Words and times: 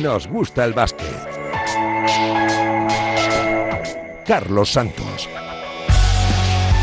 nos 0.00 0.26
gusta 0.26 0.64
el 0.64 0.72
básquet. 0.72 1.06
Carlos 4.26 4.70
Santos. 4.70 5.28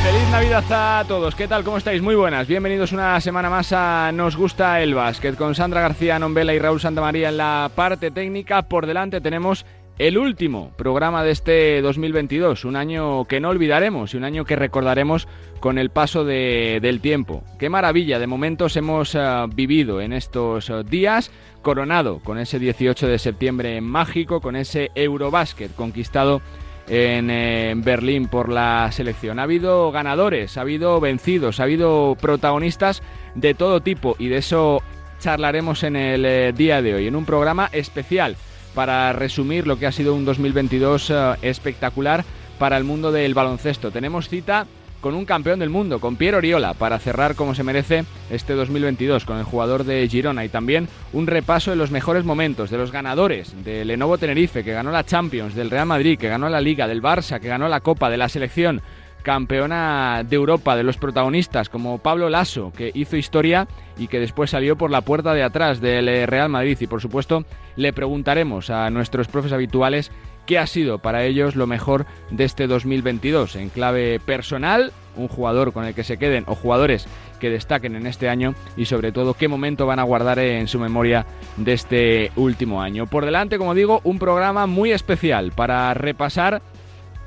Feliz 0.04 0.30
Navidad 0.32 0.64
a 0.70 1.04
todos. 1.08 1.36
¿Qué 1.36 1.48
tal? 1.48 1.64
¿Cómo 1.64 1.78
estáis? 1.78 2.02
Muy 2.02 2.16
buenas. 2.16 2.48
Bienvenidos 2.48 2.92
una 2.92 3.20
semana 3.20 3.50
más 3.50 3.74
a 3.74 4.12
Nos 4.14 4.36
gusta 4.38 4.82
el 4.82 4.94
básquet 4.94 5.36
con 5.36 5.56
Sandra 5.56 5.82
García 5.82 6.20
Nombela 6.20 6.54
y 6.54 6.60
Raúl 6.60 6.80
Santamaría 6.80 7.30
en 7.30 7.38
la 7.38 7.72
parte 7.74 8.12
técnica. 8.12 8.64
Por 8.64 8.86
delante 8.86 9.22
tenemos 9.22 9.66
el 10.00 10.18
último 10.18 10.72
programa 10.78 11.26
de 11.26 11.32
este 11.32 11.82
2022, 11.82 12.64
un 12.64 12.78
año 12.78 13.26
que 13.26 13.42
no 13.42 13.50
olvidaremos 13.50 14.14
y 14.14 14.18
un 14.18 14.24
año 14.24 14.46
que 14.46 14.56
recordaremos 14.56 15.28
con 15.60 15.78
el 15.78 15.90
paso 15.90 16.24
del 16.24 17.02
tiempo. 17.02 17.44
Qué 17.60 17.70
maravilla 17.70 18.18
de 18.18 18.26
momentos 18.26 18.78
hemos 18.78 19.14
eh, 19.14 19.20
vivido 19.54 20.00
en 20.00 20.14
estos 20.14 20.70
eh, 20.70 20.84
días, 20.90 21.32
coronado 21.62 22.20
con 22.20 22.38
ese 22.38 22.60
18 22.60 23.08
de 23.08 23.20
septiembre 23.20 23.80
mágico, 23.82 24.42
con 24.42 24.56
ese 24.56 24.92
Eurobásquet 24.96 25.74
conquistado 25.76 26.42
en, 26.88 27.30
eh, 27.30 27.72
en 27.72 27.84
Berlín 27.84 28.28
por 28.28 28.50
la 28.50 28.92
selección. 28.92 29.40
Ha 29.40 29.44
habido 29.44 29.92
ganadores, 29.92 30.58
ha 30.58 30.62
habido 30.62 31.00
vencidos, 31.00 31.60
ha 31.60 31.64
habido 31.64 32.16
protagonistas 32.20 33.04
de 33.36 33.54
todo 33.54 33.82
tipo 33.82 34.16
y 34.20 34.28
de 34.28 34.38
eso 34.38 34.82
charlaremos 35.20 35.84
en 35.84 35.96
el 35.96 36.56
día 36.56 36.82
de 36.82 36.96
hoy, 36.96 37.08
en 37.08 37.16
un 37.16 37.26
programa 37.26 37.70
especial 37.74 38.38
para 38.74 39.14
resumir 39.14 39.68
lo 39.68 39.78
que 39.78 39.88
ha 39.88 39.92
sido 39.92 40.14
un 40.14 40.26
2022 40.26 41.10
eh, 41.10 41.36
espectacular 41.42 42.24
para 42.58 42.78
el 42.78 42.84
mundo 42.84 43.12
del 43.12 43.34
baloncesto. 43.34 43.92
Tenemos 43.92 44.30
cita 44.30 44.68
con 45.02 45.16
un 45.16 45.26
campeón 45.26 45.60
del 45.60 45.70
mundo, 45.70 46.00
con 46.00 46.16
Piero 46.16 46.38
Oriola, 46.38 46.74
para 46.74 47.00
cerrar 47.00 47.36
como 47.36 47.56
se 47.56 47.64
merece 47.64 48.06
este 48.30 48.54
2022 48.54 49.26
con 49.26 49.38
el 49.38 49.44
jugador 49.44 49.84
de 49.84 50.08
Girona 50.08 50.46
y 50.46 50.50
también 50.50 50.88
un 51.14 51.28
repaso 51.28 51.72
de 51.72 51.78
los 51.78 51.92
mejores 51.92 52.26
momentos, 52.26 52.70
de 52.70 52.78
los 52.78 52.92
ganadores, 52.92 53.54
del 53.64 53.88
Lenovo 53.88 54.18
Tenerife, 54.18 54.64
que 54.64 54.74
ganó 54.74 54.92
la 54.92 55.06
Champions, 55.06 55.56
del 55.56 55.70
Real 55.70 55.86
Madrid, 55.86 56.18
que 56.18 56.30
ganó 56.30 56.50
la 56.50 56.62
Liga, 56.62 56.88
del 56.88 57.02
Barça, 57.02 57.40
que 57.40 57.48
ganó 57.48 57.68
la 57.68 57.82
Copa, 57.82 58.10
de 58.10 58.18
la 58.18 58.30
selección 58.30 58.82
campeona 59.22 60.24
de 60.28 60.36
Europa, 60.36 60.76
de 60.76 60.84
los 60.84 60.98
protagonistas 60.98 61.70
como 61.70 61.98
Pablo 62.00 62.30
Lasso, 62.30 62.72
que 62.76 62.92
hizo 62.94 63.18
historia 63.18 63.68
y 63.98 64.08
que 64.08 64.20
después 64.20 64.50
salió 64.50 64.78
por 64.78 64.92
la 64.92 65.02
puerta 65.02 65.34
de 65.34 65.44
atrás 65.44 65.82
del 65.82 66.08
eh, 66.08 66.26
Real 66.26 66.50
Madrid. 66.50 66.78
Y 66.80 66.88
por 66.88 67.02
supuesto 67.02 67.44
le 67.76 67.94
preguntaremos 67.94 68.70
a 68.70 68.90
nuestros 68.90 69.28
profes 69.28 69.52
habituales 69.52 70.12
qué 70.50 70.58
ha 70.58 70.66
sido 70.66 70.98
para 70.98 71.26
ellos 71.26 71.56
lo 71.56 71.68
mejor 71.68 72.08
de 72.32 72.44
este 72.44 72.66
2022 72.66 73.56
en 73.56 73.70
clave 73.70 74.20
personal, 74.20 74.92
un 75.16 75.28
jugador 75.28 75.74
con 75.74 75.86
el 75.86 75.94
que 75.94 76.04
se 76.04 76.18
queden 76.18 76.44
o 76.48 76.56
jugadores 76.56 77.06
que 77.40 77.52
destaquen 77.52 77.96
en 77.96 78.08
este 78.08 78.30
año 78.30 78.56
y 78.76 78.86
sobre 78.86 79.12
todo 79.12 79.36
qué 79.36 79.48
momento 79.48 79.86
van 79.86 80.00
a 80.00 80.04
guardar 80.04 80.40
en 80.40 80.68
su 80.68 80.80
memoria 80.80 81.28
de 81.58 81.74
este 81.74 82.32
último 82.36 82.82
año. 82.82 83.06
Por 83.06 83.26
delante, 83.26 83.60
como 83.60 83.76
digo, 83.76 84.02
un 84.04 84.18
programa 84.18 84.66
muy 84.66 84.92
especial 84.92 85.52
para 85.52 85.94
repasar 85.94 86.64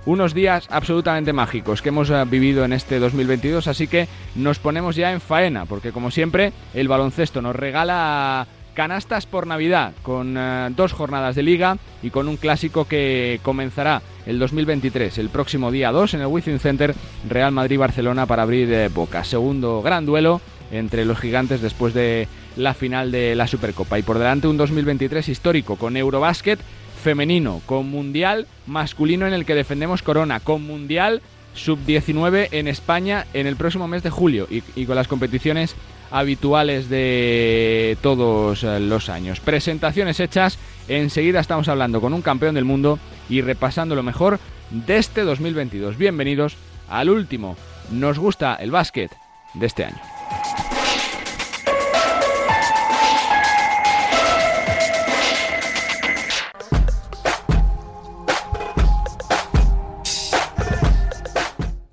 unos 0.04 0.34
días 0.34 0.66
absolutamente 0.68 1.32
mágicos 1.32 1.80
que 1.80 1.90
hemos 1.90 2.10
eh, 2.10 2.24
vivido 2.26 2.64
en 2.64 2.72
este 2.72 2.98
2022, 2.98 3.68
así 3.68 3.86
que 3.86 4.08
nos 4.34 4.58
ponemos 4.58 4.96
ya 4.96 5.12
en 5.12 5.20
faena, 5.20 5.64
porque 5.64 5.92
como 5.92 6.10
siempre 6.10 6.52
el 6.74 6.88
baloncesto 6.88 7.40
nos 7.40 7.54
regala 7.54 8.48
canastas 8.74 9.26
por 9.26 9.46
Navidad, 9.46 9.92
con 10.02 10.36
eh, 10.36 10.68
dos 10.76 10.92
jornadas 10.92 11.36
de 11.36 11.42
liga 11.42 11.78
y 12.02 12.10
con 12.10 12.28
un 12.28 12.36
clásico 12.36 12.86
que 12.86 13.40
comenzará 13.42 14.02
el 14.26 14.38
2023, 14.38 15.18
el 15.18 15.28
próximo 15.28 15.70
día 15.70 15.92
2 15.92 16.14
en 16.14 16.20
el 16.20 16.26
Wizzing 16.26 16.58
Center, 16.58 16.94
Real 17.28 17.52
Madrid-Barcelona 17.52 18.26
para 18.26 18.42
abrir 18.42 18.72
eh, 18.72 18.88
boca. 18.88 19.24
Segundo 19.24 19.82
gran 19.82 20.06
duelo 20.06 20.40
entre 20.70 21.04
los 21.04 21.18
gigantes 21.18 21.60
después 21.60 21.94
de 21.94 22.28
la 22.56 22.74
final 22.74 23.12
de 23.12 23.34
la 23.34 23.46
Supercopa. 23.46 23.98
Y 23.98 24.02
por 24.02 24.18
delante 24.18 24.48
un 24.48 24.56
2023 24.56 25.28
histórico 25.28 25.76
con 25.76 25.96
Eurobásquet 25.96 26.58
femenino, 27.02 27.60
con 27.66 27.90
Mundial 27.90 28.46
masculino 28.66 29.26
en 29.26 29.34
el 29.34 29.44
que 29.44 29.54
defendemos 29.54 30.02
Corona, 30.02 30.40
con 30.40 30.62
Mundial 30.62 31.20
sub-19 31.54 32.48
en 32.52 32.68
España 32.68 33.26
en 33.34 33.46
el 33.46 33.56
próximo 33.56 33.88
mes 33.88 34.02
de 34.02 34.10
julio 34.10 34.46
y, 34.50 34.86
con 34.86 34.96
las 34.96 35.08
competiciones 35.08 35.74
habituales 36.10 36.88
de 36.88 37.96
todos 38.02 38.64
eh, 38.64 38.80
los 38.80 39.08
años. 39.08 39.40
Presentaciones 39.40 40.20
hechas, 40.20 40.58
enseguida 40.88 41.40
estamos 41.40 41.68
hablando 41.68 42.00
con 42.00 42.12
un 42.12 42.22
campeón 42.22 42.54
del 42.54 42.64
mundo 42.64 42.98
y 43.28 43.40
repasando 43.40 43.94
lo 43.94 44.02
mejor 44.02 44.38
de 44.70 44.98
este 44.98 45.22
2022. 45.22 45.96
Bienvenidos 45.96 46.56
al 46.88 47.08
último. 47.08 47.56
Nos 47.90 48.18
gusta 48.18 48.54
el 48.56 48.70
básquet 48.70 49.10
de 49.54 49.66
este 49.66 49.84
año. 49.84 50.11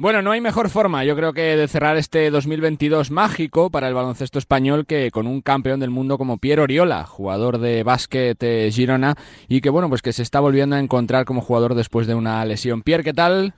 Bueno, 0.02 0.22
no 0.22 0.32
hay 0.32 0.40
mejor 0.40 0.70
forma, 0.70 1.04
yo 1.04 1.14
creo 1.14 1.34
que 1.34 1.58
de 1.58 1.68
cerrar 1.68 1.98
este 1.98 2.32
2022 2.32 3.12
mágico 3.12 3.70
para 3.70 3.90
el 3.90 3.94
baloncesto 3.94 4.40
español 4.40 4.86
que 4.86 5.12
con 5.12 5.28
un 5.28 5.42
campeón 5.42 5.82
del 5.82 5.90
mundo 5.90 6.18
como 6.18 6.38
Piero 6.38 6.64
Oriola, 6.64 7.04
jugador 7.04 7.58
de 7.58 7.84
básquet 7.84 8.42
eh, 8.42 8.70
Girona 8.72 9.16
y 9.50 9.60
que 9.60 9.70
bueno, 9.70 9.90
pues 9.90 10.02
que 10.02 10.14
se 10.14 10.24
está 10.24 10.40
volviendo 10.40 10.78
a 10.78 10.80
encontrar 10.80 11.26
como 11.26 11.42
jugador 11.42 11.76
después 11.76 12.08
de 12.08 12.16
una 12.16 12.46
lesión. 12.46 12.82
Pierre, 12.82 13.04
¿qué 13.04 13.14
tal? 13.14 13.54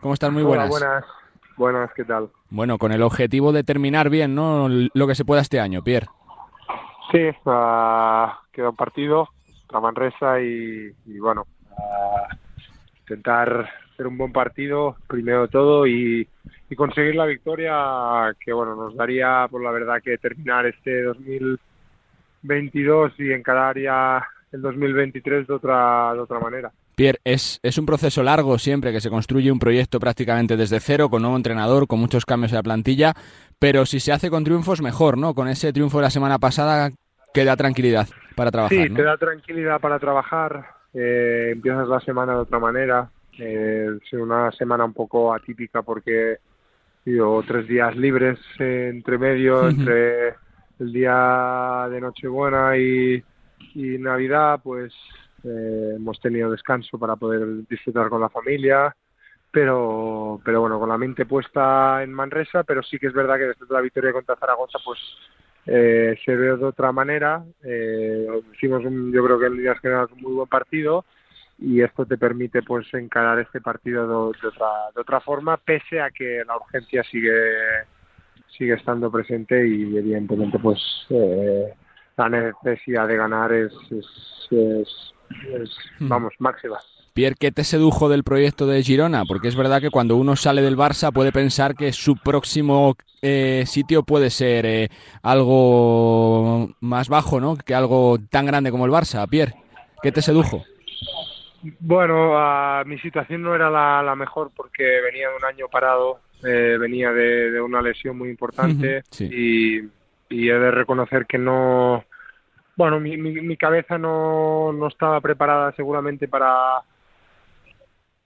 ¿Cómo 0.00 0.14
estás? 0.14 0.32
Muy 0.32 0.42
buenas. 0.42 0.70
buenas. 0.70 1.04
Buenas, 1.58 1.90
¿qué 1.94 2.06
tal? 2.06 2.30
Bueno, 2.48 2.78
con 2.78 2.90
el 2.90 3.02
objetivo 3.02 3.52
de 3.52 3.62
terminar 3.62 4.08
bien, 4.08 4.34
¿no? 4.34 4.70
Lo 4.70 5.06
que 5.06 5.14
se 5.14 5.26
pueda 5.26 5.42
este 5.42 5.60
año, 5.60 5.82
Pierre. 5.84 6.06
Sí, 7.12 7.28
uh, 7.44 8.28
queda 8.52 8.70
un 8.70 8.76
partido 8.76 9.28
para 9.68 9.80
Manresa 9.80 10.40
y, 10.40 10.94
bueno, 11.20 11.44
intentar 13.00 13.68
hacer 13.94 14.06
un 14.06 14.18
buen 14.18 14.32
partido, 14.32 14.96
primero 15.06 15.48
todo, 15.48 15.86
y, 15.86 16.28
conseguir 16.76 17.14
la 17.14 17.24
victoria 17.24 18.34
que, 18.44 18.52
bueno, 18.52 18.74
nos 18.74 18.96
daría, 18.96 19.46
por 19.48 19.62
la 19.62 19.70
verdad, 19.70 20.02
que 20.02 20.18
terminar 20.18 20.66
este 20.66 21.04
2022 21.04 23.12
y 23.18 23.30
encarar 23.30 23.78
ya 23.78 24.26
el 24.50 24.60
2023 24.60 25.46
de 25.46 25.54
otra, 25.54 26.14
de 26.14 26.18
otra 26.18 26.40
manera. 26.40 26.72
Pierre, 26.96 27.20
es, 27.22 27.60
es 27.62 27.78
un 27.78 27.86
proceso 27.86 28.24
largo 28.24 28.58
siempre 28.58 28.90
que 28.90 29.00
se 29.00 29.08
construye 29.08 29.52
un 29.52 29.60
proyecto 29.60 30.00
prácticamente 30.00 30.56
desde 30.56 30.80
cero, 30.80 31.08
con 31.08 31.22
nuevo 31.22 31.36
entrenador, 31.36 31.86
con 31.86 32.00
muchos 32.00 32.24
cambios 32.24 32.50
en 32.50 32.56
la 32.56 32.64
plantilla, 32.64 33.14
pero 33.60 33.86
si 33.86 34.00
se 34.00 34.10
hace 34.10 34.28
con 34.28 34.42
triunfos 34.42 34.82
mejor, 34.82 35.16
¿no? 35.16 35.32
Con 35.34 35.46
ese 35.46 35.72
triunfo 35.72 35.98
de 35.98 36.04
la 36.04 36.10
semana 36.10 36.40
pasada 36.40 36.90
que 37.32 37.44
da 37.44 37.56
tranquilidad 37.56 38.08
para 38.34 38.50
trabajar. 38.50 38.76
Sí, 38.76 38.94
te 38.94 39.02
da 39.02 39.16
tranquilidad 39.16 39.80
para 39.80 40.00
trabajar, 40.00 40.66
eh, 40.92 41.50
empiezas 41.52 41.86
la 41.88 42.00
semana 42.00 42.32
de 42.32 42.38
otra 42.38 42.58
manera, 42.58 43.10
eh, 43.38 43.98
sido 44.08 44.22
una 44.22 44.50
semana 44.52 44.84
un 44.84 44.92
poco 44.92 45.32
atípica 45.34 45.82
porque 45.82 46.38
he 47.06 47.18
tres 47.46 47.68
días 47.68 47.94
libres 47.96 48.38
entre 48.58 49.18
medio, 49.18 49.68
entre 49.68 50.34
el 50.78 50.92
día 50.92 51.86
de 51.90 52.00
Nochebuena 52.00 52.76
y, 52.76 53.22
y 53.74 53.98
Navidad, 53.98 54.60
pues 54.62 54.92
eh, 55.44 55.92
hemos 55.96 56.18
tenido 56.20 56.50
descanso 56.50 56.98
para 56.98 57.16
poder 57.16 57.66
disfrutar 57.68 58.08
con 58.08 58.20
la 58.20 58.30
familia, 58.30 58.94
pero, 59.50 60.40
pero 60.44 60.62
bueno, 60.62 60.80
con 60.80 60.88
la 60.88 60.98
mente 60.98 61.26
puesta 61.26 62.02
en 62.02 62.12
Manresa, 62.12 62.64
pero 62.64 62.82
sí 62.82 62.98
que 62.98 63.08
es 63.08 63.12
verdad 63.12 63.36
que 63.36 63.48
después 63.48 63.68
de 63.68 63.74
la 63.74 63.82
victoria 63.82 64.12
contra 64.12 64.36
Zaragoza, 64.36 64.78
pues 64.84 64.98
eh, 65.66 66.16
se 66.24 66.34
ve 66.34 66.56
de 66.56 66.64
otra 66.64 66.90
manera. 66.92 67.44
Eh, 67.62 68.26
hicimos, 68.54 68.84
un, 68.84 69.12
yo 69.12 69.24
creo 69.24 69.38
que 69.38 69.46
en 69.46 69.56
líneas 69.56 69.78
generales, 69.80 70.10
un 70.12 70.22
muy 70.22 70.32
buen 70.32 70.48
partido 70.48 71.04
y 71.58 71.82
esto 71.82 72.04
te 72.04 72.18
permite 72.18 72.62
pues 72.62 72.92
encarar 72.94 73.38
este 73.38 73.60
partido 73.60 74.06
de, 74.06 74.46
otra, 74.48 74.68
de 74.94 75.00
otra 75.00 75.20
forma 75.20 75.56
pese 75.56 76.00
a 76.00 76.10
que 76.10 76.42
la 76.46 76.56
urgencia 76.56 77.02
sigue 77.04 77.32
sigue 78.56 78.74
estando 78.74 79.10
presente 79.10 79.66
y 79.66 79.96
evidentemente 79.96 80.58
pues 80.58 80.80
eh, 81.10 81.72
la 82.16 82.28
necesidad 82.28 83.08
de 83.08 83.16
ganar 83.16 83.52
es, 83.52 83.72
es, 83.90 85.14
hmm. 85.98 86.08
vamos 86.08 86.32
máxima 86.38 86.78
Pierre, 87.14 87.36
¿qué 87.38 87.52
te 87.52 87.62
sedujo 87.62 88.08
del 88.08 88.24
proyecto 88.24 88.66
de 88.66 88.82
Girona? 88.82 89.24
Porque 89.24 89.46
es 89.46 89.54
verdad 89.54 89.80
que 89.80 89.90
cuando 89.90 90.16
uno 90.16 90.34
sale 90.34 90.62
del 90.62 90.76
Barça 90.76 91.12
puede 91.12 91.30
pensar 91.30 91.76
que 91.76 91.92
su 91.92 92.16
próximo 92.16 92.96
eh, 93.22 93.62
sitio 93.68 94.02
puede 94.02 94.30
ser 94.30 94.66
eh, 94.66 94.88
algo 95.22 96.74
más 96.80 97.08
bajo, 97.08 97.38
¿no? 97.38 97.56
Que 97.56 97.72
algo 97.72 98.18
tan 98.30 98.46
grande 98.46 98.72
como 98.72 98.84
el 98.84 98.90
Barça. 98.90 99.28
Pierre, 99.28 99.54
¿qué 100.02 100.10
te 100.10 100.22
sedujo? 100.22 100.64
Bueno, 101.80 102.34
mi 102.84 102.98
situación 102.98 103.42
no 103.42 103.54
era 103.54 103.70
la, 103.70 104.14
mejor 104.14 104.50
porque 104.54 105.00
venía 105.00 105.30
de 105.30 105.36
un 105.36 105.44
año 105.44 105.68
parado, 105.68 106.20
eh, 106.44 106.76
venía 106.78 107.12
de, 107.12 107.60
una 107.60 107.80
lesión 107.80 108.18
muy 108.18 108.28
importante 108.28 109.02
y, 109.18 109.78
he 110.30 110.52
de 110.52 110.70
reconocer 110.70 111.26
que 111.26 111.38
no, 111.38 112.04
bueno, 112.76 113.00
mi, 113.00 113.16
mi, 113.16 113.56
cabeza 113.56 113.98
no, 113.98 114.72
no, 114.72 114.88
estaba 114.88 115.20
preparada 115.20 115.72
seguramente 115.72 116.28
para 116.28 116.82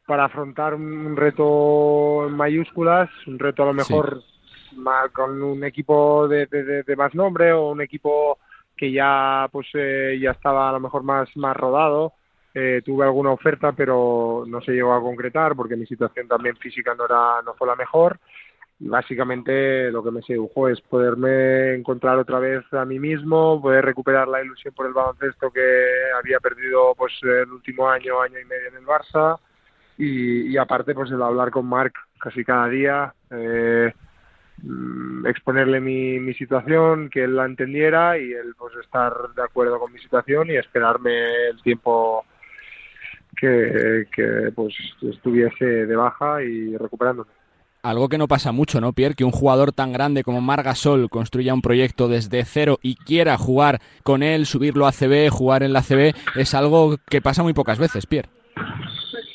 para 0.06 0.24
afrontar 0.24 0.74
un 0.74 1.14
reto 1.16 2.26
en 2.26 2.32
mayúsculas, 2.32 3.10
un 3.26 3.38
reto 3.38 3.62
a 3.62 3.66
lo 3.66 3.74
mejor 3.74 4.22
con 5.12 5.42
un 5.42 5.64
equipo 5.64 6.26
de, 6.28 6.46
de, 6.46 6.96
más 6.96 7.14
nombre 7.14 7.52
o 7.52 7.70
un 7.70 7.82
equipo 7.82 8.38
que 8.76 8.92
ya 8.92 9.48
pues 9.52 9.66
eh, 9.74 10.18
ya 10.20 10.30
estaba 10.30 10.68
a 10.68 10.72
lo 10.72 10.80
mejor 10.80 11.02
más, 11.02 11.28
más 11.36 11.56
rodado. 11.56 12.14
Eh, 12.54 12.82
tuve 12.84 13.04
alguna 13.04 13.30
oferta, 13.30 13.72
pero 13.72 14.44
no 14.46 14.60
se 14.60 14.72
llegó 14.72 14.94
a 14.94 15.00
concretar 15.00 15.54
porque 15.54 15.76
mi 15.76 15.86
situación 15.86 16.26
también 16.26 16.56
física 16.56 16.94
no, 16.94 17.04
era, 17.04 17.42
no 17.44 17.54
fue 17.54 17.66
la 17.66 17.76
mejor. 17.76 18.18
Y 18.80 18.88
básicamente 18.88 19.90
lo 19.90 20.04
que 20.04 20.12
me 20.12 20.22
sedujo 20.22 20.68
es 20.68 20.80
poderme 20.80 21.74
encontrar 21.74 22.16
otra 22.18 22.38
vez 22.38 22.62
a 22.72 22.84
mí 22.84 22.98
mismo, 22.98 23.60
poder 23.60 23.84
recuperar 23.84 24.28
la 24.28 24.42
ilusión 24.42 24.72
por 24.72 24.86
el 24.86 24.92
baloncesto 24.92 25.50
que 25.50 25.60
había 26.16 26.38
perdido 26.38 26.94
pues 26.96 27.12
el 27.22 27.50
último 27.50 27.88
año, 27.88 28.20
año 28.20 28.38
y 28.38 28.44
medio 28.44 28.68
en 28.68 28.76
el 28.76 28.86
Barça. 28.86 29.38
Y, 29.96 30.52
y 30.52 30.56
aparte 30.56 30.94
pues 30.94 31.10
el 31.10 31.22
hablar 31.22 31.50
con 31.50 31.66
Marc 31.66 31.94
casi 32.18 32.44
cada 32.44 32.68
día, 32.68 33.14
eh, 33.30 33.92
mm, 34.62 35.26
exponerle 35.26 35.80
mi, 35.80 36.20
mi 36.20 36.34
situación, 36.34 37.10
que 37.10 37.24
él 37.24 37.36
la 37.36 37.46
entendiera 37.46 38.18
y 38.18 38.32
él 38.32 38.54
pues 38.56 38.74
estar 38.76 39.12
de 39.34 39.42
acuerdo 39.42 39.78
con 39.78 39.92
mi 39.92 39.98
situación 39.98 40.50
y 40.50 40.56
esperarme 40.56 41.48
el 41.50 41.60
tiempo 41.62 42.24
que, 43.38 44.06
que 44.14 44.52
pues 44.54 44.74
estuviese 45.02 45.64
de 45.64 45.96
baja 45.96 46.42
y 46.42 46.76
recuperándome. 46.76 47.30
Algo 47.82 48.08
que 48.08 48.18
no 48.18 48.26
pasa 48.26 48.50
mucho, 48.50 48.80
¿no, 48.80 48.92
Pierre? 48.92 49.14
Que 49.14 49.24
un 49.24 49.30
jugador 49.30 49.72
tan 49.72 49.92
grande 49.92 50.24
como 50.24 50.40
Margasol 50.40 51.08
construya 51.08 51.54
un 51.54 51.62
proyecto 51.62 52.08
desde 52.08 52.44
cero 52.44 52.78
y 52.82 52.96
quiera 52.96 53.38
jugar 53.38 53.80
con 54.02 54.24
él, 54.24 54.46
subirlo 54.46 54.86
a 54.86 54.92
CB, 54.92 55.30
jugar 55.30 55.62
en 55.62 55.72
la 55.72 55.82
CB, 55.82 56.14
es 56.34 56.54
algo 56.54 56.96
que 57.08 57.22
pasa 57.22 57.44
muy 57.44 57.52
pocas 57.52 57.78
veces, 57.78 58.06
Pierre. 58.06 58.28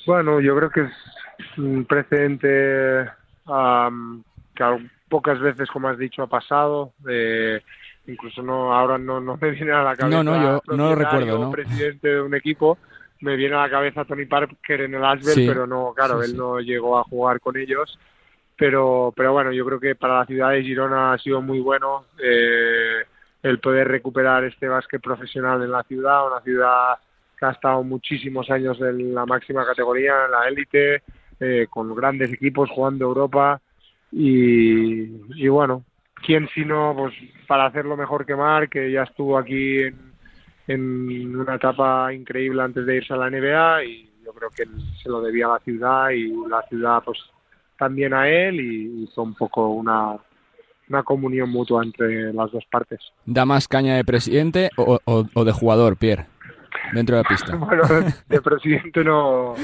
Bueno, 0.05 0.41
yo 0.41 0.55
creo 0.57 0.69
que 0.69 0.81
es 0.81 1.57
un 1.57 1.85
precedente 1.85 3.05
um, 3.47 4.21
que 4.53 4.89
pocas 5.07 5.39
veces, 5.39 5.69
como 5.71 5.87
has 5.87 5.97
dicho, 5.97 6.21
ha 6.23 6.27
pasado. 6.27 6.91
Eh, 7.09 7.61
incluso 8.07 8.41
no 8.41 8.73
ahora 8.73 8.97
no, 8.97 9.21
no 9.21 9.37
me 9.39 9.51
viene 9.51 9.71
a 9.71 9.83
la 9.83 9.95
cabeza. 9.95 10.21
No, 10.21 10.23
no, 10.23 10.41
yo 10.41 10.75
no 10.75 10.89
lo 10.89 10.95
recuerdo, 10.95 11.39
¿no? 11.39 11.51
presidente 11.51 12.09
de 12.09 12.21
un 12.21 12.35
equipo 12.35 12.77
me 13.23 13.35
viene 13.35 13.55
a 13.55 13.61
la 13.61 13.69
cabeza 13.69 14.05
Tony 14.05 14.25
Parker 14.25 14.81
en 14.81 14.95
el 14.95 15.03
Asbel, 15.05 15.33
Sí. 15.33 15.45
pero 15.47 15.65
no, 15.65 15.93
claro, 15.95 16.19
Sí, 16.19 16.25
él 16.25 16.31
sí. 16.31 16.37
no 16.37 16.59
llegó 16.59 16.97
a 16.99 17.03
jugar 17.03 17.39
con 17.39 17.57
ellos. 17.57 17.97
Pero, 18.55 19.11
pero 19.15 19.33
bueno, 19.33 19.51
yo 19.51 19.65
creo 19.65 19.79
que 19.79 19.95
para 19.95 20.19
la 20.19 20.25
ciudad 20.25 20.51
de 20.51 20.61
Girona 20.63 21.13
ha 21.13 21.17
sido 21.17 21.41
muy 21.41 21.59
bueno 21.59 22.05
eh, 22.23 23.03
el 23.41 23.59
poder 23.59 23.87
recuperar 23.87 24.43
este 24.43 24.67
básquet 24.67 25.01
profesional 25.01 25.63
en 25.63 25.71
la 25.71 25.83
ciudad, 25.83 26.27
una 26.27 26.39
ciudad 26.41 26.95
que 27.37 27.45
ha 27.45 27.51
estado 27.51 27.81
muchísimos 27.83 28.49
años 28.51 28.79
en 28.79 29.15
la 29.15 29.25
máxima 29.25 29.65
categoría, 29.65 30.25
en 30.25 30.31
la 30.31 30.47
élite, 30.47 31.01
eh, 31.39 31.65
con 31.69 31.93
grandes 31.95 32.31
equipos 32.31 32.69
jugando 32.69 33.05
Europa 33.05 33.59
y, 34.11 35.03
y 35.35 35.47
bueno, 35.47 35.83
quién 36.25 36.47
sino 36.53 36.93
pues 36.95 37.13
para 37.47 37.65
hacerlo 37.65 37.97
mejor 37.97 38.25
que 38.25 38.35
Marc, 38.35 38.71
que 38.71 38.91
ya 38.91 39.03
estuvo 39.03 39.37
aquí 39.37 39.79
en, 39.81 40.12
en 40.67 41.35
una 41.35 41.55
etapa 41.55 42.13
increíble 42.13 42.61
antes 42.61 42.85
de 42.85 42.97
irse 42.97 43.13
a 43.13 43.17
la 43.17 43.29
NBA 43.29 43.83
y 43.85 44.09
yo 44.25 44.31
creo 44.33 44.49
que 44.49 44.63
él 44.63 44.69
se 45.01 45.09
lo 45.09 45.21
debía 45.21 45.47
a 45.47 45.53
la 45.53 45.59
ciudad 45.59 46.09
y 46.11 46.31
la 46.47 46.61
ciudad 46.69 47.01
pues 47.03 47.19
también 47.77 48.13
a 48.13 48.29
él 48.29 48.59
y 48.61 49.03
hizo 49.03 49.21
un 49.23 49.33
poco 49.35 49.67
una, 49.69 50.15
una 50.89 51.03
comunión 51.03 51.49
mutua 51.49 51.83
entre 51.83 52.31
las 52.33 52.51
dos 52.51 52.63
partes. 52.71 52.99
¿Da 53.25 53.45
más 53.45 53.67
caña 53.67 53.95
de 53.95 54.05
presidente 54.05 54.69
o, 54.77 54.99
o- 55.03 55.25
o 55.33 55.43
de 55.43 55.51
jugador, 55.51 55.97
Pierre? 55.97 56.27
Dentro 56.93 57.17
de 57.17 57.23
la 57.23 57.27
pista. 57.29 57.55
Bueno, 57.57 57.83
de 58.29 58.41
presidente 58.41 59.03
no, 59.03 59.55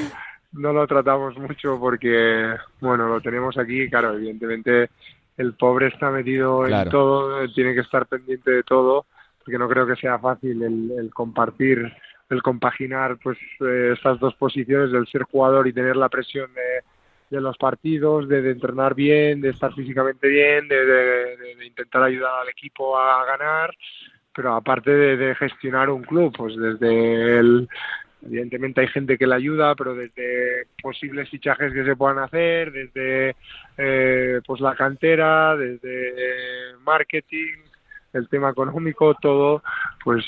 no 0.53 0.73
lo 0.73 0.85
tratamos 0.87 1.37
mucho 1.37 1.77
porque, 1.79 2.55
bueno, 2.81 3.07
lo 3.07 3.21
tenemos 3.21 3.57
aquí, 3.57 3.89
claro, 3.89 4.15
evidentemente 4.15 4.89
el 5.37 5.53
pobre 5.53 5.87
está 5.87 6.09
metido 6.11 6.63
Claro. 6.63 6.83
en 6.83 6.89
todo, 6.89 7.47
tiene 7.53 7.73
que 7.73 7.81
estar 7.81 8.05
pendiente 8.07 8.51
de 8.51 8.63
todo, 8.63 9.05
porque 9.49 9.57
no 9.57 9.67
creo 9.67 9.87
que 9.87 9.95
sea 9.95 10.19
fácil 10.19 10.61
el, 10.61 10.91
el 10.99 11.09
compartir, 11.11 11.91
el 12.29 12.41
compaginar 12.43 13.17
pues 13.17 13.35
eh, 13.61 13.93
estas 13.95 14.19
dos 14.19 14.35
posiciones, 14.35 14.91
del 14.91 15.07
ser 15.07 15.23
jugador 15.23 15.67
y 15.67 15.73
tener 15.73 15.95
la 15.95 16.07
presión 16.07 16.53
de, 16.53 17.35
de 17.35 17.41
los 17.41 17.57
partidos, 17.57 18.29
de, 18.29 18.43
de 18.43 18.51
entrenar 18.51 18.93
bien, 18.93 19.41
de 19.41 19.49
estar 19.49 19.73
físicamente 19.73 20.27
bien, 20.27 20.67
de, 20.67 20.85
de- 20.85 21.65
intentar 21.65 22.03
ayudar 22.03 22.31
al 22.43 22.49
equipo 22.49 22.95
a 22.95 23.25
ganar, 23.25 23.73
pero 24.35 24.53
aparte 24.53 24.91
de, 24.91 25.17
de 25.17 25.33
gestionar 25.33 25.89
un 25.89 26.03
club, 26.03 26.31
pues 26.37 26.55
desde 26.55 27.39
el, 27.39 27.67
evidentemente 28.23 28.81
hay 28.81 28.87
gente 28.89 29.17
que 29.17 29.25
le 29.25 29.33
ayuda, 29.33 29.73
pero 29.73 29.95
desde 29.95 30.67
posibles 30.79 31.27
fichajes 31.29 31.73
que 31.73 31.85
se 31.85 31.95
puedan 31.95 32.19
hacer, 32.19 32.71
desde 32.71 33.35
eh, 33.77 34.41
pues 34.45 34.61
la 34.61 34.75
cantera, 34.75 35.57
desde 35.57 36.09
eh, 36.09 36.73
marketing, 36.83 37.63
el 38.13 38.27
tema 38.29 38.49
económico, 38.49 39.13
todo, 39.15 39.61
pues 40.03 40.25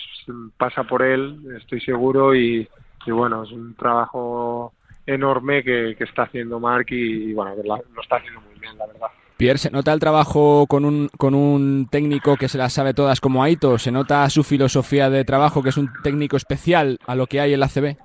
pasa 0.58 0.84
por 0.84 1.02
él, 1.02 1.40
estoy 1.58 1.82
seguro, 1.82 2.36
y, 2.36 2.68
y 3.06 3.12
bueno, 3.12 3.44
es 3.44 3.52
un 3.52 3.74
trabajo 3.76 4.74
enorme 5.06 5.64
que, 5.64 5.96
que 5.98 6.04
está 6.04 6.24
haciendo 6.24 6.60
Mark 6.60 6.86
y, 6.90 7.32
y, 7.32 7.34
bueno, 7.34 7.56
que 7.56 7.68
la- 7.68 7.82
lo 7.94 8.02
está 8.02 8.18
haciendo 8.18 8.42
muy 8.42 8.60
bien, 8.60 8.78
la 8.78 8.86
verdad. 8.86 9.08
Pierre, 9.38 9.58
¿se 9.58 9.72
nota 9.72 9.92
el 9.92 10.00
trabajo 10.00 10.68
con 10.68 10.86
un, 10.86 11.10
con 11.18 11.34
un 11.34 11.88
técnico 11.90 12.38
que 12.38 12.48
se 12.48 12.60
las 12.60 12.74
sabe 12.74 12.94
todas 12.94 13.20
como 13.20 13.42
Aito? 13.42 13.80
¿Se 13.80 13.92
nota 13.92 14.30
su 14.30 14.44
filosofía 14.44 15.10
de 15.10 15.26
trabajo, 15.26 15.64
que 15.64 15.70
es 15.70 15.78
un 15.78 15.90
técnico 16.04 16.38
especial 16.38 17.00
a 17.08 17.16
lo 17.16 17.26
que 17.26 17.42
hay 17.42 17.54
en 17.56 17.60
la 17.60 17.68
CB? 17.68 17.98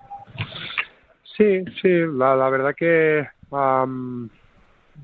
Sí, 1.37 1.63
sí, 1.83 1.89
la, 2.15 2.35
la 2.37 2.49
verdad 2.49 2.75
que 2.75 3.29
am, 3.53 4.31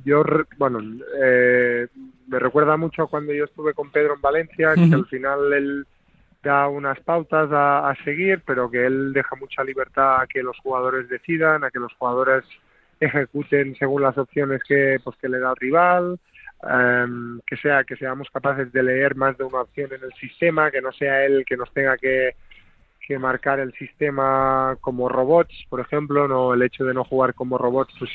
yo, 0.04 0.24
bueno, 0.56 0.80
eh, 1.22 1.86
me 2.32 2.38
recuerda 2.38 2.78
mucho 2.78 3.02
a 3.02 3.08
cuando 3.08 3.34
yo 3.34 3.44
estuve 3.44 3.74
con 3.74 3.90
Pedro 3.90 4.14
en 4.14 4.22
Valencia, 4.22 4.72
que 4.74 4.94
al 4.94 5.04
final 5.04 5.52
él 5.52 5.86
da 6.42 6.66
unas 6.66 6.98
pautas 7.00 7.52
a, 7.52 7.90
a 7.90 7.94
seguir, 8.04 8.40
pero 8.46 8.70
que 8.70 8.86
él 8.86 9.12
deja 9.12 9.36
mucha 9.36 9.62
libertad 9.62 10.22
a 10.22 10.26
que 10.26 10.42
los 10.42 10.58
jugadores 10.60 11.10
decidan, 11.10 11.62
a 11.62 11.70
que 11.70 11.78
los 11.78 11.92
jugadores 11.92 12.42
ejecuten 13.00 13.76
según 13.76 14.00
las 14.00 14.16
opciones 14.16 14.62
que, 14.66 14.96
pues, 15.04 15.14
que 15.18 15.28
le 15.28 15.40
da 15.40 15.50
el 15.50 15.56
rival, 15.56 16.18
em, 16.62 17.38
que 17.46 17.58
sea 17.58 17.84
que 17.84 17.96
seamos 17.96 18.30
capaces 18.30 18.72
de 18.72 18.82
leer 18.82 19.14
más 19.14 19.36
de 19.36 19.44
una 19.44 19.60
opción 19.60 19.90
en 19.92 20.02
el 20.02 20.12
sistema, 20.14 20.70
que 20.70 20.80
no 20.80 20.90
sea 20.92 21.26
él 21.26 21.44
que 21.46 21.58
nos 21.58 21.70
tenga 21.74 21.98
que 21.98 22.34
que 23.04 23.18
marcar 23.18 23.58
el 23.58 23.72
sistema 23.72 24.76
como 24.80 25.08
robots, 25.08 25.66
por 25.68 25.80
ejemplo, 25.80 26.28
no 26.28 26.54
el 26.54 26.62
hecho 26.62 26.84
de 26.84 26.94
no 26.94 27.02
jugar 27.02 27.34
como 27.34 27.58
robots 27.58 27.92
pues 27.98 28.12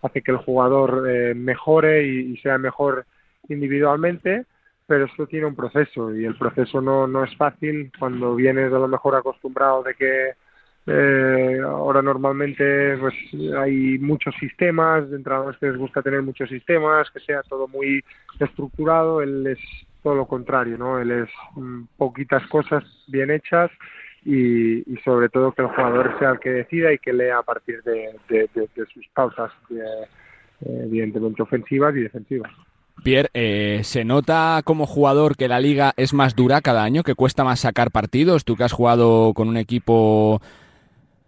hace 0.00 0.22
que 0.22 0.30
el 0.30 0.38
jugador 0.38 1.06
eh, 1.06 1.34
mejore 1.34 2.06
y, 2.06 2.32
y 2.32 2.36
sea 2.38 2.56
mejor 2.56 3.04
individualmente, 3.48 4.44
pero 4.86 5.04
esto 5.04 5.26
tiene 5.26 5.46
un 5.46 5.54
proceso 5.56 6.14
y 6.14 6.24
el 6.24 6.36
proceso 6.36 6.80
no, 6.80 7.06
no 7.06 7.24
es 7.24 7.36
fácil 7.36 7.92
cuando 7.98 8.34
vienes 8.34 8.72
a 8.72 8.78
lo 8.78 8.88
mejor 8.88 9.14
acostumbrado 9.16 9.82
de 9.82 9.94
que 9.94 10.30
eh, 10.86 11.60
ahora 11.62 12.02
normalmente 12.02 12.96
pues 12.98 13.14
hay 13.58 13.98
muchos 13.98 14.34
sistemas, 14.40 15.08
de 15.10 15.16
entrenadores 15.16 15.58
que 15.58 15.66
les 15.66 15.76
gusta 15.76 16.02
tener 16.02 16.22
muchos 16.22 16.48
sistemas, 16.48 17.10
que 17.10 17.20
sea 17.20 17.42
todo 17.42 17.68
muy 17.68 18.02
estructurado, 18.40 19.20
él 19.22 19.46
es 19.46 19.58
todo 20.02 20.14
lo 20.14 20.26
contrario, 20.26 20.78
¿no? 20.78 20.98
Él 20.98 21.10
es 21.10 21.28
mm, 21.54 21.82
poquitas 21.96 22.46
cosas 22.48 22.82
bien 23.06 23.30
hechas 23.30 23.70
y, 24.24 24.78
y 24.92 24.96
sobre 25.04 25.28
todo 25.28 25.52
que 25.52 25.62
el 25.62 25.68
jugador 25.68 26.18
sea 26.18 26.30
el 26.30 26.40
que 26.40 26.50
decida 26.50 26.92
y 26.92 26.98
que 26.98 27.12
lea 27.12 27.38
a 27.38 27.42
partir 27.42 27.82
de, 27.82 28.16
de- 28.28 28.50
de- 28.54 28.68
de 28.74 28.86
sus 28.86 29.06
eh, 29.70 30.06
evidentemente 30.84 31.42
ofensivas 31.42 31.94
y 31.96 32.00
defensivas. 32.00 32.50
Pierre, 33.00 33.30
eh, 33.34 33.80
¿se 33.84 34.04
nota 34.04 34.62
como 34.64 34.86
jugador 34.86 35.36
que 35.36 35.48
la 35.48 35.60
liga 35.60 35.92
es 35.96 36.12
más 36.12 36.34
dura 36.34 36.60
cada 36.60 36.82
año, 36.82 37.02
que 37.02 37.14
cuesta 37.14 37.44
más 37.44 37.60
sacar 37.60 37.90
partidos? 37.90 38.44
Tú 38.44 38.56
que 38.56 38.64
has 38.64 38.72
jugado 38.72 39.32
con 39.34 39.48
un 39.48 39.56
equipo 39.56 40.40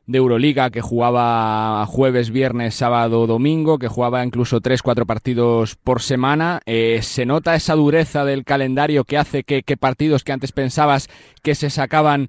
de 0.06 0.18
Euroliga 0.18 0.70
que 0.70 0.80
jugaba 0.80 1.84
jueves, 1.86 2.30
viernes, 2.30 2.74
sábado, 2.74 3.26
domingo, 3.26 3.78
que 3.78 3.88
jugaba 3.88 4.24
incluso 4.24 4.60
tres, 4.60 4.82
cuatro 4.82 5.06
partidos 5.06 5.76
por 5.76 6.02
semana. 6.02 6.60
Eh, 6.66 7.00
¿Se 7.02 7.24
nota 7.26 7.54
esa 7.54 7.74
dureza 7.74 8.24
del 8.24 8.44
calendario 8.44 9.04
que 9.04 9.18
hace 9.18 9.44
que, 9.44 9.62
que 9.62 9.76
partidos 9.76 10.24
que 10.24 10.32
antes 10.32 10.52
pensabas 10.52 11.08
que 11.42 11.54
se 11.54 11.70
sacaban 11.70 12.28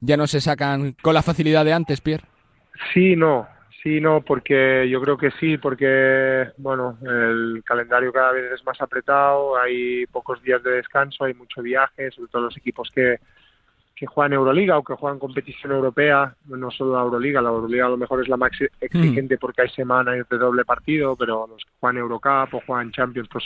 ya 0.00 0.16
no 0.16 0.26
se 0.26 0.40
sacan 0.40 0.96
con 1.02 1.14
la 1.14 1.22
facilidad 1.22 1.64
de 1.64 1.72
antes, 1.72 2.00
Pierre? 2.00 2.24
Sí, 2.94 3.16
no, 3.16 3.46
sí, 3.82 4.00
no, 4.00 4.20
porque 4.20 4.88
yo 4.88 5.00
creo 5.00 5.16
que 5.16 5.30
sí, 5.32 5.58
porque 5.58 6.48
bueno, 6.58 6.98
el 7.02 7.62
calendario 7.64 8.12
cada 8.12 8.32
vez 8.32 8.52
es 8.52 8.64
más 8.64 8.80
apretado, 8.80 9.58
hay 9.58 10.06
pocos 10.06 10.42
días 10.42 10.62
de 10.62 10.72
descanso, 10.72 11.24
hay 11.24 11.34
mucho 11.34 11.62
viaje, 11.62 12.10
sobre 12.10 12.30
todo 12.30 12.42
los 12.42 12.56
equipos 12.56 12.90
que, 12.94 13.18
que 14.00 14.06
juegan 14.06 14.32
Euroliga 14.32 14.78
o 14.78 14.82
que 14.82 14.94
juegan 14.94 15.18
competición 15.18 15.72
europea, 15.72 16.34
no 16.46 16.70
solo 16.70 16.94
la 16.94 17.02
Euroliga, 17.02 17.42
la 17.42 17.50
Euroliga 17.50 17.86
a 17.86 17.90
lo 17.90 17.96
mejor 17.98 18.22
es 18.22 18.28
la 18.28 18.38
más 18.38 18.50
exigente 18.80 19.36
porque 19.36 19.62
hay 19.62 19.68
semanas 19.68 20.26
de 20.28 20.38
doble 20.38 20.64
partido, 20.64 21.16
pero 21.16 21.46
los 21.46 21.62
que 21.62 21.70
juegan 21.80 21.98
Eurocup 21.98 22.54
o 22.54 22.62
juegan 22.66 22.92
Champions, 22.92 23.28
pues 23.30 23.44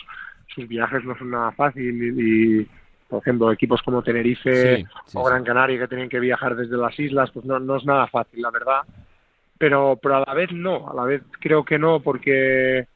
sus 0.54 0.68
viajes 0.68 1.04
no 1.04 1.16
son 1.18 1.30
nada 1.30 1.50
fácil 1.52 2.02
y, 2.02 2.60
y, 2.60 2.68
por 3.08 3.20
ejemplo, 3.20 3.50
equipos 3.50 3.82
como 3.82 4.02
Tenerife 4.02 4.76
Sí, 4.76 4.86
sí, 5.06 5.18
o 5.18 5.24
Gran 5.24 5.44
Canaria 5.44 5.78
que 5.78 5.88
tienen 5.88 6.08
que 6.08 6.20
viajar 6.20 6.54
desde 6.54 6.76
las 6.76 6.98
islas, 6.98 7.30
pues 7.32 7.44
no, 7.44 7.58
no 7.58 7.76
es 7.76 7.84
nada 7.84 8.06
fácil, 8.06 8.40
la 8.40 8.50
verdad. 8.50 8.82
Pero, 9.58 9.98
pero 10.02 10.16
a 10.16 10.24
la 10.26 10.34
vez 10.34 10.52
no, 10.52 10.90
a 10.90 10.94
la 10.94 11.04
vez 11.04 11.22
creo 11.40 11.64
que 11.64 11.78
no, 11.78 12.00
porque 12.00 12.86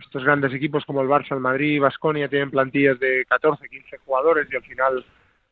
estos 0.00 0.24
grandes 0.24 0.52
equipos 0.52 0.84
como 0.84 1.02
el 1.02 1.08
Barça, 1.08 1.32
el 1.32 1.40
Madrid, 1.40 1.80
Vasconia 1.80 2.28
tienen 2.28 2.50
plantillas 2.50 2.98
de 2.98 3.24
14, 3.28 3.68
15 3.68 3.98
jugadores 3.98 4.48
y 4.50 4.56
al 4.56 4.62
final 4.62 5.04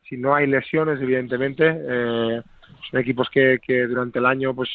si 0.07 0.17
no 0.17 0.35
hay 0.35 0.47
lesiones, 0.47 1.01
evidentemente. 1.01 1.65
Eh, 1.67 2.41
son 2.89 2.99
equipos 2.99 3.29
que, 3.29 3.59
que 3.65 3.87
durante 3.87 4.19
el 4.19 4.25
año, 4.25 4.53
pues, 4.53 4.69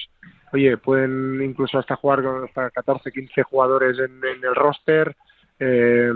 oye, 0.52 0.76
pueden 0.78 1.42
incluso 1.42 1.78
hasta 1.78 1.96
jugar 1.96 2.22
con 2.22 2.44
hasta 2.44 2.70
14, 2.70 3.12
15 3.12 3.42
jugadores 3.44 3.98
en, 3.98 4.20
el 4.24 4.54
roster. 4.54 5.14
Eh, 5.60 6.12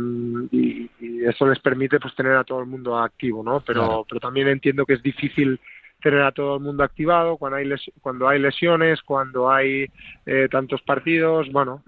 y, 0.50 0.90
eso 1.24 1.46
les 1.46 1.60
permite 1.60 2.00
pues 2.00 2.14
tener 2.16 2.34
a 2.34 2.44
todo 2.44 2.60
el 2.60 2.66
mundo 2.66 2.98
activo, 2.98 3.44
¿no? 3.44 3.60
Pero, 3.60 4.04
pero 4.08 4.20
también 4.20 4.48
entiendo 4.48 4.84
que 4.84 4.94
es 4.94 5.02
difícil 5.02 5.60
tener 6.02 6.22
a 6.22 6.32
todo 6.32 6.56
el 6.56 6.62
mundo 6.62 6.82
activado 6.82 7.36
cuando 7.36 7.56
hay 7.56 7.70
cuando 8.00 8.28
hay 8.28 8.38
lesiones, 8.38 9.00
cuando 9.02 9.50
hay 9.50 9.86
eh, 10.26 10.48
tantos 10.50 10.82
partidos, 10.82 11.50
bueno, 11.52 11.82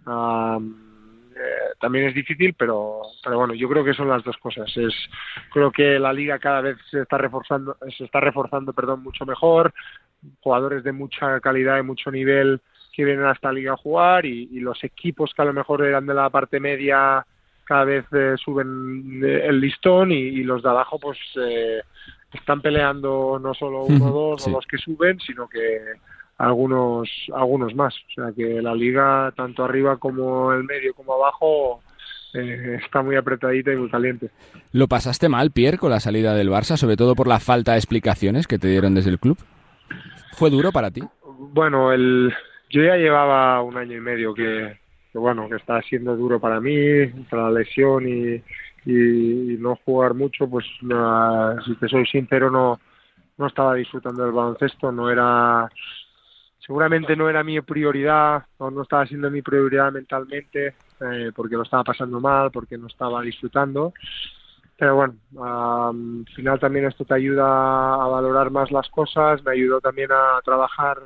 eh, 1.36 1.74
también 1.80 2.06
es 2.06 2.14
difícil, 2.14 2.54
pero, 2.54 3.02
pero 3.22 3.38
bueno, 3.38 3.54
yo 3.54 3.68
creo 3.68 3.84
que 3.84 3.94
son 3.94 4.08
las 4.08 4.22
dos 4.22 4.36
cosas. 4.38 4.70
Es, 4.76 4.94
creo 5.52 5.72
que 5.72 5.98
la 5.98 6.12
liga 6.12 6.38
cada 6.38 6.60
vez 6.60 6.76
se 6.90 7.02
está 7.02 7.18
reforzando, 7.18 7.76
se 7.96 8.04
está 8.04 8.20
reforzando, 8.20 8.72
perdón, 8.72 9.02
mucho 9.02 9.26
mejor, 9.26 9.74
jugadores 10.40 10.84
de 10.84 10.92
mucha 10.92 11.40
calidad 11.40 11.78
y 11.78 11.82
mucho 11.82 12.10
nivel 12.10 12.60
que 12.92 13.04
vienen 13.04 13.26
a 13.26 13.32
esta 13.32 13.52
liga 13.52 13.72
a 13.72 13.76
jugar 13.76 14.24
y, 14.24 14.60
los 14.60 14.82
equipos 14.84 15.34
que 15.34 15.42
a 15.42 15.46
lo 15.46 15.52
mejor 15.52 15.84
eran 15.84 16.06
de 16.06 16.14
la 16.14 16.30
parte 16.30 16.60
media 16.60 17.26
cada 17.64 17.84
vez 17.84 18.04
eh, 18.12 18.34
suben 18.36 19.20
el 19.22 19.60
listón 19.60 20.12
y, 20.12 20.42
los 20.44 20.62
de 20.62 20.68
abajo 20.68 20.98
pues 20.98 21.18
eh, 21.36 21.82
están 22.34 22.60
peleando 22.60 23.38
no 23.40 23.54
solo 23.54 23.84
uno 23.84 24.06
o 24.06 24.10
dos 24.10 24.46
o 24.46 24.50
los 24.50 24.66
que 24.66 24.78
suben, 24.78 25.18
sino 25.20 25.48
que 25.48 25.80
algunos 26.38 27.08
algunos 27.32 27.74
más. 27.74 27.94
O 27.94 28.14
sea 28.14 28.32
que 28.36 28.60
la 28.60 28.74
liga, 28.74 29.32
tanto 29.36 29.64
arriba 29.64 29.96
como 29.96 30.52
el 30.52 30.64
medio 30.64 30.94
como 30.94 31.14
abajo, 31.14 31.80
eh, 32.34 32.80
está 32.84 33.02
muy 33.02 33.16
apretadita 33.16 33.72
y 33.72 33.76
muy 33.76 33.88
caliente. 33.88 34.30
¿Lo 34.72 34.88
pasaste 34.88 35.28
mal, 35.28 35.50
Pierre, 35.52 35.78
con 35.78 35.90
la 35.90 36.00
salida 36.00 36.34
del 36.34 36.50
Barça, 36.50 36.76
sobre 36.76 36.96
todo 36.96 37.14
por 37.14 37.28
la 37.28 37.40
falta 37.40 37.72
de 37.72 37.78
explicaciones 37.78 38.46
que 38.46 38.58
te 38.58 38.68
dieron 38.68 38.94
desde 38.94 39.10
el 39.10 39.20
club? 39.20 39.38
¿Fue 40.32 40.50
duro 40.50 40.72
para 40.72 40.90
ti? 40.90 41.02
Bueno, 41.38 41.92
el, 41.92 42.32
yo 42.70 42.82
ya 42.82 42.96
llevaba 42.96 43.62
un 43.62 43.76
año 43.76 43.96
y 43.96 44.00
medio 44.00 44.34
que, 44.34 44.78
bueno, 45.14 45.48
que 45.48 45.56
está 45.56 45.80
siendo 45.82 46.16
duro 46.16 46.40
para 46.40 46.60
mí, 46.60 47.06
para 47.30 47.44
la 47.44 47.60
lesión 47.60 48.08
y, 48.08 48.42
y, 48.84 49.56
no 49.58 49.76
jugar 49.84 50.14
mucho, 50.14 50.48
pues 50.48 50.64
si 51.64 51.74
te 51.76 51.88
soy 51.88 52.06
sincero, 52.06 52.50
no, 52.50 52.80
no 53.38 53.46
estaba 53.46 53.74
disfrutando 53.74 54.22
del 54.22 54.32
baloncesto, 54.32 54.92
no 54.92 55.10
era 55.10 55.68
seguramente 56.58 57.14
no 57.14 57.28
era 57.28 57.44
mi 57.44 57.60
prioridad 57.60 58.44
o 58.58 58.70
no 58.70 58.82
estaba 58.82 59.06
siendo 59.06 59.30
mi 59.30 59.42
prioridad 59.42 59.92
mentalmente 59.92 60.74
eh, 61.00 61.30
porque 61.34 61.56
lo 61.56 61.62
estaba 61.62 61.84
pasando 61.84 62.20
mal, 62.20 62.50
porque 62.50 62.78
no 62.78 62.86
estaba 62.86 63.20
disfrutando. 63.22 63.92
Pero 64.76 64.96
bueno, 64.96 65.14
al 65.40 66.24
final 66.34 66.58
también 66.58 66.86
esto 66.86 67.04
te 67.04 67.14
ayuda 67.14 67.44
a 67.44 68.08
valorar 68.08 68.50
más 68.50 68.72
las 68.72 68.88
cosas, 68.88 69.44
me 69.44 69.52
ayudó 69.52 69.80
también 69.80 70.10
a 70.10 70.40
trabajar 70.42 70.98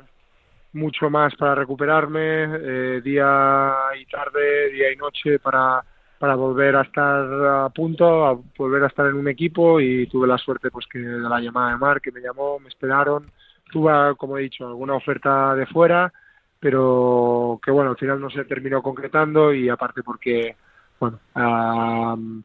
mucho 0.73 1.09
más 1.09 1.35
para 1.35 1.55
recuperarme, 1.55 2.45
eh, 2.45 3.01
día 3.03 3.73
y 3.99 4.05
tarde, 4.05 4.69
día 4.71 4.91
y 4.91 4.95
noche, 4.95 5.39
para, 5.39 5.83
para 6.19 6.35
volver 6.35 6.75
a 6.75 6.81
estar 6.81 7.25
a 7.65 7.69
punto, 7.69 8.25
a 8.27 8.37
volver 8.57 8.83
a 8.83 8.87
estar 8.87 9.07
en 9.07 9.15
un 9.15 9.27
equipo 9.29 9.79
y 9.79 10.05
tuve 10.07 10.27
la 10.27 10.37
suerte 10.37 10.69
pues 10.69 10.85
que 10.85 10.99
de 10.99 11.19
la 11.19 11.39
llamada 11.39 11.71
de 11.71 11.77
Mar 11.77 12.01
que 12.01 12.11
me 12.11 12.21
llamó, 12.21 12.59
me 12.59 12.67
esperaron 12.69 13.31
tuve, 13.69 14.15
como 14.17 14.37
he 14.37 14.43
dicho, 14.43 14.67
alguna 14.67 14.95
oferta 14.95 15.55
de 15.55 15.65
fuera, 15.67 16.11
pero 16.59 17.59
que 17.63 17.71
bueno, 17.71 17.91
al 17.91 17.97
final 17.97 18.19
no 18.19 18.29
se 18.29 18.43
terminó 18.45 18.81
concretando 18.81 19.53
y 19.53 19.69
aparte 19.69 20.03
porque, 20.03 20.55
bueno, 20.99 21.19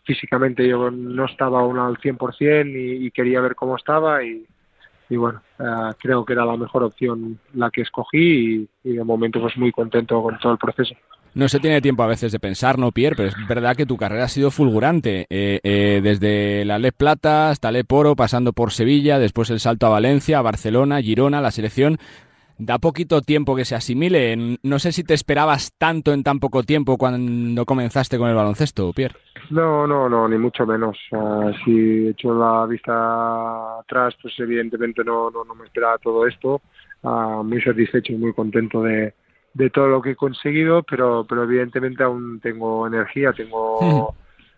físicamente 0.05 0.67
yo 0.67 0.91
no 0.91 1.25
estaba 1.25 1.61
aún 1.61 1.79
al 1.79 1.97
100% 1.99 2.71
y, 2.71 3.07
y 3.07 3.11
quería 3.11 3.41
ver 3.41 3.55
cómo 3.55 3.77
estaba 3.77 4.23
y, 4.23 4.47
bueno, 5.11 5.43
creo 5.99 6.25
que 6.25 6.33
era 6.33 6.45
la 6.45 6.57
mejor 6.57 6.85
opción 6.85 7.39
la 7.55 7.71
que 7.71 7.83
escogí 7.83 8.69
y 8.83 8.93
de 8.93 9.05
momento 9.05 9.41
pues 9.41 9.57
muy 9.57 9.73
contento 9.73 10.23
con 10.23 10.39
todo 10.39 10.53
el 10.53 10.59
proceso. 10.59 10.95
No 11.35 11.49
se 11.49 11.59
tiene 11.59 11.81
tiempo 11.81 12.05
a 12.05 12.07
veces 12.07 12.31
de 12.31 12.39
pensar, 12.39 12.79
¿no, 12.79 12.93
Pierre? 12.93 13.17
Pero 13.17 13.29
es 13.29 13.49
verdad 13.49 13.75
que 13.75 13.87
tu 13.87 13.97
carrera 13.97 14.25
ha 14.25 14.29
sido 14.29 14.53
fulgurante. 14.53 15.27
Eh, 15.31 15.59
eh, 15.65 16.01
desde 16.01 16.65
la 16.65 16.79
Les 16.79 16.93
Plata 16.93 17.51
hasta 17.51 17.73
Le 17.73 17.83
Poro, 17.83 18.15
pasando 18.15 18.53
por 18.53 18.71
Sevilla, 18.71 19.19
después 19.19 19.51
el 19.51 19.59
salto 19.59 19.87
a 19.87 19.91
Valencia, 19.91 20.39
a 20.39 20.43
Barcelona, 20.43 21.03
Girona, 21.03 21.41
la 21.41 21.51
selección. 21.51 21.99
Da 22.57 22.79
poquito 22.79 23.21
tiempo 23.21 23.57
que 23.57 23.65
se 23.65 23.75
asimile. 23.75 24.59
No 24.63 24.79
sé 24.79 24.93
si 24.93 25.03
te 25.03 25.15
esperabas 25.15 25.73
tanto 25.77 26.13
en 26.13 26.23
tan 26.23 26.39
poco 26.39 26.63
tiempo 26.63 26.97
cuando 26.97 27.67
comenzaste 27.67 28.17
con 28.17 28.29
el 28.29 28.37
baloncesto, 28.37 28.93
Pierre. 28.93 29.17
No, 29.51 29.89
no, 29.89 30.09
no, 30.09 30.29
ni 30.29 30.39
mucho 30.39 30.65
menos. 30.65 30.97
si 31.65 31.73
he 31.73 32.11
hecho 32.11 32.33
la 32.33 32.65
vista 32.67 33.81
atrás, 33.81 34.15
pues 34.23 34.35
evidentemente 34.39 35.03
no, 35.03 35.33
no, 35.33 35.43
no 35.43 35.57
me 35.57 35.65
esperaba 35.65 35.99
todo 35.99 36.29
esto. 36.29 36.63
Ah, 37.03 37.43
muy 37.45 37.61
satisfecho 37.61 38.13
y 38.13 38.17
muy 38.19 38.33
contento 38.33 38.83
de, 38.83 39.13
de 39.55 39.71
todo 39.71 39.87
lo 39.89 40.03
que 40.03 40.11
he 40.11 40.17
conseguido, 40.17 40.83
pero, 40.83 41.25
pero 41.29 41.45
evidentemente 41.45 42.03
aún 42.03 42.41
tengo 42.41 42.87
energía, 42.87 43.33
tengo 43.33 44.15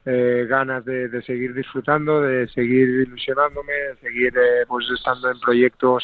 eh, 0.06 0.46
ganas 0.48 0.84
de, 0.84 1.22
seguir 1.22 1.52
disfrutando, 1.52 2.22
de 2.22 2.48
seguir 2.48 2.88
ilusionándome, 2.88 3.72
de 3.72 3.96
seguir 3.96 4.32
eh, 4.36 4.64
pues 4.66 4.86
estando 4.90 5.30
en 5.30 5.38
proyectos 5.38 6.02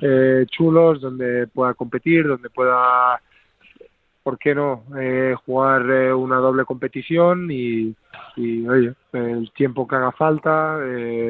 eh, 0.00 0.46
chulos 0.48 1.00
donde 1.00 1.48
pueda 1.48 1.74
competir, 1.74 2.28
donde 2.28 2.48
pueda, 2.48 3.20
¿por 4.22 4.38
qué 4.38 4.54
no?, 4.54 4.84
jugar 5.44 5.82
una 6.14 6.36
doble 6.36 6.64
competición 6.64 7.50
y, 7.50 7.96
y, 8.36 8.68
oye, 8.68 8.94
el 9.14 9.50
tiempo 9.52 9.88
que 9.88 9.96
haga 9.96 10.12
falta, 10.12 10.78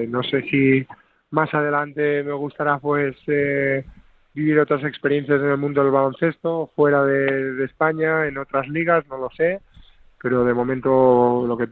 no 0.08 0.22
sé 0.24 0.42
si 0.42 0.86
más 1.30 1.54
adelante 1.54 2.22
me 2.22 2.32
gustará 2.32 2.78
pues 2.78 3.16
vivir 4.34 4.58
otras 4.58 4.84
experiencias 4.84 5.40
en 5.40 5.48
el 5.48 5.56
mundo 5.56 5.82
del 5.82 5.92
baloncesto, 5.92 6.70
fuera 6.74 7.04
de, 7.04 7.64
España, 7.64 8.26
en 8.26 8.38
otras 8.38 8.68
ligas, 8.68 9.06
no 9.08 9.18
lo 9.18 9.30
sé, 9.30 9.60
pero 10.22 10.44
de 10.44 10.54
momento 10.54 11.44
lo 11.46 11.56
que 11.56 11.66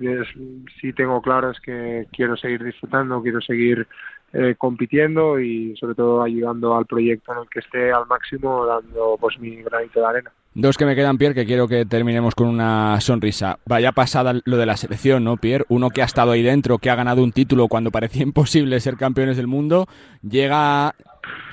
sí 0.80 0.92
tengo 0.92 1.20
claro 1.22 1.50
es 1.50 1.60
que 1.60 2.06
quiero 2.12 2.36
seguir 2.36 2.64
disfrutando, 2.64 3.22
quiero 3.22 3.40
seguir 3.40 3.86
eh, 4.32 4.54
compitiendo 4.58 5.38
y 5.38 5.76
sobre 5.76 5.94
todo 5.94 6.22
ayudando 6.22 6.76
al 6.76 6.86
proyecto 6.86 7.32
en 7.32 7.38
el 7.38 7.48
que 7.48 7.60
esté 7.60 7.92
al 7.92 8.06
máximo, 8.06 8.66
dando 8.66 9.16
pues 9.20 9.38
mi 9.38 9.62
granito 9.62 10.00
de 10.00 10.06
arena. 10.06 10.32
Dos 10.58 10.78
que 10.78 10.86
me 10.86 10.96
quedan, 10.96 11.18
Pierre, 11.18 11.34
que 11.34 11.44
quiero 11.44 11.68
que 11.68 11.84
terminemos 11.84 12.34
con 12.34 12.48
una 12.48 12.98
sonrisa. 13.00 13.58
Vaya 13.66 13.92
pasada 13.92 14.40
lo 14.46 14.56
de 14.56 14.64
la 14.64 14.78
selección, 14.78 15.22
¿no, 15.22 15.36
Pierre? 15.36 15.66
Uno 15.68 15.90
que 15.90 16.00
ha 16.00 16.06
estado 16.06 16.32
ahí 16.32 16.42
dentro, 16.42 16.78
que 16.78 16.88
ha 16.88 16.94
ganado 16.94 17.22
un 17.22 17.32
título 17.32 17.68
cuando 17.68 17.90
parecía 17.90 18.22
imposible 18.25 18.80
ser 18.80 18.96
campeones 18.96 19.36
del 19.36 19.46
mundo, 19.46 19.86
llega 20.22 20.94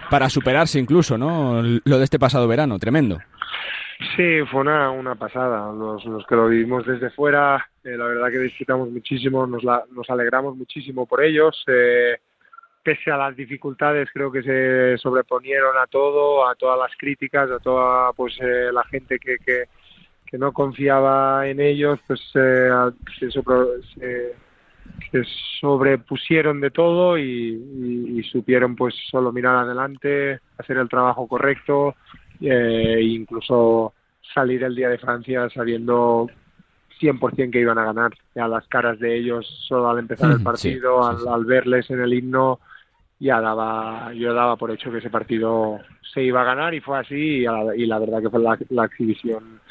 para 0.10 0.30
superarse 0.30 0.80
incluso, 0.80 1.18
¿no? 1.18 1.62
Lo 1.62 1.98
de 1.98 2.04
este 2.04 2.20
pasado 2.20 2.48
verano, 2.48 2.80
tremendo. 2.80 3.20
Sí, 4.16 4.42
fue 4.52 4.62
una, 4.62 4.92
una 4.92 5.16
pasada. 5.16 5.72
Los, 5.72 6.04
los 6.06 6.26
que 6.28 6.36
lo 6.36 6.48
vivimos 6.48 6.86
desde 6.86 7.10
fuera, 7.12 7.68
eh, 7.84 7.96
la 7.98 8.06
verdad 8.06 8.30
que 8.30 8.40
disfrutamos 8.40 8.90
muchísimo, 8.90 9.48
nos, 9.48 9.64
la, 9.64 9.84
nos 9.92 10.10
alegramos 10.10 10.56
muchísimo 10.56 11.06
por 11.06 11.24
ellos. 11.24 11.64
Eh, 11.68 12.18
pese 12.84 13.12
a 13.12 13.18
las 13.18 13.36
dificultades, 13.36 14.10
creo 14.14 14.32
que 14.32 14.44
se 14.44 14.98
sobreponieron 14.98 15.78
a 15.78 15.88
todo, 15.88 16.48
a 16.48 16.56
todas 16.56 16.78
las 16.78 16.92
críticas, 16.98 17.50
a 17.50 17.60
toda 17.60 18.12
pues 18.14 18.38
eh, 18.42 18.72
la 18.74 18.84
gente 18.84 19.20
que, 19.20 19.38
que, 19.38 19.64
que, 20.26 20.38
no 20.38 20.52
confiaba 20.52 21.48
en 21.48 21.62
ellos, 21.62 22.00
pues 22.06 22.20
se, 22.34 22.70
se, 23.20 23.32
se 25.12 25.24
sobrepusieron 25.60 26.60
de 26.60 26.72
todo 26.72 27.18
y, 27.18 28.24
supieron 28.32 28.76
pues 28.76 28.96
solo 29.12 29.32
mirar 29.32 29.58
adelante, 29.58 30.40
hacer 30.58 30.78
el 30.78 30.90
trabajo 30.90 31.28
correcto 31.28 31.96
e 32.42 33.00
incluso 33.02 33.94
salir 34.34 34.64
el 34.64 34.76
día 34.76 34.90
de 34.90 34.98
Francia 34.98 35.48
sabiendo 35.54 36.28
100% 37.00 37.52
que 37.52 37.60
iban 37.60 37.78
a 37.78 37.86
ganar. 37.86 38.12
A 38.36 38.48
las 38.48 38.68
caras 38.68 38.98
de 39.00 39.16
ellos 39.16 39.46
solo 39.68 39.90
al 39.90 40.00
empezar 40.00 40.32
el 40.32 40.42
partido, 40.42 41.06
Al, 41.06 41.46
verles 41.46 41.90
en 41.92 42.02
el 42.02 42.14
himno, 42.14 42.60
ya 43.20 43.40
daba, 43.40 44.14
yo 44.14 44.34
daba 44.34 44.56
por 44.56 44.72
hecho 44.72 44.92
que 44.92 44.98
ese 44.98 45.10
partido 45.10 45.80
se 46.14 46.24
iba 46.24 46.42
a 46.42 46.46
ganar 46.46 46.74
y 46.74 46.80
fue 46.80 46.98
así 46.98 47.46
y, 47.76 47.86
la, 47.86 48.00
verdad 48.00 48.22
que 48.22 48.30
fue 48.30 48.42
la 48.42 48.86
exhibición 48.86 49.62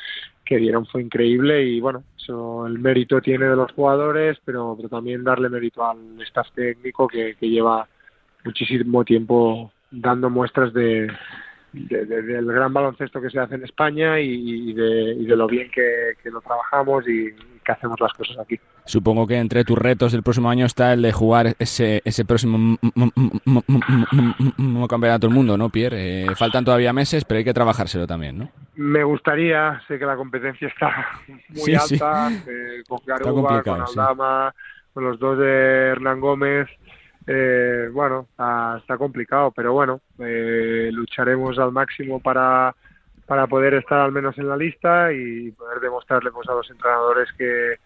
que 0.44 0.56
dieron 0.56 0.87
fue 0.87 1.02
increíble 1.02 1.64
y 1.64 1.80
bueno, 1.80 2.04
eso, 2.16 2.66
el 2.66 2.78
mérito 2.78 3.20
tiene 3.20 3.46
de 3.46 3.56
los 3.56 3.72
jugadores, 3.72 4.38
pero, 4.44 4.75
pero 4.76 4.88
también 4.88 5.25
darle 5.25 5.49
mérito 5.49 5.84
al 5.84 6.20
staff 6.22 6.49
técnico 6.54 7.06
que, 7.08 7.37
que 7.37 7.49
lleva 7.49 7.88
muchísimo 8.44 9.04
tiempo 9.04 9.72
dando 9.90 10.30
muestras 10.30 10.72
de, 10.72 11.08
del 11.72 12.46
gran 12.46 12.72
baloncesto 12.72 13.20
que 13.20 13.30
se 13.30 13.38
hace 13.38 13.54
en 13.54 13.64
España 13.64 14.20
y, 14.20 14.72
de, 14.72 15.14
y 15.18 15.25
de, 15.25 15.37
lo 15.37 15.46
bien 15.46 15.70
que, 15.70 16.14
lo 16.30 16.40
trabajamos 16.40 17.08
y, 17.08 17.30
que 17.62 17.73
hacemos 17.73 18.00
las 18.00 18.12
cosas 18.12 18.38
aquí. 18.38 18.59
Supongo 18.85 19.26
que 19.26 19.37
entre 19.37 19.64
tus 19.64 19.78
retos 19.78 20.12
del 20.12 20.23
próximo 20.23 20.50
año 20.50 20.66
está 20.66 20.92
el 20.92 21.02
de 21.02 21.12
jugar 21.12 21.54
ese, 21.59 22.02
ese 22.04 22.25
próximo 22.25 22.78
campeonato 24.88 25.26
del 25.26 25.35
mundo, 25.35 25.57
¿no, 25.57 25.69
Pierre? 25.71 26.25
Eh, 26.25 26.35
faltan 26.35 26.64
todavía 26.64 26.92
meses, 26.92 27.25
pero 27.25 27.38
hay 27.38 27.45
que 27.45 27.54
trabajárselo 27.54 28.07
también, 28.07 28.38
¿no? 28.38 28.50
Me 28.75 29.04
gustaría, 29.04 29.81
sé 29.87 29.99
que 29.99 30.07
la 30.07 30.16
competencia 30.16 30.69
está 30.69 31.07
muy 31.49 31.75
alta, 31.75 32.31
eh, 32.49 32.83
con 32.88 33.00
Garuba, 33.07 33.62
con 33.62 33.81
Aldama, 33.81 34.54
con 34.92 35.04
los 35.04 35.19
dos 35.19 35.38
de 35.38 35.92
Hernán 35.92 36.21
Gómez, 36.21 36.69
eh, 37.26 37.88
bueno, 37.92 38.26
está, 38.33 38.97
complicado, 38.99 39.52
pero 39.52 39.73
bueno, 39.73 40.00
eh, 40.19 40.90
lucharemos 40.92 41.59
al 41.59 41.73
máximo 41.73 42.21
para, 42.21 42.75
para 43.26 43.46
poder 43.46 43.74
estar 43.74 44.00
al 44.00 44.12
menos 44.12 44.36
en 44.38 44.48
la 44.48 44.56
lista 44.56 45.12
y 45.12 45.50
poder 45.52 45.80
demostrarle 45.80 46.30
pues, 46.30 46.48
a 46.48 46.54
los 46.54 46.70
entrenadores 46.70 47.28
que, 47.36 47.76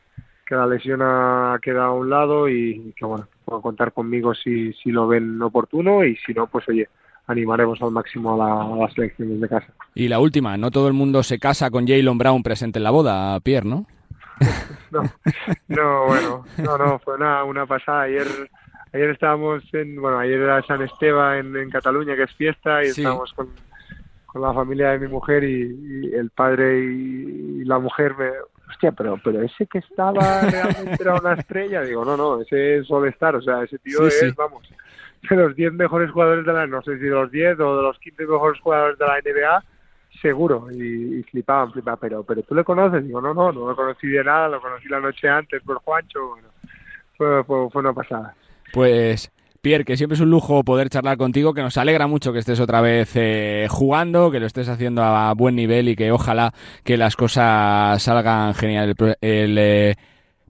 que 0.47 0.55
la 0.55 0.67
lesión 0.67 1.01
ha 1.03 1.59
quedado 1.63 1.87
a 1.87 1.95
un 1.95 2.11
lado 2.11 2.49
y 2.49 2.95
que 2.97 3.05
bueno, 3.05 3.27
puedan 3.45 3.63
contar 3.63 3.93
conmigo 3.93 4.35
si, 4.35 4.73
si 4.75 4.91
lo 4.91 5.07
ven 5.07 5.41
oportuno 5.43 6.05
y 6.05 6.17
si 6.17 6.33
no, 6.33 6.47
pues 6.47 6.69
oye, 6.69 6.89
animaremos 7.27 7.81
al 7.83 7.91
máximo 7.91 8.43
a, 8.43 8.77
las 8.77 8.93
selecciones 8.95 9.41
de 9.41 9.49
casa. 9.49 9.73
Y 9.95 10.09
la 10.09 10.21
última, 10.21 10.57
no 10.57 10.71
todo 10.71 10.89
el 10.89 10.95
mundo 10.95 11.23
se 11.23 11.39
casa 11.39 11.71
con 11.71 11.87
Jalen 11.87 12.19
Brown 12.19 12.43
presente 12.43 12.79
en 12.79 12.85
la 12.85 12.91
boda, 12.91 13.39
Pierre, 13.41 13.69
¿no? 13.69 13.87
no, 14.91 15.03
no, 15.69 16.07
bueno, 16.07 16.45
no, 16.59 16.79
no, 16.79 16.99
fue 16.99 17.15
una, 17.15 17.43
una 17.45 17.67
pasada. 17.67 18.03
Ayer 18.03 18.27
ayer 18.93 19.11
estábamos 19.11 19.63
en, 19.73 20.01
bueno, 20.01 20.19
ayer 20.19 20.41
era 20.41 20.63
San 20.63 20.83
Esteban 20.83 21.57
en, 21.57 21.71
Cataluña, 21.71 22.17
que 22.17 22.25
es 22.25 22.35
fiesta, 22.35 22.85
y 22.85 22.89
estábamos 22.89 23.33
con, 23.33 23.49
con 24.37 24.47
la 24.47 24.53
familia 24.53 24.91
de 24.91 24.99
mi 24.99 25.09
mujer 25.09 25.45
y, 25.45 26.11
el 26.13 26.29
padre 26.29 26.79
y, 26.79 27.65
la 27.65 27.79
mujer 27.79 28.15
me, 28.17 28.31
hostia, 28.69 28.93
pero, 28.93 29.19
pero 29.25 29.43
ese 29.43 29.67
que 29.67 29.79
estaba 29.79 30.43
realmente 30.43 30.97
era 31.01 31.15
una 31.15 31.33
estrella, 31.33 31.83
digo, 31.83 32.05
no, 32.05 32.17
no, 32.17 32.43
ese 32.43 32.79
es 32.79 32.91
All-Star, 32.91 33.37
o 33.37 33.43
sea, 33.43 33.63
ese 33.63 33.79
tío 33.79 34.07
es, 34.07 34.35
vamos, 34.37 34.69
de 35.29 35.37
los 35.37 35.57
10 35.57 35.73
mejores 35.73 36.11
jugadores 36.11 36.45
de 36.45 36.53
la, 36.53 36.67
no 36.67 36.83
sé 36.83 36.99
si 36.99 37.05
de 37.05 37.11
los 37.11 37.31
10 37.31 37.59
o 37.61 37.77
de 37.77 37.83
los 37.83 37.99
15 37.99 38.27
mejores 38.27 38.61
jugadores 38.61 38.99
de 38.99 39.07
la 39.07 39.21
NBA, 39.21 39.65
seguro, 40.21 40.69
y, 40.71 41.23
flipaban, 41.25 41.73
flipaban, 41.73 41.99
pero, 42.01 42.23
pero 42.23 42.43
tú 42.43 42.55
le 42.55 42.63
conoces, 42.63 43.05
digo, 43.05 43.23
no, 43.23 43.33
no, 43.33 43.53
no 43.53 43.69
lo 43.69 43.75
conocí 43.75 44.07
de 44.07 44.23
nada, 44.23 44.49
lo 44.49 44.61
conocí 44.61 44.87
la 44.89 45.01
noche 45.01 45.29
antes 45.31 45.63
por 45.63 45.79
Juancho, 45.79 46.29
bueno, 46.29 46.49
fue, 47.17 47.43
fue, 47.45 47.71
fue 47.71 47.81
una 47.81 47.95
pasada. 47.95 48.35
Pues 48.73 49.33
Pierre, 49.67 49.85
que 49.85 49.97
siempre 49.97 50.15
es 50.15 50.21
un 50.21 50.31
lujo 50.31 50.63
poder 50.63 50.89
charlar 50.91 51.17
contigo, 51.17 51.53
que 51.53 51.61
nos 51.61 51.77
alegra 51.77 52.07
mucho 52.07 52.33
que 52.33 52.39
estés 52.39 52.61
otra 52.61 52.81
vez 52.81 53.11
eh, 53.17 53.67
jugando, 53.69 54.31
que 54.31 54.39
lo 54.39 54.47
estés 54.47 54.69
haciendo 54.69 55.03
a 55.03 55.35
buen 55.35 55.57
nivel 55.57 55.89
y 55.89 55.97
que 55.97 56.13
ojalá 56.13 56.55
que 56.85 56.97
las 56.97 57.17
cosas 57.17 58.01
salgan 58.01 58.55
genial 58.55 58.95
el, 59.21 59.59
eh, 59.59 59.97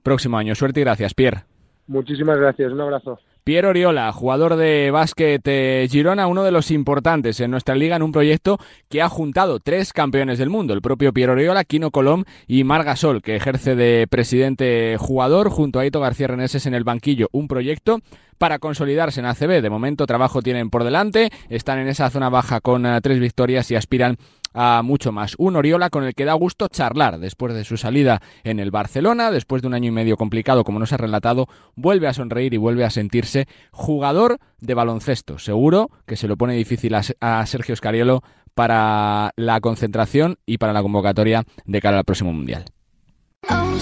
próximo 0.03 0.37
año. 0.37 0.53
Suerte 0.53 0.81
y 0.81 0.83
gracias, 0.83 1.15
Pierre. 1.15 1.45
Muchísimas 1.87 2.37
gracias, 2.37 2.71
un 2.71 2.79
abrazo. 2.79 3.17
Pierre 3.43 3.69
Oriola, 3.69 4.11
jugador 4.11 4.55
de 4.55 4.91
básquet 4.91 5.41
eh, 5.45 5.87
Girona, 5.89 6.27
uno 6.27 6.43
de 6.43 6.51
los 6.51 6.69
importantes 6.69 7.39
en 7.39 7.49
nuestra 7.49 7.75
liga 7.75 7.95
en 7.95 8.03
un 8.03 8.11
proyecto 8.11 8.59
que 8.89 9.01
ha 9.01 9.09
juntado 9.09 9.59
tres 9.61 9.93
campeones 9.93 10.37
del 10.37 10.49
mundo, 10.49 10.73
el 10.73 10.81
propio 10.81 11.11
Pierre 11.11 11.31
Oriola, 11.31 11.63
Kino 11.63 11.89
Colom 11.89 12.25
y 12.45 12.65
Margasol, 12.65 13.21
que 13.23 13.37
ejerce 13.37 13.75
de 13.75 14.05
presidente 14.07 14.97
jugador 14.99 15.49
junto 15.49 15.79
a 15.79 15.85
Ito 15.85 16.01
García 16.01 16.27
Reneses 16.27 16.65
en 16.65 16.75
el 16.75 16.83
banquillo, 16.83 17.29
un 17.31 17.47
proyecto 17.47 18.01
para 18.37 18.59
consolidarse 18.59 19.19
en 19.19 19.25
ACB. 19.25 19.61
De 19.61 19.69
momento 19.69 20.05
trabajo 20.05 20.41
tienen 20.41 20.69
por 20.69 20.83
delante, 20.83 21.29
están 21.49 21.79
en 21.79 21.87
esa 21.87 22.09
zona 22.09 22.29
baja 22.29 22.61
con 22.61 22.85
eh, 22.85 22.99
tres 23.01 23.19
victorias 23.19 23.69
y 23.71 23.75
aspiran 23.75 24.17
a 24.53 24.81
mucho 24.81 25.11
más. 25.11 25.35
Un 25.37 25.55
Oriola 25.55 25.89
con 25.89 26.03
el 26.03 26.15
que 26.15 26.25
da 26.25 26.33
gusto 26.33 26.67
charlar 26.67 27.19
después 27.19 27.53
de 27.53 27.63
su 27.63 27.77
salida 27.77 28.21
en 28.43 28.59
el 28.59 28.71
Barcelona, 28.71 29.31
después 29.31 29.61
de 29.61 29.67
un 29.67 29.75
año 29.75 29.89
y 29.89 29.91
medio 29.91 30.17
complicado, 30.17 30.63
como 30.63 30.79
nos 30.79 30.93
ha 30.93 30.97
relatado, 30.97 31.47
vuelve 31.75 32.07
a 32.07 32.13
sonreír 32.13 32.53
y 32.53 32.57
vuelve 32.57 32.83
a 32.83 32.89
sentirse 32.89 33.47
jugador 33.71 34.39
de 34.59 34.73
baloncesto. 34.73 35.37
Seguro 35.37 35.91
que 36.05 36.15
se 36.15 36.27
lo 36.27 36.37
pone 36.37 36.55
difícil 36.55 36.95
a, 36.95 37.45
Sergio 37.45 37.75
Scariolo 37.75 38.23
para 38.55 39.31
la 39.35 39.61
concentración 39.61 40.37
y 40.45 40.57
para 40.57 40.73
la 40.73 40.81
convocatoria 40.81 41.43
de 41.65 41.81
cara 41.81 41.99
al 41.99 42.03
próximo 42.03 42.33
Mundial. 42.33 42.65
Oh, 43.43 43.77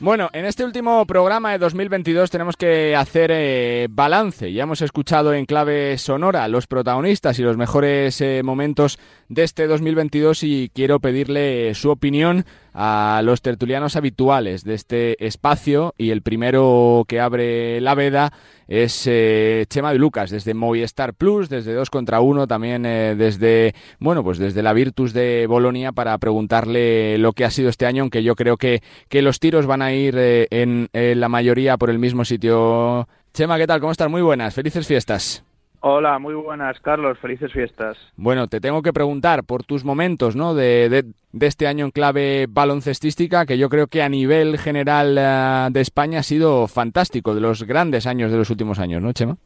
bueno, 0.00 0.30
en 0.32 0.44
este 0.44 0.64
último 0.64 1.04
programa 1.06 1.52
de 1.52 1.58
2022 1.58 2.30
tenemos 2.30 2.56
que 2.56 2.94
hacer 2.94 3.30
eh, 3.32 3.88
balance. 3.90 4.52
Ya 4.52 4.62
hemos 4.62 4.80
escuchado 4.80 5.34
en 5.34 5.44
clave 5.44 5.98
sonora 5.98 6.46
los 6.48 6.66
protagonistas 6.66 7.38
y 7.38 7.42
los 7.42 7.56
mejores 7.56 8.20
eh, 8.20 8.42
momentos 8.44 8.98
de 9.28 9.44
este 9.44 9.66
2022 9.66 10.42
y 10.44 10.70
quiero 10.74 11.00
pedirle 11.00 11.74
su 11.74 11.90
opinión 11.90 12.44
a 12.74 13.20
los 13.24 13.42
tertulianos 13.42 13.96
habituales 13.96 14.64
de 14.64 14.74
este 14.74 15.26
espacio 15.26 15.94
y 15.98 16.10
el 16.10 16.22
primero 16.22 17.04
que 17.08 17.20
abre 17.20 17.80
la 17.80 17.94
veda 17.94 18.32
es 18.68 19.06
eh, 19.06 19.64
Chema 19.68 19.92
de 19.92 19.98
Lucas 19.98 20.30
desde 20.30 20.54
Movistar 20.54 21.14
Plus, 21.14 21.48
desde 21.48 21.72
2 21.72 21.88
contra 21.90 22.20
1, 22.20 22.46
también 22.46 22.84
eh, 22.84 23.14
desde, 23.16 23.74
bueno, 23.98 24.22
pues 24.22 24.38
desde 24.38 24.62
la 24.62 24.74
Virtus 24.74 25.12
de 25.12 25.46
Bolonia 25.48 25.92
para 25.92 26.16
preguntarle 26.18 27.16
lo 27.18 27.32
que 27.32 27.44
ha 27.44 27.50
sido 27.50 27.70
este 27.70 27.86
año, 27.86 28.02
aunque 28.02 28.22
yo 28.22 28.34
creo 28.34 28.56
que, 28.58 28.82
que 29.08 29.22
los 29.22 29.40
tiros 29.40 29.66
van 29.66 29.82
a 29.82 29.92
ir 29.92 30.14
eh, 30.18 30.48
en 30.50 30.88
la 30.92 31.28
mayoría 31.28 31.78
por 31.78 31.90
el 31.90 31.98
mismo 31.98 32.24
sitio. 32.24 33.08
Chema, 33.32 33.56
¿qué 33.56 33.66
tal? 33.66 33.80
¿Cómo 33.80 33.92
estás? 33.92 34.10
Muy 34.10 34.22
buenas, 34.22 34.54
felices 34.54 34.86
fiestas. 34.86 35.47
Hola, 35.80 36.18
muy 36.18 36.34
buenas, 36.34 36.80
Carlos. 36.80 37.18
Felices 37.18 37.52
fiestas. 37.52 37.96
Bueno, 38.16 38.48
te 38.48 38.60
tengo 38.60 38.82
que 38.82 38.92
preguntar 38.92 39.44
por 39.44 39.62
tus 39.62 39.84
momentos, 39.84 40.34
¿no? 40.34 40.54
De, 40.54 40.88
de, 40.88 41.46
este 41.46 41.68
año 41.68 41.84
en 41.84 41.92
clave 41.92 42.46
baloncestística, 42.48 43.46
que 43.46 43.58
yo 43.58 43.68
creo 43.68 43.86
que 43.86 44.02
a 44.02 44.08
nivel 44.08 44.58
general 44.58 45.16
eh, 45.16 45.68
de 45.70 45.80
España 45.80 46.18
ha 46.20 46.24
sido 46.24 46.66
fantástico, 46.66 47.34
de 47.34 47.40
los 47.40 47.62
grandes 47.62 48.06
años 48.08 48.32
de 48.32 48.38
los 48.38 48.50
últimos 48.50 48.80
años, 48.80 49.00
¿no, 49.00 49.12
Chema? 49.12 49.36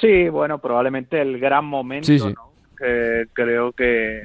Sí, 0.00 0.28
bueno, 0.28 0.58
probablemente 0.58 1.20
el 1.20 1.40
gran 1.40 1.64
momento, 1.64 2.12
¿no? 2.30 2.52
Que 2.78 3.24
creo 3.32 3.72
que 3.72 4.22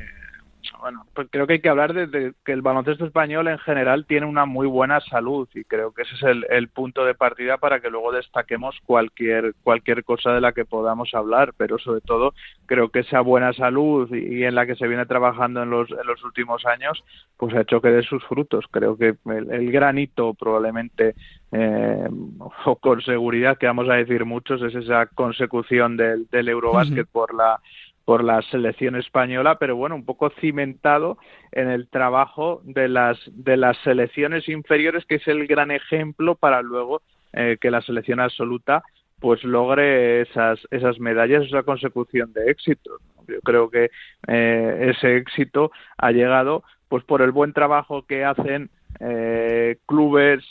bueno, 0.83 1.05
pues 1.13 1.29
creo 1.31 1.47
que 1.47 1.53
hay 1.53 1.61
que 1.61 1.69
hablar 1.69 1.93
de, 1.93 2.33
que 2.43 2.51
el 2.51 2.61
baloncesto 2.61 3.05
español 3.05 3.47
en 3.47 3.57
general 3.59 4.05
tiene 4.05 4.25
una 4.25 4.45
muy 4.45 4.67
buena 4.67 4.99
salud 4.99 5.47
y 5.53 5.63
creo 5.63 5.93
que 5.93 6.01
ese 6.01 6.15
es 6.15 6.43
el, 6.49 6.67
punto 6.67 7.05
de 7.05 7.15
partida 7.15 7.57
para 7.57 7.79
que 7.79 7.89
luego 7.89 8.11
destaquemos 8.11 8.75
cualquier 8.85 9.53
cualquier 9.63 10.03
cosa 10.03 10.33
de 10.33 10.41
la 10.41 10.51
que 10.51 10.65
podamos 10.65 11.13
hablar, 11.13 11.53
pero 11.55 11.79
sobre 11.79 12.01
todo 12.01 12.33
creo 12.65 12.89
que 12.89 12.99
esa 12.99 13.21
buena 13.21 13.53
salud 13.53 14.13
y, 14.13 14.43
en 14.43 14.55
la 14.55 14.65
que 14.65 14.75
se 14.75 14.89
viene 14.89 15.05
trabajando 15.05 15.63
en 15.63 15.69
los, 15.69 15.89
en 15.89 16.05
los 16.05 16.21
últimos 16.25 16.65
años, 16.65 17.01
pues 17.37 17.55
ha 17.55 17.61
hecho 17.61 17.79
que 17.79 17.87
dé 17.87 18.03
sus 18.03 18.21
frutos. 18.25 18.65
Creo 18.69 18.97
que 18.97 19.15
el, 19.25 19.71
granito 19.71 20.33
probablemente 20.33 21.15
eh, 21.53 22.09
o 22.65 22.75
con 22.75 23.01
seguridad 23.03 23.57
que 23.57 23.67
vamos 23.67 23.89
a 23.89 23.93
decir 23.93 24.25
muchos 24.25 24.61
es 24.61 24.75
esa 24.75 25.05
consecución 25.05 25.95
del, 25.95 26.27
del 26.29 26.49
Eurobasket 26.49 27.07
por 27.07 27.33
la 27.33 27.61
por 28.05 28.23
la 28.23 28.41
selección 28.43 28.95
española, 28.95 29.57
pero 29.59 29.75
bueno, 29.75 29.95
un 29.95 30.05
poco 30.05 30.29
cimentado 30.41 31.17
en 31.51 31.69
el 31.69 31.87
trabajo 31.87 32.61
de 32.65 32.89
las 32.89 33.17
de 33.31 33.55
las 33.57 33.77
selecciones 33.83 34.49
inferiores, 34.49 35.05
que 35.05 35.15
es 35.15 35.27
el 35.27 35.47
gran 35.47 35.71
ejemplo 35.71 36.35
para 36.35 36.61
luego 36.61 37.01
eh, 37.31 37.57
que 37.59 37.71
la 37.71 37.81
selección 37.81 38.19
absoluta 38.19 38.83
pues 39.19 39.43
logre 39.45 40.21
esas 40.21 40.59
esas 40.71 40.99
medallas, 40.99 41.45
esa 41.45 41.63
consecución 41.63 42.33
de 42.33 42.51
éxito. 42.51 42.97
Yo 43.27 43.39
creo 43.39 43.69
que 43.69 43.89
eh, 44.27 44.93
ese 44.95 45.15
éxito 45.15 45.71
ha 45.97 46.11
llegado 46.11 46.63
pues 46.89 47.05
por 47.05 47.21
el 47.21 47.31
buen 47.31 47.53
trabajo 47.53 48.05
que 48.05 48.25
hacen 48.25 48.69
eh, 48.99 49.77
clubes 49.87 50.43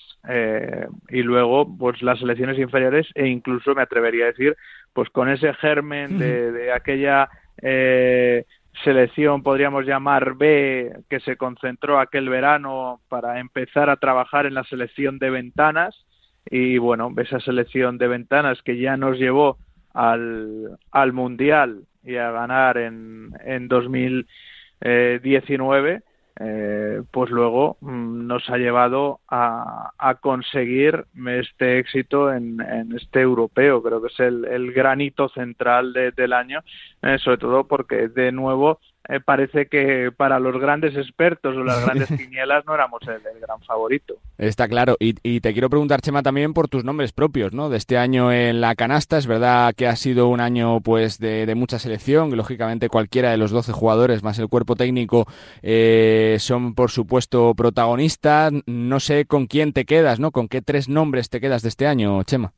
y 1.09 1.23
luego 1.23 1.69
pues 1.77 2.01
las 2.01 2.21
selecciones 2.21 2.57
inferiores 2.57 3.09
e 3.17 3.27
incluso 3.27 3.75
me 3.75 3.83
atrevería 3.83 4.25
a 4.25 4.29
decir 4.29 4.57
pues 4.93 5.11
con 5.11 5.29
ese 5.29 5.53
germen 5.55 6.19
de, 6.19 6.53
de 6.53 6.73
aquella 6.73 7.29
eh, 7.61 8.45
selección, 8.85 9.43
podríamos 9.43 9.85
llamar 9.85 10.35
B, 10.35 10.93
que 11.11 11.19
se 11.21 11.37
concentró 11.37 11.99
aquel 11.99 12.29
verano 12.29 13.01
para 13.09 13.41
empezar 13.41 13.91
a 13.91 13.97
trabajar 13.97 14.47
en 14.47 14.55
la 14.55 14.62
selección 14.65 15.19
de 15.19 15.31
ventanas. 15.31 16.07
Y 16.51 16.79
bueno, 16.79 17.12
esa 17.19 17.38
selección 17.41 17.99
de 17.99 18.09
ventanas 18.09 18.62
que 18.62 18.79
ya 18.79 18.97
nos 18.97 19.19
llevó 19.19 19.59
al, 19.95 20.79
al 20.91 21.12
Mundial 21.12 21.83
y 22.03 22.17
a 22.17 22.33
ganar 22.33 22.79
en, 22.79 23.31
en 23.45 23.69
2019 23.69 26.03
eh, 26.40 27.03
pues 27.11 27.31
luego 27.31 27.77
mm, 27.81 28.27
nos 28.27 28.49
ha 28.49 28.57
llevado 28.57 29.21
a, 29.29 29.90
conseguir 30.21 31.05
este 31.27 31.79
éxito 31.79 32.33
en, 32.33 32.61
este 32.95 33.21
europeo. 33.21 33.83
Creo 33.83 34.01
que 34.01 34.09
es 34.09 34.21
el, 34.21 34.73
granito 34.73 35.29
central 35.29 35.92
del 35.92 36.33
año, 36.33 36.61
eh, 37.03 37.18
sobre 37.18 37.38
todo 37.38 37.64
porque 37.64 38.09
de 38.09 38.33
nuevo 38.33 38.79
eh, 39.09 39.21
parece 39.21 39.67
que 39.67 40.12
para 40.17 40.38
los 40.38 40.61
grandes 40.61 40.97
expertos 40.97 41.57
o 41.57 41.65
las 41.65 41.81
grandes 41.85 42.09
quinielas 42.09 42.65
no 42.67 42.75
éramos 42.75 43.01
el, 43.03 43.41
gran 43.41 43.61
favorito. 43.62 44.15
Está 44.38 44.69
claro. 44.69 44.97
Y, 45.01 45.41
te 45.41 45.53
quiero 45.53 45.71
preguntar, 45.71 46.01
Chema, 46.01 46.23
también 46.23 46.55
por 46.55 46.69
tus 46.69 46.85
nombres 46.85 47.12
propios, 47.12 47.53
¿no? 47.53 47.69
De 47.69 47.79
este 47.79 47.99
año 47.99 48.33
en 48.33 48.61
la 48.61 48.75
canasta. 48.75 49.19
Es 49.19 49.27
verdad 49.27 49.75
que 49.75 49.88
ha 49.88 49.97
sido 49.97 50.29
un 50.29 50.41
año 50.41 50.81
pues 50.81 51.19
de, 51.19 51.53
mucha 51.55 51.79
selección. 51.79 52.37
Lógicamente 52.37 52.88
cualquiera 52.88 53.31
de 53.31 53.37
los 53.37 53.51
12 53.51 53.73
jugadores 53.73 54.23
más 54.23 54.38
el 54.38 54.49
cuerpo 54.49 54.77
técnico 54.77 55.27
eh, 55.62 56.37
son, 56.38 56.75
por 56.75 56.91
supuesto, 56.91 57.55
protagonistas. 57.55 58.53
No 58.67 59.01
sé 59.01 59.27
con 59.27 59.47
quién 59.47 59.73
te 59.73 59.85
quedas, 59.85 60.21
¿no? 60.21 60.31
¿Con 60.31 60.49
qué 60.49 60.62
tres 60.62 60.88
nombres 60.88 61.29
te 61.29 61.41
quedas 61.41 61.62
de 61.62 61.69
este 61.69 61.87
año, 61.87 62.23
Chema? 62.23 62.53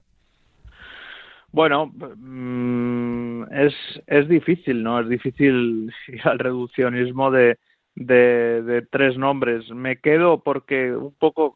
Bueno, 1.55 1.93
mm, 2.17 3.45
es, 3.53 3.75
es 4.09 4.29
difícil, 4.29 4.83
¿no? 4.83 4.99
Es 4.99 5.09
difícil 5.09 5.95
ir 6.09 6.21
al 6.25 6.40
reduccionismo 6.40 7.31
de, 7.31 7.59
de, 7.95 8.85
tres 8.90 9.17
nombres. 9.17 9.71
Me 9.71 10.01
quedo 10.01 10.43
porque 10.43 10.93
un 10.93 11.14
poco 11.14 11.55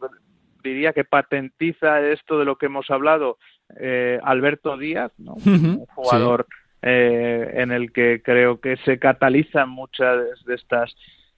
diría 0.63 0.93
que 0.93 1.03
patentiza 1.03 2.01
esto 2.01 2.39
de 2.39 2.45
lo 2.45 2.57
que 2.59 2.67
hemos 2.67 2.89
hablado 2.91 3.39
eh, 3.81 4.21
Alberto 4.23 4.77
Díaz, 4.77 5.11
¿no? 5.19 5.35
un 5.35 5.87
jugador 5.87 6.47
eh, 6.81 7.55
en 7.55 7.73
el 7.73 7.93
que 7.93 8.23
creo 8.23 8.61
que 8.61 8.77
se 8.85 9.01
catalizan 9.01 9.69
muchas 9.69 10.45
de 10.45 10.55
estas 10.55 10.95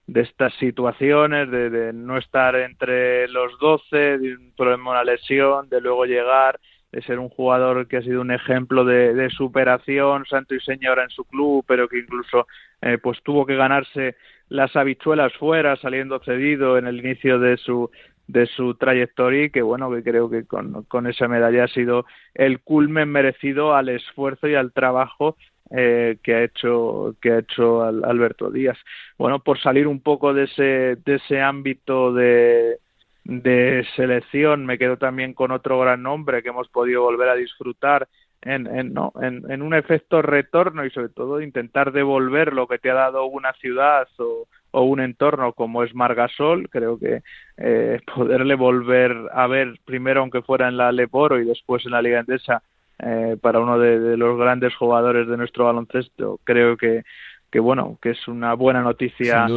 de 0.06 0.22
estas 0.22 0.52
situaciones, 0.54 1.50
de, 1.50 1.92
no 1.94 2.18
estar 2.18 2.56
entre 2.56 3.28
los 3.28 3.56
12, 3.60 4.18
de 4.18 4.34
un 4.34 4.52
problema, 4.56 4.90
una 4.90 5.04
lesión, 5.04 5.68
de 5.68 5.80
luego 5.80 6.04
llegar, 6.04 6.58
de 6.92 7.02
ser 7.02 7.18
un 7.18 7.28
jugador 7.28 7.86
que 7.86 7.98
ha 7.98 8.02
sido 8.02 8.20
un 8.20 8.30
ejemplo 8.30 8.84
de, 8.84 9.30
superación, 9.30 10.24
santo 10.26 10.54
y 10.54 10.60
señora 10.60 11.04
en 11.04 11.10
su 11.10 11.24
club, 11.24 11.64
pero 11.66 11.88
que 11.88 11.98
incluso 11.98 12.46
eh, 12.82 12.98
pues 12.98 13.18
tuvo 13.22 13.46
que 13.46 13.56
ganarse 13.56 14.16
las 14.48 14.74
habichuelas 14.74 15.32
fuera, 15.34 15.76
saliendo 15.76 16.18
cedido 16.20 16.78
en 16.78 16.86
el 16.86 16.98
inicio 16.98 17.38
de 17.38 17.56
su 17.56 17.90
de 18.26 18.46
su 18.46 18.74
trayectoria 18.74 19.44
y 19.44 19.50
que 19.50 19.62
bueno 19.62 19.90
que 19.90 20.04
creo 20.04 20.30
que 20.30 20.44
con, 20.44 20.84
con 20.84 21.08
esa 21.08 21.26
medalla 21.26 21.64
ha 21.64 21.68
sido 21.68 22.06
el 22.34 22.60
culmen 22.60 23.08
merecido 23.08 23.74
al 23.74 23.88
esfuerzo 23.88 24.46
y 24.46 24.54
al 24.54 24.72
trabajo 24.72 25.36
eh, 25.70 26.18
que 26.22 26.34
ha 26.34 26.44
hecho 26.44 27.16
que 27.20 27.32
ha 27.32 27.38
hecho 27.38 27.82
Alberto 27.82 28.50
Díaz. 28.50 28.78
Bueno, 29.18 29.40
por 29.40 29.60
salir 29.60 29.86
un 29.86 30.00
poco 30.00 30.32
de 30.34 30.44
ese 30.44 30.96
de 31.04 31.14
ese 31.16 31.40
ámbito 31.40 32.12
de 32.12 32.78
de 33.24 33.86
selección, 33.96 34.66
me 34.66 34.78
quedo 34.78 34.96
también 34.96 35.34
con 35.34 35.50
otro 35.50 35.78
gran 35.78 36.02
nombre 36.02 36.42
que 36.42 36.48
hemos 36.48 36.68
podido 36.68 37.02
volver 37.02 37.28
a 37.28 37.34
disfrutar 37.34 38.08
en, 38.42 38.66
en, 38.66 38.94
no, 38.94 39.12
en, 39.20 39.50
en 39.50 39.62
un 39.62 39.74
efecto 39.74 40.22
retorno 40.22 40.84
y 40.84 40.90
sobre 40.90 41.10
todo 41.10 41.40
intentar 41.40 41.92
devolver 41.92 42.52
lo 42.52 42.66
que 42.66 42.78
te 42.78 42.90
ha 42.90 42.94
dado 42.94 43.26
una 43.26 43.52
ciudad 43.54 44.08
o, 44.18 44.46
o 44.72 44.82
un 44.82 45.00
entorno 45.00 45.52
como 45.52 45.82
es 45.82 45.94
Margasol, 45.94 46.68
creo 46.68 46.98
que 46.98 47.22
eh, 47.56 48.00
poderle 48.14 48.54
volver 48.54 49.16
a 49.32 49.46
ver 49.46 49.78
primero 49.84 50.20
aunque 50.20 50.42
fuera 50.42 50.68
en 50.68 50.76
la 50.76 50.92
Leporo 50.92 51.40
y 51.40 51.44
después 51.44 51.84
en 51.84 51.92
la 51.92 52.02
Liga 52.02 52.20
Endesa 52.20 52.62
eh, 52.98 53.36
para 53.40 53.60
uno 53.60 53.78
de, 53.78 54.16
los 54.16 54.38
grandes 54.38 54.74
jugadores 54.74 55.26
de 55.26 55.36
nuestro 55.36 55.64
baloncesto 55.64 56.38
creo 56.44 56.76
que 56.76 57.02
que 57.50 57.58
bueno 57.58 57.98
que 58.00 58.10
es 58.10 58.28
una 58.28 58.54
buena 58.54 58.80
noticia 58.82 59.48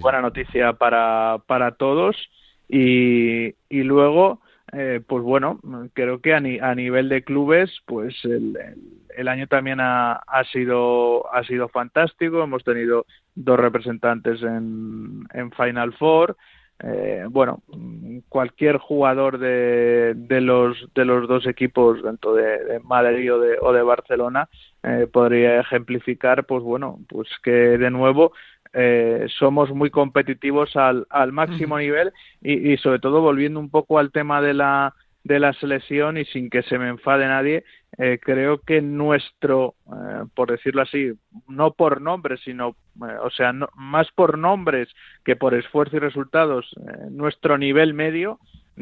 buena 0.00 0.20
noticia 0.20 0.74
para 0.74 1.38
para 1.46 1.72
todos 1.72 2.16
y, 2.70 3.54
y 3.68 3.82
luego 3.82 4.40
eh, 4.72 5.00
pues 5.04 5.24
bueno, 5.24 5.58
creo 5.94 6.20
que 6.20 6.32
a, 6.32 6.36
a, 6.36 6.74
nivel 6.74 7.08
de 7.08 7.24
clubes, 7.24 7.70
pues 7.86 8.14
el, 8.24 8.56
el, 9.16 9.28
año 9.28 9.48
también 9.48 9.78
ha, 9.80 10.22
sido 10.52 11.32
ha 11.34 11.42
sido 11.44 11.68
fantástico. 11.68 12.42
Hemos 12.42 12.62
tenido 12.62 13.06
dos 13.34 13.58
representantes 13.58 14.40
en, 14.42 15.26
en 15.34 15.50
Final 15.52 15.92
Four. 15.94 16.36
Eh, 16.82 17.26
bueno, 17.28 17.62
cualquier 18.28 18.78
jugador 18.78 19.38
de, 19.38 20.14
de, 20.16 20.40
los, 20.40 20.88
de 20.94 21.04
los 21.04 21.28
dos 21.28 21.46
equipos, 21.46 22.02
dentro 22.02 22.34
de, 22.34 22.80
Madrid 22.84 23.34
o 23.34 23.40
de, 23.40 23.58
o 23.60 23.72
de 23.72 23.82
Barcelona, 23.82 24.48
eh, 24.82 25.06
podría 25.12 25.60
ejemplificar, 25.60 26.46
pues 26.46 26.62
bueno, 26.62 27.00
pues 27.08 27.28
que 27.42 27.50
de 27.50 27.90
nuevo 27.90 28.32
eh, 28.72 29.26
somos 29.38 29.70
muy 29.70 29.90
competitivos 29.90 30.76
al, 30.76 31.06
al 31.10 31.32
máximo 31.32 31.78
nivel 31.78 32.12
y, 32.40 32.72
y, 32.72 32.76
sobre 32.76 32.98
todo 33.00 33.20
volviendo 33.20 33.58
un 33.58 33.70
poco 33.70 33.98
al 33.98 34.12
tema 34.12 34.40
de 34.40 34.54
la 34.54 34.94
de 35.24 35.38
la 35.38 35.52
selección 35.54 36.16
y 36.16 36.24
sin 36.26 36.48
que 36.48 36.62
se 36.62 36.78
me 36.78 36.88
enfade 36.88 37.26
nadie, 37.26 37.64
eh, 37.98 38.18
creo 38.22 38.58
que 38.60 38.80
nuestro, 38.80 39.74
eh, 39.86 40.24
por 40.34 40.50
decirlo 40.50 40.82
así, 40.82 41.12
no 41.46 41.72
por 41.72 42.00
nombres, 42.00 42.40
sino, 42.44 42.76
eh, 43.06 43.16
o 43.22 43.30
sea, 43.30 43.52
más 43.74 44.10
por 44.14 44.38
nombres 44.38 44.88
que 45.24 45.36
por 45.36 45.54
esfuerzo 45.54 45.96
y 45.96 46.00
resultados, 46.00 46.74
nuestro 47.10 47.58
nivel 47.58 47.92
medio 47.92 48.38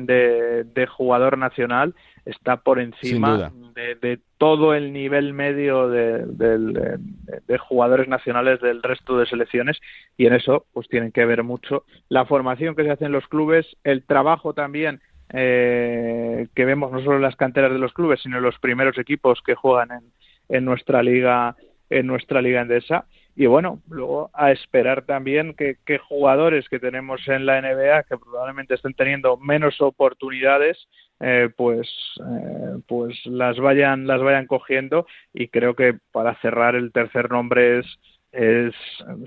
de, 0.06 0.64
de, 0.64 0.86
jugador 0.86 1.38
nacional 1.38 1.94
está 2.24 2.58
por 2.58 2.78
encima 2.78 3.50
de, 3.74 3.94
de, 3.96 4.18
todo 4.38 4.74
el 4.74 4.92
nivel 4.92 5.32
medio 5.32 5.88
de, 5.88 6.24
de, 6.26 6.98
de, 7.46 7.58
jugadores 7.58 8.08
nacionales 8.08 8.60
del 8.60 8.82
resto 8.82 9.18
de 9.18 9.26
selecciones 9.26 9.78
y 10.16 10.26
en 10.26 10.34
eso 10.34 10.66
pues 10.72 10.88
tienen 10.88 11.12
que 11.12 11.24
ver 11.24 11.42
mucho 11.42 11.84
la 12.08 12.24
formación 12.26 12.74
que 12.74 12.84
se 12.84 12.90
hace 12.90 13.06
en 13.06 13.12
los 13.12 13.26
clubes, 13.28 13.66
el 13.84 14.04
trabajo 14.04 14.54
también 14.54 15.00
eh, 15.32 16.48
que 16.54 16.64
vemos 16.64 16.92
no 16.92 17.00
solo 17.00 17.16
en 17.16 17.22
las 17.22 17.36
canteras 17.36 17.72
de 17.72 17.78
los 17.78 17.92
clubes, 17.92 18.20
sino 18.22 18.38
en 18.38 18.44
los 18.44 18.58
primeros 18.58 18.96
equipos 18.98 19.40
que 19.44 19.54
juegan 19.54 19.90
en, 19.90 20.12
en 20.56 20.64
nuestra 20.64 21.02
liga 21.02 21.56
en 21.90 22.06
nuestra 22.06 22.42
liga 22.42 22.60
endesa 22.60 23.06
y 23.38 23.46
bueno, 23.46 23.80
luego 23.88 24.30
a 24.34 24.50
esperar 24.50 25.02
también 25.02 25.54
que, 25.54 25.76
jugadores 25.98 26.68
que 26.68 26.80
tenemos 26.80 27.20
en 27.28 27.46
la 27.46 27.62
NBA 27.62 28.02
que 28.02 28.18
probablemente 28.18 28.74
estén 28.74 28.94
teniendo 28.94 29.36
menos 29.36 29.80
oportunidades, 29.80 30.88
eh, 31.20 31.48
pues, 31.56 31.88
eh, 32.18 32.80
pues 32.88 33.16
las 33.26 33.56
vayan, 33.60 34.08
las 34.08 34.20
vayan 34.22 34.48
cogiendo 34.48 35.06
y 35.32 35.46
creo 35.46 35.76
que 35.76 35.96
para 36.10 36.34
cerrar 36.40 36.74
el 36.74 36.90
tercer 36.90 37.30
nombre 37.30 37.78
es 37.78 37.86
es 38.32 38.74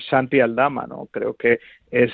Santi 0.09 0.41
Aldama, 0.41 0.87
¿no? 0.87 1.07
Creo 1.09 1.33
que 1.35 1.59
es 1.89 2.11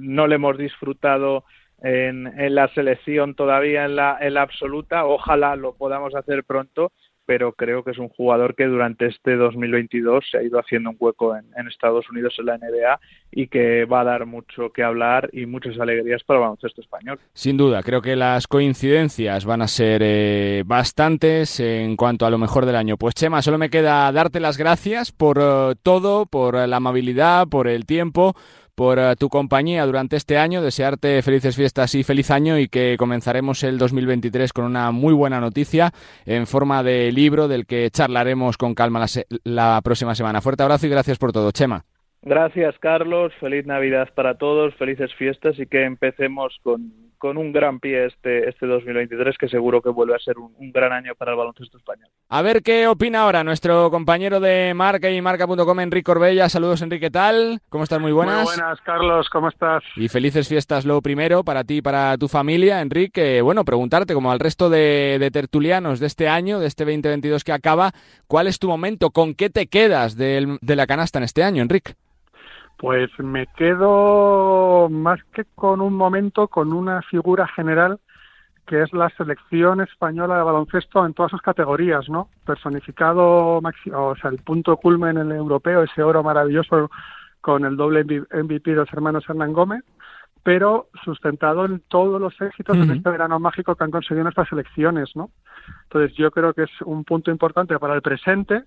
no 0.00 0.26
le 0.26 0.34
hemos 0.34 0.58
disfrutado 0.58 1.44
en, 1.80 2.26
en 2.26 2.54
la 2.54 2.68
selección 2.74 3.34
todavía 3.34 3.86
en 3.86 3.96
la, 3.96 4.18
en 4.20 4.34
la 4.34 4.42
absoluta. 4.42 5.06
Ojalá 5.06 5.56
lo 5.56 5.74
podamos 5.74 6.14
hacer 6.14 6.44
pronto, 6.44 6.92
pero 7.28 7.52
creo 7.52 7.84
que 7.84 7.90
es 7.90 7.98
un 7.98 8.08
jugador 8.08 8.54
que 8.54 8.64
durante 8.64 9.04
este 9.04 9.36
2022 9.36 10.24
se 10.30 10.38
ha 10.38 10.42
ido 10.42 10.58
haciendo 10.58 10.88
un 10.88 10.96
hueco 10.98 11.36
en, 11.36 11.68
Estados 11.68 12.08
Unidos 12.08 12.34
en 12.38 12.46
la 12.46 12.56
NBA 12.56 12.98
y 13.30 13.48
que 13.48 13.84
va 13.84 14.00
a 14.00 14.04
dar 14.04 14.24
mucho 14.24 14.70
que 14.72 14.82
hablar 14.82 15.28
y 15.34 15.44
muchas 15.44 15.78
alegrías 15.78 16.24
para 16.24 16.38
el 16.38 16.44
baloncesto 16.44 16.80
español. 16.80 17.20
Sin 17.34 17.58
duda, 17.58 17.82
creo 17.82 18.00
que 18.00 18.16
las 18.16 18.46
coincidencias 18.46 19.44
van 19.44 19.60
a 19.60 19.68
ser 19.68 20.00
eh, 20.02 20.62
bastantes 20.64 21.60
en 21.60 21.96
cuanto 21.96 22.24
a 22.24 22.30
lo 22.30 22.38
mejor 22.38 22.64
del 22.64 22.76
año. 22.76 22.96
Pues 22.96 23.14
Chema, 23.14 23.42
solo 23.42 23.58
me 23.58 23.68
queda 23.68 24.10
darte 24.10 24.40
las 24.40 24.56
gracias 24.56 25.12
por 25.12 25.38
uh, 25.38 25.74
todo, 25.82 26.24
por 26.24 26.54
la 26.54 26.76
amabilidad, 26.78 27.46
por 27.46 27.68
el 27.68 27.84
tiempo 27.84 28.34
por 28.78 29.00
uh, 29.00 29.16
tu 29.18 29.28
compañía 29.28 29.84
durante 29.86 30.14
este 30.14 30.38
año, 30.38 30.62
desearte 30.62 31.20
felices 31.22 31.56
fiestas 31.56 31.96
y 31.96 32.04
feliz 32.04 32.30
año 32.30 32.60
y 32.60 32.68
que 32.68 32.94
comenzaremos 32.96 33.64
el 33.64 33.76
2023 33.76 34.52
con 34.52 34.66
una 34.66 34.92
muy 34.92 35.12
buena 35.14 35.40
noticia 35.40 35.90
en 36.24 36.46
forma 36.46 36.84
de 36.84 37.10
libro 37.10 37.48
del 37.48 37.66
que 37.66 37.90
charlaremos 37.90 38.56
con 38.56 38.76
calma 38.76 39.00
la, 39.00 39.08
la 39.42 39.80
próxima 39.82 40.14
semana. 40.14 40.40
Fuerte 40.40 40.62
abrazo 40.62 40.86
y 40.86 40.90
gracias 40.90 41.18
por 41.18 41.32
todo, 41.32 41.50
Chema. 41.50 41.82
Gracias, 42.22 42.78
Carlos. 42.78 43.32
Feliz 43.40 43.66
Navidad 43.66 44.10
para 44.14 44.36
todos, 44.36 44.72
felices 44.76 45.12
fiestas 45.14 45.58
y 45.58 45.66
que 45.66 45.82
empecemos 45.82 46.56
con 46.62 47.07
con 47.18 47.36
un 47.36 47.52
gran 47.52 47.80
pie 47.80 48.06
este, 48.06 48.48
este 48.48 48.66
2023 48.66 49.36
que 49.36 49.48
seguro 49.48 49.82
que 49.82 49.90
vuelve 49.90 50.14
a 50.14 50.18
ser 50.18 50.38
un, 50.38 50.54
un, 50.56 50.72
gran 50.72 50.92
año 50.92 51.14
para 51.16 51.32
el 51.32 51.38
baloncesto 51.38 51.76
español. 51.76 52.08
A 52.28 52.42
ver 52.42 52.62
qué 52.62 52.86
opina 52.86 53.22
ahora 53.22 53.44
nuestro 53.44 53.90
compañero 53.90 54.40
de 54.40 54.72
marca 54.74 55.10
y 55.10 55.20
marca.com, 55.20 55.80
Enrique 55.80 56.04
Corbella. 56.04 56.48
Saludos, 56.48 56.82
Enrique, 56.82 57.06
¿qué 57.06 57.10
tal? 57.10 57.60
¿Cómo 57.68 57.84
estás? 57.84 58.00
Muy 58.00 58.12
buenas. 58.12 58.44
Muy 58.44 58.56
buenas, 58.56 58.80
Carlos, 58.82 59.28
¿cómo 59.30 59.48
estás? 59.48 59.82
Y 59.96 60.08
felices 60.08 60.48
fiestas 60.48 60.84
lo 60.84 61.02
primero 61.02 61.44
para 61.44 61.64
ti 61.64 61.78
y 61.78 61.82
para 61.82 62.16
tu 62.16 62.28
familia, 62.28 62.80
Enrique. 62.80 63.42
Bueno, 63.42 63.64
preguntarte, 63.64 64.14
como 64.14 64.30
al 64.30 64.40
resto 64.40 64.70
de, 64.70 65.18
de 65.18 65.30
tertulianos 65.30 66.00
de 66.00 66.06
este 66.06 66.28
año, 66.28 66.60
de 66.60 66.66
este 66.66 66.84
2022 66.84 67.44
que 67.44 67.52
acaba, 67.52 67.92
¿cuál 68.26 68.46
es 68.46 68.58
tu 68.58 68.68
momento? 68.68 69.10
¿Con 69.10 69.34
qué 69.34 69.50
te 69.50 69.66
quedas 69.66 70.16
de, 70.16 70.58
de 70.60 70.76
la 70.76 70.86
canasta 70.86 71.18
en 71.18 71.24
este 71.24 71.42
año, 71.42 71.62
Enrique? 71.62 71.94
Pues 72.78 73.10
me 73.18 73.46
quedo 73.48 74.88
más 74.88 75.22
que 75.32 75.44
con 75.54 75.80
un 75.80 75.94
momento, 75.94 76.48
con 76.48 76.72
una 76.72 77.02
figura 77.02 77.46
general 77.48 77.98
que 78.66 78.82
es 78.82 78.92
la 78.92 79.08
selección 79.10 79.80
española 79.80 80.36
de 80.36 80.42
baloncesto 80.42 81.04
en 81.04 81.14
todas 81.14 81.30
sus 81.30 81.40
categorías, 81.40 82.08
¿no? 82.08 82.28
Personificado, 82.44 83.56
o 83.56 84.16
sea, 84.20 84.30
el 84.30 84.38
punto 84.38 84.76
culmen 84.76 85.16
en 85.16 85.30
el 85.30 85.38
europeo, 85.38 85.82
ese 85.82 86.02
oro 86.02 86.22
maravilloso 86.22 86.90
con 87.40 87.64
el 87.64 87.76
doble 87.76 88.04
MVP 88.04 88.70
de 88.70 88.76
los 88.76 88.92
hermanos 88.92 89.24
Hernán 89.26 89.54
Gómez, 89.54 89.82
pero 90.42 90.88
sustentado 91.02 91.64
en 91.64 91.80
todos 91.88 92.20
los 92.20 92.38
éxitos 92.40 92.76
uh 92.76 92.80
-huh. 92.80 92.84
en 92.84 92.90
este 92.98 93.10
verano 93.10 93.40
mágico 93.40 93.74
que 93.74 93.84
han 93.84 93.90
conseguido 93.90 94.24
nuestras 94.24 94.48
selecciones, 94.48 95.16
¿no? 95.16 95.30
Entonces 95.84 96.14
yo 96.16 96.30
creo 96.30 96.52
que 96.52 96.64
es 96.64 96.82
un 96.84 97.04
punto 97.04 97.30
importante 97.30 97.78
para 97.78 97.94
el 97.94 98.02
presente, 98.02 98.64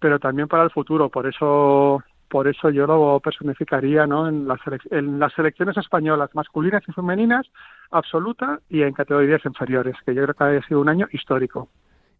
pero 0.00 0.18
también 0.18 0.48
para 0.48 0.64
el 0.64 0.70
futuro. 0.70 1.10
Por 1.10 1.26
eso 1.26 2.02
por 2.28 2.48
eso 2.48 2.70
yo 2.70 2.86
lo 2.86 3.20
personificaría 3.20 4.06
¿no? 4.06 4.28
en, 4.28 4.48
las 4.48 4.60
en 4.90 5.18
las 5.18 5.32
selecciones 5.34 5.76
españolas 5.76 6.34
masculinas 6.34 6.82
y 6.88 6.92
femeninas, 6.92 7.46
absoluta 7.90 8.60
y 8.68 8.82
en 8.82 8.92
categorías 8.92 9.44
inferiores, 9.44 9.96
que 10.04 10.14
yo 10.14 10.22
creo 10.22 10.34
que 10.34 10.44
ha 10.44 10.66
sido 10.66 10.80
un 10.80 10.88
año 10.88 11.06
histórico. 11.12 11.68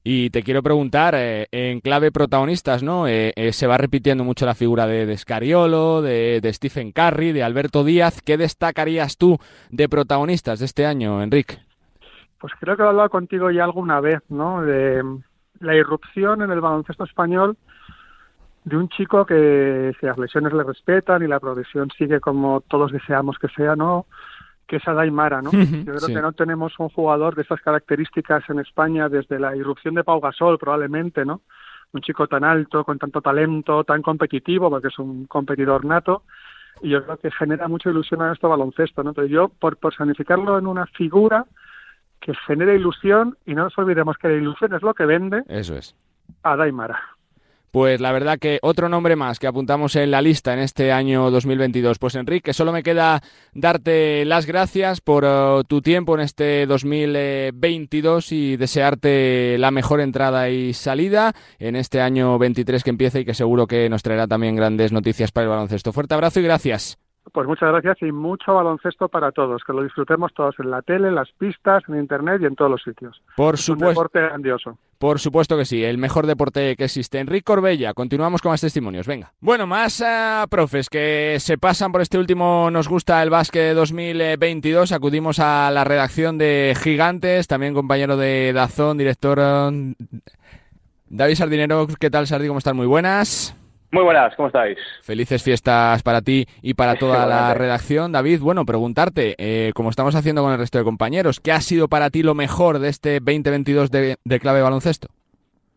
Y 0.06 0.28
te 0.28 0.42
quiero 0.42 0.62
preguntar, 0.62 1.14
eh, 1.16 1.48
en 1.50 1.80
clave 1.80 2.12
protagonistas, 2.12 2.82
¿no? 2.82 3.08
Eh, 3.08 3.32
eh, 3.36 3.52
se 3.54 3.66
va 3.66 3.78
repitiendo 3.78 4.22
mucho 4.22 4.44
la 4.44 4.54
figura 4.54 4.86
de, 4.86 5.06
de 5.06 5.16
Scariolo, 5.16 6.02
de, 6.02 6.40
de, 6.42 6.52
Stephen 6.52 6.92
Curry, 6.92 7.32
de 7.32 7.42
Alberto 7.42 7.84
Díaz. 7.84 8.20
¿Qué 8.20 8.36
destacarías 8.36 9.16
tú 9.16 9.38
de 9.70 9.88
protagonistas 9.88 10.58
de 10.58 10.66
este 10.66 10.84
año, 10.84 11.22
Enrique? 11.22 11.56
Pues 12.38 12.52
creo 12.60 12.76
que 12.76 12.82
he 12.82 12.86
hablado 12.86 13.08
contigo 13.08 13.50
ya 13.50 13.64
alguna 13.64 14.00
vez, 14.00 14.20
¿no? 14.28 14.60
De 14.60 15.02
la 15.60 15.74
irrupción 15.74 16.42
en 16.42 16.50
el 16.50 16.60
baloncesto 16.60 17.04
español 17.04 17.56
de 18.64 18.76
un 18.76 18.88
chico 18.88 19.26
que 19.26 19.92
si 20.00 20.06
las 20.06 20.18
lesiones 20.18 20.52
le 20.52 20.64
respetan 20.64 21.22
y 21.22 21.26
la 21.26 21.38
progresión 21.38 21.90
sigue 21.96 22.20
como 22.20 22.62
todos 22.62 22.92
deseamos 22.92 23.38
que 23.38 23.48
sea, 23.48 23.76
¿no? 23.76 24.06
Que 24.66 24.76
es 24.76 24.88
Adaimara, 24.88 25.42
¿no? 25.42 25.52
Yo 25.52 25.94
creo 25.94 26.06
que 26.06 26.22
no 26.22 26.32
tenemos 26.32 26.72
un 26.78 26.88
jugador 26.88 27.34
de 27.34 27.42
esas 27.42 27.60
características 27.60 28.48
en 28.48 28.60
España 28.60 29.10
desde 29.10 29.38
la 29.38 29.54
irrupción 29.54 29.94
de 29.94 30.04
Pau 30.04 30.20
Gasol, 30.20 30.58
probablemente, 30.58 31.26
¿no? 31.26 31.42
Un 31.92 32.00
chico 32.00 32.26
tan 32.26 32.42
alto, 32.42 32.84
con 32.84 32.98
tanto 32.98 33.20
talento, 33.20 33.84
tan 33.84 34.00
competitivo, 34.00 34.70
porque 34.70 34.88
es 34.88 34.98
un 34.98 35.26
competidor 35.26 35.84
nato, 35.84 36.22
y 36.80 36.88
yo 36.88 37.04
creo 37.04 37.18
que 37.18 37.30
genera 37.30 37.68
mucha 37.68 37.90
ilusión 37.90 38.22
a 38.22 38.28
nuestro 38.28 38.48
baloncesto, 38.48 39.02
¿no? 39.02 39.10
Entonces 39.10 39.30
yo, 39.30 39.48
por 39.48 39.76
personificarlo 39.76 40.58
en 40.58 40.66
una 40.66 40.86
figura 40.86 41.44
que 42.18 42.32
genera 42.46 42.74
ilusión, 42.74 43.36
y 43.44 43.54
no 43.54 43.64
nos 43.64 43.76
olvidemos 43.76 44.16
que 44.16 44.28
la 44.28 44.34
ilusión 44.34 44.74
es 44.74 44.82
lo 44.82 44.94
que 44.94 45.04
vende. 45.04 45.42
Eso 45.48 45.76
es. 45.76 45.94
Adaimara. 46.42 47.13
Pues 47.74 48.00
la 48.00 48.12
verdad 48.12 48.38
que 48.38 48.60
otro 48.62 48.88
nombre 48.88 49.16
más 49.16 49.40
que 49.40 49.48
apuntamos 49.48 49.96
en 49.96 50.12
la 50.12 50.22
lista 50.22 50.52
en 50.52 50.60
este 50.60 50.92
año 50.92 51.28
2022. 51.32 51.98
Pues 51.98 52.14
Enrique, 52.14 52.52
solo 52.52 52.70
me 52.70 52.84
queda 52.84 53.20
darte 53.52 54.24
las 54.24 54.46
gracias 54.46 55.00
por 55.00 55.24
uh, 55.24 55.64
tu 55.64 55.82
tiempo 55.82 56.14
en 56.14 56.20
este 56.20 56.66
2022 56.66 58.30
y 58.30 58.56
desearte 58.56 59.58
la 59.58 59.72
mejor 59.72 60.00
entrada 60.00 60.50
y 60.50 60.72
salida 60.72 61.34
en 61.58 61.74
este 61.74 62.00
año 62.00 62.38
23 62.38 62.84
que 62.84 62.90
empieza 62.90 63.18
y 63.18 63.24
que 63.24 63.34
seguro 63.34 63.66
que 63.66 63.88
nos 63.88 64.04
traerá 64.04 64.28
también 64.28 64.54
grandes 64.54 64.92
noticias 64.92 65.32
para 65.32 65.46
el 65.46 65.50
baloncesto. 65.50 65.92
Fuerte 65.92 66.14
abrazo 66.14 66.38
y 66.38 66.44
gracias. 66.44 67.03
Pues 67.32 67.46
muchas 67.46 67.70
gracias 67.70 67.96
y 68.02 68.12
mucho 68.12 68.54
baloncesto 68.54 69.08
para 69.08 69.32
todos, 69.32 69.62
que 69.64 69.72
lo 69.72 69.82
disfrutemos 69.82 70.32
todos 70.34 70.54
en 70.58 70.70
la 70.70 70.82
tele, 70.82 71.08
en 71.08 71.14
las 71.14 71.30
pistas, 71.32 71.82
en 71.88 71.96
internet 71.96 72.40
y 72.42 72.46
en 72.46 72.54
todos 72.54 72.70
los 72.70 72.82
sitios. 72.82 73.20
Por 73.36 73.56
supuesto. 73.56 73.86
Un 73.86 73.90
deporte 73.90 74.20
grandioso. 74.20 74.78
Por 74.98 75.18
supuesto 75.18 75.56
que 75.56 75.64
sí, 75.64 75.82
el 75.82 75.98
mejor 75.98 76.26
deporte 76.26 76.76
que 76.76 76.84
existe. 76.84 77.18
Enrique 77.18 77.44
Corbella, 77.44 77.94
continuamos 77.94 78.40
con 78.40 78.50
más 78.52 78.60
testimonios, 78.60 79.06
venga. 79.06 79.32
Bueno, 79.40 79.66
más 79.66 80.00
uh, 80.00 80.48
profes 80.48 80.88
que 80.88 81.36
se 81.40 81.58
pasan 81.58 81.92
por 81.92 82.00
este 82.00 82.18
último 82.18 82.70
Nos 82.70 82.88
gusta 82.88 83.22
el 83.22 83.30
básquet 83.30 83.74
2022. 83.74 84.92
Acudimos 84.92 85.40
a 85.40 85.70
la 85.70 85.84
redacción 85.84 86.38
de 86.38 86.76
Gigantes, 86.80 87.48
también 87.48 87.74
compañero 87.74 88.16
de 88.16 88.52
Dazón, 88.52 88.98
director 88.98 89.38
uh, 89.38 89.94
David 91.08 91.34
Sardinero. 91.34 91.86
¿Qué 91.98 92.10
tal, 92.10 92.26
Sardi? 92.26 92.48
¿Cómo 92.48 92.58
están? 92.58 92.76
Muy 92.76 92.86
buenas. 92.86 93.56
Muy 93.94 94.02
buenas, 94.02 94.34
¿cómo 94.34 94.48
estáis? 94.48 94.76
Felices 95.02 95.40
fiestas 95.44 96.02
para 96.02 96.20
ti 96.20 96.48
y 96.62 96.74
para 96.74 96.96
toda 96.98 97.26
la 97.26 97.54
redacción. 97.54 98.10
David, 98.10 98.40
bueno, 98.40 98.66
preguntarte, 98.66 99.36
eh, 99.38 99.70
como 99.72 99.88
estamos 99.88 100.16
haciendo 100.16 100.42
con 100.42 100.50
el 100.50 100.58
resto 100.58 100.78
de 100.78 100.84
compañeros, 100.84 101.38
¿qué 101.38 101.52
ha 101.52 101.60
sido 101.60 101.86
para 101.86 102.10
ti 102.10 102.24
lo 102.24 102.34
mejor 102.34 102.80
de 102.80 102.88
este 102.88 103.20
2022 103.20 103.92
de, 103.92 104.16
de 104.24 104.40
clave 104.40 104.62
baloncesto? 104.62 105.06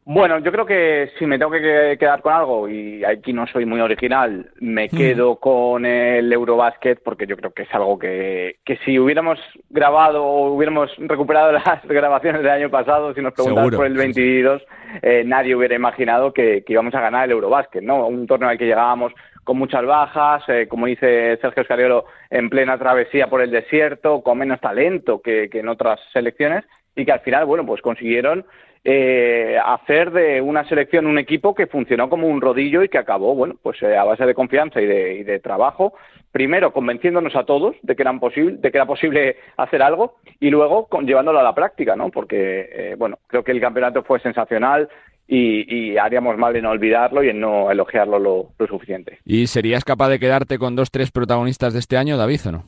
Bueno, 0.09 0.39
yo 0.39 0.53
creo 0.53 0.65
que 0.65 1.11
si 1.19 1.25
me 1.25 1.37
tengo 1.37 1.51
que 1.51 1.97
quedar 1.99 2.21
con 2.21 2.31
algo, 2.31 2.69
y 2.69 3.03
aquí 3.03 3.33
no 3.33 3.45
soy 3.45 3.65
muy 3.65 3.81
original, 3.81 4.49
me 4.61 4.85
hmm. 4.85 4.97
quedo 4.97 5.35
con 5.35 5.85
el 5.85 6.31
Eurobasket, 6.31 7.03
porque 7.03 7.27
yo 7.27 7.35
creo 7.35 7.51
que 7.51 7.63
es 7.63 7.73
algo 7.73 7.99
que, 7.99 8.55
que 8.63 8.77
si 8.85 8.97
hubiéramos 8.97 9.37
grabado 9.69 10.23
o 10.23 10.53
hubiéramos 10.53 10.89
recuperado 10.97 11.51
las 11.65 11.85
grabaciones 11.85 12.41
del 12.41 12.51
año 12.51 12.69
pasado, 12.69 13.13
si 13.13 13.19
nos 13.19 13.33
preguntas 13.33 13.75
por 13.75 13.85
el 13.85 13.95
22, 13.95 14.61
eh, 15.01 15.23
nadie 15.25 15.53
hubiera 15.53 15.75
imaginado 15.75 16.31
que, 16.31 16.63
íbamos 16.65 16.95
a 16.95 17.01
ganar 17.01 17.25
el 17.25 17.31
Eurobasket, 17.31 17.83
¿no? 17.83 18.07
Un 18.07 18.27
torneo 18.27 18.47
al 18.47 18.57
que 18.57 18.65
llegábamos 18.65 19.11
con 19.43 19.57
muchas 19.57 19.85
bajas, 19.85 20.41
eh, 20.47 20.67
como 20.69 20.85
dice 20.85 21.37
Sergio 21.41 21.63
Escariolo, 21.63 22.05
en 22.29 22.49
plena 22.49 22.77
travesía 22.77 23.27
por 23.27 23.41
el 23.41 23.51
desierto, 23.51 24.21
con 24.21 24.37
menos 24.37 24.61
talento 24.61 25.21
que, 25.21 25.49
que 25.49 25.59
en 25.59 25.67
otras 25.67 25.99
selecciones, 26.13 26.63
y 26.95 27.03
que 27.03 27.11
al 27.11 27.19
final, 27.19 27.43
bueno, 27.43 27.65
pues 27.65 27.81
consiguieron 27.81 28.45
eh, 28.89 29.57
hacer 29.65 30.11
de 30.11 30.39
una 30.39 30.63
selección 30.63 31.07
un 31.07 31.17
equipo 31.17 31.53
que 31.53 31.67
funcionó 31.67 32.09
como 32.09 32.25
un 32.25 32.39
rodillo 32.39 32.83
y 32.83 32.87
que 32.87 32.97
acabó, 32.97 33.35
bueno, 33.35 33.55
pues 33.61 33.81
eh, 33.83 33.97
a 33.97 34.05
base 34.05 34.25
de 34.25 34.33
confianza 34.33 34.79
y 34.79 34.85
de, 34.85 35.39
trabajo, 35.43 35.93
primero 36.31 36.71
convenciéndonos 36.71 37.35
a 37.35 37.43
todos 37.43 37.75
de 37.81 37.97
que, 37.97 38.03
eran 38.03 38.21
posible, 38.21 38.55
de 38.55 38.71
que 38.71 38.77
era 38.77 38.85
posible 38.85 39.35
hacer 39.57 39.81
algo 39.81 40.15
y 40.39 40.49
luego 40.49 40.87
llevándolo 41.01 41.39
a 41.39 41.43
la 41.43 41.53
práctica, 41.53 41.97
¿no? 41.97 42.09
Porque, 42.11 42.69
eh, 42.71 42.95
bueno, 42.97 43.19
creo 43.27 43.43
que 43.43 43.51
el 43.51 43.59
campeonato 43.59 44.03
fue 44.03 44.21
sensacional, 44.21 44.87
y, 45.29 45.97
haríamos 45.97 46.37
mal 46.37 46.55
en 46.55 46.65
olvidarlo 46.65 47.21
y 47.21 47.27
en 47.27 47.41
no 47.41 47.69
elogiarlo 47.69 48.17
lo, 48.17 48.51
lo, 48.57 48.67
suficiente. 48.67 49.19
¿Y 49.25 49.47
serías 49.47 49.83
capaz 49.83 50.07
de 50.07 50.19
quedarte 50.19 50.57
con 50.57 50.77
dos, 50.77 50.89
tres 50.89 51.11
protagonistas 51.11 51.73
de 51.73 51.79
este 51.79 51.97
año, 51.97 52.15
David, 52.15 52.39
o 52.47 52.51
no? 52.53 52.63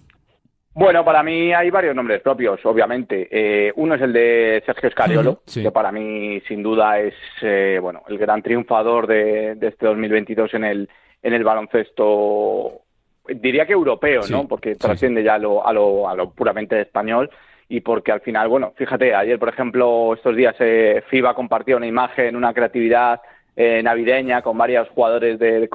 Bueno, 0.79 1.03
para 1.03 1.23
mí 1.23 1.51
hay 1.51 1.69
varios 1.69 1.93
nombres 1.93 2.21
propios, 2.21 2.65
obviamente. 2.65 3.27
Eh, 3.29 3.73
uno 3.75 3.95
es 3.95 4.01
el 4.01 4.13
de 4.13 4.63
Sergio 4.65 4.89
Scariolo, 4.89 5.41
que 5.53 5.71
para 5.71 5.91
mí 5.91 6.39
sin 6.47 6.63
duda 6.63 6.97
es 7.01 7.13
eh, 7.41 7.79
bueno 7.81 8.03
el 8.07 8.17
gran 8.17 8.41
triunfador 8.41 9.05
de, 9.05 9.57
este 9.59 9.85
2022 9.85 10.53
en 10.53 10.63
el 10.63 10.89
en 11.21 11.33
el 11.33 11.43
baloncesto, 11.43 12.79
diría 13.27 13.65
que 13.65 13.73
europeo, 13.73 14.21
¿no? 14.29 14.47
Porque 14.47 14.75
trasciende 14.75 15.21
ya 15.21 15.33
a 15.33 15.37
lo, 15.37 15.67
a, 15.67 15.73
lo, 15.73 16.07
a 16.07 16.15
lo 16.15 16.31
puramente 16.31 16.79
español 16.79 17.29
y 17.67 17.81
porque 17.81 18.13
al 18.13 18.21
final, 18.21 18.47
bueno, 18.47 18.71
fíjate, 18.77 19.13
ayer 19.13 19.37
por 19.37 19.49
ejemplo 19.49 20.13
estos 20.13 20.33
días 20.33 20.55
eh, 20.59 21.03
FIBA 21.09 21.33
compartió 21.33 21.75
una 21.75 21.87
imagen, 21.87 22.37
una 22.37 22.53
creatividad 22.53 23.19
eh, 23.61 23.83
navideña 23.83 24.41
con 24.41 24.57
varios 24.57 24.87
jugadores 24.87 25.37
de, 25.37 25.69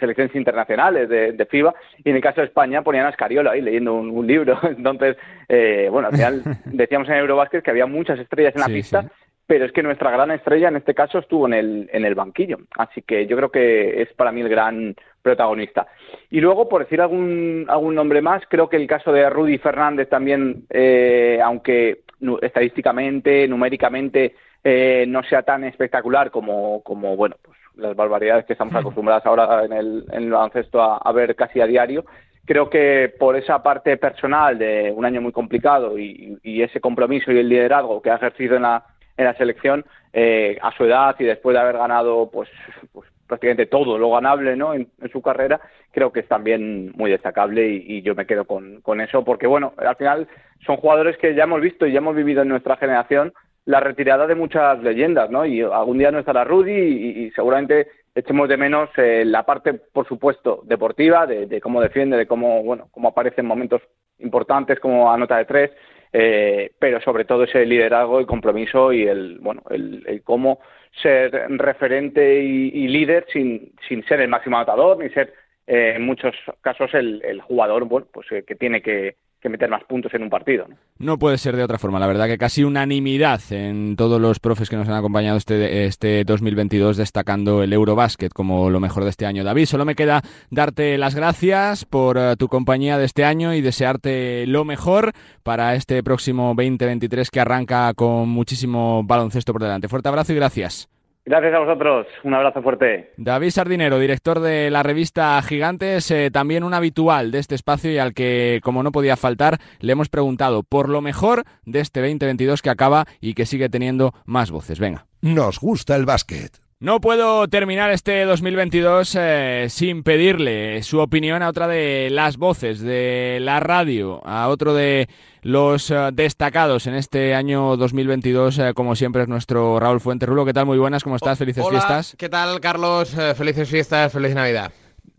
selecciones 0.00 0.34
internacionales 0.34 1.10
de, 1.10 1.46
FIBA 1.50 1.74
y 2.02 2.08
en 2.08 2.16
el 2.16 2.22
caso 2.22 2.40
de 2.40 2.46
España 2.46 2.80
ponían 2.80 3.04
a 3.04 3.10
Escariolo 3.10 3.50
ahí 3.50 3.60
leyendo 3.60 3.96
un, 3.96 4.26
libro. 4.26 4.58
Entonces, 4.62 5.18
eh, 5.46 5.88
bueno, 5.92 6.08
al 6.08 6.14
final 6.14 6.42
decíamos 6.64 7.06
en 7.10 7.16
Eurobasket 7.16 7.62
que 7.62 7.70
había 7.70 7.84
muchas 7.84 8.18
estrellas 8.18 8.54
en 8.54 8.62
la 8.62 8.68
pista, 8.68 9.04
pero 9.46 9.66
es 9.66 9.72
que 9.72 9.82
nuestra 9.82 10.10
gran 10.10 10.30
estrella 10.30 10.68
en 10.68 10.76
este 10.76 10.94
caso 10.94 11.18
estuvo 11.18 11.46
en 11.46 11.52
el, 11.52 11.90
en 11.92 12.06
el 12.06 12.14
banquillo. 12.14 12.60
Así 12.78 13.02
que 13.02 13.26
yo 13.26 13.36
creo 13.36 13.50
que 13.50 14.00
es 14.00 14.10
para 14.14 14.32
mí 14.32 14.40
el 14.40 14.48
gran 14.48 14.96
protagonista. 15.20 15.86
Y 16.30 16.40
luego, 16.40 16.66
por 16.66 16.84
decir 16.84 17.02
algún, 17.02 17.66
algún 17.68 17.94
nombre 17.94 18.22
más, 18.22 18.42
creo 18.48 18.70
que 18.70 18.76
el 18.76 18.86
caso 18.86 19.12
de 19.12 19.28
Rudy 19.28 19.58
Fernández 19.58 20.08
también, 20.08 20.64
eh, 20.70 21.40
aunque 21.44 22.04
estadísticamente, 22.40 23.46
numéricamente, 23.46 24.34
eh, 24.64 25.04
no 25.08 25.22
sea 25.22 25.42
tan 25.42 25.64
espectacular 25.64 26.30
como, 26.30 26.82
como 26.82 27.16
bueno, 27.16 27.36
pues 27.42 27.58
las 27.78 27.94
barbaridades 27.94 28.44
que 28.44 28.52
estamos 28.54 28.74
acostumbrados 28.74 29.24
ahora 29.24 29.64
en 29.64 29.72
el, 29.72 30.04
en 30.10 30.24
el 30.24 30.30
baloncesto 30.30 30.82
a, 30.82 31.12
ver 31.12 31.34
casi 31.36 31.60
a 31.60 31.66
diario. 31.66 32.04
Creo 32.44 32.68
que 32.68 33.14
por 33.18 33.36
esa 33.36 33.62
parte 33.62 33.96
personal 33.96 34.58
de 34.58 34.92
un 34.94 35.04
año 35.04 35.20
muy 35.20 35.32
complicado 35.32 35.98
y, 35.98 36.38
ese 36.42 36.80
compromiso 36.80 37.30
y 37.30 37.38
el 37.38 37.48
liderazgo 37.48 38.02
que 38.02 38.10
ha 38.10 38.16
ejercido 38.16 38.56
en 38.56 38.62
la, 38.62 38.84
en 39.16 39.24
la 39.26 39.34
selección, 39.34 39.84
eh, 40.12 40.58
a 40.60 40.72
su 40.72 40.84
edad 40.84 41.14
y 41.18 41.24
después 41.24 41.54
de 41.54 41.60
haber 41.60 41.76
ganado 41.76 42.30
pues, 42.30 42.48
pues 42.92 43.08
prácticamente 43.26 43.66
todo 43.66 43.98
lo 43.98 44.10
ganable 44.10 44.56
¿no? 44.56 44.74
En, 44.74 44.88
su 45.12 45.20
carrera, 45.22 45.60
creo 45.92 46.10
que 46.10 46.20
es 46.20 46.28
también 46.28 46.92
muy 46.96 47.10
destacable 47.10 47.68
y, 47.68 47.84
y, 47.86 48.02
yo 48.02 48.14
me 48.14 48.26
quedo 48.26 48.44
con, 48.46 48.80
con 48.80 49.00
eso 49.00 49.24
porque, 49.24 49.46
bueno, 49.46 49.74
al 49.76 49.96
final 49.96 50.26
son 50.66 50.78
jugadores 50.78 51.16
que 51.18 51.34
ya 51.34 51.44
hemos 51.44 51.60
visto 51.60 51.86
y 51.86 51.92
ya 51.92 51.98
hemos 51.98 52.16
vivido 52.16 52.42
en 52.42 52.48
nuestra 52.48 52.76
generación 52.76 53.32
la 53.68 53.80
retirada 53.80 54.26
de 54.26 54.34
muchas 54.34 54.82
leyendas, 54.82 55.28
¿no? 55.28 55.44
Y 55.44 55.60
algún 55.60 55.98
día 55.98 56.10
no 56.10 56.18
estará 56.18 56.42
Rudy 56.42 56.72
y, 56.72 57.30
seguramente 57.32 57.88
echemos 58.14 58.48
de 58.48 58.56
menos 58.56 58.88
eh, 58.96 59.24
la 59.26 59.44
parte, 59.44 59.74
por 59.74 60.08
supuesto, 60.08 60.62
deportiva, 60.64 61.26
de, 61.26 61.60
cómo 61.60 61.82
defiende, 61.82 62.16
de 62.16 62.26
cómo, 62.26 62.62
bueno, 62.64 62.88
cómo 62.90 63.08
aparece 63.08 63.42
en 63.42 63.46
momentos 63.46 63.82
importantes 64.20 64.80
como 64.80 65.12
anota 65.12 65.36
de 65.36 65.44
tres, 65.44 65.70
eh, 66.14 66.70
pero 66.78 66.98
sobre 67.02 67.26
todo 67.26 67.44
ese 67.44 67.66
liderazgo 67.66 68.22
y 68.22 68.26
compromiso 68.26 68.90
y 68.90 69.06
el, 69.06 69.38
bueno, 69.40 69.62
el, 69.68 70.22
cómo 70.24 70.60
ser 71.02 71.30
referente 71.50 72.40
y, 72.40 72.88
líder 72.88 73.26
sin, 73.30 73.74
sin 73.86 74.02
ser 74.06 74.22
el 74.22 74.28
máximo 74.28 74.56
anotador 74.56 74.96
ni 74.96 75.10
ser 75.10 75.34
eh, 75.68 75.94
en 75.96 76.02
muchos 76.02 76.34
casos 76.60 76.92
el, 76.94 77.22
el 77.24 77.40
jugador, 77.40 77.84
bueno, 77.84 78.06
pues 78.12 78.26
que 78.28 78.54
tiene 78.56 78.82
que 78.82 79.14
que 79.40 79.48
meter 79.48 79.70
más 79.70 79.84
puntos 79.84 80.12
en 80.14 80.22
un 80.22 80.30
partido. 80.30 80.66
¿no? 80.98 81.18
puede 81.18 81.38
ser 81.38 81.56
de 81.56 81.62
otra 81.62 81.78
forma. 81.78 81.98
La 81.98 82.06
verdad 82.06 82.26
que 82.26 82.38
casi 82.38 82.64
unanimidad 82.64 83.40
en 83.50 83.96
todos 83.96 84.20
los 84.20 84.40
profes 84.40 84.68
que 84.68 84.76
nos 84.76 84.88
han 84.88 84.96
acompañado 84.96 85.36
este, 85.36 85.84
este 85.84 86.24
2022 86.24 86.96
destacando 86.96 87.62
el 87.62 87.72
Eurobasket 87.72 88.32
como 88.32 88.70
lo 88.70 88.80
mejor 88.80 89.04
de 89.04 89.10
este 89.10 89.26
año. 89.26 89.44
David, 89.44 89.66
solo 89.66 89.84
me 89.84 89.94
queda 89.94 90.22
darte 90.50 90.98
las 90.98 91.14
gracias 91.14 91.84
por 91.84 92.18
eh, 92.18 92.34
tu 92.36 92.48
compañía 92.48 92.98
de 92.98 93.04
este 93.04 93.24
año 93.24 93.54
y 93.54 93.60
desearte 93.60 94.46
lo 94.46 94.64
mejor 94.64 95.12
para 95.42 95.74
este 95.74 96.02
próximo 96.02 96.54
2023 96.56 97.30
que 97.30 97.40
arranca 97.40 97.92
con 97.94 98.28
muchísimo 98.28 99.02
baloncesto 99.04 99.52
por 99.52 99.62
delante. 99.62 99.88
Fuerte 99.88 100.08
abrazo 100.08 100.32
y 100.32 100.36
gracias. 100.36 100.97
Gracias 101.28 101.52
a 101.52 101.58
vosotros, 101.58 102.06
un 102.24 102.32
abrazo 102.32 102.62
fuerte. 102.62 103.12
David 103.18 103.50
Sardinero, 103.50 103.98
director 103.98 104.40
de 104.40 104.70
la 104.70 104.82
revista 104.82 105.42
Gigantes, 105.42 106.10
eh, 106.10 106.30
también 106.30 106.64
un 106.64 106.72
habitual 106.72 107.30
de 107.32 107.38
este 107.38 107.54
espacio 107.54 107.92
y 107.92 107.98
al 107.98 108.14
que, 108.14 108.60
como 108.64 108.82
no 108.82 108.92
podía 108.92 109.14
faltar, 109.14 109.58
le 109.80 109.92
hemos 109.92 110.08
preguntado 110.08 110.62
por 110.62 110.88
lo 110.88 111.02
mejor 111.02 111.44
de 111.66 111.80
este 111.80 112.00
2022 112.00 112.62
que 112.62 112.70
acaba 112.70 113.04
y 113.20 113.34
que 113.34 113.44
sigue 113.44 113.68
teniendo 113.68 114.14
más 114.24 114.50
voces. 114.50 114.80
Venga. 114.80 115.04
Nos 115.20 115.60
gusta 115.60 115.96
el 115.96 116.06
básquet 116.06 116.67
No 116.80 117.00
puedo 117.00 117.48
terminar 117.48 117.90
este 117.90 118.24
2022 118.24 119.16
eh, 119.18 119.66
sin 119.68 120.04
pedirle 120.04 120.80
su 120.84 121.00
opinión 121.00 121.42
a 121.42 121.48
otra 121.48 121.66
de 121.66 122.08
las 122.08 122.36
voces 122.36 122.80
de 122.80 123.38
la 123.40 123.58
radio, 123.58 124.24
a 124.24 124.46
otro 124.46 124.74
de 124.74 125.08
los 125.42 125.90
eh, 125.90 126.10
destacados 126.12 126.86
en 126.86 126.94
este 126.94 127.34
año 127.34 127.76
2022, 127.76 128.58
eh, 128.60 128.74
como 128.74 128.94
siempre 128.94 129.22
es 129.22 129.28
nuestro 129.28 129.80
Raúl 129.80 129.98
Fuente. 129.98 130.24
Rulo, 130.24 130.44
¿qué 130.44 130.52
tal? 130.52 130.66
Muy 130.66 130.78
buenas, 130.78 131.02
¿cómo 131.02 131.16
estás? 131.16 131.36
Felices 131.36 131.64
Hola, 131.66 131.80
fiestas. 131.80 132.14
¿Qué 132.16 132.28
tal, 132.28 132.60
Carlos? 132.60 133.10
felices 133.36 133.68
fiestas, 133.68 134.12
feliz 134.12 134.36
Navidad. 134.36 134.70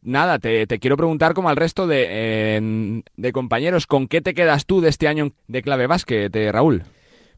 Nada, 0.02 0.40
te, 0.40 0.66
quiero 0.80 0.96
preguntar 0.96 1.34
como 1.34 1.50
al 1.50 1.58
resto 1.58 1.88
de, 1.88 3.04
de 3.18 3.32
compañeros, 3.34 3.86
¿con 3.86 4.08
qué 4.08 4.22
te 4.22 4.34
quedas 4.34 4.66
tú 4.66 4.80
de 4.80 4.88
este 4.88 5.10
año 5.10 5.34
de 5.50 5.62
clave 5.62 5.88
básquet, 5.88 6.34
Raúl? 6.54 6.86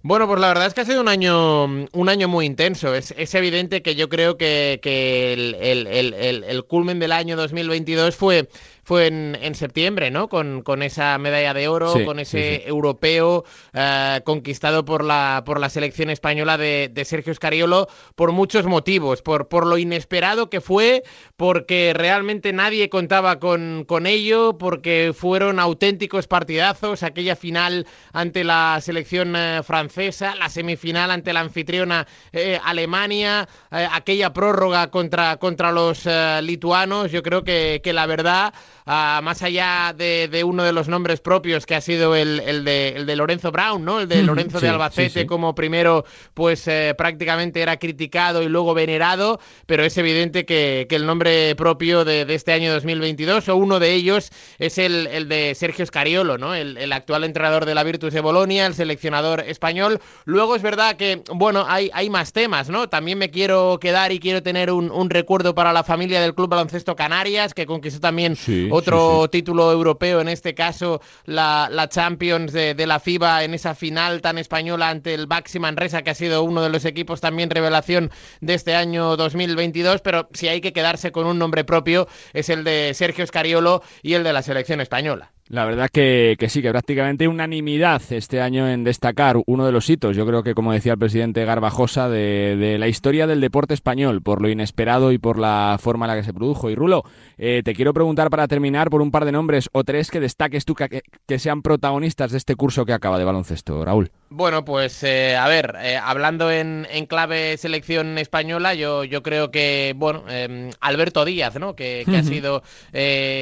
Bueno, 0.03 0.27
pues 0.27 0.39
la 0.39 0.47
verdad 0.47 0.65
es 0.65 0.73
que 0.73 0.81
ha 0.81 0.85
sido 0.85 0.99
un 0.99 1.07
año, 1.07 1.65
un 1.65 2.09
año 2.09 2.27
muy 2.27 2.47
intenso. 2.47 2.95
Es, 2.95 3.35
evidente 3.35 3.83
que 3.83 3.93
yo 3.95 4.09
creo 4.09 4.35
que, 4.35 4.79
el, 4.83 6.63
culmen 6.65 6.99
del 6.99 7.11
año 7.11 7.35
2022 7.37 8.15
fue 8.15 8.49
fue 8.91 9.07
en, 9.07 9.55
septiembre, 9.55 10.11
¿no? 10.11 10.27
Con, 10.27 10.63
con, 10.63 10.83
esa 10.83 11.17
medalla 11.17 11.53
de 11.53 11.69
oro, 11.69 11.93
con 12.03 12.19
ese 12.19 12.67
europeo 12.67 13.45
eh, 13.71 14.19
conquistado 14.25 14.83
por 14.83 15.05
la, 15.05 15.43
por 15.45 15.61
la 15.61 15.69
selección 15.69 16.09
española 16.09 16.57
de, 16.57 16.91
Sergio 17.05 17.33
Scariolo 17.33 17.87
por 18.15 18.33
muchos 18.33 18.65
motivos, 18.65 19.21
por, 19.21 19.47
por 19.47 19.65
lo 19.65 19.77
inesperado 19.77 20.49
que 20.49 20.59
fue, 20.59 21.03
porque 21.37 21.93
realmente 21.95 22.51
nadie 22.51 22.89
contaba 22.89 23.39
con, 23.39 23.85
con 23.87 24.07
ello, 24.07 24.57
porque 24.57 25.13
fueron 25.15 25.61
auténticos 25.61 26.27
partidazos, 26.27 27.01
aquella 27.03 27.37
final 27.37 27.87
ante 28.11 28.43
la 28.43 28.77
selección 28.81 29.37
eh, 29.37 29.61
francesa, 29.63 30.35
la 30.35 30.49
semifinal 30.49 31.11
ante 31.11 31.31
la 31.31 31.39
anfitriona 31.39 32.07
eh, 32.33 32.59
Alemania, 32.61 33.47
aquella 33.69 34.33
prórroga 34.33 34.91
contra, 34.91 35.37
contra 35.37 35.71
los 35.71 36.05
lituanos, 36.41 37.09
yo 37.09 37.23
creo 37.23 37.45
que, 37.45 37.79
que 37.81 37.93
la 37.93 38.05
verdad 38.05 38.53
más 38.85 39.41
allá 39.41 39.93
de, 39.95 40.43
uno 40.45 40.63
de 40.63 40.73
los 40.73 40.87
nombres 40.87 41.21
propios 41.21 41.65
que 41.65 41.75
ha 41.75 41.81
sido 41.81 42.15
el, 42.15 42.63
de, 42.65 43.15
Lorenzo 43.15 43.51
Brown, 43.51 43.83
¿no? 43.83 44.01
El 44.01 44.07
de 44.07 44.23
Lorenzo 44.23 44.59
de 44.59 44.69
Albacete 44.69 45.25
como 45.25 45.53
primero, 45.55 46.05
pues 46.33 46.67
eh, 46.67 46.93
prácticamente 46.97 47.61
era 47.61 47.77
criticado 47.77 48.41
y 48.41 48.47
luego 48.47 48.73
venerado, 48.73 49.39
pero 49.65 49.83
es 49.83 49.97
evidente 49.97 50.45
que, 50.45 50.87
el 50.91 51.05
nombre 51.05 51.55
propio 51.55 52.03
de, 52.03 52.25
este 52.33 52.51
año 52.51 52.73
2022 52.73 53.47
o 53.49 53.55
uno 53.55 53.79
de 53.79 53.93
ellos 53.93 54.29
es 54.59 54.77
el, 54.77 55.29
de 55.29 55.55
Sergio 55.55 55.85
Scariolo, 55.85 56.37
¿no? 56.37 56.53
El, 56.53 56.91
actual 56.91 57.23
entrenador 57.23 57.65
de 57.65 57.73
la 57.73 57.83
Virtus 57.83 58.13
de 58.13 58.19
Bolonia, 58.19 58.65
el 58.65 58.73
seleccionador 58.73 59.39
español. 59.47 60.01
Luego 60.25 60.57
es 60.57 60.61
verdad 60.61 60.97
que, 60.97 61.23
bueno, 61.33 61.65
hay, 61.67 61.89
hay 61.93 62.09
más 62.09 62.33
temas, 62.33 62.69
¿no? 62.69 62.89
También 62.89 63.17
me 63.17 63.31
quiero 63.31 63.79
quedar 63.79 64.11
y 64.11 64.19
quiero 64.19 64.43
tener 64.43 64.71
un, 64.71 64.91
un 64.91 65.09
recuerdo 65.09 65.55
para 65.55 65.71
la 65.71 65.83
familia 65.83 66.21
del 66.21 66.35
Club 66.35 66.49
Baloncesto 66.49 66.97
Canarias, 66.97 67.53
que 67.53 67.65
conquistó 67.65 68.01
también 68.01 68.35
otro 68.71 69.29
título 69.29 69.71
europeo, 69.71 70.21
en 70.21 70.27
este 70.27 70.53
caso 70.53 71.01
la, 71.25 71.69
Champions 71.89 72.53
de, 72.53 72.75
la 72.87 72.99
FIBA 72.99 73.43
en 73.43 73.53
esa 73.53 73.75
final 73.75 74.21
tan 74.21 74.37
española 74.37 74.89
ante 74.89 75.13
el 75.13 75.27
Baxi 75.27 75.59
Manresa, 75.59 76.01
que 76.01 76.11
ha 76.11 76.15
sido 76.15 76.43
uno 76.43 76.61
de 76.61 76.69
los 76.69 76.85
equipos 76.85 77.21
también 77.21 77.49
revelación 77.49 78.11
de 78.39 78.53
este 78.53 78.75
año 78.75 79.17
2022, 79.17 80.01
pero 80.01 80.29
si 80.33 80.47
hay 80.47 80.61
que 80.61 80.73
quedarse 80.73 81.11
con 81.11 81.27
un 81.27 81.37
nombre 81.37 81.63
propio 81.63 82.07
es 82.33 82.49
el 82.49 82.63
de 82.63 82.93
Sergio 82.93 83.25
Scariolo 83.25 83.81
y 84.01 84.13
el 84.13 84.23
de 84.23 84.33
la 84.33 84.41
selección 84.41 84.81
española. 84.81 85.31
La 85.51 85.65
verdad 85.65 85.89
que, 85.91 86.37
sí, 86.47 86.61
que 86.61 86.69
prácticamente 86.69 87.27
unanimidad 87.27 88.01
este 88.11 88.39
año 88.39 88.69
en 88.69 88.85
destacar 88.85 89.35
uno 89.47 89.65
de 89.65 89.73
los 89.73 89.89
hitos, 89.89 90.15
yo 90.15 90.25
creo 90.25 90.43
que 90.43 90.53
como 90.53 90.71
decía 90.71 90.93
el 90.93 90.97
presidente 90.97 91.43
Garbajosa, 91.43 92.07
de, 92.07 92.77
la 92.79 92.87
historia 92.87 93.27
del 93.27 93.41
deporte 93.41 93.73
español, 93.73 94.21
por 94.21 94.41
lo 94.41 94.47
inesperado 94.47 95.11
y 95.11 95.17
por 95.17 95.37
la 95.37 95.77
forma 95.77 96.05
en 96.05 96.11
la 96.11 96.15
que 96.15 96.23
se 96.23 96.33
produjo. 96.33 96.69
Y 96.69 96.75
Rulo, 96.75 97.03
eh, 97.37 97.63
te 97.65 97.75
quiero 97.75 97.93
preguntar 97.93 98.29
para 98.29 98.47
terminar 98.47 98.89
por 98.89 99.01
un 99.01 99.11
par 99.11 99.25
de 99.25 99.33
nombres 99.33 99.67
o 99.73 99.83
tres 99.83 100.09
que 100.09 100.21
destaques 100.21 100.63
tú 100.63 100.73
que, 100.73 101.01
que 101.27 101.37
sean 101.37 101.61
protagonistas 101.63 102.31
de 102.31 102.37
este 102.37 102.55
curso 102.55 102.85
que 102.85 102.93
acaba 102.93 103.19
de 103.19 103.25
baloncesto, 103.25 103.83
Raúl. 103.83 104.09
Bueno, 104.33 104.63
pues 104.63 105.03
eh, 105.03 105.35
a 105.35 105.45
ver, 105.49 105.75
eh, 105.81 105.97
hablando 105.97 106.49
en, 106.49 106.85
clave 107.09 107.57
selección 107.57 108.17
española, 108.17 108.73
yo, 108.73 109.03
yo 109.03 109.21
creo 109.23 109.51
que, 109.51 109.93
bueno, 109.97 110.23
em, 110.29 110.69
Alberto 110.79 111.25
Díaz, 111.25 111.59
¿no? 111.59 111.75
Que, 111.75 112.05
ha 112.07 112.23
sido 112.23 112.63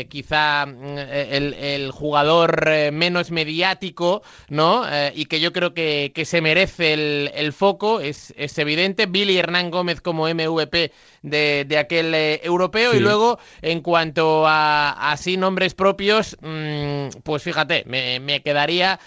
quizá 0.09 0.65
mm, 0.65 0.97
el, 0.97 1.53
el 1.53 1.91
jugador 1.91 2.67
eh, 2.67 2.89
menos 2.91 3.29
mediático, 3.29 4.23
¿no? 4.49 4.83
Eh, 4.91 5.13
y 5.15 5.25
que 5.25 5.39
yo 5.39 5.53
creo 5.53 5.75
que, 5.75 6.11
se 6.25 6.41
merece 6.41 6.93
el, 6.93 7.53
foco, 7.53 7.99
es, 7.99 8.33
es, 8.35 8.57
evidente. 8.57 9.05
Billy 9.05 9.37
Hernán 9.37 9.69
Gómez 9.69 10.01
como 10.01 10.27
MVP 10.27 10.91
de, 11.21 11.77
aquel 11.77 12.13
eh, 12.13 12.41
europeo. 12.43 12.93
Y 12.93 12.99
luego, 12.99 13.39
en 13.61 13.81
cuanto 13.81 14.47
a 14.47 15.11
así 15.11 15.37
nombres 15.37 15.73
propios, 15.73 16.37
mm, 16.41 17.19
pues 17.23 17.43
fíjate, 17.43 17.83
me, 17.85 18.41
quedaría 18.41 18.99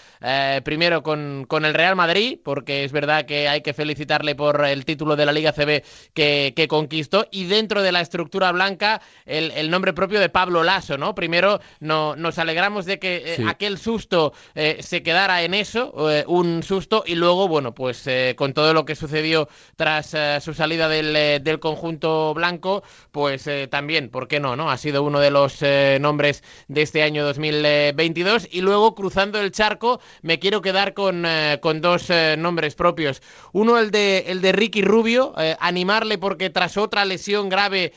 primero 0.63 1.03
con, 1.03 1.45
con, 1.47 1.65
el 1.65 1.73
Real 1.73 1.95
Madrid, 1.95 2.39
porque 2.43 2.83
es 2.83 2.91
verdad 2.91 3.25
que 3.25 3.47
hay 3.47 3.61
que 3.61 3.73
felicitarle 3.73 4.35
por 4.35 4.65
el 4.65 4.85
título 4.85 5.15
de 5.15 5.25
la 5.25 5.31
Liga 5.31 5.51
CB 5.51 5.83
que, 6.13 6.53
que 6.55 6.67
conquistó. 6.67 7.27
Y 7.31 7.45
dentro 7.45 7.81
de 7.81 7.91
la 7.91 8.01
estructura 8.01 8.51
blanca, 8.51 9.01
el, 9.25 9.51
el 9.51 9.69
nombre 9.69 9.93
propio 9.93 10.19
de 10.19 10.29
Pablo 10.29 10.63
Lasso, 10.63 10.97
¿no? 10.97 11.15
Primero 11.15 11.59
no, 11.79 12.15
nos 12.15 12.37
alegramos 12.39 12.85
de 12.85 12.99
que 12.99 13.35
eh, 13.35 13.45
aquel 13.47 13.77
susto 13.77 14.33
eh, 14.55 14.77
se 14.81 15.03
quedara 15.03 15.43
en 15.43 15.53
eso, 15.53 16.11
eh, 16.11 16.23
un 16.27 16.63
susto, 16.63 17.03
y 17.05 17.15
luego, 17.15 17.47
bueno, 17.47 17.73
pues 17.73 18.07
con 18.35 18.53
todo 18.53 18.73
lo 18.73 18.85
que 18.85 18.95
sucedió 18.95 19.47
tras 19.75 20.15
su 20.43 20.53
salida 20.53 20.87
del, 20.87 21.43
del, 21.43 21.59
conjunto 21.59 22.02
blanco, 22.35 22.83
pues 23.11 23.49
también, 23.69 24.09
¿por 24.09 24.27
qué 24.27 24.39
no? 24.39 24.55
no? 24.55 24.71
Ha 24.71 24.77
sido 24.77 25.03
uno 25.03 25.19
de 25.19 25.31
los 25.31 25.59
nombres 25.99 26.43
de 26.67 26.81
este 26.81 27.03
año 27.03 27.23
2022. 27.23 28.47
Y 28.51 28.61
luego, 28.61 28.95
cruzando 28.95 29.39
el 29.39 29.51
charco, 29.51 29.99
me 30.21 30.39
quiero 30.39 30.61
quedar 30.61 30.93
con, 30.93 31.25
con 31.61 31.81
dos 31.81 32.09
nombres 32.37 32.75
propios. 32.75 33.21
Uno, 33.51 33.77
el 33.77 33.91
de, 33.91 34.25
el 34.27 34.41
de 34.41 34.51
Ricky 34.51 34.81
Rubio, 34.81 35.33
animarle 35.59 36.17
porque 36.17 36.49
tras 36.49 36.77
otra 36.77 37.05
lesión 37.05 37.49
grave 37.49 37.93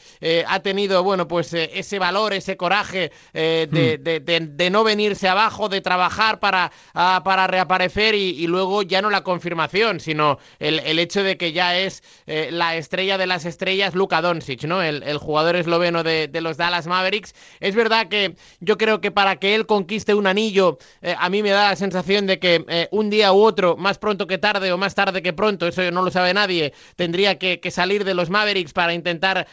ha 0.47 0.61
tenido, 0.61 1.03
bueno, 1.03 1.29
pues 1.29 1.53
ese 1.53 1.99
valor, 1.99 2.33
ese 2.33 2.57
coraje 2.57 3.13
de, 3.33 3.99
hmm. 3.99 4.03
de, 4.03 4.41
de, 4.41 4.71
no 4.71 4.85
venirse 4.85 5.29
abajo, 5.29 5.69
de 5.69 5.81
trabajar 5.81 6.41
para, 6.41 6.73
ah, 6.95 7.23
para 7.25 7.47
reaparecer 7.47 8.15
y, 8.15 8.47
luego 8.47 8.83
ya 8.83 9.03
no 9.03 9.11
la 9.11 9.23
confirmación, 9.23 10.01
sino 10.01 10.39
el, 10.59 10.99
hecho 10.99 11.23
de 11.23 11.37
que 11.37 11.53
ya 11.53 11.77
es 11.77 12.03
eh, 12.27 12.49
la 12.53 12.77
estrella 12.77 13.19
de 13.19 13.27
las 13.27 13.45
estrellas, 13.45 13.95
Luka 13.97 14.21
Doncic, 14.23 14.65
¿no? 14.65 14.83
El, 14.83 15.19
jugador 15.19 15.57
esloveno 15.57 16.03
de, 16.03 16.29
los 16.41 16.57
Dallas 16.57 16.87
Mavericks. 16.87 17.35
Es 17.61 17.75
verdad 17.75 18.09
que 18.09 18.37
yo 18.61 18.79
creo 18.79 19.01
que 19.01 19.11
para 19.11 19.37
que 19.37 19.55
él 19.55 19.67
conquiste 19.67 20.15
un 20.15 20.27
anillo, 20.27 20.79
eh, 21.03 21.15
a 21.19 21.29
mí 21.29 21.43
me 21.43 21.51
da 21.51 21.71
la 21.71 21.77
sensación 21.77 22.27
de 22.27 22.39
que 22.39 22.65
eh, 22.69 22.89
un 22.91 23.11
día 23.11 23.33
u 23.33 23.43
otro, 23.43 23.77
más 23.77 23.99
pronto 23.99 24.27
que 24.27 24.39
tarde 24.39 24.73
o 24.73 24.79
más 24.79 24.95
tarde 24.95 25.23
que 25.23 25.33
pronto, 25.33 25.67
eso 25.67 25.91
no 25.91 26.03
lo 26.03 26.11
sabe 26.11 26.35
nadie, 26.35 26.73
tendría 26.97 27.39
que, 27.39 27.61
salir 27.71 28.05
de 28.05 28.15
los 28.15 28.31
Mavericks 28.31 28.73
para 28.73 28.95
intentar 28.95 29.47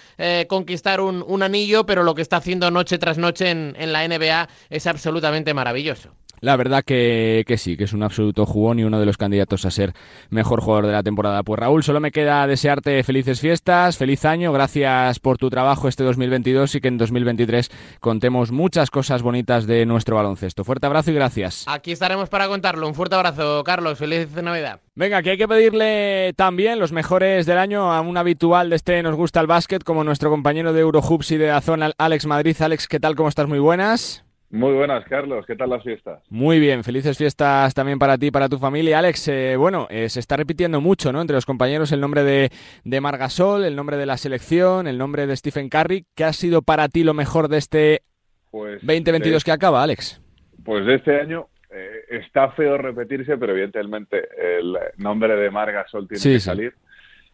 conquistar 0.47 1.01
un, 1.01 1.43
anillo, 1.43 1.85
pero 1.85 2.03
lo 2.03 2.15
que 2.15 2.21
está 2.21 2.37
haciendo 2.37 2.71
noche 2.71 2.97
tras 2.97 3.17
noche 3.17 3.49
en, 3.49 3.91
la 3.91 4.07
NBA 4.07 4.49
es 4.69 4.87
absolutamente 4.87 5.53
maravilloso. 5.53 6.13
La 6.43 6.57
verdad 6.57 6.83
que, 6.83 7.45
sí, 7.55 7.77
que 7.77 7.85
es 7.85 7.93
un 7.93 8.03
absoluto 8.03 8.45
jugón 8.45 8.77
y 8.77 8.83
uno 8.83 8.99
de 8.99 9.05
los 9.05 9.15
candidatos 9.15 9.63
a 9.63 9.71
ser 9.71 9.93
mejor 10.29 10.59
jugador 10.59 10.87
de 10.87 10.91
la 10.91 11.01
temporada. 11.01 11.41
Pues 11.41 11.57
Raúl, 11.57 11.83
solo 11.83 12.01
me 12.01 12.11
queda 12.11 12.45
desearte 12.47 13.01
felices 13.03 13.39
fiestas, 13.39 13.95
feliz 13.95 14.25
año, 14.25 14.51
gracias 14.51 15.19
por 15.19 15.37
tu 15.37 15.49
trabajo 15.49 15.87
este 15.87 16.03
2022 16.03 16.75
y 16.75 16.81
que 16.81 16.89
en 16.89 16.97
2023 16.97 17.71
contemos 18.01 18.51
muchas 18.51 18.91
cosas 18.91 19.21
bonitas 19.21 19.67
de 19.67 19.85
nuestro 19.85 20.17
baloncesto. 20.17 20.65
Fuerte 20.65 20.85
abrazo 20.85 21.11
y 21.11 21.13
gracias. 21.13 21.63
Aquí 21.65 21.93
estaremos 21.93 22.27
para 22.27 22.49
contarlo. 22.49 22.89
Un 22.89 22.93
fuerte 22.93 23.15
abrazo, 23.15 23.63
Carlos. 23.63 23.97
Feliz 23.97 24.29
Navidad. 24.33 24.81
Venga, 24.95 25.21
que 25.21 25.29
hay 25.29 25.37
que 25.37 25.47
pedirle 25.47 26.33
también 26.35 26.77
los 26.77 26.91
mejores 26.91 27.45
del 27.45 27.57
año 27.57 27.93
a 27.93 28.01
un 28.01 28.17
habitual 28.17 28.69
de 28.69 28.75
este 28.75 29.01
Nos 29.01 29.15
Gusta 29.15 29.39
el 29.39 29.47
Básquet, 29.47 29.85
como 29.85 30.03
nuestro 30.03 30.29
compañero 30.29 30.73
de 30.73 30.81
Eurohoops 30.81 31.31
y 31.31 31.37
de 31.37 31.51
Azón, 31.51 31.83
Alex 31.97 32.25
Madrid. 32.25 32.57
Alex, 32.59 32.89
¿qué 32.89 32.99
tal? 32.99 33.15
¿Cómo 33.15 33.29
estás? 33.29 33.47
Muy 33.47 33.59
buenas. 33.59 34.25
Muy 34.53 34.71
buenas, 34.73 35.03
Carlos. 35.05 35.47
¿Qué 35.47 35.55
tal 35.55 35.71
las 35.71 35.81
fiestas? 35.81 36.21
Muy 36.29 36.59
bien, 36.59 36.83
felices 36.83 37.17
fiestas 37.17 37.73
también 37.73 37.97
para 37.97 38.19
ti 38.19 38.27
y 38.27 38.31
para 38.31 38.47
tu 38.47 38.59
familia. 38.59 38.99
Alex, 38.99 39.27
eh, 39.29 39.55
bueno, 39.57 39.87
eh, 39.89 40.09
se 40.09 40.19
está 40.19 40.37
repitiendo 40.37 40.79
mucho, 40.79 41.11
¿no? 41.11 41.21
Entre 41.21 41.33
los 41.33 41.47
compañeros 41.47 41.91
el 41.91 41.99
nombre 41.99 42.21
de, 42.23 42.51
de 42.83 43.01
Margasol, 43.01 43.65
el 43.65 43.75
nombre 43.75 43.97
de 43.97 44.05
la 44.05 44.15
selección, 44.15 44.85
el 44.85 44.99
nombre 44.99 45.25
de 45.25 45.35
Stephen 45.35 45.69
Curry. 45.69 46.05
¿Qué 46.13 46.23
ha 46.23 46.33
sido 46.33 46.61
para 46.61 46.87
ti 46.87 47.03
lo 47.03 47.15
mejor 47.15 47.47
de 47.47 47.57
este 47.57 48.03
2022 48.51 49.31
pues 49.31 49.43
que 49.43 49.51
acaba, 49.51 49.81
Alex? 49.81 50.21
Pues 50.63 50.85
de 50.85 50.95
este 50.97 51.19
año 51.19 51.47
eh, 51.71 52.05
está 52.11 52.51
feo 52.51 52.77
repetirse, 52.77 53.35
pero 53.39 53.53
evidentemente 53.53 54.21
el 54.59 54.77
nombre 54.97 55.35
de 55.35 55.49
Margasol 55.49 56.07
tiene 56.07 56.35
que 56.35 56.39
salir. 56.39 56.75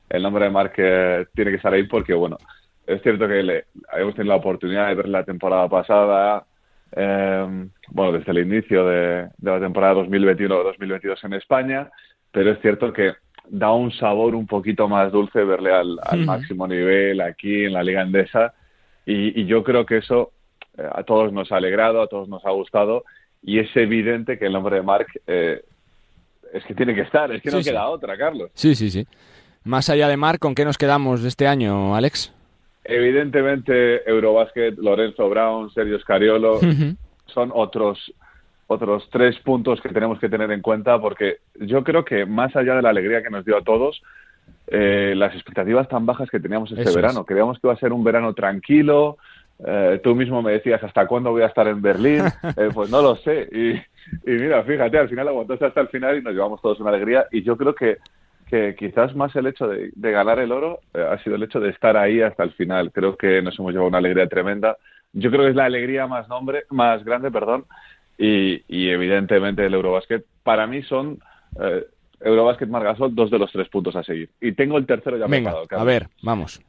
El 0.08 0.24
nombre 0.24 0.46
de 0.46 0.52
Marc 0.52 0.74
tiene 1.36 1.52
que 1.52 1.60
salir 1.60 1.86
porque, 1.90 2.14
bueno, 2.14 2.38
es 2.88 3.02
cierto 3.02 3.28
que 3.28 3.44
le, 3.44 3.66
habíamos 3.92 4.16
tenido 4.16 4.34
la 4.34 4.40
oportunidad 4.40 4.88
de 4.88 4.96
ver 4.96 5.10
la 5.10 5.26
temporada 5.26 5.68
pasada 5.68 6.46
eh, 6.96 7.68
bueno, 7.90 8.14
desde 8.14 8.32
el 8.32 8.40
inicio 8.40 8.86
de, 8.86 9.30
la 9.42 9.60
temporada 9.60 9.96
2021-2022 9.96 11.24
en 11.24 11.34
España, 11.34 11.90
pero 12.32 12.52
es 12.52 12.62
cierto 12.62 12.92
que 12.94 13.14
da 13.48 13.72
un 13.72 13.92
sabor 13.92 14.36
un 14.36 14.48
poquito 14.48 14.88
más 14.88 15.12
dulce 15.12 15.44
verle 15.44 15.74
al, 15.74 16.00
máximo 16.26 16.68
nivel 16.68 17.22
aquí 17.22 17.66
en 17.66 17.74
la 17.74 17.84
Liga 17.84 18.02
Endesa 18.02 18.54
y, 19.06 19.46
yo 19.46 19.64
creo 19.64 19.86
que 19.86 19.98
eso 19.98 20.32
eh, 20.78 20.88
a 20.92 21.04
todos 21.04 21.34
nos 21.34 21.52
ha 21.52 21.58
alegrado, 21.58 22.02
a 22.02 22.08
todos 22.08 22.28
nos 22.30 22.46
ha 22.46 22.52
gustado 22.52 23.04
y 23.42 23.60
es 23.60 23.76
evidente 23.76 24.38
que 24.38 24.46
el 24.46 24.54
nombre 24.54 24.76
de 24.76 24.82
Marc 24.84 25.08
eh, 25.26 25.64
es 26.54 26.64
que 26.66 26.76
tiene 26.76 26.94
que 26.94 27.02
estar, 27.02 27.32
es 27.32 27.42
que 27.42 27.52
no 27.52 27.62
queda 27.62 27.88
otra, 27.88 28.18
Carlos. 28.18 28.52
Sí, 28.54 28.76
sí, 28.76 28.90
sí. 28.90 29.08
Más 29.64 29.90
allá 29.90 30.08
de 30.08 30.18
Marc, 30.18 30.40
¿con 30.40 30.56
qué 30.56 30.66
nos 30.66 30.78
quedamos 30.78 31.22
de 31.22 31.30
este 31.30 31.48
año, 31.48 31.96
Alex? 31.96 32.34
Evidentemente, 32.90 34.10
Eurobasket, 34.10 34.78
Lorenzo 34.78 35.30
Brown, 35.30 35.70
Sergio 35.72 36.00
Scariolo, 36.00 36.60
son 37.26 37.52
otros 37.54 38.14
otros 38.72 39.10
tres 39.12 39.36
puntos 39.40 39.82
que 39.82 39.90
tenemos 39.90 40.20
que 40.20 40.30
tener 40.30 40.52
en 40.52 40.62
cuenta 40.62 41.02
porque 41.02 41.38
yo 41.60 41.84
creo 41.84 42.06
que 42.06 42.28
más 42.28 42.56
allá 42.56 42.76
de 42.76 42.84
la 42.84 42.90
alegría 42.90 43.24
que 43.24 43.32
nos 43.32 43.44
dio 43.44 43.58
a 43.58 43.64
todos, 43.64 44.00
eh, 44.68 45.14
las 45.16 45.34
expectativas 45.34 45.88
tan 45.88 46.06
bajas 46.06 46.30
que 46.30 46.40
teníamos 46.40 46.72
este 46.72 46.96
verano. 46.96 47.26
Creíamos 47.26 47.58
que 47.58 47.66
iba 47.66 47.74
a 47.74 47.80
ser 47.80 47.92
un 47.92 48.04
verano 48.04 48.34
tranquilo. 48.34 49.18
Eh, 49.66 50.00
tú 50.04 50.14
mismo 50.14 50.44
me 50.44 50.52
decías, 50.52 50.84
¿hasta 50.84 51.08
cuándo 51.08 51.32
voy 51.32 51.42
a 51.42 51.48
estar 51.48 51.68
en 51.68 51.82
Berlín? 51.82 52.24
Eh, 52.58 52.70
pues 52.74 52.92
no 52.92 53.02
lo 53.02 53.16
sé. 53.16 53.50
Y, 53.52 54.30
mira, 54.30 54.64
fíjate, 54.64 55.00
al 55.00 55.10
final 55.10 55.28
aguantaste 55.28 55.66
hasta 55.66 55.82
el 55.82 55.88
final 55.88 56.18
y 56.18 56.22
nos 56.22 56.34
llevamos 56.34 56.62
todos 56.62 56.80
una 56.80 56.92
alegría. 56.92 57.26
Y 57.32 57.42
yo 57.42 57.58
creo 57.58 57.74
que, 57.74 57.98
que 58.50 58.76
quizás 58.76 59.16
más 59.16 59.36
el 59.36 59.48
hecho 59.48 59.68
de, 59.68 59.92
ganar 59.96 60.40
el 60.40 60.52
oro 60.52 60.80
ha 60.94 61.18
sido 61.24 61.36
el 61.36 61.44
hecho 61.44 61.60
de 61.60 61.70
estar 61.70 61.96
ahí 61.96 62.22
hasta 62.22 62.44
el 62.44 62.52
final. 62.54 62.92
Creo 62.92 63.16
que 63.16 63.42
nos 63.42 63.58
hemos 63.60 63.72
llevado 63.72 63.90
una 63.90 64.00
alegría 64.00 64.28
tremenda. 64.28 64.78
Yo 65.14 65.30
creo 65.30 65.44
que 65.44 65.50
es 65.50 65.56
la 65.56 65.66
alegría 65.66 66.08
más, 66.08 66.28
nombre, 66.28 66.64
más 66.70 67.04
grande 67.04 67.32
perdón, 67.32 67.66
y, 68.18 68.90
evidentemente 68.90 69.66
el 69.66 69.74
Eurobasket. 69.74 70.26
Para 70.44 70.68
mí 70.68 70.82
son 70.84 71.20
eh, 71.62 71.86
Eurobasket 72.22 72.70
Margasol 72.70 73.16
dos 73.16 73.32
de 73.32 73.40
los 73.40 73.52
tres 73.52 73.70
puntos 73.70 73.96
a 73.96 74.04
seguir. 74.04 74.30
Y 74.42 74.52
tengo 74.54 74.78
el 74.78 74.86
tercero 74.86 75.18
ya 75.18 75.28
Venga, 75.28 75.54
A 75.70 75.84
ver, 75.84 76.08
vamos. 76.22 76.60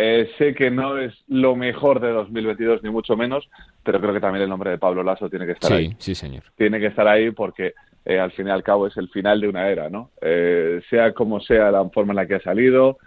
Eh, 0.00 0.30
sé 0.38 0.54
que 0.54 0.70
no 0.70 0.96
es 0.96 1.12
lo 1.26 1.56
mejor 1.56 1.98
de 1.98 2.10
2022, 2.10 2.84
ni 2.84 2.90
mucho 2.90 3.16
menos, 3.16 3.48
pero 3.82 4.00
creo 4.00 4.14
que 4.14 4.20
también 4.20 4.44
el 4.44 4.48
nombre 4.48 4.70
de 4.70 4.78
Pablo 4.78 5.02
Lasso 5.02 5.28
tiene 5.28 5.44
que 5.44 5.52
estar 5.52 5.72
ahí. 5.72 5.96
Sí, 5.98 6.14
señor. 6.14 6.44
Tiene 6.56 6.78
que 6.78 6.86
estar 6.86 7.08
ahí 7.08 7.32
porque 7.32 7.74
eh, 8.08 8.18
al 8.18 8.32
fin 8.32 8.48
y 8.48 8.50
al 8.50 8.64
cabo 8.64 8.88
es 8.88 8.96
el 8.96 9.08
final 9.10 9.40
de 9.40 9.48
una 9.48 9.68
era, 9.68 9.88
¿no? 9.88 10.10
Eh, 10.20 10.80
sea 10.90 11.12
como 11.12 11.40
sea 11.40 11.70
la 11.70 11.88
forma 11.90 12.12
en 12.12 12.16
la 12.16 12.26
que 12.26 12.36
ha 12.36 12.40
salido, 12.40 12.98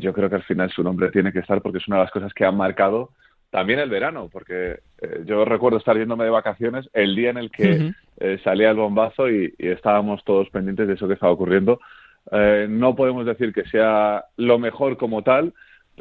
yo 0.00 0.12
creo 0.12 0.28
que 0.28 0.34
al 0.34 0.42
final 0.42 0.72
su 0.72 0.82
nombre 0.82 1.12
tiene 1.12 1.32
que 1.32 1.38
estar 1.38 1.62
porque 1.62 1.78
es 1.78 1.86
una 1.86 1.98
de 1.98 2.02
las 2.02 2.10
cosas 2.10 2.34
que 2.34 2.44
ha 2.44 2.50
marcado 2.50 3.10
también 3.52 3.80
el 3.80 3.90
verano, 3.90 4.30
porque 4.32 4.80
eh, 5.02 5.24
yo 5.26 5.44
recuerdo 5.44 5.76
estar 5.76 5.94
yéndome 5.94 6.24
de 6.24 6.30
vacaciones 6.30 6.88
el 6.94 7.14
día 7.14 7.28
en 7.28 7.36
el 7.36 7.50
que 7.50 7.92
eh, 8.18 8.40
salía 8.42 8.70
el 8.70 8.78
bombazo 8.78 9.28
y, 9.28 9.54
estábamos 9.58 10.24
todos 10.24 10.48
pendientes 10.48 10.88
de 10.88 10.94
eso 10.94 11.06
que 11.06 11.12
estaba 11.12 11.32
ocurriendo. 11.32 11.78
Eh, 12.30 12.66
no 12.70 12.96
podemos 12.96 13.26
decir 13.26 13.52
que 13.52 13.66
sea 13.66 14.24
lo 14.38 14.58
mejor 14.58 14.96
como 14.96 15.20
tal, 15.22 15.52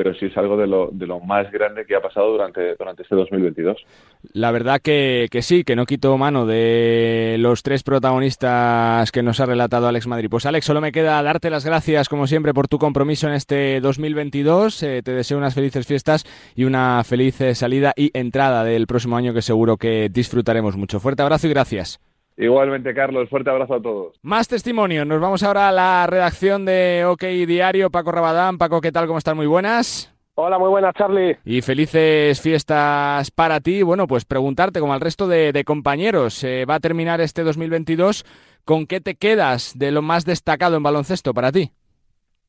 pero 0.01 0.15
sí 0.15 0.25
es 0.25 0.35
algo 0.35 0.57
de 0.57 0.65
lo, 0.65 0.89
de 0.91 1.05
lo 1.05 1.19
más 1.19 1.51
grande 1.51 1.85
que 1.85 1.95
ha 1.95 2.01
pasado 2.01 2.31
durante, 2.31 2.73
durante 2.73 3.03
este 3.03 3.15
2022. 3.15 3.85
La 4.33 4.49
verdad 4.49 4.81
que, 4.81 5.27
que, 5.29 5.43
sí, 5.43 5.63
que 5.63 5.75
no 5.75 5.85
quito 5.85 6.17
mano 6.17 6.47
de 6.47 7.35
los 7.37 7.61
tres 7.61 7.83
protagonistas 7.83 9.11
que 9.11 9.21
nos 9.21 9.39
ha 9.39 9.45
relatado 9.45 9.87
Alex 9.87 10.07
Madrid. 10.07 10.27
Pues 10.27 10.47
Alex, 10.47 10.65
solo 10.65 10.81
me 10.81 10.91
queda 10.91 11.21
darte 11.21 11.51
las 11.51 11.65
gracias 11.65 12.09
como 12.09 12.25
siempre 12.25 12.51
por 12.51 12.67
tu 12.67 12.79
compromiso 12.79 13.27
en 13.27 13.33
este 13.33 13.79
2022. 13.79 14.81
Eh, 14.81 15.01
te 15.03 15.11
deseo 15.11 15.37
unas 15.37 15.53
felices 15.53 15.85
fiestas 15.85 16.25
y 16.55 16.63
una 16.63 17.03
feliz 17.03 17.39
eh, 17.41 17.53
salida 17.53 17.93
y 17.95 18.09
entrada 18.17 18.63
del 18.63 18.87
próximo 18.87 19.17
año 19.17 19.35
que 19.35 19.43
seguro 19.43 19.77
que 19.77 20.09
disfrutaremos 20.09 20.77
mucho. 20.77 20.99
Fuerte 20.99 21.21
abrazo 21.21 21.45
y 21.45 21.51
gracias. 21.51 22.10
Igualmente, 22.37 22.93
Carlos, 22.93 23.29
fuerte 23.29 23.49
abrazo 23.49 23.75
a 23.75 23.81
todos. 23.81 24.19
Más 24.21 24.47
testimonio. 24.47 25.05
Nos 25.05 25.19
vamos 25.19 25.43
ahora 25.43 25.69
a 25.69 25.71
la 25.71 26.07
redacción 26.07 26.65
de 26.65 27.03
OK 27.05 27.23
Diario. 27.23 27.91
Paco 27.91 28.11
Rabadán. 28.11 28.57
Paco, 28.57 28.81
¿qué 28.81 28.91
tal? 28.91 29.07
¿Cómo 29.07 29.19
están? 29.19 29.37
Muy 29.37 29.47
buenas. 29.47 30.11
Hola, 30.35 30.57
muy 30.57 30.69
buenas, 30.69 30.95
Charlie. 30.95 31.37
Y 31.43 31.61
felices 31.61 32.41
fiestas 32.41 33.29
para 33.31 33.59
ti. 33.59 33.83
Bueno, 33.83 34.07
pues 34.07 34.25
preguntarte, 34.25 34.79
como 34.79 34.93
al 34.93 35.01
resto 35.01 35.27
de, 35.27 35.63
compañeros, 35.65 36.43
eh, 36.43 36.65
va 36.65 36.75
a 36.75 36.79
terminar 36.79 37.19
este 37.19 37.43
2022. 37.43 38.23
¿Con 38.63 38.87
qué 38.87 39.01
te 39.01 39.15
quedas 39.15 39.77
de 39.77 39.91
lo 39.91 40.01
más 40.01 40.25
destacado 40.25 40.77
en 40.77 40.83
baloncesto 40.83 41.33
para 41.33 41.51
ti? 41.51 41.71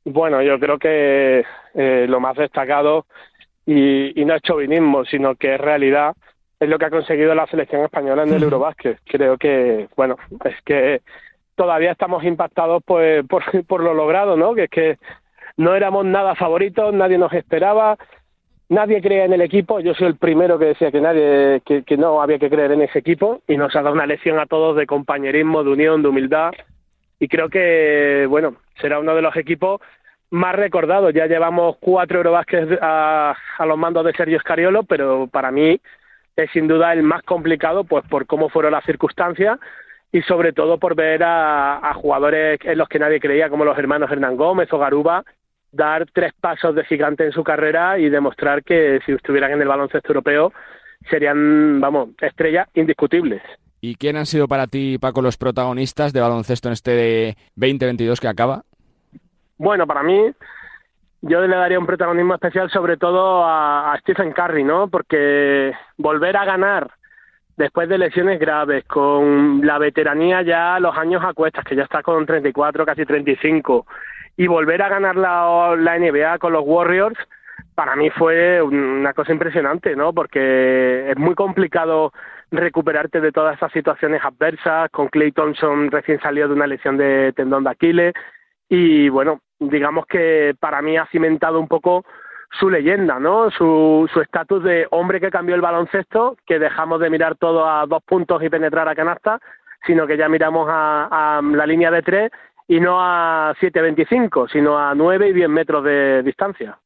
Bueno, 0.05 0.43
yo 0.43 0.59
creo 0.59 0.79
que 0.79 1.45
eh, 1.75 2.07
lo 2.09 2.21
más 2.21 2.37
destacado, 2.37 3.07
y, 3.67 4.21
y 4.21 4.25
no 4.25 4.35
es 4.37 4.43
chauvinismo, 4.43 5.05
sino 5.05 5.35
que 5.35 5.55
es 5.55 5.61
realidad, 5.61 6.15
es 6.63 6.69
lo 6.69 6.79
que 6.79 6.85
ha 6.85 6.91
conseguido 6.91 7.35
la 7.35 7.47
selección 7.49 7.83
española 7.83 8.23
en 8.23 8.35
el 8.35 8.43
Eurobásquet. 8.45 8.99
Creo 9.05 9.37
que, 9.37 9.89
bueno, 9.97 10.17
es 10.45 10.55
que 10.65 11.01
todavía 11.57 11.91
estamos 11.91 12.23
impactados 12.23 12.83
pues, 12.87 13.27
por, 13.27 13.43
por 13.67 13.83
lo 13.83 13.95
logrado, 13.95 14.37
¿no? 14.37 14.55
Que 14.55 14.65
es 14.65 14.71
que 14.71 14.99
no 15.57 15.75
éramos 15.75 16.05
nada 16.05 16.37
favoritos, 16.37 16.95
nadie 16.95 17.19
nos 17.19 17.33
esperaba, 17.33 17.99
nadie 18.69 19.03
creía 19.03 19.25
en 19.25 19.33
el 19.33 19.41
equipo. 19.41 19.81
Yo 19.81 19.93
soy 19.95 20.07
el 20.07 20.17
primero 20.17 20.57
que 20.57 20.67
decía 20.67 20.93
que 20.93 21.01
nadie, 21.01 21.63
que, 21.65 21.83
que 21.83 21.97
no 21.97 22.23
había 22.23 22.39
que 22.39 22.49
creer 22.49 22.71
en 22.71 22.83
ese 22.83 23.01
equipo 23.01 23.43
y 23.49 23.57
nos 23.57 23.75
ha 23.75 23.83
dado 23.83 23.95
una 23.95 24.07
lección 24.07 24.39
a 24.39 24.47
todos 24.47 24.77
de 24.77 24.87
compañerismo, 24.87 25.65
de 25.65 25.71
unión, 25.71 26.01
de 26.03 26.09
humildad. 26.09 26.53
Y 27.19 27.27
creo 27.27 27.49
que, 27.49 28.25
bueno, 28.29 28.55
será 28.81 29.01
uno 29.01 29.17
de 29.17 29.23
los 29.23 29.37
equipos 29.37 29.81
más 30.31 30.55
recordados. 30.55 31.13
Ya 31.13 31.27
llevamos 31.27 31.77
cuatro 31.81 32.19
Eurobásquet 32.19 32.79
a, 32.81 33.35
a 33.59 33.67
los 33.67 33.77
mandos 33.77 34.05
de 34.05 34.13
Sergio 34.13 34.39
Scariolo, 34.39 34.85
pero 34.85 35.27
para 35.27 35.51
mí 35.51 35.81
es 36.37 36.51
sin 36.53 36.69
duda 36.69 36.93
el 36.93 37.03
más 37.03 37.23
complicado, 37.23 37.85
pues 37.85 38.05
por 38.09 38.27
cómo 38.27 38.49
fueron 38.49 38.73
las 38.73 38.85
circunstancias 38.85 39.59
y 40.13 40.23
sobre 40.23 40.53
todo 40.53 40.79
por 40.79 40.95
ver 40.95 41.23
a, 41.25 41.93
jugadores 41.95 42.59
en 42.63 42.79
los 42.79 42.89
que 42.89 42.99
nadie 42.99 43.21
creía, 43.21 43.49
como 43.49 43.65
los 43.65 43.79
hermanos 43.79 44.11
Hernán 44.11 44.37
Gómez 44.37 44.73
o 44.73 44.79
Garuba, 44.79 45.25
dar 45.73 46.07
tres 46.13 46.33
pasos 46.39 46.75
de 46.75 46.85
gigante 46.85 47.25
en 47.25 47.33
su 47.33 47.43
carrera 47.43 47.99
y 47.99 48.11
demostrar 48.11 48.63
que 48.63 49.01
si 49.07 49.13
estuvieran 49.13 49.53
en 49.53 49.63
el 49.63 49.69
baloncesto 49.69 50.09
europeo 50.09 50.53
serían, 51.09 51.81
vamos, 51.81 52.11
estrellas 52.21 52.69
indiscutibles. 52.75 53.43
¿Y 53.81 53.97
quién 53.97 54.17
han 54.17 54.27
sido 54.27 54.47
para 54.47 54.69
ti, 54.69 54.99
Paco, 55.01 55.23
los 55.23 55.37
protagonistas 55.37 56.13
de 56.13 56.21
baloncesto 56.21 56.69
en 56.69 56.75
este 56.75 57.37
2022 57.57 58.21
que 58.21 58.29
acaba? 58.29 58.63
Bueno, 59.57 59.87
para 59.87 60.03
mí 60.03 60.31
yo 61.23 61.41
le 61.47 61.57
daría 61.57 61.79
un 61.79 61.87
protagonismo 61.87 62.35
especial 62.35 62.69
sobre 62.71 62.97
todo 62.97 63.45
a, 63.45 63.97
Stephen 64.01 64.33
Curry, 64.33 64.65
¿no? 64.65 64.89
Porque 64.89 65.73
volver 65.97 66.37
a 66.37 66.45
ganar 66.45 66.91
después 67.57 67.89
de 67.89 67.99
lesiones 67.99 68.41
graves, 68.41 68.85
con 68.85 69.65
la 69.65 69.79
veteranía 69.79 70.43
ya 70.43 70.81
los 70.81 70.97
años 70.97 71.23
a 71.25 71.33
cuestas, 71.33 71.65
que 71.65 71.77
ya 71.77 71.85
está 71.85 72.03
con 72.03 72.27
34, 72.27 72.85
casi 72.85 73.05
35, 73.05 73.87
y 74.37 74.49
volver 74.49 74.83
a 74.83 74.89
ganar 74.89 75.15
la, 75.15 75.77
la 75.79 75.99
NBA 75.99 76.39
con 76.39 76.53
los 76.53 76.65
Warriors, 76.67 77.19
para 77.75 77.95
mí 77.95 78.11
fue 78.11 78.61
una 78.61 79.15
cosa 79.15 79.33
impresionante, 79.33 79.95
¿no? 79.95 80.13
Porque 80.13 81.11
es 81.11 81.17
muy 81.17 81.37
complicado 81.37 82.13
recuperarte 82.51 83.21
de 83.21 83.33
todas 83.33 83.57
esas 83.57 83.71
situaciones 83.73 84.23
adversas, 84.25 84.91
con 84.91 85.09
Clay 85.09 85.31
Thompson 85.31 85.91
recién 85.91 86.21
salido 86.21 86.49
de 86.49 86.55
una 86.55 86.67
lesión 86.67 86.97
de 86.97 87.33
tendón 87.35 87.65
de 87.65 87.71
Aquiles, 87.71 88.15
y 88.69 89.09
bueno, 89.09 89.41
digamos 89.71 90.07
que 90.07 90.55
para 90.59 90.83
mí 90.83 90.97
ha 90.97 91.07
cimentado 91.07 91.59
un 91.61 91.69
poco 91.69 92.05
su 92.51 92.69
leyenda, 92.69 93.19
¿no? 93.19 93.51
Su 93.51 94.09
estatus 94.21 94.63
de 94.63 94.87
hombre 94.91 95.21
que 95.21 95.31
cambió 95.31 95.55
el 95.55 95.61
baloncesto, 95.61 96.37
que 96.47 96.59
dejamos 96.59 97.01
de 97.01 97.11
mirar 97.11 97.37
todo 97.37 97.69
a 97.69 97.87
dos 97.87 98.03
puntos 98.03 98.43
y 98.43 98.51
penetrar 98.51 98.89
a 98.89 98.95
canasta, 98.95 99.41
sino 99.87 100.07
que 100.07 100.17
ya 100.17 100.29
miramos 100.29 100.69
a, 100.71 101.39
a 101.39 101.43
la 101.43 101.67
línea 101.67 101.91
de 101.91 102.03
tres 102.03 102.31
y 102.69 102.81
no 102.81 102.99
a 103.01 103.55
7.25, 103.61 104.51
sino 104.51 104.79
a 104.79 104.95
9 104.95 105.29
y 105.29 105.33
10 105.33 105.49
metros 105.49 105.85
de 105.85 106.23
distancia. 106.23 106.79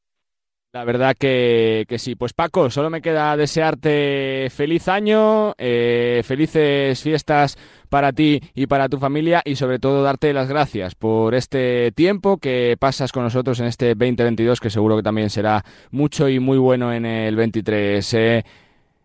La 0.76 0.84
verdad 0.84 1.16
que, 1.18 1.86
que, 1.88 1.98
sí. 1.98 2.16
Pues 2.16 2.34
Paco, 2.34 2.68
solo 2.68 2.90
me 2.90 3.00
queda 3.00 3.34
desearte 3.34 4.48
feliz 4.50 4.88
año, 4.88 5.54
eh, 5.56 6.20
felices 6.22 7.02
fiestas 7.02 7.56
para 7.88 8.12
ti 8.12 8.42
y 8.54 8.66
para 8.66 8.90
tu 8.90 8.98
familia 8.98 9.40
y 9.42 9.56
sobre 9.56 9.78
todo 9.78 10.02
darte 10.02 10.34
las 10.34 10.50
gracias 10.50 10.94
por 10.94 11.34
este 11.34 11.92
tiempo 11.92 12.36
que 12.36 12.76
pasas 12.78 13.10
con 13.10 13.22
nosotros 13.22 13.58
en 13.60 13.68
este 13.68 13.94
2022 13.94 14.60
que 14.60 14.68
seguro 14.68 14.96
que 14.96 15.02
también 15.02 15.30
será 15.30 15.62
mucho 15.92 16.28
y 16.28 16.40
muy 16.40 16.58
bueno 16.58 16.92
en 16.92 17.06
el 17.06 17.36
23. 17.36 18.12
Eh. 18.12 18.44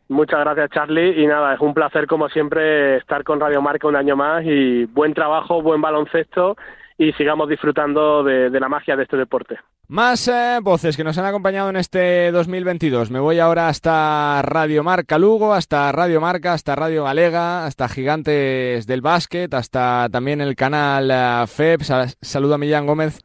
Muchas 0.10 0.42
gracias 0.42 0.72
Charlie 0.72 1.24
y 1.24 1.26
nada, 1.26 1.54
es 1.54 1.62
un 1.62 1.74
placer 1.74 2.06
como 2.06 2.28
siempre 2.28 2.98
estar 2.98 3.24
con 3.24 3.40
Radio 3.40 3.62
Marca 3.62 3.88
un 3.88 3.96
año 3.96 4.18
más 4.18 4.44
y 4.44 4.88
buen 4.88 5.14
trabajo, 5.14 5.62
buen 5.62 5.80
baloncesto 5.80 6.58
y 7.02 7.12
sigamos 7.14 7.50
disfrutando 7.50 8.24
de 8.24 8.60
la 8.60 8.70
magia 8.70 8.96
de 8.96 9.02
este 9.02 9.18
deporte. 9.18 9.58
Más 9.88 10.28
eh, 10.28 10.60
voces 10.62 10.96
que 10.96 11.04
nos 11.04 11.18
han 11.18 11.26
acompañado 11.26 11.72
en 11.72 11.76
este 11.76 12.32
2022. 12.32 13.10
Me 13.10 13.20
voy 13.20 13.40
ahora 13.40 13.70
hasta 13.70 14.40
Radio 14.44 14.84
Marca 14.84 15.18
Lugo, 15.18 15.56
hasta 15.56 15.92
Radio 15.92 16.22
Marca, 16.22 16.54
hasta 16.54 16.76
Radio 16.76 17.06
Galega, 17.06 17.66
hasta 17.66 17.90
Gigantes 17.90 18.86
del 18.86 19.02
Básquet, 19.02 19.52
hasta 19.54 20.10
también 20.12 20.42
el 20.42 20.56
canal 20.56 21.44
uh, 21.44 21.48
FEB. 21.48 21.82
saludo 22.22 22.54
a 22.54 22.58
Millán 22.60 22.86
Gómez. 22.86 23.20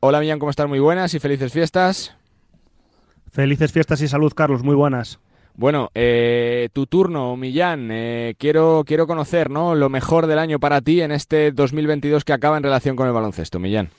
Hola 0.00 0.18
Millán, 0.18 0.38
¿cómo 0.38 0.48
estás? 0.48 0.66
Muy 0.66 0.80
buenas 0.80 1.12
y 1.12 1.20
felices 1.20 1.52
fiestas. 1.52 2.16
Felices 3.30 3.72
fiestas 3.72 4.00
y 4.00 4.08
salud, 4.08 4.32
Carlos. 4.34 4.62
Muy 4.62 4.74
buenas. 4.74 5.20
Bueno, 5.54 5.90
eh, 5.94 6.68
tu 6.72 6.86
turno, 6.86 7.36
Millán. 7.36 7.90
Eh, 7.90 8.34
quiero, 8.38 8.84
quiero 8.86 9.06
conocer 9.06 9.50
¿no? 9.50 9.74
lo 9.74 9.88
mejor 9.88 10.26
del 10.26 10.38
año 10.38 10.58
para 10.58 10.80
ti 10.80 11.02
en 11.02 11.12
este 11.12 11.52
2022 11.52 12.24
que 12.24 12.32
acaba 12.32 12.56
en 12.56 12.62
relación 12.62 12.96
con 12.96 13.06
el 13.06 13.12
baloncesto, 13.12 13.58
Millán. 13.58 13.90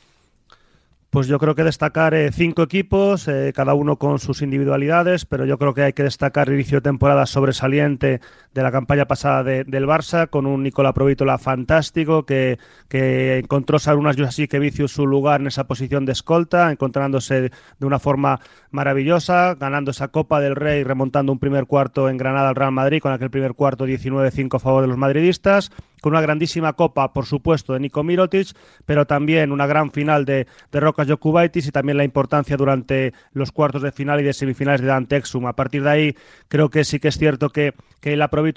Pues 1.13 1.27
yo 1.27 1.37
creo 1.37 1.53
que 1.53 1.63
destacar 1.63 2.15
eh, 2.15 2.31
cinco 2.31 2.63
equipos, 2.63 3.27
eh, 3.27 3.53
cada 3.55 3.75
uno 3.75 3.97
con 3.97 4.17
sus 4.17 4.41
individualidades, 4.41 5.25
pero 5.25 5.45
yo 5.45 5.59
creo 5.59 5.75
que 5.75 5.83
hay 5.83 5.93
que 5.93 6.01
destacar 6.01 6.49
el 6.49 6.55
inicio 6.55 6.79
de 6.79 6.89
temporada 6.89 7.27
sobresaliente 7.27 8.19
de 8.53 8.63
la 8.63 8.71
campaña 8.71 9.05
pasada 9.05 9.43
del 9.43 9.87
Barça, 9.87 10.29
con 10.29 10.45
un 10.45 10.63
Nicola 10.63 10.93
Provítola 10.93 11.37
fantástico 11.37 12.25
que, 12.25 12.59
que 12.87 13.39
encontró 13.39 13.77
unas 13.97 14.19
así 14.19 14.47
que 14.47 14.59
vicio 14.59 14.87
su 14.87 15.07
lugar 15.07 15.41
en 15.41 15.47
esa 15.47 15.65
posición 15.65 16.05
de 16.05 16.11
escolta, 16.11 16.71
encontrándose 16.71 17.51
de 17.79 17.85
una 17.85 17.99
forma 17.99 18.39
maravillosa, 18.71 19.55
ganando 19.55 19.91
esa 19.91 20.09
Copa 20.09 20.39
del 20.39 20.55
Rey, 20.55 20.83
remontando 20.83 21.31
un 21.31 21.39
primer 21.39 21.65
cuarto 21.65 22.09
en 22.09 22.17
Granada 22.17 22.49
al 22.49 22.55
Real 22.55 22.71
Madrid, 22.71 23.01
con 23.01 23.11
aquel 23.11 23.29
primer 23.29 23.53
cuarto 23.53 23.87
19-5 23.87 24.55
a 24.55 24.59
favor 24.59 24.81
de 24.81 24.87
los 24.87 24.97
madridistas 24.97 25.71
con 26.03 26.11
una 26.11 26.21
grandísima 26.21 26.73
copa, 26.73 27.13
por 27.13 27.25
supuesto, 27.25 27.71
de 27.71 27.79
Nico 27.79 28.03
Mirotic, 28.03 28.49
pero 28.85 29.07
también 29.07 29.53
una 29.53 29.65
gran 29.67 29.89
final 29.89 30.25
de, 30.25 30.47
de 30.69 30.79
Rocas 30.81 31.07
Jokubaitis 31.07 31.65
y 31.65 31.71
también 31.71 31.97
la 31.97 32.03
importancia 32.03 32.57
durante 32.57 33.13
los 33.31 33.53
cuartos 33.53 33.83
de 33.83 33.93
final 33.93 34.19
y 34.19 34.23
de 34.23 34.33
semifinales 34.33 34.81
de 34.81 34.87
Dante 34.87 35.15
Exum. 35.15 35.45
A 35.45 35.53
partir 35.53 35.81
de 35.81 35.89
ahí, 35.89 36.15
creo 36.49 36.69
que 36.69 36.83
sí 36.83 36.99
que 36.99 37.07
es 37.07 37.17
cierto 37.17 37.51
que, 37.51 37.73
que 38.01 38.17
la 38.17 38.27
Y 38.47 38.53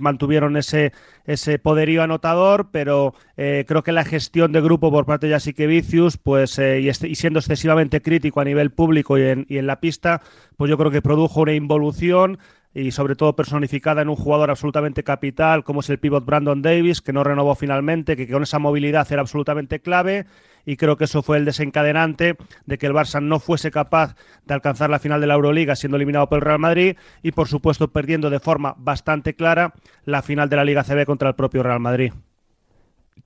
mantuvieron 0.00 0.56
ese, 0.56 0.92
ese 1.24 1.58
poderío 1.58 2.02
anotador, 2.02 2.68
pero 2.70 3.14
eh, 3.36 3.64
creo 3.66 3.82
que 3.82 3.92
la 3.92 4.04
gestión 4.04 4.52
de 4.52 4.60
grupo 4.60 4.90
por 4.90 5.06
parte 5.06 5.26
de 5.26 5.32
Jasique 5.32 5.66
Vicius, 5.66 6.16
pues, 6.16 6.58
eh, 6.58 6.80
y, 6.80 6.88
y, 6.88 7.14
siendo 7.14 7.38
excesivamente 7.38 8.00
crítico 8.00 8.40
a 8.40 8.44
nivel 8.44 8.70
público 8.70 9.18
y 9.18 9.22
en, 9.22 9.46
y 9.48 9.58
en 9.58 9.66
la 9.66 9.80
pista, 9.80 10.22
pues 10.56 10.70
yo 10.70 10.78
creo 10.78 10.90
que 10.90 11.02
produjo 11.02 11.40
una 11.40 11.54
involución 11.54 12.38
y 12.74 12.90
sobre 12.90 13.14
todo 13.14 13.36
personificada 13.36 14.02
en 14.02 14.08
un 14.08 14.16
jugador 14.16 14.50
absolutamente 14.50 15.04
capital 15.04 15.62
como 15.62 15.80
es 15.80 15.90
el 15.90 15.98
pivot 15.98 16.24
Brandon 16.24 16.60
Davis, 16.60 17.00
que 17.00 17.12
no 17.12 17.22
renovó 17.22 17.54
finalmente, 17.54 18.16
que 18.16 18.28
con 18.28 18.42
esa 18.42 18.58
movilidad 18.58 19.06
era 19.10 19.20
absolutamente 19.20 19.80
clave 19.80 20.26
y 20.66 20.76
creo 20.76 20.96
que 20.96 21.04
eso 21.04 21.22
fue 21.22 21.38
el 21.38 21.44
desencadenante 21.44 22.36
de 22.66 22.78
que 22.78 22.86
el 22.86 22.92
Barça 22.92 23.22
no 23.22 23.40
fuese 23.40 23.70
capaz 23.70 24.14
de 24.46 24.54
alcanzar 24.54 24.90
la 24.90 24.98
final 24.98 25.20
de 25.20 25.26
la 25.26 25.34
Euroliga 25.34 25.76
siendo 25.76 25.96
eliminado 25.96 26.28
por 26.28 26.38
el 26.38 26.44
Real 26.44 26.58
Madrid 26.58 26.96
y 27.22 27.32
por 27.32 27.48
supuesto 27.48 27.88
perdiendo 27.88 28.30
de 28.30 28.40
forma 28.40 28.74
bastante 28.78 29.34
clara 29.34 29.74
la 30.04 30.22
final 30.22 30.48
de 30.48 30.56
la 30.56 30.64
Liga 30.64 30.84
CB 30.84 31.04
contra 31.06 31.28
el 31.28 31.34
propio 31.34 31.62
Real 31.62 31.80
Madrid. 31.80 32.12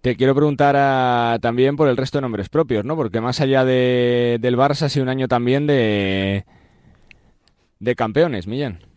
Te 0.01 0.17
quiero 0.17 0.35
preguntar 0.35 1.41
también 1.41 1.77
por 1.77 1.89
el 1.89 1.97
resto 1.97 2.19
de 2.19 2.23
nombres 2.23 2.49
propios, 2.49 2.85
¿no? 2.85 2.95
Porque 2.95 3.21
más 3.21 3.41
allá 3.41 3.65
de, 3.65 4.39
del 4.41 4.57
Barça 4.57 4.83
ha 4.83 4.89
sido 4.89 5.03
un 5.03 5.09
año 5.09 5.27
también 5.27 5.67
de, 5.67 6.45
de 7.81 7.97
campeones, 7.97 8.47
Millán. 8.47 8.88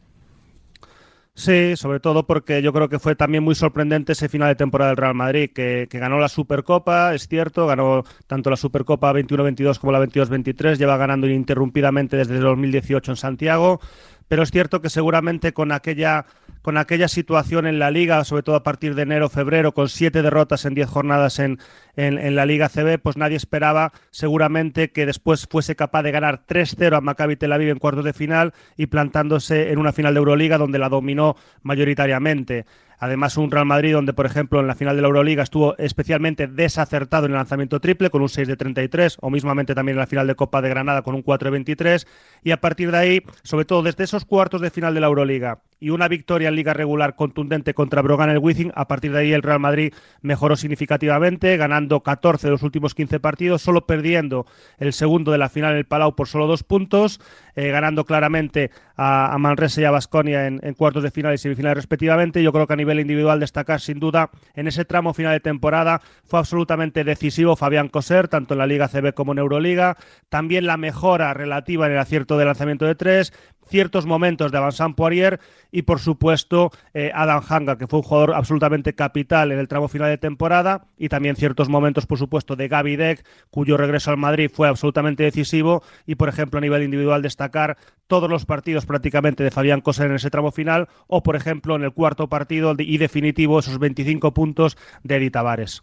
Sí, 1.34 1.75
sobre 1.77 1.99
todo 2.01 2.27
porque 2.27 2.61
yo 2.61 2.73
creo 2.73 2.89
que 2.89 2.99
fue 2.99 3.15
también 3.15 3.43
muy 3.43 3.55
sorprendente 3.55 4.11
ese 4.11 4.27
final 4.27 4.49
de 4.49 4.55
temporada 4.55 4.91
del 4.91 4.97
Real 4.97 5.15
Madrid, 5.15 5.49
que, 5.53 5.88
ganó 5.91 6.19
la 6.19 6.27
Supercopa, 6.27 7.15
es 7.15 7.27
cierto, 7.27 7.65
ganó 7.67 8.03
tanto 8.27 8.49
la 8.49 8.57
Supercopa 8.57 9.13
21-22 9.13 9.79
como 9.79 9.93
la 9.93 10.01
22-23, 10.05 10.77
lleva 10.77 10.97
ganando 10.97 11.27
ininterrumpidamente 11.27 12.17
desde 12.17 12.36
el 12.36 12.41
2018 12.41 13.13
en 13.13 13.15
Santiago, 13.15 13.79
pero 14.27 14.43
es 14.43 14.51
cierto 14.51 14.82
que 14.82 14.89
seguramente 14.89 15.53
con 15.53 15.71
aquella 15.71 16.25
con 16.62 16.78
aquella 16.78 17.07
situación 17.07 17.68
en 17.68 17.80
la 17.80 17.91
liga, 17.91 18.24
sobre 18.24 18.43
todo 18.43 18.55
a 18.55 18.64
partir 18.64 18.95
de 18.95 19.03
enero, 19.03 19.30
febrero, 19.30 19.74
con 19.74 19.89
siete 19.89 20.22
derrotas 20.22 20.66
en 20.66 20.74
diez 20.74 20.89
jornadas 20.89 21.39
en, 21.39 21.59
en, 21.95 22.36
la 22.36 22.45
Liga 22.45 22.70
CB, 22.70 22.99
pues 22.99 23.18
nadie 23.18 23.38
esperaba 23.38 23.91
seguramente 24.12 24.91
que 24.91 25.05
después 25.05 25.47
fuese 25.49 25.76
capaz 25.76 26.03
de 26.03 26.12
ganar 26.12 26.45
3-0 26.47 26.97
a 26.97 27.01
Maccabi 27.01 27.36
Tel 27.36 27.53
Aviv 27.53 27.70
en 27.70 27.80
cuartos 27.80 28.05
de 28.05 28.14
final 28.14 28.53
y 28.78 28.88
plantándose 28.88 29.72
en 29.72 29.80
una 29.80 29.91
final 29.91 30.14
de 30.14 30.20
Euroliga 30.20 30.57
donde 30.57 30.80
la 30.80 30.89
dominó 30.89 31.36
mayoritariamente. 31.64 32.66
Además, 32.99 33.36
un 33.38 33.49
Real 33.49 33.66
Madrid 33.66 33.93
donde, 33.93 34.14
por 34.14 34.28
ejemplo, 34.28 34.59
en 34.59 34.68
la 34.68 34.76
final 34.76 34.95
de 34.95 35.01
la 35.01 35.07
Euroliga 35.07 35.41
estuvo 35.41 35.76
especialmente 35.80 36.45
desacertado 36.45 37.26
en 37.26 37.32
el 37.32 37.38
lanzamiento 37.38 37.80
triple 37.80 38.12
con 38.12 38.22
un 38.22 38.30
6 38.30 38.47
de 38.47 38.55
33, 38.55 39.18
o 39.22 39.32
mismamente 39.32 39.74
también 39.74 39.95
en 39.95 40.01
la 40.01 40.07
final 40.07 40.28
de 40.28 40.36
Copa 40.36 40.62
de 40.62 40.70
Granada 40.70 41.01
con 41.01 41.16
un 41.16 41.24
4 41.24 41.47
de 41.47 41.51
23. 41.51 42.07
Y 42.43 42.51
a 42.51 42.62
partir 42.62 42.91
de 42.91 42.97
ahí, 42.99 43.24
sobre 43.41 43.66
todo 43.66 43.82
desde 43.82 44.03
esos 44.03 44.24
cuartos 44.24 44.62
de 44.62 44.70
final 44.70 44.93
de 44.93 45.01
la 45.01 45.07
Euroliga 45.07 45.62
y 45.82 45.89
una 45.89 46.07
victoria 46.07 46.47
en 46.47 46.55
liga 46.55 46.73
regular 46.73 47.15
contundente 47.15 47.73
contra 47.73 48.03
Brogan 48.03 48.29
el 48.29 48.38
Wizzing, 48.38 48.71
a 48.75 48.88
partir 48.88 49.11
de 49.11 49.19
ahí 49.19 49.34
el 49.34 49.41
Real 49.41 49.59
Madrid 49.59 49.93
mejoró 50.21 50.55
significativamente, 50.55 51.57
ganando 51.57 52.01
14 52.01 52.47
de 52.47 52.51
los 52.51 52.61
últimos 52.61 52.93
15 52.93 53.19
partidos, 53.19 53.63
solo 53.63 53.88
perdiendo 53.88 54.45
el 54.77 54.93
segundo 54.93 55.32
de 55.32 55.39
la 55.39 55.49
final 55.49 55.71
en 55.71 55.79
el 55.79 55.86
Palau 55.86 56.15
por 56.15 56.27
solo 56.27 56.45
dos 56.45 56.63
puntos, 56.63 57.19
eh, 57.55 57.69
ganando 57.69 58.05
claramente 58.05 58.69
a, 58.95 59.36
Manresa 59.39 59.82
y 59.82 59.86
a 59.86 59.91
Basconia 59.91 60.45
en, 60.45 60.59
cuartos 60.75 61.01
de 61.01 61.09
final 61.09 61.34
y 61.34 61.39
semifinales 61.39 61.77
respectivamente. 61.77 62.43
Yo 62.43 62.53
creo 62.53 62.67
que 62.67 62.73
a 62.73 62.77
nivel 62.77 62.99
individual 62.99 63.39
destacar 63.39 63.82
sin 63.82 63.99
duda 63.99 64.29
en 64.53 64.67
ese 64.67 64.86
tramo 64.86 65.15
final 65.15 65.34
de 65.34 65.39
temporada 65.39 66.01
fue 66.23 66.38
absolutamente 66.38 67.03
decisivo 67.03 67.55
Fabián 67.55 67.88
Coser, 67.88 68.27
tanto 68.27 68.53
en 68.53 68.59
la 68.59 68.67
Liga 68.67 68.88
CB 68.88 69.15
como 69.15 69.32
en 69.32 69.39
Euroliga. 69.39 69.97
También 70.29 70.67
la 70.67 70.77
mejora 70.77 71.34
relativa 71.34 71.88
en 71.88 71.93
el 71.93 71.97
acierto 71.97 72.38
de 72.38 72.45
lanzamiento 72.45 72.86
de 72.86 72.93
tres, 72.93 73.34
ciertos 73.72 74.05
momentos 74.05 74.51
de 74.51 74.57
Avanzan 74.57 74.93
Poirier 74.93 75.39
y, 75.72 75.84
por 75.84 75.99
supuesto, 75.99 76.72
eh, 76.93 77.09
Adam 77.15 77.41
Hanga, 77.47 77.78
que 77.78 77.88
fue 77.88 77.99
un 77.99 78.03
jugador 78.03 78.34
absolutamente 78.34 78.93
capital 78.93 79.51
en 79.51 79.59
el 79.59 79.67
tramo 79.67 79.88
final 79.88 80.09
de 80.09 80.17
temporada, 80.17 80.86
y 80.97 81.09
también 81.09 81.38
ciertos 81.38 81.69
momentos, 81.69 82.05
por 82.05 82.19
supuesto, 82.19 82.55
de 82.55 82.67
Gaby 82.67 82.97
Deck, 82.97 83.26
cuyo 83.49 83.78
regreso 83.78 84.11
al 84.11 84.17
Madrid 84.17 84.51
fue 84.53 84.67
absolutamente 84.67 85.24
decisivo, 85.24 85.82
y, 86.05 86.15
por 86.15 86.30
ejemplo, 86.30 86.57
a 86.57 86.61
nivel 86.61 86.84
individual 86.84 87.22
destacar 87.22 87.78
todos 88.07 88.30
los 88.30 88.45
partidos 88.45 88.86
prácticamente 88.86 89.43
de 89.43 89.51
Fabián 89.51 89.80
Coser 89.80 90.07
en 90.07 90.15
ese 90.15 90.30
tramo 90.30 90.51
final, 90.51 90.89
o, 91.07 91.24
por 91.24 91.38
ejemplo, 91.38 91.76
en 91.78 91.84
el 91.84 91.93
cuarto 91.93 92.28
partido 92.28 92.76
y 92.78 92.97
definitivo 92.97 93.59
esos 93.59 93.80
25 93.80 94.34
puntos 94.34 94.78
de 95.03 95.15
Edith 95.15 95.34
Tavares. 95.34 95.82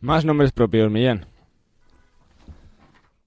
Más 0.00 0.24
nombres 0.24 0.50
propios, 0.50 0.90
Millán. 0.90 1.26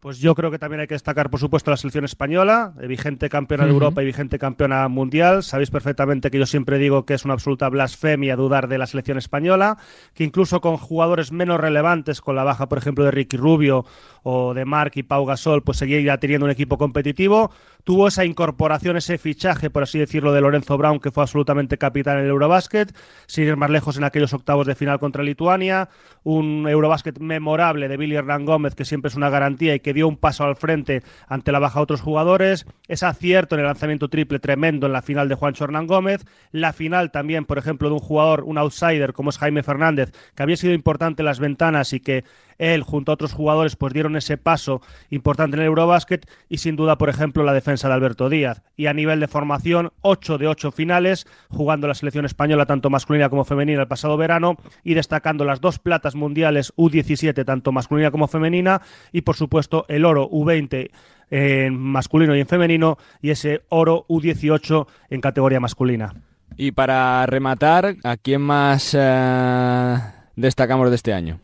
Pues 0.02 0.18
yo 0.18 0.34
creo 0.34 0.50
que 0.50 0.58
también 0.58 0.80
hay 0.80 0.88
que 0.88 0.96
destacar, 0.96 1.30
por 1.30 1.40
supuesto, 1.40 1.70
la 1.70 1.78
selección 1.78 2.06
española, 2.06 2.74
eh, 2.82 2.88
vigente 2.88 3.30
campeona 3.30 3.66
de 3.66 3.70
Europa 3.70 4.02
y 4.02 4.06
vigente 4.08 4.40
campeona 4.40 4.88
mundial. 4.88 5.44
Sabéis 5.44 5.70
perfectamente 5.70 6.32
que 6.32 6.40
yo 6.40 6.48
siempre 6.48 6.80
digo 6.80 7.06
que 7.06 7.14
es 7.14 7.24
una 7.24 7.36
absoluta 7.36 7.70
blasfemia 7.70 8.36
dudar 8.36 8.68
de 8.68 8.80
la 8.80 8.88
selección 8.88 9.20
española, 9.20 9.78
que 10.16 10.24
incluso 10.24 10.60
con 10.60 10.78
jugadores 10.78 11.32
menos 11.32 11.60
relevantes, 11.60 12.20
con 12.20 12.36
la 12.36 12.44
baja, 12.44 12.68
por 12.68 12.80
ejemplo, 12.80 13.06
de 13.06 13.12
Ricky 13.12 13.38
Rubio 13.38 13.86
o 14.24 14.56
de 14.56 14.66
Marc 14.66 14.98
y 14.98 15.04
Pau 15.04 15.24
Gasol, 15.24 15.62
pues 15.62 15.78
seguía 15.78 16.18
teniendo 16.18 16.46
un 16.48 16.52
equipo 16.52 16.80
competitivo. 16.80 17.52
Tuvo 17.84 18.08
esa 18.08 18.26
incorporación, 18.26 18.98
ese 18.98 19.18
fichaje, 19.18 19.70
por 19.70 19.84
así 19.84 20.00
decirlo, 20.00 20.32
de 20.34 20.42
Lorenzo 20.42 20.78
Brown, 20.78 21.00
que 21.00 21.12
fue 21.12 21.24
absolutamente 21.24 21.78
capitán 21.78 22.18
en 22.18 22.26
el 22.26 22.30
Eurobasket, 22.30 22.96
sin 23.28 23.46
ir 23.46 23.58
más 23.58 23.70
lejos 23.70 23.98
en 23.98 24.04
aquellos 24.04 24.34
octavos 24.34 24.68
de 24.68 24.76
final 24.76 25.00
contra 25.00 25.24
Lituania. 25.24 25.90
Un 26.24 26.68
Eurobasket 26.68 27.20
memorable 27.20 27.88
de 27.88 27.98
Billy 27.98 28.16
Hernán 28.16 28.46
Gómez, 28.46 28.76
que 28.76 28.86
siempre 28.86 29.10
es 29.10 29.16
una 29.16 29.30
garantía 29.30 29.76
y 29.76 29.80
que 29.80 29.94
dio 29.94 30.08
un 30.08 30.18
paso 30.18 30.44
al 30.44 30.56
frente 30.56 31.04
ante 31.28 31.52
la 31.52 31.60
baja 31.60 31.80
de 31.80 31.84
otros 31.84 32.02
jugadores, 32.02 32.66
ese 32.88 33.06
acierto 33.06 33.56
en 33.56 33.62
el 33.62 33.68
lanzamiento 33.68 34.10
triple 34.10 34.40
tremendo 34.40 34.88
en 34.88 34.94
la 34.94 35.02
final 35.02 35.30
de 35.30 35.36
Juan 35.36 35.54
Hernán 35.60 35.88
Gómez, 35.88 36.26
la 36.52 36.74
final 36.74 37.12
también, 37.12 37.46
por 37.46 37.58
ejemplo, 37.58 37.90
de 37.90 37.96
un 37.96 38.00
jugador, 38.00 38.44
un 38.46 38.58
outsider 38.58 39.14
como 39.14 39.30
es 39.30 39.38
Jaime 39.38 39.64
Fernández, 39.64 40.12
que 40.36 40.44
había 40.44 40.58
sido 40.58 40.74
importante 40.74 41.22
en 41.22 41.26
las 41.26 41.40
ventanas 41.40 41.94
y 41.94 42.00
que 42.00 42.24
él 42.62 42.84
junto 42.84 43.12
a 43.12 43.16
otros 43.16 43.34
jugadores 43.34 43.76
pues 43.76 43.92
dieron 43.92 44.16
ese 44.16 44.38
paso 44.38 44.82
importante 45.10 45.58
en 45.58 45.64
el 45.64 45.68
Eurobasket 45.68 46.30
y 46.48 46.60
sin 46.60 46.76
duda, 46.76 46.98
por 46.98 47.10
ejemplo, 47.10 47.44
la 47.44 47.54
defensa 47.54 47.88
de 47.88 47.96
Alberto 47.96 48.30
Díaz. 48.30 48.62
Y 48.78 48.86
a 48.86 48.94
nivel 48.94 49.20
de 49.20 49.28
formación, 49.28 49.92
8 50.02 50.38
de 50.38 50.48
8 50.48 50.72
finales, 50.72 51.26
jugando 51.50 51.88
la 51.88 51.96
selección 51.96 52.26
española 52.26 52.68
tanto 52.68 52.90
masculina 52.92 53.30
como 53.30 53.46
femenina 53.46 53.82
el 53.82 53.88
pasado 53.88 54.16
verano 54.16 54.58
y 54.84 54.94
destacando 54.94 55.44
las 55.44 55.60
dos 55.60 55.80
platas 55.80 56.16
mundiales 56.16 56.72
U17 56.78 57.44
tanto 57.44 57.72
masculina 57.72 58.12
como 58.12 58.28
femenina 58.28 58.82
y 59.12 59.22
por 59.22 59.36
supuesto 59.36 59.86
el 59.90 60.06
oro 60.06 60.30
U20 60.30 60.92
en 61.32 61.78
masculino 61.80 62.36
y 62.36 62.42
en 62.42 62.48
femenino 62.48 62.98
y 63.22 63.32
ese 63.32 63.64
oro 63.70 64.06
U18 64.08 64.88
en 65.10 65.22
categoría 65.22 65.60
masculina. 65.60 66.14
Y 66.58 66.74
para 66.74 67.26
rematar, 67.26 67.96
¿a 68.04 68.18
quién 68.18 68.42
más 68.42 68.96
eh, 68.96 69.98
destacamos 70.36 70.90
de 70.90 70.96
este 70.96 71.14
año? 71.14 71.40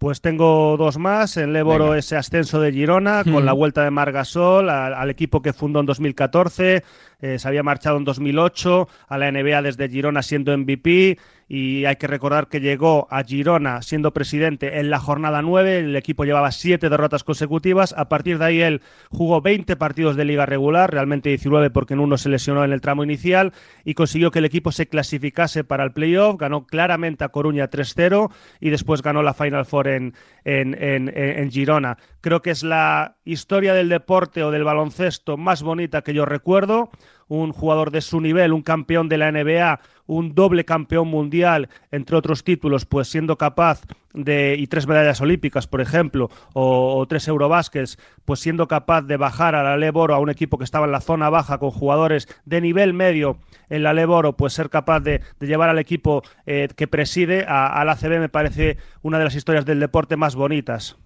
Pues 0.00 0.22
tengo 0.22 0.78
dos 0.78 0.96
más. 0.96 1.36
En 1.36 1.52
Léboro 1.52 1.94
ese 1.94 2.16
ascenso 2.16 2.58
de 2.58 2.72
Girona 2.72 3.22
con 3.22 3.44
la 3.44 3.52
vuelta 3.52 3.84
de 3.84 3.90
Margasol 3.90 4.70
al, 4.70 4.94
al, 4.94 5.10
equipo 5.10 5.42
que 5.42 5.52
fundó 5.52 5.78
en 5.80 5.84
2014. 5.84 6.82
Eh, 7.20 7.38
se 7.38 7.46
había 7.46 7.62
marchado 7.62 7.98
en 7.98 8.04
2008 8.04 8.88
a 9.08 9.18
la 9.18 9.30
NBA 9.30 9.60
desde 9.60 9.90
Girona 9.90 10.22
siendo 10.22 10.56
MVP 10.56 11.18
y 11.52 11.84
hay 11.86 11.96
que 11.96 12.06
recordar 12.06 12.46
que 12.46 12.60
llegó 12.60 13.08
a 13.10 13.24
Girona 13.24 13.82
siendo 13.82 14.12
presidente 14.12 14.78
en 14.78 14.88
la 14.88 15.00
jornada 15.00 15.42
9, 15.42 15.80
el 15.80 15.96
equipo 15.96 16.24
llevaba 16.24 16.52
siete 16.52 16.88
derrotas 16.88 17.24
consecutivas, 17.24 17.92
a 17.98 18.08
partir 18.08 18.38
de 18.38 18.44
ahí 18.44 18.60
él 18.60 18.82
jugó 19.10 19.40
20 19.40 19.74
partidos 19.74 20.14
de 20.14 20.24
liga 20.24 20.46
regular, 20.46 20.92
realmente 20.92 21.28
19 21.30 21.70
porque 21.70 21.94
en 21.94 22.00
uno 22.00 22.18
se 22.18 22.28
lesionó 22.28 22.62
en 22.64 22.72
el 22.72 22.80
tramo 22.80 23.02
inicial 23.02 23.52
y 23.84 23.94
consiguió 23.94 24.30
que 24.30 24.38
el 24.38 24.44
equipo 24.44 24.70
se 24.70 24.86
clasificase 24.86 25.64
para 25.64 25.82
el 25.82 25.90
playoff, 25.90 26.36
ganó 26.38 26.66
claramente 26.66 27.24
a 27.24 27.30
Coruña 27.30 27.68
3-0 27.68 28.30
y 28.60 28.70
después 28.70 29.02
ganó 29.02 29.24
la 29.24 29.34
Final 29.34 29.66
Four 29.66 29.88
en, 29.88 30.14
en, 30.44 30.76
en 30.80 31.50
Girona. 31.50 31.98
Creo 32.20 32.42
que 32.42 32.52
es 32.52 32.62
la 32.62 33.16
historia 33.24 33.74
del 33.74 33.88
deporte 33.88 34.44
o 34.44 34.52
del 34.52 34.62
baloncesto 34.62 35.36
más 35.36 35.64
bonita 35.64 36.02
que 36.02 36.14
yo 36.14 36.26
recuerdo 36.26 36.90
un 37.30 37.52
jugador 37.52 37.92
de 37.92 38.00
su 38.00 38.20
nivel, 38.20 38.52
un 38.52 38.62
campeón 38.62 39.08
de 39.08 39.16
la 39.16 39.30
NBA, 39.30 39.80
un 40.06 40.34
doble 40.34 40.64
campeón 40.64 41.06
mundial, 41.06 41.68
entre 41.92 42.16
otros 42.16 42.42
títulos, 42.42 42.86
pues 42.86 43.06
siendo 43.06 43.38
capaz 43.38 43.82
de, 44.12 44.56
y 44.58 44.66
tres 44.66 44.88
medallas 44.88 45.20
olímpicas, 45.20 45.68
por 45.68 45.80
ejemplo, 45.80 46.28
o, 46.54 47.06
tres 47.08 47.28
Eurobásquets, 47.28 47.98
pues 48.24 48.40
siendo 48.40 48.66
capaz 48.66 49.02
de 49.02 49.16
bajar 49.16 49.54
a 49.54 49.62
la 49.62 49.76
Leboro 49.76 50.12
a 50.12 50.18
un 50.18 50.28
equipo 50.28 50.58
que 50.58 50.64
estaba 50.64 50.86
en 50.86 50.92
la 50.92 51.00
zona 51.00 51.30
baja 51.30 51.58
con 51.58 51.70
jugadores 51.70 52.26
de 52.44 52.60
nivel 52.60 52.94
medio 52.94 53.38
en 53.68 53.84
la 53.84 53.92
Leboro, 53.92 54.36
pues 54.36 54.52
ser 54.52 54.68
capaz 54.68 54.98
de, 54.98 55.22
llevar 55.38 55.68
al 55.68 55.78
equipo 55.78 56.24
eh, 56.46 56.66
que 56.74 56.88
preside 56.88 57.44
a, 57.46 57.80
ACB 57.80 58.18
me 58.18 58.28
parece 58.28 58.76
una 59.02 59.18
de 59.18 59.24
las 59.24 59.36
historias 59.36 59.64
del 59.64 59.78
deporte 59.78 60.16
más 60.16 60.34
bonitas. 60.34 60.96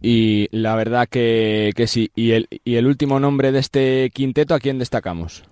Y 0.00 0.48
la 0.52 0.76
verdad 0.76 1.08
que, 1.08 1.72
que 1.74 1.86
sí. 1.86 2.10
¿Y 2.14 2.32
el, 2.32 2.48
¿Y 2.64 2.76
el 2.76 2.86
último 2.86 3.18
nombre 3.20 3.52
de 3.52 3.58
este 3.58 4.10
quinteto 4.14 4.54
a 4.54 4.60
quién 4.60 4.78
destacamos? 4.78 5.44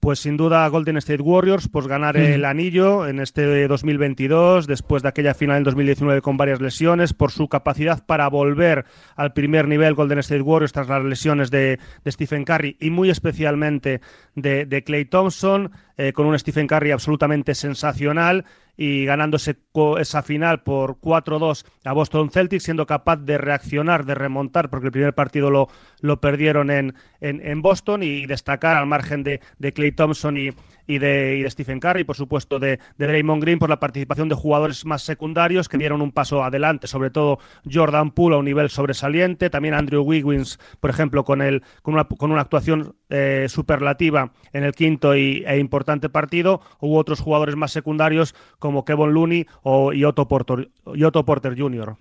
Pues 0.00 0.20
sin 0.20 0.36
duda 0.36 0.68
Golden 0.68 0.96
State 0.98 1.22
Warriors, 1.22 1.68
pues 1.68 1.88
ganar 1.88 2.16
el 2.16 2.44
anillo 2.44 3.08
en 3.08 3.18
este 3.18 3.66
2022, 3.66 4.68
después 4.68 5.02
de 5.02 5.08
aquella 5.08 5.34
final 5.34 5.56
en 5.56 5.64
2019 5.64 6.22
con 6.22 6.36
varias 6.36 6.60
lesiones, 6.60 7.12
por 7.12 7.32
su 7.32 7.48
capacidad 7.48 8.06
para 8.06 8.28
volver 8.28 8.84
al 9.16 9.32
primer 9.32 9.66
nivel 9.66 9.94
Golden 9.94 10.20
State 10.20 10.42
Warriors 10.42 10.72
tras 10.72 10.88
las 10.88 11.02
lesiones 11.04 11.50
de, 11.50 11.80
Stephen 12.06 12.44
Curry 12.44 12.76
y 12.78 12.90
muy 12.90 13.10
especialmente 13.10 14.00
de, 14.36 14.66
de 14.66 14.84
Clay 14.84 15.04
Thompson, 15.04 15.72
eh, 15.96 16.12
con 16.12 16.26
un 16.26 16.38
Stephen 16.38 16.68
Curry 16.68 16.92
absolutamente 16.92 17.56
sensacional 17.56 18.44
y 18.80 19.04
ganándose 19.04 19.58
esa 19.98 20.22
final 20.22 20.62
por 20.62 21.00
4-2 21.00 21.66
a 21.84 21.92
Boston 21.92 22.30
Celtics, 22.30 22.62
siendo 22.62 22.86
capaz 22.86 23.16
de 23.16 23.36
reaccionar, 23.36 24.06
de 24.06 24.14
remontar, 24.14 24.70
porque 24.70 24.86
el 24.86 24.92
primer 24.92 25.14
partido 25.14 25.50
lo, 25.50 25.68
lo 26.00 26.20
perdieron 26.20 26.70
en, 26.70 26.94
en, 27.20 27.60
Boston 27.60 28.04
y 28.04 28.24
destacar 28.26 28.76
al 28.76 28.86
margen 28.86 29.24
de, 29.24 29.40
de 29.58 29.72
Clay 29.72 29.90
Thompson 29.90 30.36
y, 30.36 30.50
y 30.88 30.98
de, 30.98 31.46
Stephen 31.48 31.78
Curry, 31.78 32.02
por 32.02 32.16
supuesto 32.16 32.58
de, 32.58 32.80
de 32.96 33.06
Draymond 33.06 33.42
Green, 33.42 33.60
por 33.60 33.68
la 33.68 33.78
participación 33.78 34.28
de 34.28 34.34
jugadores 34.34 34.84
más 34.84 35.02
secundarios 35.02 35.68
que 35.68 35.78
dieron 35.78 36.02
un 36.02 36.10
paso 36.10 36.42
adelante, 36.42 36.88
sobre 36.88 37.10
todo 37.10 37.38
Jordan 37.70 38.10
Poole 38.10 38.34
a 38.34 38.38
un 38.38 38.46
nivel 38.46 38.70
sobresaliente, 38.70 39.50
también 39.50 39.74
Andrew 39.74 40.02
Wiggins, 40.02 40.58
por 40.80 40.90
ejemplo, 40.90 41.24
con, 41.24 41.42
el, 41.42 41.62
con, 41.82 41.94
una, 41.94 42.04
con 42.04 42.32
una 42.32 42.40
actuación 42.40 42.96
eh, 43.10 43.46
superlativa 43.48 44.32
en 44.52 44.64
el 44.64 44.72
quinto 44.72 45.14
y, 45.14 45.44
e 45.46 45.58
importante 45.58 46.08
partido, 46.08 46.62
hubo 46.80 46.96
otros 46.96 47.20
jugadores 47.20 47.54
más 47.54 47.70
secundarios 47.70 48.34
como 48.58 48.84
Kevin 48.84 49.12
Looney 49.12 49.46
o, 49.62 49.92
y 49.92 50.04
Otto 50.04 50.26
Porter, 50.26 50.70
y 50.94 51.04
Otto 51.04 51.24
Porter 51.24 51.58
Jr. 51.58 51.96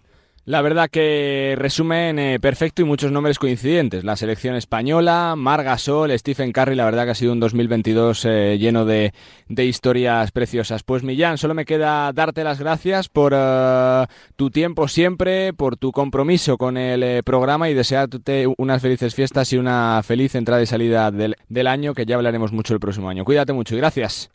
La 0.48 0.62
verdad 0.62 0.89
que 0.89 1.56
resumen 1.58 2.18
eh, 2.20 2.39
perfecto 2.39 2.82
y 2.82 2.86
muchos 2.86 3.12
nombres 3.12 3.38
coincidentes. 3.38 4.06
La 4.06 4.16
selección 4.16 4.56
española, 4.56 5.34
Margasol, 5.36 6.18
Stephen 6.18 6.54
Curry, 6.54 6.74
la 6.74 6.86
verdad 6.86 7.04
que 7.04 7.12
ha 7.12 7.16
sido 7.16 7.34
un 7.34 7.41
2022 7.41 8.24
eh, 8.24 8.58
lleno 8.58 8.86
de, 8.86 9.12
historias 9.50 10.32
preciosas. 10.32 10.84
Pues 10.84 11.04
Millán, 11.04 11.38
solo 11.38 11.54
me 11.54 11.66
queda 11.66 12.14
darte 12.14 12.45
las 12.45 12.62
gracias 12.62 13.10
por 13.10 13.34
eh, 13.36 14.06
tu 14.38 14.50
tiempo 14.50 14.88
siempre, 14.88 15.52
por 15.52 15.76
tu 15.76 15.91
compromiso 15.91 16.58
con 16.58 16.78
el 16.78 17.24
programa 17.24 17.70
y 17.70 17.74
desearte 17.74 18.48
unas 18.58 18.82
felices 18.82 19.16
fiestas 19.16 19.52
y 19.52 19.58
una 19.58 20.02
feliz 20.02 20.34
entrada 20.34 20.62
y 20.62 20.66
salida 20.66 21.12
del, 21.12 21.36
del 21.50 21.68
año, 21.68 21.93
que 21.93 22.06
ya 22.06 22.16
hablaremos 22.16 22.54
mucho 22.54 22.74
el 22.74 22.80
próximo 22.80 23.10
año. 23.10 23.26
Cuídate 23.26 23.52
mucho 23.52 23.76
y 23.76 23.80
gracias. 23.80 24.30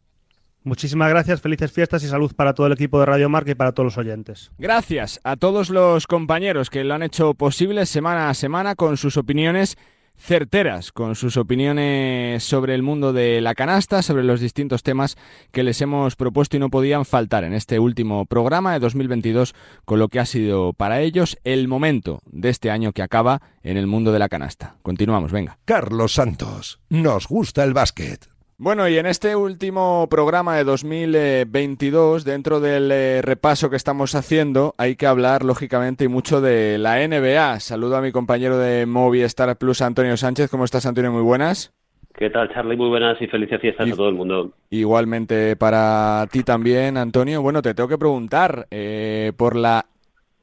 Muchísimas 0.64 1.10
gracias, 1.10 1.40
felices 1.40 1.72
fiestas 1.72 2.04
y 2.04 2.08
salud 2.08 2.32
para 2.34 2.54
todo 2.54 2.66
el 2.66 2.74
equipo 2.74 3.00
de 3.00 3.06
Radio 3.06 3.28
Marca 3.28 3.50
y 3.50 3.54
para 3.54 3.72
todos 3.72 3.86
los 3.86 3.98
oyentes. 3.98 4.52
Gracias 4.58 5.20
a 5.24 5.36
todos 5.36 5.70
los 5.70 6.06
compañeros 6.06 6.70
que 6.70 6.84
lo 6.84 6.94
han 6.94 7.02
hecho 7.02 7.34
posible 7.34 7.86
semana 7.86 8.30
a 8.30 8.34
semana 8.34 8.74
con 8.74 8.96
sus 8.96 9.16
opiniones 9.16 9.76
certeras, 10.16 10.92
con 10.92 11.16
sus 11.16 11.36
opiniones 11.36 12.44
sobre 12.44 12.74
el 12.74 12.82
mundo 12.82 13.12
de 13.12 13.40
la 13.40 13.54
canasta, 13.54 14.02
sobre 14.02 14.22
los 14.22 14.40
distintos 14.40 14.82
temas 14.82 15.16
que 15.50 15.64
les 15.64 15.80
hemos 15.80 16.16
propuesto 16.16 16.56
y 16.56 16.60
no 16.60 16.70
podían 16.70 17.04
faltar 17.04 17.44
en 17.44 17.54
este 17.54 17.78
último 17.78 18.26
programa 18.26 18.72
de 18.72 18.78
2022 18.78 19.54
con 19.84 19.98
lo 19.98 20.08
que 20.08 20.20
ha 20.20 20.26
sido 20.26 20.74
para 20.74 21.00
ellos 21.00 21.38
el 21.44 21.66
momento 21.66 22.20
de 22.26 22.50
este 22.50 22.70
año 22.70 22.92
que 22.92 23.02
acaba 23.02 23.42
en 23.62 23.76
el 23.76 23.86
mundo 23.86 24.12
de 24.12 24.20
la 24.20 24.28
canasta. 24.28 24.76
Continuamos, 24.82 25.32
venga. 25.32 25.58
Carlos 25.64 26.12
Santos, 26.12 26.80
nos 26.88 27.26
gusta 27.26 27.64
el 27.64 27.72
básquet. 27.72 28.31
Bueno, 28.62 28.88
y 28.88 28.96
en 28.96 29.06
este 29.06 29.34
último 29.34 30.06
programa 30.08 30.56
de 30.56 30.62
2022, 30.62 32.24
dentro 32.24 32.60
del 32.60 32.92
eh, 32.92 33.20
repaso 33.20 33.70
que 33.70 33.74
estamos 33.74 34.14
haciendo, 34.14 34.76
hay 34.78 34.94
que 34.94 35.08
hablar, 35.08 35.42
lógicamente, 35.44 36.04
y 36.04 36.08
mucho 36.08 36.40
de 36.40 36.78
la 36.78 37.04
NBA. 37.04 37.58
Saludo 37.58 37.96
a 37.96 38.00
mi 38.00 38.12
compañero 38.12 38.58
de 38.58 38.86
Movistar 38.86 39.58
Plus, 39.58 39.82
Antonio 39.82 40.16
Sánchez. 40.16 40.48
¿Cómo 40.48 40.64
estás, 40.64 40.86
Antonio? 40.86 41.10
Muy 41.10 41.22
buenas. 41.22 41.74
¿Qué 42.14 42.30
tal, 42.30 42.54
Charlie? 42.54 42.76
Muy 42.76 42.88
buenas 42.88 43.20
y 43.20 43.26
felices 43.26 43.60
fiestas 43.60 43.90
a 43.90 43.96
todo 43.96 44.08
el 44.08 44.14
mundo. 44.14 44.52
Igualmente 44.70 45.56
para 45.56 46.28
ti 46.30 46.44
también, 46.44 46.96
Antonio. 46.96 47.42
Bueno, 47.42 47.62
te 47.62 47.74
tengo 47.74 47.88
que 47.88 47.98
preguntar 47.98 48.68
eh, 48.70 49.32
por 49.36 49.56
la 49.56 49.86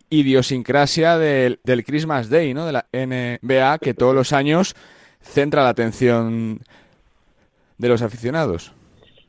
idiosincrasia 0.09 1.17
del, 1.17 1.61
del 1.63 1.86
Christmas 1.86 2.30
Day, 2.30 2.53
¿no? 2.53 2.65
De 2.65 2.74
la 2.74 2.86
NBA, 2.91 3.78
que 3.80 3.93
todos 3.93 4.13
los 4.13 4.34
años 4.34 4.76
centra 5.22 5.63
la 5.63 5.70
atención 5.70 6.59
de 7.80 7.89
los 7.89 8.03
aficionados? 8.03 8.71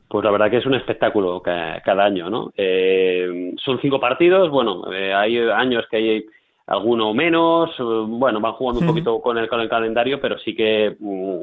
Pues 0.07 0.25
la 0.25 0.31
verdad 0.31 0.51
que 0.51 0.57
es 0.57 0.65
un 0.65 0.75
espectáculo 0.75 1.41
cada 1.41 2.03
año, 2.03 2.29
¿no? 2.29 2.51
Eh, 2.55 3.53
son 3.63 3.79
cinco 3.81 3.99
partidos, 3.99 4.49
bueno, 4.49 4.91
eh, 4.93 5.13
hay 5.13 5.37
años 5.37 5.85
que 5.89 5.97
hay 5.97 6.25
alguno 6.67 7.13
menos, 7.13 7.71
bueno, 7.79 8.41
van 8.41 8.53
jugando 8.53 8.81
un 8.81 8.87
poquito 8.87 9.21
con 9.21 9.37
el, 9.37 9.47
con 9.47 9.61
el 9.61 9.69
calendario, 9.69 10.19
pero 10.19 10.37
sí 10.39 10.53
que 10.53 10.97
mm, 10.99 11.37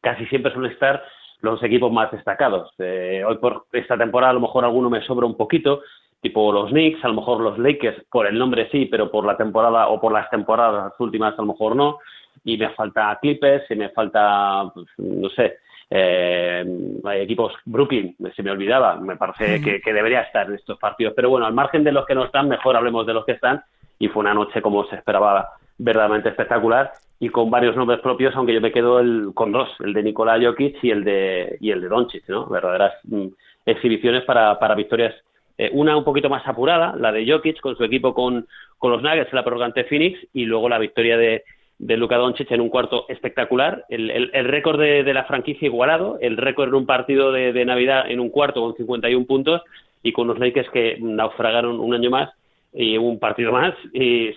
casi 0.00 0.26
siempre 0.26 0.52
suelen 0.52 0.72
estar 0.72 1.02
los 1.42 1.62
equipos 1.62 1.92
más 1.92 2.10
destacados. 2.10 2.72
Eh, 2.78 3.22
hoy 3.26 3.38
por 3.38 3.66
esta 3.72 3.96
temporada 3.96 4.30
a 4.30 4.34
lo 4.34 4.40
mejor 4.40 4.64
alguno 4.64 4.90
me 4.90 5.02
sobra 5.02 5.24
un 5.24 5.36
poquito, 5.36 5.82
tipo 6.20 6.52
los 6.52 6.70
Knicks, 6.70 7.04
a 7.04 7.08
lo 7.08 7.14
mejor 7.14 7.40
los 7.40 7.56
Lakers, 7.56 8.04
por 8.10 8.26
el 8.26 8.36
nombre 8.36 8.68
sí, 8.72 8.86
pero 8.86 9.12
por 9.12 9.24
la 9.24 9.36
temporada 9.36 9.88
o 9.88 10.00
por 10.00 10.12
las 10.12 10.28
temporadas 10.28 10.92
últimas 10.98 11.34
a 11.38 11.42
lo 11.42 11.48
mejor 11.48 11.76
no, 11.76 11.98
y 12.42 12.56
me 12.56 12.70
falta 12.70 13.16
Clippers 13.22 13.70
y 13.70 13.76
me 13.76 13.90
falta, 13.90 14.70
pues, 14.74 14.86
no 14.98 15.28
sé, 15.30 15.58
eh, 15.90 16.64
hay 17.04 17.20
equipos, 17.20 17.54
Brooklyn, 17.64 18.14
se 18.34 18.42
me 18.42 18.50
olvidaba, 18.50 18.96
me 18.96 19.16
parece 19.16 19.60
que, 19.62 19.92
debería 19.92 20.22
estar 20.22 20.46
en 20.46 20.54
estos 20.54 20.78
partidos. 20.78 21.14
Pero 21.16 21.30
bueno, 21.30 21.46
al 21.46 21.54
margen 21.54 21.84
de 21.84 21.92
los 21.92 22.06
que 22.06 22.14
no 22.14 22.24
están, 22.24 22.48
mejor 22.48 22.76
hablemos 22.76 23.06
de 23.06 23.14
los 23.14 23.24
que 23.24 23.32
están. 23.32 23.62
Y 23.98 24.08
fue 24.08 24.20
una 24.20 24.34
noche, 24.34 24.62
como 24.62 24.84
se 24.86 24.96
esperaba, 24.96 25.48
verdaderamente 25.78 26.28
espectacular 26.28 26.92
y 27.20 27.30
con 27.30 27.50
varios 27.50 27.76
nombres 27.76 28.00
propios, 28.00 28.34
aunque 28.36 28.54
yo 28.54 28.60
me 28.60 28.72
quedo 28.72 29.00
el, 29.00 29.30
con 29.34 29.50
dos, 29.50 29.68
el 29.80 29.92
de 29.92 30.02
Nikola 30.02 30.38
Jokic 30.40 30.82
y 30.84 30.90
el 30.90 31.02
de, 31.02 31.56
y 31.60 31.70
el 31.70 31.80
de 31.80 31.88
Doncic, 31.88 32.28
¿no? 32.28 32.46
Verdaderas 32.46 32.94
mm, 33.04 33.26
exhibiciones 33.66 34.24
para, 34.24 34.58
para 34.58 34.74
victorias. 34.74 35.14
Eh, 35.56 35.70
una 35.72 35.96
un 35.96 36.04
poquito 36.04 36.28
más 36.28 36.46
apurada, 36.46 36.94
la 36.96 37.10
de 37.10 37.28
Jokic 37.28 37.60
con 37.60 37.76
su 37.76 37.82
equipo 37.82 38.14
con, 38.14 38.46
con 38.78 38.92
los 38.92 39.02
Nuggets, 39.02 39.32
la 39.32 39.42
prorrogante 39.42 39.84
Phoenix, 39.84 40.20
y 40.32 40.44
luego 40.44 40.68
la 40.68 40.78
victoria 40.78 41.16
de, 41.16 41.42
de 41.78 41.96
Luka 41.96 42.16
Doncic 42.16 42.50
en 42.50 42.60
un 42.60 42.68
cuarto 42.68 43.06
espectacular, 43.08 43.84
el, 43.88 44.10
el, 44.10 44.44
récord 44.44 44.80
de, 44.80 45.04
de, 45.04 45.14
la 45.14 45.24
franquicia 45.24 45.66
igualado, 45.66 46.18
el 46.20 46.36
récord 46.36 46.68
en 46.68 46.74
un 46.74 46.86
partido 46.86 47.30
de, 47.30 47.52
de, 47.52 47.64
Navidad 47.64 48.10
en 48.10 48.18
un 48.18 48.30
cuarto 48.30 48.60
con 48.60 48.74
51 48.74 49.26
puntos 49.26 49.62
y 50.02 50.12
con 50.12 50.26
los 50.26 50.38
Lakers 50.38 50.70
que 50.70 50.98
naufragaron 51.00 51.78
un 51.78 51.94
año 51.94 52.10
más 52.10 52.30
y 52.72 52.96
un 52.96 53.18
partido 53.18 53.52
más 53.52 53.74
y, 53.92 54.30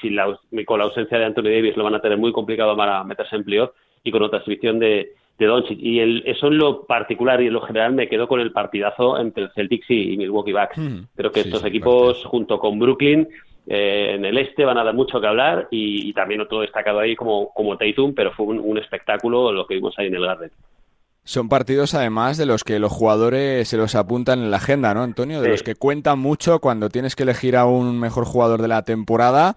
si, 0.00 0.10
la, 0.10 0.38
con 0.64 0.78
la 0.78 0.86
ausencia 0.86 1.18
de 1.18 1.26
Anthony 1.26 1.44
Davis 1.44 1.76
lo 1.76 1.84
van 1.84 1.94
a 1.94 2.00
tener 2.00 2.18
muy 2.18 2.32
complicado 2.32 2.76
para 2.76 3.04
meterse 3.04 3.36
en 3.36 3.44
playoff 3.44 3.70
y 4.02 4.10
con 4.10 4.22
otra 4.22 4.38
exhibición 4.38 4.78
de, 4.78 5.12
de 5.38 5.46
Doncic 5.46 5.78
y 5.78 6.00
el, 6.00 6.22
eso 6.26 6.48
en 6.48 6.58
lo 6.58 6.84
particular 6.86 7.40
y 7.42 7.46
en 7.46 7.52
lo 7.52 7.60
general 7.60 7.92
me 7.92 8.08
quedo 8.08 8.26
con 8.26 8.40
el 8.40 8.52
partidazo 8.52 9.18
entre 9.18 9.44
el 9.44 9.50
Celtics 9.54 9.90
y, 9.90 10.16
Milwaukee 10.16 10.52
Bucks. 10.52 10.78
Mm. 10.78 10.98
Creo 11.14 11.30
que 11.30 11.40
estos 11.40 11.64
equipos 11.64 12.24
junto 12.24 12.58
con 12.58 12.78
Brooklyn 12.78 13.28
eh, 13.70 14.14
en 14.14 14.24
el 14.24 14.38
este 14.38 14.64
van 14.64 14.78
a 14.78 14.84
dar 14.84 14.94
mucho 14.94 15.20
que 15.20 15.26
hablar 15.26 15.68
y, 15.70 16.10
también 16.14 16.40
otro 16.40 16.62
destacado 16.62 17.00
ahí 17.00 17.14
como, 17.14 17.52
como 17.52 17.76
Tatum, 17.76 18.14
pero 18.14 18.32
fue 18.32 18.46
un, 18.46 18.78
espectáculo 18.78 19.52
lo 19.52 19.66
que 19.66 19.74
vimos 19.74 19.94
ahí 19.98 20.06
en 20.06 20.14
el 20.14 20.24
Garden. 20.24 20.50
Son 21.24 21.50
partidos 21.50 21.94
además 21.94 22.38
de 22.38 22.46
los 22.46 22.64
que 22.64 22.78
los 22.78 22.90
jugadores 22.90 23.68
se 23.68 23.76
los 23.76 23.94
apuntan 23.94 24.38
en 24.38 24.50
la 24.50 24.56
agenda, 24.56 24.94
¿no, 24.94 25.02
Antonio? 25.02 25.42
De 25.42 25.50
los 25.50 25.62
que 25.62 25.74
cuentan 25.74 26.18
mucho 26.18 26.60
cuando 26.60 26.88
tienes 26.88 27.14
que 27.14 27.24
elegir 27.24 27.56
a 27.56 27.66
un 27.66 28.00
mejor 28.00 28.24
jugador 28.24 28.62
de 28.62 28.68
la 28.68 28.82
temporada. 28.84 29.54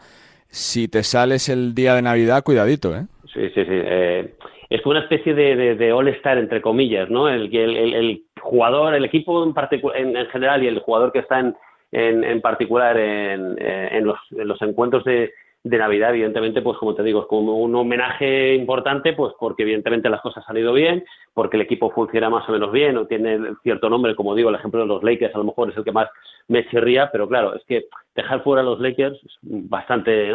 Si 0.49 0.89
te 0.89 1.03
sales 1.03 1.47
el 1.47 1.73
día 1.73 1.95
de 1.95 2.01
Navidad, 2.01 2.43
cuidadito, 2.43 2.93
¿eh? 2.93 3.05
Sí, 3.33 3.47
sí, 3.55 3.63
sí. 3.63 3.69
Eh, 3.69 4.35
es 4.69 4.85
una 4.85 4.99
especie 4.99 5.33
de, 5.33 5.75
de, 5.75 5.93
all-star, 5.93 6.37
entre 6.37 6.61
comillas, 6.61 7.09
¿no? 7.09 7.29
El, 7.29 7.55
el, 7.55 7.93
el, 7.93 8.23
jugador, 8.41 8.93
el 8.93 9.05
equipo 9.05 9.41
en, 9.45 10.17
en 10.17 10.25
general 10.27 10.63
y 10.63 10.67
el 10.67 10.79
jugador 10.79 11.13
que 11.13 11.19
está 11.19 11.39
en, 11.39 11.55
en, 11.91 12.23
en 12.23 12.41
particular 12.41 12.97
en, 12.97 13.57
eh, 13.59 13.89
en, 13.91 14.05
los, 14.05 14.17
en 14.31 14.47
los 14.47 14.61
encuentros 14.61 15.03
de, 15.03 15.33
de 15.63 15.77
Navidad, 15.77 16.09
evidentemente, 16.09 16.61
pues 16.61 16.77
como 16.77 16.95
te 16.95 17.03
digo, 17.03 17.21
es 17.21 17.27
como 17.27 17.57
un 17.59 17.75
homenaje 17.75 18.55
importante, 18.55 19.13
pues 19.13 19.33
porque 19.39 19.63
evidentemente 19.63 20.09
las 20.09 20.21
cosas 20.21 20.43
han 20.47 20.57
ido 20.57 20.73
bien, 20.73 21.03
porque 21.33 21.57
el 21.57 21.61
equipo 21.61 21.91
funciona 21.91 22.29
más 22.29 22.47
o 22.49 22.51
menos 22.51 22.71
bien, 22.71 22.97
o 22.97 23.05
tiene 23.05 23.39
cierto 23.61 23.89
nombre, 23.89 24.15
como 24.15 24.33
digo, 24.33 24.49
el 24.49 24.55
ejemplo 24.55 24.79
de 24.79 24.87
los 24.87 25.03
Lakers 25.03 25.35
a 25.35 25.37
lo 25.37 25.43
mejor 25.43 25.69
es 25.69 25.77
el 25.77 25.83
que 25.83 25.91
más 25.91 26.09
me 26.47 26.67
chirría, 26.67 27.11
pero 27.11 27.27
claro, 27.27 27.55
es 27.55 27.63
que 27.65 27.85
dejar 28.15 28.43
fuera 28.43 28.61
a 28.61 28.65
los 28.65 28.79
Lakers 28.79 29.17
es 29.23 29.37
bastante, 29.41 30.33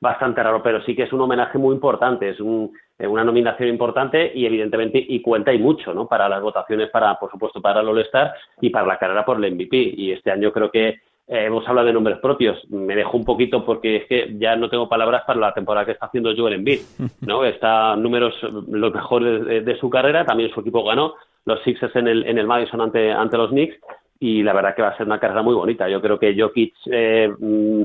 bastante 0.00 0.42
raro, 0.42 0.62
pero 0.62 0.80
sí 0.84 0.94
que 0.94 1.02
es 1.02 1.12
un 1.12 1.22
homenaje 1.22 1.58
muy 1.58 1.74
importante, 1.74 2.28
es 2.28 2.40
un, 2.40 2.72
una 3.06 3.22
nominación 3.22 3.68
importante 3.68 4.32
y 4.34 4.44
evidentemente 4.44 5.04
y 5.06 5.20
cuenta 5.20 5.52
y 5.52 5.58
mucho, 5.58 5.94
¿no? 5.94 6.08
Para 6.08 6.28
las 6.28 6.42
votaciones, 6.42 6.90
para 6.90 7.18
por 7.18 7.30
supuesto 7.30 7.60
para 7.60 7.80
el 7.80 7.88
All-Star 7.88 8.34
y 8.60 8.70
para 8.70 8.86
la 8.86 8.98
carrera 8.98 9.24
por 9.24 9.42
el 9.42 9.54
MVP. 9.54 9.76
Y 9.96 10.12
este 10.12 10.32
año 10.32 10.52
creo 10.52 10.70
que 10.70 10.88
eh, 11.28 11.44
hemos 11.44 11.68
hablado 11.68 11.86
de 11.86 11.92
nombres 11.92 12.18
propios. 12.18 12.58
Me 12.70 12.96
dejo 12.96 13.16
un 13.16 13.24
poquito 13.24 13.64
porque 13.64 13.96
es 13.96 14.06
que 14.06 14.34
ya 14.38 14.56
no 14.56 14.70
tengo 14.70 14.88
palabras 14.88 15.24
para 15.26 15.38
la 15.38 15.52
temporada 15.52 15.84
que 15.84 15.92
está 15.92 16.06
haciendo 16.06 16.34
Joel 16.34 16.54
Embiid. 16.54 16.80
¿no? 17.20 17.44
Está 17.44 17.94
números 17.96 18.34
los 18.42 18.92
mejores 18.92 19.64
de, 19.64 19.78
su 19.78 19.90
carrera. 19.90 20.24
También 20.24 20.50
su 20.50 20.60
equipo 20.60 20.82
ganó 20.82 21.14
los 21.44 21.62
Sixers 21.62 21.94
en 21.96 22.08
el, 22.08 22.26
en 22.26 22.38
el 22.38 22.46
Madison 22.46 22.80
ante, 22.80 23.12
ante 23.12 23.36
los 23.36 23.50
Knicks. 23.50 23.76
Y 24.20 24.42
la 24.42 24.54
verdad 24.54 24.74
que 24.74 24.82
va 24.82 24.88
a 24.88 24.96
ser 24.96 25.06
una 25.06 25.20
carrera 25.20 25.42
muy 25.42 25.54
bonita. 25.54 25.88
Yo 25.88 26.00
creo 26.00 26.18
que 26.18 26.34
Jokic 26.36 26.74
eh, 26.90 27.30
mm, 27.38 27.82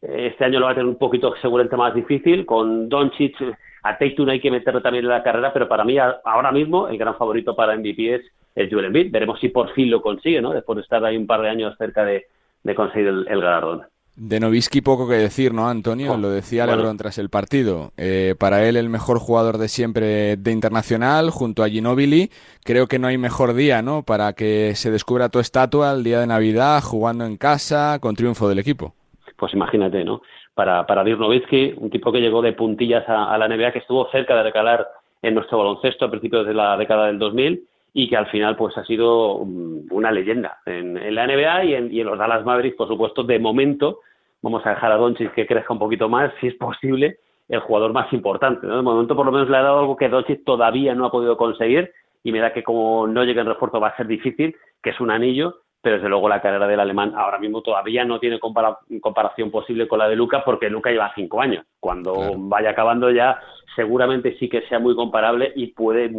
este 0.00 0.44
año 0.44 0.60
lo 0.60 0.66
va 0.66 0.72
a 0.72 0.74
tener 0.74 0.88
un 0.88 0.96
poquito 0.96 1.34
seguramente 1.42 1.76
más 1.76 1.94
difícil. 1.94 2.46
Con 2.46 2.88
Doncic, 2.88 3.36
a 3.84 3.96
Tatum 3.96 4.28
hay 4.30 4.40
que 4.40 4.50
meterlo 4.50 4.82
también 4.82 5.04
en 5.04 5.10
la 5.10 5.22
carrera, 5.22 5.52
pero 5.52 5.68
para 5.68 5.84
mí 5.84 5.96
ahora 5.98 6.50
mismo 6.50 6.88
el 6.88 6.98
gran 6.98 7.16
favorito 7.16 7.54
para 7.54 7.76
MVP 7.76 8.14
es, 8.16 8.22
el 8.56 8.70
Joel 8.70 8.86
Embiid. 8.86 9.12
Veremos 9.12 9.38
si 9.40 9.48
por 9.48 9.72
fin 9.74 9.90
lo 9.90 10.00
consigue, 10.02 10.40
¿no? 10.40 10.52
Después 10.52 10.76
de 10.76 10.82
estar 10.82 11.04
ahí 11.04 11.16
un 11.16 11.26
par 11.26 11.42
de 11.42 11.50
años 11.50 11.76
cerca 11.76 12.04
de 12.04 12.26
de 12.64 12.74
conseguir 12.74 13.08
el, 13.08 13.40
galardón. 13.40 13.82
De 14.16 14.40
Novisky 14.40 14.80
poco 14.80 15.08
que 15.08 15.14
decir, 15.14 15.52
¿no, 15.52 15.68
Antonio? 15.68 16.12
Oh, 16.12 16.16
Lo 16.16 16.30
decía 16.30 16.66
LeBron 16.66 16.96
tras 16.96 17.18
el 17.18 17.28
partido. 17.30 17.92
Eh, 17.96 18.34
para 18.38 18.66
él 18.66 18.76
el 18.76 18.88
mejor 18.88 19.18
jugador 19.18 19.58
de 19.58 19.68
siempre 19.68 20.36
de 20.36 20.52
internacional, 20.52 21.30
junto 21.30 21.62
a 21.62 21.68
Ginobili. 21.68 22.30
Creo 22.64 22.86
que 22.86 22.98
no 22.98 23.08
hay 23.08 23.18
mejor 23.18 23.54
día, 23.54 23.82
¿no? 23.82 24.02
Para 24.02 24.32
que 24.32 24.72
se 24.76 24.90
descubra 24.90 25.28
tu 25.28 25.40
estatua 25.40 25.92
el 25.92 26.04
día 26.04 26.20
de 26.20 26.26
Navidad, 26.26 26.82
jugando 26.82 27.26
en 27.26 27.36
casa, 27.36 27.98
con 28.00 28.14
triunfo 28.14 28.48
del 28.48 28.60
equipo. 28.60 28.94
Pues 29.36 29.52
imagínate, 29.52 30.04
¿no? 30.04 30.22
Para, 30.54 30.86
para 30.86 31.02
Dirk 31.02 31.18
Nowitzki, 31.18 31.74
un 31.78 31.90
tipo 31.90 32.12
que 32.12 32.20
llegó 32.20 32.40
de 32.40 32.52
puntillas 32.52 33.04
a, 33.08 33.36
la 33.36 33.48
NBA, 33.48 33.72
que 33.72 33.80
estuvo 33.80 34.08
cerca 34.10 34.36
de 34.36 34.44
recalar 34.44 34.86
en 35.20 35.34
nuestro 35.34 35.58
baloncesto 35.58 36.04
a 36.04 36.10
principios 36.10 36.46
de 36.46 36.54
la 36.54 36.76
década 36.76 37.06
del 37.06 37.18
2000 37.18 37.66
y 37.92 38.08
que 38.08 38.16
al 38.16 38.26
final 38.26 38.56
pues 38.56 38.76
ha 38.76 38.84
sido 38.84 39.44
mm, 39.44 39.86
una 39.90 40.12
leyenda 40.12 40.58
en, 40.66 41.14
la 41.14 41.26
NBA 41.26 41.64
y 41.64 41.74
en, 41.74 42.06
los 42.06 42.18
Dallas 42.18 42.44
Mavericks, 42.44 42.76
por 42.76 42.88
supuesto, 42.88 43.22
de 43.22 43.38
momento, 43.38 44.00
vamos 44.42 44.64
a 44.66 44.70
dejar 44.70 44.92
a 44.92 44.96
Doncic 44.96 45.32
que 45.32 45.46
crezca 45.46 45.72
un 45.72 45.78
poquito 45.78 46.08
más, 46.08 46.32
si 46.40 46.48
es 46.48 46.54
posible, 46.54 47.18
el 47.48 47.60
jugador 47.60 47.92
más 47.92 48.12
importante. 48.12 48.66
De 48.66 48.82
momento 48.82 49.16
por 49.16 49.26
lo 49.26 49.32
menos 49.32 49.48
le 49.48 49.56
ha 49.56 49.62
dado 49.62 49.80
algo 49.80 49.96
que 49.96 50.08
Doncic 50.08 50.44
todavía 50.44 50.94
no 50.94 51.06
ha 51.06 51.10
podido 51.10 51.36
conseguir 51.36 51.92
y 52.22 52.32
me 52.32 52.40
da 52.40 52.52
que 52.52 52.62
como 52.62 53.06
no 53.06 53.24
llegue 53.24 53.40
en 53.40 53.46
refuerzo 53.46 53.80
va 53.80 53.88
a 53.88 53.96
ser 53.96 54.06
difícil, 54.06 54.56
que 54.82 54.90
es 54.90 55.00
un 55.00 55.10
anillo, 55.10 55.56
pero 55.84 55.96
desde 55.96 56.08
luego 56.08 56.30
la 56.30 56.40
carrera 56.40 56.66
del 56.66 56.80
alemán 56.80 57.12
ahora 57.14 57.38
mismo 57.38 57.60
todavía 57.60 58.06
no 58.06 58.18
tiene 58.18 58.40
comparación 58.40 59.50
posible 59.50 59.86
con 59.86 59.98
la 59.98 60.08
de 60.08 60.16
Luca 60.16 60.42
porque 60.42 60.70
Luca 60.70 60.90
lleva 60.90 61.12
cinco 61.14 61.42
años. 61.42 61.66
Cuando 61.78 62.32
vaya 62.38 62.70
acabando 62.70 63.10
ya 63.10 63.38
seguramente 63.76 64.34
sí 64.38 64.48
que 64.48 64.62
sea 64.62 64.78
muy 64.78 64.96
comparable 64.96 65.52
y 65.54 65.68
puede 65.68 66.10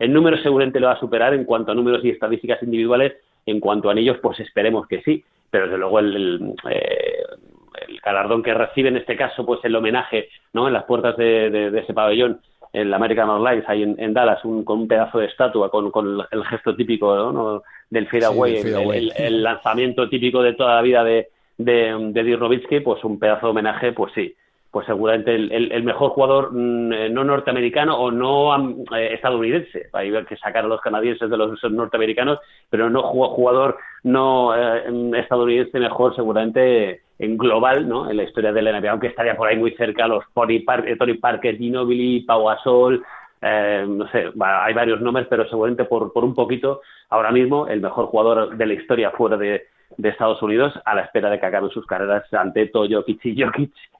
el 0.00 0.12
número 0.12 0.36
seguramente 0.38 0.80
lo 0.80 0.88
va 0.88 0.94
a 0.94 1.00
superar 1.00 1.34
en 1.34 1.44
cuanto 1.44 1.70
a 1.70 1.74
números 1.74 2.04
y 2.04 2.10
estadísticas 2.10 2.60
individuales 2.64 3.12
en 3.46 3.60
cuanto 3.60 3.88
a 3.88 3.92
anillos 3.92 4.18
pues 4.20 4.40
esperemos 4.40 4.88
que 4.88 5.00
sí. 5.02 5.24
Pero 5.48 5.66
desde 5.66 5.78
luego 5.78 6.00
el, 6.00 6.54
eh, 6.68 7.22
el, 7.86 8.00
galardón 8.00 8.42
que 8.42 8.54
recibe 8.54 8.88
en 8.88 8.96
este 8.96 9.16
caso 9.16 9.46
pues 9.46 9.60
el 9.62 9.76
homenaje 9.76 10.30
no 10.52 10.66
en 10.66 10.74
las 10.74 10.84
puertas 10.84 11.16
de 11.16 11.72
ese 11.78 11.94
pabellón 11.94 12.40
en 12.72 12.90
la 12.90 12.96
American 12.96 13.28
Airlines, 13.28 13.68
ahí 13.68 13.82
en, 13.82 14.14
Dallas, 14.14 14.40
con 14.42 14.80
un 14.80 14.88
pedazo 14.88 15.18
de 15.18 15.26
estatua, 15.26 15.70
con, 15.70 15.92
el 16.30 16.44
gesto 16.44 16.74
típico 16.74 17.62
del 17.90 18.08
fadeaway, 18.08 18.56
el, 19.16 19.42
lanzamiento 19.42 20.08
típico 20.08 20.42
de 20.42 20.54
toda 20.54 20.76
la 20.76 20.82
vida 20.82 21.04
de, 21.04 21.28
de, 21.58 22.12
de 22.12 22.80
pues 22.82 23.04
un 23.04 23.18
pedazo 23.18 23.46
de 23.46 23.50
homenaje, 23.50 23.92
pues 23.92 24.12
sí, 24.14 24.34
pues 24.72 24.86
seguramente 24.86 25.34
el, 25.34 25.82
mejor 25.82 26.12
jugador 26.12 26.50
mm, 26.50 26.92
eh, 26.94 27.08
no 27.10 27.24
norteamericano 27.24 27.94
o 27.94 28.10
no 28.10 28.56
eh, 28.96 29.12
estadounidense. 29.12 29.90
Hay 29.92 30.10
que 30.24 30.38
sacar 30.38 30.64
a 30.64 30.68
los 30.68 30.80
canadienses 30.80 31.28
de 31.28 31.36
los 31.36 31.62
norteamericanos, 31.70 32.38
pero 32.70 32.88
no 32.88 33.02
jugador 33.02 33.76
no 34.02 34.56
eh, 34.56 35.12
estadounidense 35.20 35.78
mejor 35.78 36.16
seguramente 36.16 37.02
en 37.22 37.38
global, 37.38 37.88
¿no? 37.88 38.10
En 38.10 38.16
la 38.16 38.24
historia 38.24 38.52
de 38.52 38.60
la 38.60 38.80
NBA, 38.80 38.90
aunque 38.90 39.06
estaría 39.06 39.36
por 39.36 39.48
ahí 39.48 39.56
muy 39.56 39.70
cerca 39.76 40.08
los 40.08 40.24
Tony, 40.34 40.58
Parker, 40.58 40.98
Tony 40.98 41.14
Parker, 41.14 41.56
Ginobili, 41.56 42.22
Pau 42.22 42.46
Gasol, 42.46 43.04
no 43.42 44.08
sé, 44.10 44.32
hay 44.40 44.74
varios 44.74 45.00
nombres, 45.00 45.28
pero 45.30 45.48
seguramente 45.48 45.84
por, 45.84 46.12
por 46.12 46.24
un 46.24 46.34
poquito, 46.34 46.80
ahora 47.10 47.30
mismo 47.30 47.68
el 47.68 47.80
mejor 47.80 48.06
jugador 48.06 48.56
de 48.56 48.66
la 48.66 48.74
historia 48.74 49.12
fuera 49.12 49.36
de, 49.36 49.66
de 49.96 50.08
Estados 50.08 50.42
Unidos 50.42 50.74
a 50.84 50.96
la 50.96 51.02
espera 51.02 51.30
de 51.30 51.38
que 51.38 51.46
acaben 51.46 51.70
sus 51.70 51.86
carreras 51.86 52.24
ante 52.34 52.62
y 52.62 52.92
Jokic 52.92 53.24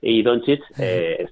y 0.00 0.22
Doncic, 0.22 0.62
eh, 0.78 1.24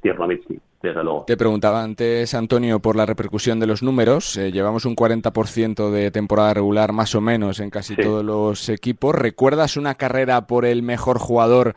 desde 0.82 1.02
luego. 1.02 1.24
Te 1.26 1.36
preguntaba 1.36 1.82
antes, 1.82 2.34
Antonio, 2.34 2.80
por 2.80 2.96
la 2.96 3.06
repercusión 3.06 3.60
de 3.60 3.66
los 3.66 3.82
números. 3.82 4.36
Eh, 4.36 4.52
llevamos 4.52 4.84
un 4.84 4.96
40% 4.96 5.90
de 5.90 6.10
temporada 6.10 6.54
regular 6.54 6.92
más 6.92 7.14
o 7.14 7.20
menos 7.20 7.60
en 7.60 7.70
casi 7.70 7.96
todos 7.96 8.24
los 8.24 8.68
equipos. 8.68 9.14
¿Recuerdas 9.14 9.76
una 9.76 9.94
carrera 9.94 10.46
por 10.46 10.64
el 10.64 10.82
mejor 10.82 11.18
jugador 11.18 11.74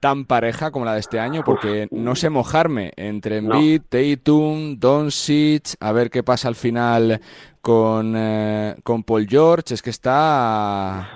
tan 0.00 0.24
pareja 0.24 0.70
como 0.70 0.84
la 0.84 0.94
de 0.94 1.00
este 1.00 1.20
año? 1.20 1.42
Porque 1.44 1.88
no 1.90 2.16
sé 2.16 2.30
mojarme 2.30 2.92
entre 2.96 3.38
Embiid, 3.38 3.82
Tatum, 3.88 4.78
Doncic, 4.78 5.76
a 5.80 5.92
ver 5.92 6.10
qué 6.10 6.22
pasa 6.22 6.48
al 6.48 6.56
final 6.56 7.20
con, 7.60 8.14
eh, 8.16 8.74
con 8.82 9.04
Paul 9.04 9.26
George. 9.28 9.74
Es 9.74 9.82
que 9.82 9.90
está 9.90 11.08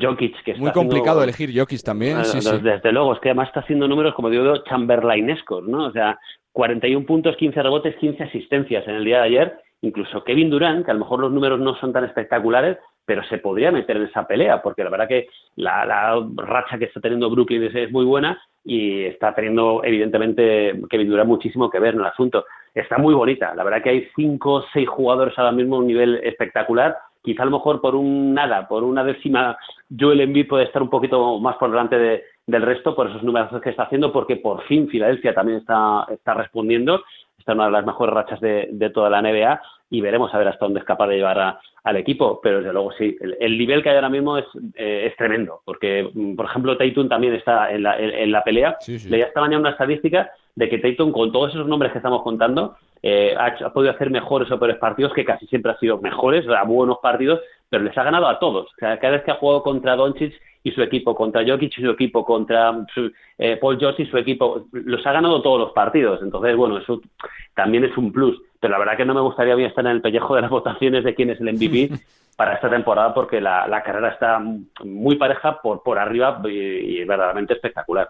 Jokic, 0.00 0.42
que 0.44 0.52
está 0.52 0.62
Muy 0.62 0.72
complicado 0.72 1.22
elegir 1.22 1.50
Jokic 1.54 1.82
también, 1.82 2.18
desde, 2.18 2.92
luego, 2.92 3.14
es 3.14 3.20
que 3.20 3.30
además 3.30 3.48
está 3.48 3.60
haciendo 3.60 3.86
números, 3.86 4.14
como 4.14 4.30
digo, 4.30 4.64
chamberlainescos, 4.64 5.64
¿no? 5.64 5.86
O 5.86 5.92
sea, 5.92 6.18
41 6.54 7.04
puntos, 7.04 7.36
15 7.36 7.62
rebotes, 7.62 7.96
15 7.96 8.22
asistencias 8.22 8.86
en 8.86 8.94
el 8.94 9.04
día 9.04 9.18
de 9.18 9.24
ayer. 9.24 9.58
Incluso 9.82 10.22
Kevin 10.22 10.50
Durant, 10.50 10.84
que 10.84 10.92
a 10.92 10.94
lo 10.94 11.00
mejor 11.00 11.18
los 11.20 11.32
números 11.32 11.58
no 11.58 11.74
son 11.74 11.92
tan 11.92 12.04
espectaculares, 12.04 12.78
pero 13.04 13.24
se 13.24 13.38
podría 13.38 13.72
meter 13.72 13.96
en 13.96 14.04
esa 14.04 14.26
pelea, 14.26 14.62
porque 14.62 14.84
la 14.84 14.88
verdad 14.88 15.08
que 15.08 15.26
la, 15.56 16.24
racha 16.36 16.78
que 16.78 16.86
está 16.86 17.00
teniendo 17.00 17.28
Brooklyn 17.28 17.64
es, 17.64 17.90
muy 17.90 18.04
buena 18.04 18.40
y 18.64 19.02
está 19.02 19.34
teniendo, 19.34 19.82
evidentemente, 19.84 20.80
Kevin 20.88 21.08
Durant 21.10 21.28
muchísimo 21.28 21.68
que 21.68 21.80
ver 21.80 21.94
en 21.94 22.00
el 22.00 22.06
asunto. 22.06 22.46
Está 22.72 22.98
muy 22.98 23.14
bonita, 23.14 23.52
la 23.54 23.64
verdad 23.64 23.82
que 23.82 23.90
hay 23.90 24.08
cinco 24.14 24.54
o 24.54 24.64
seis 24.72 24.88
jugadores 24.88 25.36
ahora 25.36 25.52
mismo 25.52 25.76
a 25.76 25.80
un 25.80 25.88
nivel 25.88 26.20
espectacular 26.22 26.96
quizá 27.24 27.42
a 27.42 27.46
lo 27.46 27.52
mejor 27.52 27.80
por 27.80 27.94
un 27.96 28.34
nada, 28.34 28.68
por 28.68 28.84
una 28.84 29.02
décima, 29.02 29.56
Joel 29.98 30.20
Embiid 30.20 30.46
puede 30.46 30.64
estar 30.64 30.82
un 30.82 30.90
poquito 30.90 31.40
más 31.40 31.56
por 31.56 31.70
delante 31.70 32.22
del 32.46 32.62
resto 32.62 32.94
por 32.94 33.08
esos 33.08 33.22
números 33.22 33.62
que 33.62 33.70
está 33.70 33.84
haciendo, 33.84 34.12
porque 34.12 34.36
por 34.36 34.62
fin 34.64 34.88
Filadelfia 34.88 35.34
también 35.34 35.58
está, 35.58 36.06
está 36.10 36.34
respondiendo, 36.34 37.02
está 37.38 37.52
en 37.52 37.58
una 37.58 37.66
de 37.66 37.72
las 37.72 37.86
mejores 37.86 38.14
rachas 38.14 38.40
de, 38.40 38.90
toda 38.92 39.08
la 39.08 39.22
NBA 39.22 39.60
y 39.88 40.02
veremos 40.02 40.34
a 40.34 40.38
ver 40.38 40.48
hasta 40.48 40.66
dónde 40.66 40.80
es 40.80 40.86
capaz 40.86 41.08
de 41.08 41.16
llevar 41.16 41.58
al 41.82 41.96
equipo, 41.96 42.40
pero 42.42 42.58
desde 42.58 42.74
luego 42.74 42.92
sí, 42.92 43.16
el, 43.20 43.56
nivel 43.56 43.82
que 43.82 43.88
hay 43.88 43.96
ahora 43.96 44.10
mismo 44.10 44.36
es, 44.36 44.44
eh, 44.74 45.06
es 45.06 45.16
tremendo, 45.16 45.62
porque 45.64 46.10
mm, 46.12 46.36
por 46.36 46.44
ejemplo 46.44 46.76
Tatum 46.76 47.08
también 47.08 47.34
está 47.34 47.70
en 47.70 47.84
la, 47.84 47.98
en, 47.98 48.32
la 48.32 48.44
pelea, 48.44 48.76
leía 49.08 49.26
esta 49.26 49.40
mañana 49.40 49.60
una 49.60 49.70
estadística 49.70 50.30
de 50.54 50.68
que 50.68 50.78
Tatum 50.78 51.10
con 51.10 51.32
todos 51.32 51.54
esos 51.54 51.66
nombres 51.66 51.92
que 51.92 51.98
estamos 51.98 52.22
contando 52.22 52.76
eh, 53.06 53.36
ha, 53.38 53.70
podido 53.70 53.92
hacer 53.92 54.08
mejores 54.08 54.50
o 54.50 54.58
peores 54.58 54.78
partidos, 54.78 55.12
que 55.12 55.26
casi 55.26 55.46
siempre 55.46 55.70
ha 55.70 55.78
sido 55.78 55.98
mejores, 55.98 56.48
a 56.48 56.64
buenos 56.64 57.00
partidos, 57.02 57.38
pero 57.68 57.84
les 57.84 57.96
ha 57.98 58.02
ganado 58.02 58.26
a 58.26 58.38
todos. 58.38 58.70
cada 58.78 59.10
vez 59.10 59.22
que 59.24 59.30
ha 59.30 59.34
jugado 59.34 59.62
contra 59.62 59.94
Doncic 59.94 60.32
y 60.62 60.70
su 60.72 60.80
equipo, 60.80 61.14
contra 61.14 61.44
Jokic 61.46 61.76
y 61.76 61.82
su 61.82 61.90
equipo, 61.90 62.24
contra 62.24 62.72
eh, 63.36 63.58
Paul 63.60 63.78
George 63.78 64.04
y 64.04 64.06
su 64.06 64.16
equipo, 64.16 64.68
los 64.72 65.06
ha 65.06 65.12
ganado 65.12 65.42
todos 65.42 65.60
los 65.60 65.72
partidos. 65.72 66.22
Entonces, 66.22 66.56
bueno, 66.56 66.78
eso 66.78 67.02
también 67.54 67.84
es 67.84 67.94
un 67.98 68.10
plus. 68.10 68.40
Pero 68.58 68.72
la 68.72 68.78
verdad 68.78 68.96
que 68.96 69.04
no 69.04 69.12
me 69.12 69.20
gustaría 69.20 69.52
a 69.52 69.68
estar 69.68 69.84
en 69.84 69.90
el 69.90 70.00
pellejo 70.00 70.34
de 70.34 70.40
las 70.40 70.50
votaciones 70.58 71.04
de 71.04 71.14
quién 71.14 71.28
es 71.28 71.38
el 71.42 71.52
MVP 71.52 71.90
para 72.38 72.54
esta 72.54 72.70
temporada 72.70 73.12
porque 73.12 73.38
la, 73.38 73.82
carrera 73.84 74.08
está 74.08 74.42
muy 74.82 75.16
pareja 75.16 75.60
por, 75.60 75.82
por 75.82 75.98
arriba 75.98 76.40
y 76.46 77.04
verdaderamente 77.04 77.52
espectacular. 77.52 78.08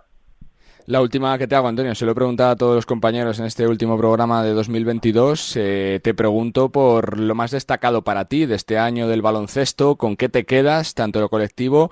La 0.86 1.00
última 1.00 1.38
que 1.38 1.46
te 1.46 1.54
hago, 1.54 1.66
Antonio, 1.66 1.94
se 1.94 2.04
lo 2.04 2.12
he 2.12 2.14
preguntado 2.14 2.50
a 2.50 2.56
todos 2.56 2.74
los 2.74 2.84
compañeros 2.84 3.40
en 3.40 3.46
este 3.46 3.66
último 3.66 3.96
programa 3.96 4.44
de 4.44 4.52
2022. 4.52 5.56
Eh, 5.56 6.00
te 6.02 6.12
pregunto 6.12 6.68
por 6.68 7.18
lo 7.18 7.34
más 7.34 7.52
destacado 7.52 8.02
para 8.02 8.26
ti 8.26 8.44
de 8.44 8.54
este 8.54 8.76
año 8.76 9.08
del 9.08 9.22
baloncesto, 9.22 9.96
con 9.96 10.14
qué 10.14 10.28
te 10.28 10.44
quedas, 10.44 10.94
tanto 10.94 11.20
lo 11.20 11.30
colectivo 11.30 11.90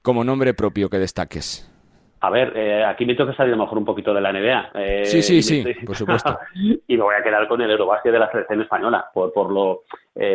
como 0.00 0.24
nombre 0.24 0.54
propio 0.54 0.88
que 0.88 0.98
destaques. 0.98 1.70
A 2.20 2.30
ver, 2.30 2.56
eh, 2.56 2.82
aquí 2.82 3.04
me 3.04 3.14
tengo 3.14 3.30
que 3.30 3.36
salir 3.36 3.52
a 3.52 3.56
lo 3.58 3.64
mejor 3.64 3.76
un 3.76 3.84
poquito 3.84 4.14
de 4.14 4.22
la 4.22 4.32
NBA. 4.32 4.70
Eh, 4.74 5.04
sí, 5.04 5.20
sí, 5.20 5.42
sí, 5.42 5.62
por 5.84 5.96
supuesto. 5.96 6.38
y 6.54 6.96
me 6.96 7.02
voy 7.02 7.14
a 7.14 7.22
quedar 7.22 7.46
con 7.46 7.60
el 7.60 7.70
Eurobasket 7.70 8.10
de 8.10 8.18
la 8.18 8.30
selección 8.30 8.62
española, 8.62 9.10
por, 9.12 9.34
por, 9.34 9.52
lo, 9.52 9.82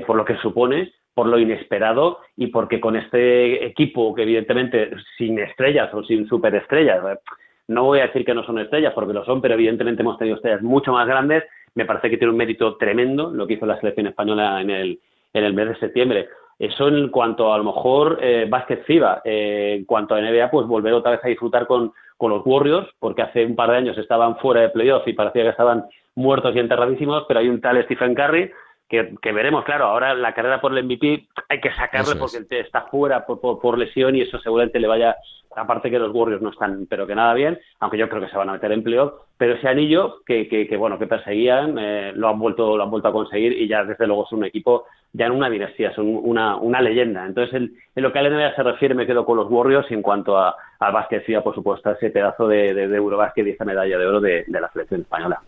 por 0.06 0.16
lo 0.16 0.24
que 0.24 0.38
supone 0.38 0.94
por 1.14 1.28
lo 1.28 1.40
inesperado 1.40 2.20
y 2.38 2.48
porque 2.48 2.80
con 2.80 2.96
este 2.96 3.66
equipo 3.66 4.14
que 4.16 4.24
evidentemente 4.24 4.92
sin 5.18 5.40
estrellas 5.40 5.94
o 5.94 6.04
sin 6.04 6.28
superestrellas, 6.28 7.04
eh, 7.06 7.20
no 7.68 7.86
voy 7.86 8.00
a 8.00 8.08
decir 8.08 8.26
que 8.26 8.34
no 8.34 8.44
son 8.44 8.60
estrellas 8.60 8.94
porque 8.94 9.14
lo 9.14 9.26
son, 9.26 9.42
pero 9.42 9.54
evidentemente 9.54 10.02
hemos 10.02 10.18
tenido 10.18 10.38
estrellas 10.38 10.62
mucho 10.62 10.92
más 10.94 11.08
grandes, 11.08 11.44
me 11.76 11.86
parece 11.86 12.10
que 12.10 12.18
tiene 12.18 12.32
un 12.32 12.38
mérito 12.38 12.76
tremendo 12.78 13.32
lo 13.32 13.48
que 13.48 13.54
hizo 13.54 13.66
la 13.66 13.80
selección 13.80 14.08
española 14.08 14.62
en 14.62 14.70
el, 14.70 15.00
en 15.34 15.44
el 15.44 15.54
mes 15.54 15.70
de 15.70 15.80
septiembre. 15.80 16.28
Eso 16.60 16.90
en 16.90 17.10
cuanto 17.10 17.54
a, 17.54 17.58
lo 17.58 17.64
mejor 17.64 18.20
eh, 18.22 18.46
básquet 18.48 18.84
FIBA. 18.86 19.22
Eh, 19.24 19.76
en 19.80 19.86
cuanto 19.86 20.14
a 20.14 20.22
NBA, 20.22 20.52
pues 20.52 20.68
volver 20.68 20.94
otra 20.94 21.12
vez 21.12 21.22
a 21.24 21.30
disfrutar 21.30 21.66
con, 21.66 21.94
con 22.18 22.30
los 22.30 22.46
Warriors, 22.46 22.88
porque 23.00 23.24
hace 23.24 23.46
un 23.46 23.56
par 23.56 23.72
de 23.72 23.78
años 23.78 23.98
estaban 23.98 24.38
fuera 24.38 24.62
de 24.62 24.70
playoff 24.70 25.08
y 25.08 25.14
parecía 25.14 25.44
que 25.44 25.50
estaban 25.50 25.86
muertos 26.14 26.56
y 26.56 26.60
enterradísimos, 26.60 27.24
pero 27.28 27.40
hay 27.40 27.50
un 27.50 27.62
tal 27.62 27.82
Stephen 27.86 28.14
Curry 28.14 28.52
que, 28.92 29.32
veremos, 29.32 29.64
claro, 29.64 29.86
ahora 29.86 30.14
la 30.14 30.34
carrera 30.34 30.60
por 30.60 30.78
el 30.78 30.84
MVP 30.84 31.28
hay 31.48 31.62
que 31.62 31.74
sacarle 31.74 32.18
porque 32.18 32.40
está 32.50 32.82
fuera 32.82 33.26
por, 33.26 33.40
por, 33.40 33.78
lesión 33.78 34.18
y 34.18 34.22
eso 34.22 34.38
seguramente 34.40 34.82
le 34.82 34.88
vaya, 34.88 35.16
aparte 35.56 35.90
que 35.90 35.98
los 35.98 36.14
Warriors 36.14 36.42
no 36.42 36.50
están, 36.50 36.88
pero 36.90 37.08
que 37.08 37.16
nada 37.16 37.34
bien, 37.34 37.58
aunque 37.80 37.98
yo 37.98 38.10
creo 38.10 38.22
que 38.22 38.28
se 38.28 38.38
van 38.38 38.50
a 38.50 38.54
meter 38.54 38.74
en 38.74 38.84
playoff, 38.84 39.14
pero 39.38 39.54
ese 39.54 39.70
anillo 39.70 40.22
que, 40.26 40.50
que, 40.50 40.76
bueno, 40.76 41.00
que 41.00 41.08
perseguían, 41.08 41.78
eh, 41.80 42.12
lo 42.14 42.28
han 42.28 42.38
vuelto, 42.38 42.76
lo 42.76 42.84
han 42.84 42.92
vuelto 42.92 43.08
a 43.08 43.14
conseguir 43.14 43.54
y 43.54 43.68
ya 43.70 43.86
desde 43.86 44.08
luego 44.08 44.26
es 44.26 44.32
un 44.34 44.44
equipo 44.44 44.86
ya 45.14 45.28
en 45.28 45.32
una 45.32 45.50
dinastía, 45.50 45.94
son 45.94 46.08
una, 46.08 46.58
una 46.58 46.82
leyenda. 46.82 47.26
Entonces, 47.26 47.54
en, 47.54 47.74
lo 47.96 48.12
que 48.12 48.20
a 48.20 48.24
la 48.24 48.30
NBA 48.30 48.56
se 48.56 48.64
refiere, 48.64 48.94
me 48.94 49.06
quedo 49.06 49.26
con 49.26 49.38
los 49.38 49.50
Warriors 49.50 49.90
y 49.90 49.94
en 49.94 50.02
cuanto 50.02 50.38
a, 50.38 50.56
al 50.80 50.94
básquet, 50.94 51.26
sí, 51.26 51.34
por 51.44 51.56
supuesto, 51.56 51.92
ese 51.92 52.10
pedazo 52.10 52.48
de, 52.48 52.74
de, 52.74 52.88
de 52.90 52.98
Eurobásquet 52.98 53.48
y 53.48 53.52
esa 53.52 53.66
medalla 53.66 53.98
de 53.98 54.06
oro 54.06 54.20
de 54.20 54.46
la 54.48 54.70
selección 54.72 55.02
española. 55.02 55.42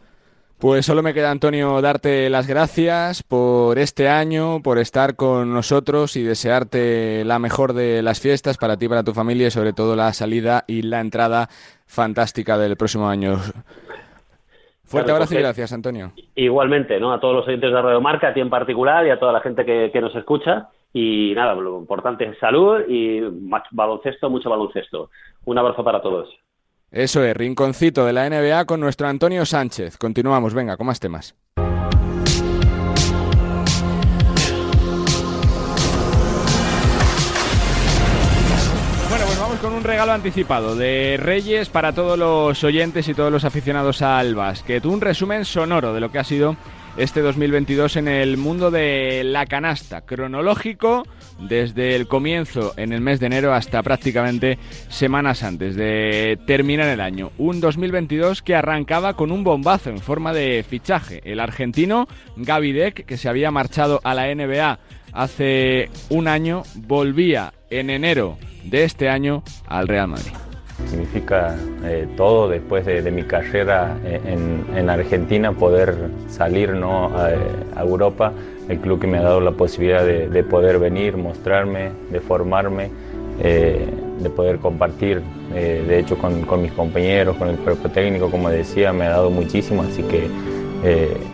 Pues 0.64 0.86
solo 0.86 1.04
me 1.04 1.14
queda, 1.14 1.30
Antonio, 1.30 1.82
darte 1.82 2.30
las 2.30 2.48
gracias 2.48 3.22
por 3.22 3.78
este 3.78 4.08
año, 4.08 4.62
por 4.64 4.78
estar 4.78 5.18
con 5.18 5.54
nosotros 5.54 6.16
y 6.16 6.24
desearte 6.24 7.26
la 7.26 7.38
mejor 7.38 7.74
de 7.74 8.02
las 8.02 8.22
fiestas 8.22 8.58
para 8.58 8.78
ti, 8.78 8.88
para 8.88 9.04
tu 9.04 9.12
familia 9.12 9.48
y 9.48 9.52
sobre 9.52 9.74
todo 9.74 9.98
la 9.98 10.14
salida 10.14 10.64
y 10.66 10.84
la 10.84 11.02
entrada 11.02 11.50
fantástica 11.86 12.58
del 12.58 12.78
próximo 12.78 13.10
año. 13.10 13.40
Fuerte 14.86 15.12
abrazo 15.12 15.34
y 15.36 15.40
gracias, 15.40 15.74
Antonio. 15.74 16.14
Igualmente, 16.34 16.98
¿no? 16.98 17.12
A 17.12 17.20
todos 17.20 17.36
los 17.36 17.46
oyentes 17.46 17.70
de 17.70 17.82
Radio 17.82 18.00
Marca, 18.00 18.30
a 18.30 18.34
ti 18.34 18.40
en 18.40 18.50
particular 18.50 19.06
y 19.06 19.10
a 19.10 19.20
toda 19.20 19.34
la 19.34 19.42
gente 19.42 19.66
que, 19.66 19.90
que 19.92 20.00
nos 20.00 20.16
escucha. 20.16 20.70
Y 20.94 21.34
nada, 21.36 21.56
lo 21.56 21.78
importante 21.78 22.24
es 22.24 22.40
salud 22.40 22.84
y 22.88 23.20
baloncesto, 23.72 24.30
mucho 24.30 24.50
baloncesto. 24.50 25.10
Un 25.44 25.58
abrazo 25.58 25.84
para 25.84 26.02
todos. 26.02 26.30
Eso 26.94 27.24
es, 27.24 27.36
rinconcito 27.36 28.06
de 28.06 28.14
la 28.14 28.30
NBA 28.30 28.66
con 28.66 28.80
nuestro 28.80 29.08
Antonio 29.08 29.48
Sánchez. 29.48 29.98
Continuamos, 29.98 30.54
venga, 30.54 30.78
con 30.78 30.86
más 30.86 31.00
temas. 31.00 31.34
Pues 39.50 39.60
con 39.60 39.74
un 39.74 39.84
regalo 39.84 40.12
anticipado 40.12 40.76
de 40.76 41.18
Reyes 41.20 41.70
para 41.70 41.94
todos 41.94 42.18
los 42.18 42.64
oyentes 42.64 43.08
y 43.08 43.16
todos 43.16 43.32
los 43.32 43.44
aficionados 43.44 44.04
al 44.04 44.36
básquet. 44.36 44.86
Un 44.86 45.02
resumen 45.02 45.46
sonoro 45.46 45.96
de 45.96 46.00
lo 46.00 46.12
que 46.12 46.20
ha 46.20 46.24
sido 46.24 46.56
este 46.96 47.22
2022 47.22 47.96
en 47.96 48.08
el 48.08 48.38
mundo 48.38 48.70
de 48.70 49.24
la 49.24 49.48
canasta, 49.48 50.02
cronológico 50.02 51.08
desde 51.40 51.96
el 51.96 52.08
comienzo 52.08 52.74
en 52.78 52.94
el 52.94 53.02
mes 53.02 53.20
de 53.20 53.28
enero 53.28 53.54
hasta 53.54 53.82
prácticamente 53.84 54.58
semanas 54.90 55.44
antes 55.44 55.76
de 55.76 56.38
terminar 56.46 56.88
el 56.90 57.02
año. 57.02 57.32
Un 57.38 57.60
2022 57.60 58.42
que 58.42 58.56
arrancaba 58.56 59.14
con 59.14 59.32
un 59.32 59.44
bombazo 59.44 59.90
en 59.90 60.00
forma 60.00 60.34
de 60.34 60.66
fichaje. 60.68 61.22
El 61.26 61.40
argentino 61.40 62.08
Gaby 62.36 62.72
Deck, 62.72 63.06
que 63.06 63.18
se 63.18 63.30
había 63.30 63.52
marchado 63.52 64.00
a 64.04 64.14
la 64.14 64.34
NBA 64.34 64.80
hace 65.12 65.90
un 66.10 66.28
año, 66.28 66.64
volvía 66.76 67.54
en 67.70 67.90
enero 67.90 68.38
de 68.64 68.84
este 68.84 69.10
año 69.10 69.44
al 69.68 69.88
Real 69.88 70.08
Madrid 70.08 70.34
significa 70.88 71.56
eh, 71.84 72.08
todo 72.18 72.48
después 72.50 72.86
de, 72.86 73.10
mi 73.12 73.24
carrera 73.24 73.98
eh, 74.04 74.20
en, 74.76 74.90
Argentina, 74.90 75.52
poder 75.52 75.96
salir 76.28 76.74
¿no? 76.74 77.12
a, 77.16 77.32
Europa, 77.82 78.34
el 78.70 78.80
club 78.80 79.00
que 79.00 79.08
me 79.08 79.18
ha 79.18 79.22
dado 79.22 79.42
la 79.42 79.52
posibilidad 79.52 80.06
de, 80.06 80.44
poder 80.44 80.80
venir, 80.80 81.18
mostrarme, 81.18 81.92
de 82.12 82.20
formarme, 82.20 82.90
eh, 83.42 83.88
de 84.20 84.30
poder 84.30 84.60
compartir, 84.60 85.22
de 85.52 86.00
hecho 86.00 86.18
con, 86.18 86.62
mis 86.62 86.72
compañeros, 86.72 87.36
con 87.38 87.50
el 87.50 87.58
cuerpo 87.58 87.90
técnico, 87.90 88.30
como 88.32 88.50
decía, 88.50 88.94
me 88.94 89.06
ha 89.06 89.10
dado 89.10 89.30
muchísimo, 89.30 89.84
así 89.84 90.04
que 90.04 90.28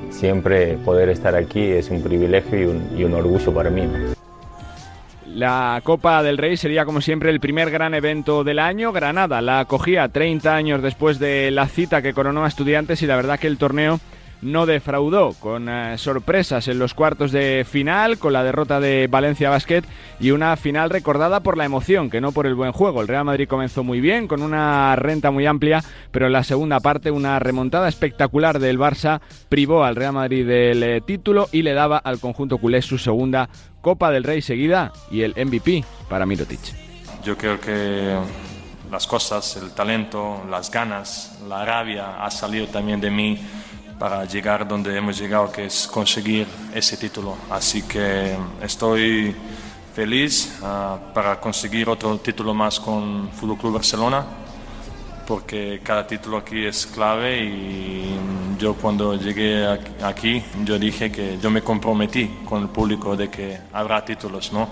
siempre 0.09 0.77
poder 0.77 1.09
estar 1.09 1.35
aquí 1.35 1.61
es 1.61 1.89
un 1.89 2.01
privilegio 2.01 2.75
y 2.97 3.03
un 3.03 3.13
orgullo 3.13 3.53
para 3.53 3.69
mí. 3.69 3.83
La 5.39 5.79
Copa 5.83 6.23
del 6.23 6.37
Rey 6.37 6.57
sería 6.57 6.85
como 6.85 7.01
siempre 7.01 7.29
el 7.29 7.39
primer 7.39 7.69
gran 7.69 7.93
evento 7.93 8.43
del 8.43 8.59
año. 8.59 8.91
Granada 8.91 9.41
la 9.41 9.59
acogía 9.59 10.09
30 10.09 10.55
años 10.55 10.81
después 10.81 11.19
de 11.19 11.51
la 11.51 11.67
cita 11.67 12.01
que 12.01 12.13
coronó 12.13 12.43
a 12.43 12.47
estudiantes 12.47 13.01
y 13.03 13.05
la 13.05 13.15
verdad 13.15 13.39
que 13.39 13.47
el 13.47 13.57
torneo 13.57 13.99
no 14.41 14.65
defraudó, 14.65 15.33
con 15.33 15.67
eh, 15.69 15.97
sorpresas 15.97 16.67
en 16.67 16.79
los 16.79 16.93
cuartos 16.93 17.31
de 17.31 17.65
final, 17.69 18.17
con 18.17 18.33
la 18.33 18.43
derrota 18.43 18.79
de 18.79 19.07
Valencia 19.09 19.49
Basket 19.49 19.83
y 20.19 20.31
una 20.31 20.55
final 20.55 20.89
recordada 20.89 21.41
por 21.41 21.57
la 21.57 21.65
emoción, 21.65 22.09
que 22.09 22.21
no 22.21 22.31
por 22.31 22.45
el 22.45 22.55
buen 22.55 22.71
juego. 22.71 23.01
El 23.01 23.07
Real 23.07 23.25
Madrid 23.25 23.47
comenzó 23.47 23.83
muy 23.83 24.01
bien, 24.01 24.27
con 24.27 24.41
una 24.41 24.95
renta 24.95 25.31
muy 25.31 25.45
amplia, 25.45 25.83
pero 26.11 26.27
en 26.27 26.33
la 26.33 26.43
segunda 26.43 26.79
parte 26.79 27.11
una 27.11 27.39
remontada 27.39 27.89
espectacular 27.89 28.59
del 28.59 28.79
Barça 28.79 29.21
privó 29.49 29.83
al 29.83 29.95
Real 29.95 30.13
Madrid 30.13 30.47
del 30.47 30.83
eh, 30.83 31.01
título 31.01 31.49
y 31.51 31.61
le 31.61 31.73
daba 31.73 31.97
al 31.97 32.19
conjunto 32.19 32.57
culé 32.57 32.81
su 32.81 32.97
segunda 32.97 33.49
Copa 33.81 34.11
del 34.11 34.23
Rey 34.23 34.41
seguida 34.41 34.91
y 35.11 35.21
el 35.21 35.33
MVP 35.33 35.83
para 36.09 36.25
Mirotic. 36.25 36.59
Yo 37.23 37.37
creo 37.37 37.59
que 37.59 38.17
las 38.91 39.05
cosas, 39.05 39.57
el 39.57 39.71
talento, 39.71 40.43
las 40.49 40.71
ganas, 40.71 41.39
la 41.47 41.65
rabia 41.65 42.23
ha 42.23 42.31
salido 42.31 42.67
también 42.67 42.99
de 42.99 43.11
mí 43.11 43.39
para 43.99 44.25
llegar 44.25 44.67
donde 44.67 44.97
hemos 44.97 45.19
llegado, 45.19 45.51
que 45.51 45.65
es 45.65 45.87
conseguir 45.87 46.47
ese 46.73 46.97
título. 46.97 47.35
Así 47.49 47.83
que 47.83 48.35
estoy 48.61 49.35
feliz 49.93 50.57
ah, 50.63 50.97
para 51.13 51.39
conseguir 51.39 51.89
otro 51.89 52.17
título 52.19 52.53
más 52.53 52.79
con 52.79 53.29
Fútbol 53.33 53.57
Club 53.57 53.73
Barcelona 53.73 54.25
porque 55.29 55.81
cada 55.83 56.07
título 56.07 56.37
aquí 56.37 56.65
es 56.65 56.87
clave 56.87 57.43
y 57.43 58.15
yo 58.57 58.73
cuando 58.73 59.13
llegué 59.13 59.63
aquí 60.01 60.41
yo 60.63 60.79
dije 60.79 61.11
que 61.11 61.37
yo 61.39 61.51
me 61.51 61.61
comprometí 61.61 62.25
con 62.45 62.63
el 62.63 62.69
público 62.69 63.15
de 63.15 63.29
que 63.29 63.59
habrá 63.71 64.03
títulos, 64.03 64.51
¿no? 64.51 64.67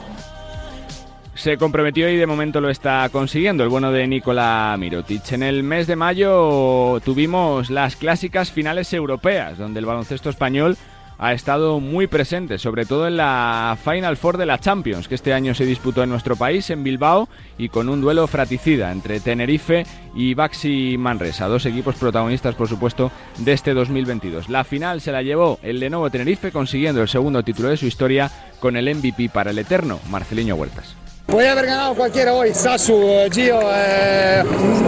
Se 1.38 1.56
comprometió 1.56 2.10
y 2.10 2.18
de 2.18 2.26
momento 2.26 2.60
lo 2.60 2.72
está 2.72 3.08
consiguiendo 3.12 3.64
el 3.64 3.70
bueno 3.70 3.92
de 3.92 4.08
Nikola 4.08 4.76
Mirotic. 4.80 5.32
En 5.34 5.44
el 5.44 5.62
mes 5.62 5.86
de 5.86 5.96
mayo 5.96 7.00
tuvimos 7.06 7.70
las 7.70 7.96
clásicas 7.96 8.52
finales 8.52 8.92
europeas, 8.92 9.60
donde 9.60 9.80
el 9.80 9.86
baloncesto 9.86 10.32
español 10.32 10.76
ha 11.20 11.34
estado 11.34 11.80
muy 11.80 12.08
presente, 12.08 12.58
sobre 12.58 12.86
todo 12.86 13.08
en 13.08 13.18
la 13.18 13.78
Final 13.84 14.18
Four 14.18 14.38
de 14.38 14.48
la 14.48 14.60
Champions, 14.60 15.08
que 15.08 15.14
este 15.14 15.32
año 15.32 15.54
se 15.54 15.68
disputó 15.68 16.02
en 16.02 16.10
nuestro 16.10 16.36
país, 16.36 16.72
en 16.72 16.84
Bilbao, 16.84 17.30
y 17.60 17.70
con 17.70 17.88
un 17.88 18.02
duelo 18.02 18.26
fraticida 18.26 18.92
entre 18.92 19.20
Tenerife 19.20 19.86
y 20.16 20.34
Baxi 20.34 20.98
Manresa, 20.98 21.48
dos 21.48 21.68
equipos 21.68 21.96
protagonistas, 21.96 22.56
por 22.56 22.68
supuesto, 22.68 23.12
de 23.38 23.54
este 23.54 23.76
2022. 23.76 24.50
La 24.50 24.64
final 24.64 25.02
se 25.02 25.12
la 25.12 25.22
llevó 25.22 25.60
el 25.62 25.80
Lenovo 25.80 26.10
Tenerife, 26.10 26.52
consiguiendo 26.52 27.04
el 27.04 27.08
segundo 27.08 27.44
título 27.44 27.70
de 27.70 27.78
su 27.78 27.86
historia 27.86 28.32
con 28.60 28.76
el 28.76 28.94
MVP 28.94 29.30
para 29.30 29.52
el 29.52 29.60
eterno 29.60 30.00
Marceliño 30.10 30.56
Huertas. 30.56 31.07
Puede 31.28 31.50
haber 31.50 31.66
ganado 31.66 31.94
cualquiera 31.94 32.34
hoy, 32.34 32.54
Sasu, 32.54 33.28
Gio, 33.30 33.60
eh, 33.74 34.44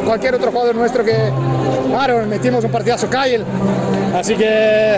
cualquier 0.06 0.36
otro 0.36 0.50
jugador 0.50 0.74
nuestro 0.74 1.04
que, 1.04 1.30
claro, 1.90 2.26
metimos 2.26 2.64
un 2.64 2.72
partidazo, 2.72 3.10
Kyle. 3.10 3.44
Así 4.16 4.36
que, 4.36 4.98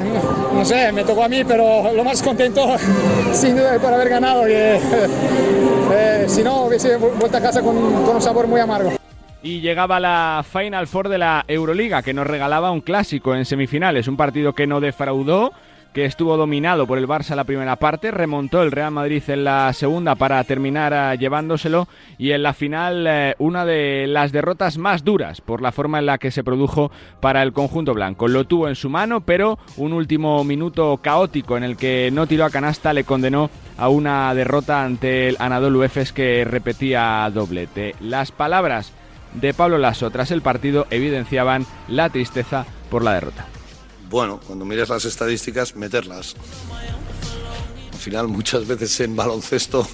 no 0.54 0.64
sé, 0.64 0.92
me 0.92 1.04
tocó 1.04 1.24
a 1.24 1.28
mí, 1.28 1.44
pero 1.44 1.92
lo 1.94 2.04
más 2.04 2.22
contento, 2.22 2.76
sin 3.34 3.56
duda, 3.56 3.80
por 3.80 3.92
haber 3.92 4.10
ganado. 4.10 4.48
Y, 4.48 4.54
eh, 5.92 6.26
si 6.28 6.44
no, 6.44 6.66
hubiese 6.66 6.98
vuelto 6.98 7.38
a 7.38 7.42
casa 7.42 7.64
con, 7.64 7.76
con 8.04 8.18
un 8.18 8.22
sabor 8.22 8.46
muy 8.46 8.62
amargo. 8.62 8.92
Y 9.42 9.62
llegaba 9.62 10.00
la 10.00 10.46
Final 10.48 10.86
Four 10.86 11.10
de 11.10 11.18
la 11.18 11.44
Euroliga, 11.48 12.04
que 12.04 12.14
nos 12.14 12.28
regalaba 12.28 12.70
un 12.70 12.82
clásico 12.82 13.34
en 13.34 13.46
semifinales, 13.46 14.08
un 14.08 14.16
partido 14.16 14.54
que 14.54 14.68
no 14.68 14.80
defraudó 14.80 15.54
que 15.94 16.06
estuvo 16.06 16.38
dominado 16.38 16.88
por 16.88 16.98
el 16.98 17.08
Barça 17.08 17.36
la 17.36 17.44
primera 17.44 17.76
parte, 17.76 18.12
remontó 18.12 18.62
el 18.62 18.72
Real 18.72 18.92
Madrid 18.92 19.24
en 19.28 19.44
la 19.44 19.72
segunda 19.74 20.16
para 20.16 20.44
terminar 20.44 20.94
eh, 20.94 21.18
llevándoselo 21.18 21.88
y 22.18 22.32
en 22.32 22.44
la 22.44 22.54
final 22.54 23.06
eh, 23.08 23.36
una 23.40 23.66
de 23.66 24.08
las 24.08 24.32
derrotas 24.32 24.78
más 24.78 25.04
duras 25.04 25.42
por 25.42 25.62
la 25.62 25.72
forma 25.72 26.00
en 26.00 26.06
la 26.06 26.18
que 26.18 26.32
se 26.32 26.44
produjo 26.44 26.92
para 27.20 27.44
el 27.44 27.54
conjunto 27.54 27.94
blanco. 27.94 28.28
Lo 28.28 28.46
tuvo 28.46 28.68
en 28.68 28.76
su 28.76 28.90
mano, 28.90 29.22
pero 29.22 29.60
un 29.78 29.94
último 29.94 30.44
minuto 30.44 30.98
caótico 31.02 31.58
en 31.58 31.64
el 31.64 31.76
que 31.76 32.10
no 32.14 32.28
tiró 32.28 32.46
a 32.46 32.50
canasta 32.50 32.94
le 32.94 33.04
condenó 33.04 33.50
a 33.78 33.90
una 33.90 34.34
derrota 34.34 34.84
ante 34.84 35.30
el 35.30 35.38
Anadolu 35.40 35.84
Efes 35.84 36.14
que 36.14 36.46
repetía 36.46 37.30
doblete. 37.34 37.96
Las 38.00 38.32
palabras 38.32 38.94
de 39.34 39.54
Pablo 39.54 39.78
Lasso 39.78 40.10
tras 40.10 40.32
el 40.32 40.42
partido 40.42 40.88
evidenciaban 40.90 41.66
la 41.88 42.10
tristeza 42.10 42.66
por 42.90 43.04
la 43.04 43.14
derrota 43.14 43.46
bueno, 44.12 44.40
cuando 44.46 44.66
mires 44.66 44.90
las 44.90 45.06
estadísticas, 45.06 45.76
meterlas. 45.76 46.36
Al 47.92 48.00
final, 48.00 48.28
muchas 48.28 48.68
veces 48.68 49.00
en 49.00 49.16
baloncesto 49.16 49.88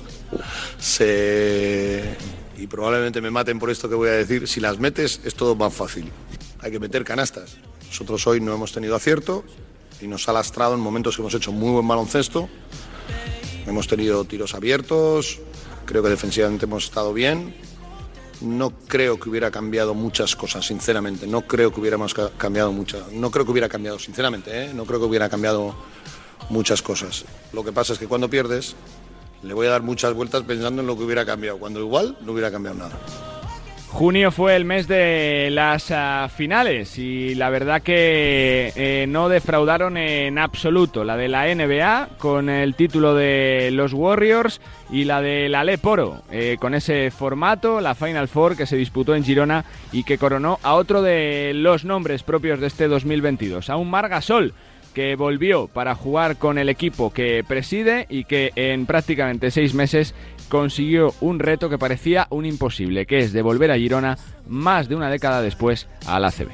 se... 0.78 2.18
Y 2.58 2.68
probablemente 2.68 3.22
me 3.22 3.32
maten 3.32 3.60
por 3.60 3.70
esto 3.70 3.88
que 3.88 3.96
voy 3.96 4.10
a 4.10 4.14
decir, 4.14 4.48
si 4.48 4.60
las 4.60 4.80
metes 4.80 5.22
es 5.24 5.36
todo 5.36 5.56
más 5.56 5.74
fácil. 5.74 6.12
Hay 6.60 6.72
que 6.72 6.80
meter 6.80 7.04
canastas. 7.04 7.58
Nosotros 7.88 8.26
hoy 8.28 8.42
no 8.42 8.54
hemos 8.54 8.74
tenido 8.74 8.96
acierto 8.96 9.46
y 10.02 10.08
nos 10.08 10.28
ha 10.28 10.34
lastrado 10.34 10.74
en 10.74 10.80
momentos 10.80 11.16
que 11.16 11.22
hemos 11.22 11.36
hecho 11.36 11.52
muy 11.52 11.72
buen 11.72 11.88
baloncesto 11.88 12.50
Hemos 13.68 13.86
tenido 13.86 14.24
tiros 14.24 14.56
abiertos, 14.56 15.40
creo 15.86 16.02
que 16.02 16.08
defensivamente 16.08 16.66
hemos 16.66 16.86
estado 16.86 17.12
bien. 17.12 17.54
No 18.42 18.70
creo 18.70 19.20
que 19.20 19.30
hubiera 19.30 19.50
cambiado 19.52 19.94
muchas 19.94 20.36
cosas, 20.36 20.66
sinceramente. 20.66 21.26
No 21.28 21.42
creo 21.42 21.74
que 21.74 21.80
hubiéramos 21.80 22.14
cambiado 22.38 22.72
muchas. 22.72 23.12
No 23.12 23.32
creo 23.32 23.46
que 23.46 23.52
hubiera 23.52 23.70
cambiado, 23.70 23.98
sinceramente. 23.98 24.66
¿eh? 24.66 24.74
No 24.74 24.86
creo 24.86 25.00
que 25.00 25.06
hubiera 25.06 25.30
cambiado 25.30 25.76
muchas 26.50 26.82
cosas. 26.82 27.26
Lo 27.54 27.64
que 27.64 27.72
pasa 27.72 27.94
es 27.94 28.00
que 28.00 28.08
cuando 28.08 28.30
pierdes, 28.30 28.76
le 29.44 29.54
voy 29.54 29.68
a 29.68 29.72
dar 29.72 29.84
muchas 29.84 30.14
vueltas 30.14 30.44
pensando 30.44 30.82
en 30.82 30.88
lo 30.88 30.98
que 30.98 31.04
hubiera 31.04 31.26
cambiado, 31.26 31.58
cuando 31.58 31.80
igual 31.80 32.18
no 32.22 32.32
hubiera 32.34 32.52
cambiado 32.52 32.78
nada. 32.78 33.00
Junio 33.98 34.30
fue 34.30 34.56
el 34.56 34.64
mes 34.64 34.88
de 34.88 35.50
las 35.52 35.90
ah, 35.90 36.30
finales 36.30 37.00
y 37.00 37.34
la 37.34 37.50
verdad 37.50 37.82
que 37.82 38.72
eh, 38.76 39.08
no 39.10 39.28
defraudaron 39.28 39.98
en 39.98 40.38
absoluto. 40.38 41.04
La 41.04 41.18
de 41.18 41.28
la 41.28 41.48
NBA 41.48 42.10
con 42.20 42.48
el 42.48 42.76
título 42.76 43.16
de 43.16 43.72
los 43.74 43.94
Warriors 43.94 44.62
y 44.92 45.06
la 45.06 45.24
de 45.24 45.50
la 45.50 45.64
Leporo 45.64 46.22
eh, 46.30 46.58
con 46.60 46.76
ese 46.76 47.10
formato, 47.10 47.82
la 47.82 47.96
Final 47.96 48.28
Four 48.28 48.56
que 48.56 48.68
se 48.68 48.78
disputó 48.78 49.16
en 49.16 49.24
Girona 49.24 49.66
y 49.92 50.04
que 50.04 50.20
coronó 50.20 50.60
a 50.62 50.76
otro 50.76 51.02
de 51.02 51.54
los 51.56 51.84
nombres 51.84 52.22
propios 52.22 52.60
de 52.60 52.68
este 52.68 52.88
2022, 52.88 53.72
a 53.72 53.78
un 53.78 53.90
Margasol 53.90 54.54
que 54.98 55.16
volvió 55.16 55.68
para 55.68 55.94
jugar 55.94 56.38
con 56.38 56.58
el 56.58 56.70
equipo 56.70 57.14
que 57.14 57.44
preside 57.48 58.08
y 58.10 58.24
que 58.24 58.52
en 58.56 58.88
prácticamente 58.88 59.52
seis 59.52 59.76
meses 59.76 60.16
consiguió 60.50 61.14
un 61.22 61.40
reto 61.40 61.70
que 61.70 61.78
parecía 61.78 62.28
un 62.30 62.46
imposible, 62.46 63.06
que 63.06 63.20
es 63.20 63.34
devolver 63.34 63.72
a 63.72 63.78
Girona 63.78 64.18
más 64.48 64.88
de 64.88 64.96
una 64.96 65.10
década 65.10 65.42
después 65.42 65.88
a 66.06 66.20
la 66.20 66.28
ACB. 66.28 66.50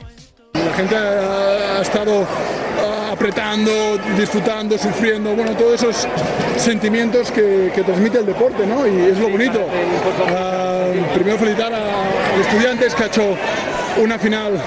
La 0.54 0.74
gente 0.74 0.96
ha 0.96 1.82
estado 1.82 2.26
ah, 2.84 3.12
apretando, 3.12 3.72
disfrutando, 4.18 4.78
sufriendo, 4.78 5.36
bueno, 5.36 5.52
todos 5.56 5.82
esos 5.82 6.08
sentimientos 6.58 7.32
que, 7.32 7.72
transmite 7.86 8.20
el 8.20 8.26
deporte, 8.26 8.66
¿no? 8.66 8.88
Y 8.88 9.12
es 9.12 9.20
lo 9.20 9.30
bonito. 9.30 9.60
Ah, 10.30 10.86
primero 11.14 11.38
felicitar 11.38 11.74
a, 11.74 12.38
los 12.38 12.48
estudiantes 12.48 12.96
que 12.96 13.04
ha 13.04 13.08
hecho 13.08 13.36
una 14.02 14.18
final 14.18 14.62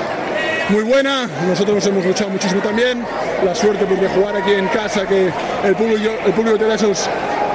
muy 0.69 0.83
buena. 0.83 1.29
Nosotros 1.47 1.77
nos 1.77 1.87
hemos 1.87 2.05
luchado 2.05 2.31
muchísimo 2.31 2.61
también. 2.61 3.05
La 3.45 3.55
suerte 3.55 3.87
pues, 3.87 4.01
de 4.01 4.09
jugar 4.09 4.37
aquí 4.37 4.53
en 4.53 4.67
casa, 4.69 5.07
que 5.07 5.31
el 5.65 5.75
público, 5.77 6.11
el 6.25 6.33
público 6.33 6.59
te 6.59 6.67
da 6.67 6.75
esos 6.75 7.09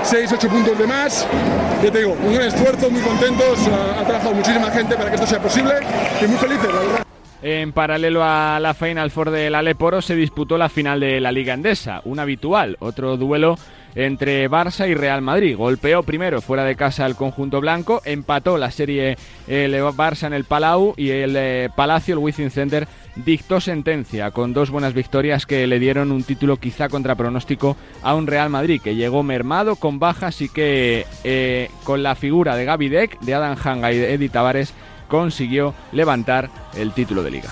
6, 0.03 0.31
8 0.33 0.49
puntos 0.49 0.77
de 0.77 0.87
más. 0.87 1.27
Ya 1.83 1.91
te 1.91 1.99
digo, 1.99 2.13
un 2.13 2.33
gran 2.33 2.47
esfuerzo, 2.47 2.89
muy 2.89 3.01
contentos. 3.01 3.59
Ha, 3.67 4.03
trabajado 4.03 4.33
muchísima 4.33 4.69
gente 4.71 4.95
para 4.95 5.09
que 5.09 5.15
esto 5.15 5.27
sea 5.27 5.39
posible 5.39 5.73
y 6.21 6.27
muy 6.27 6.37
felices, 6.37 6.67
la 6.67 6.79
verdad. 6.79 7.03
En 7.43 7.71
paralelo 7.71 8.23
a 8.23 8.59
la 8.59 8.75
Final 8.75 9.09
Four 9.09 9.31
del 9.31 9.55
Aleporo 9.55 10.01
se 10.01 10.15
disputó 10.15 10.59
la 10.59 10.69
final 10.69 10.99
de 10.99 11.19
la 11.19 11.31
Liga 11.31 11.55
Endesa, 11.55 12.01
un 12.05 12.19
habitual, 12.19 12.77
otro 12.79 13.17
duelo 13.17 13.57
entre 13.95 14.49
Barça 14.49 14.87
y 14.87 14.93
Real 14.93 15.21
Madrid. 15.21 15.57
Golpeó 15.57 16.03
primero 16.03 16.41
fuera 16.41 16.63
de 16.63 16.75
casa 16.75 17.05
el 17.05 17.15
conjunto 17.15 17.61
blanco, 17.61 18.01
empató 18.05 18.57
la 18.57 18.71
serie 18.71 19.17
el 19.47 19.73
Barça 19.73 20.27
en 20.27 20.33
el 20.33 20.45
Palau 20.45 20.93
y 20.97 21.09
el 21.09 21.35
eh, 21.35 21.69
Palacio, 21.75 22.13
el 22.13 22.19
Wizzing 22.19 22.51
Center, 22.51 22.87
dictó 23.15 23.59
sentencia 23.59 24.31
con 24.31 24.53
dos 24.53 24.69
buenas 24.69 24.93
victorias 24.93 25.45
que 25.45 25.67
le 25.67 25.79
dieron 25.79 26.11
un 26.11 26.23
título 26.23 26.57
quizá 26.57 26.89
contra 26.89 27.15
pronóstico 27.15 27.77
a 28.03 28.15
un 28.15 28.27
Real 28.27 28.49
Madrid 28.49 28.81
que 28.81 28.95
llegó 28.95 29.23
mermado 29.23 29.75
con 29.75 29.99
bajas 29.99 30.41
y 30.41 30.49
que 30.49 31.05
eh, 31.23 31.69
con 31.83 32.03
la 32.03 32.15
figura 32.15 32.55
de 32.55 32.65
Gaby 32.65 32.89
Deck, 32.89 33.19
de 33.19 33.33
Adam 33.33 33.57
Hanga 33.61 33.91
y 33.91 33.97
de 33.97 34.13
Eddie 34.13 34.29
Tavares 34.29 34.73
consiguió 35.07 35.73
levantar 35.91 36.49
el 36.75 36.93
título 36.93 37.21
de 37.21 37.31
liga. 37.31 37.49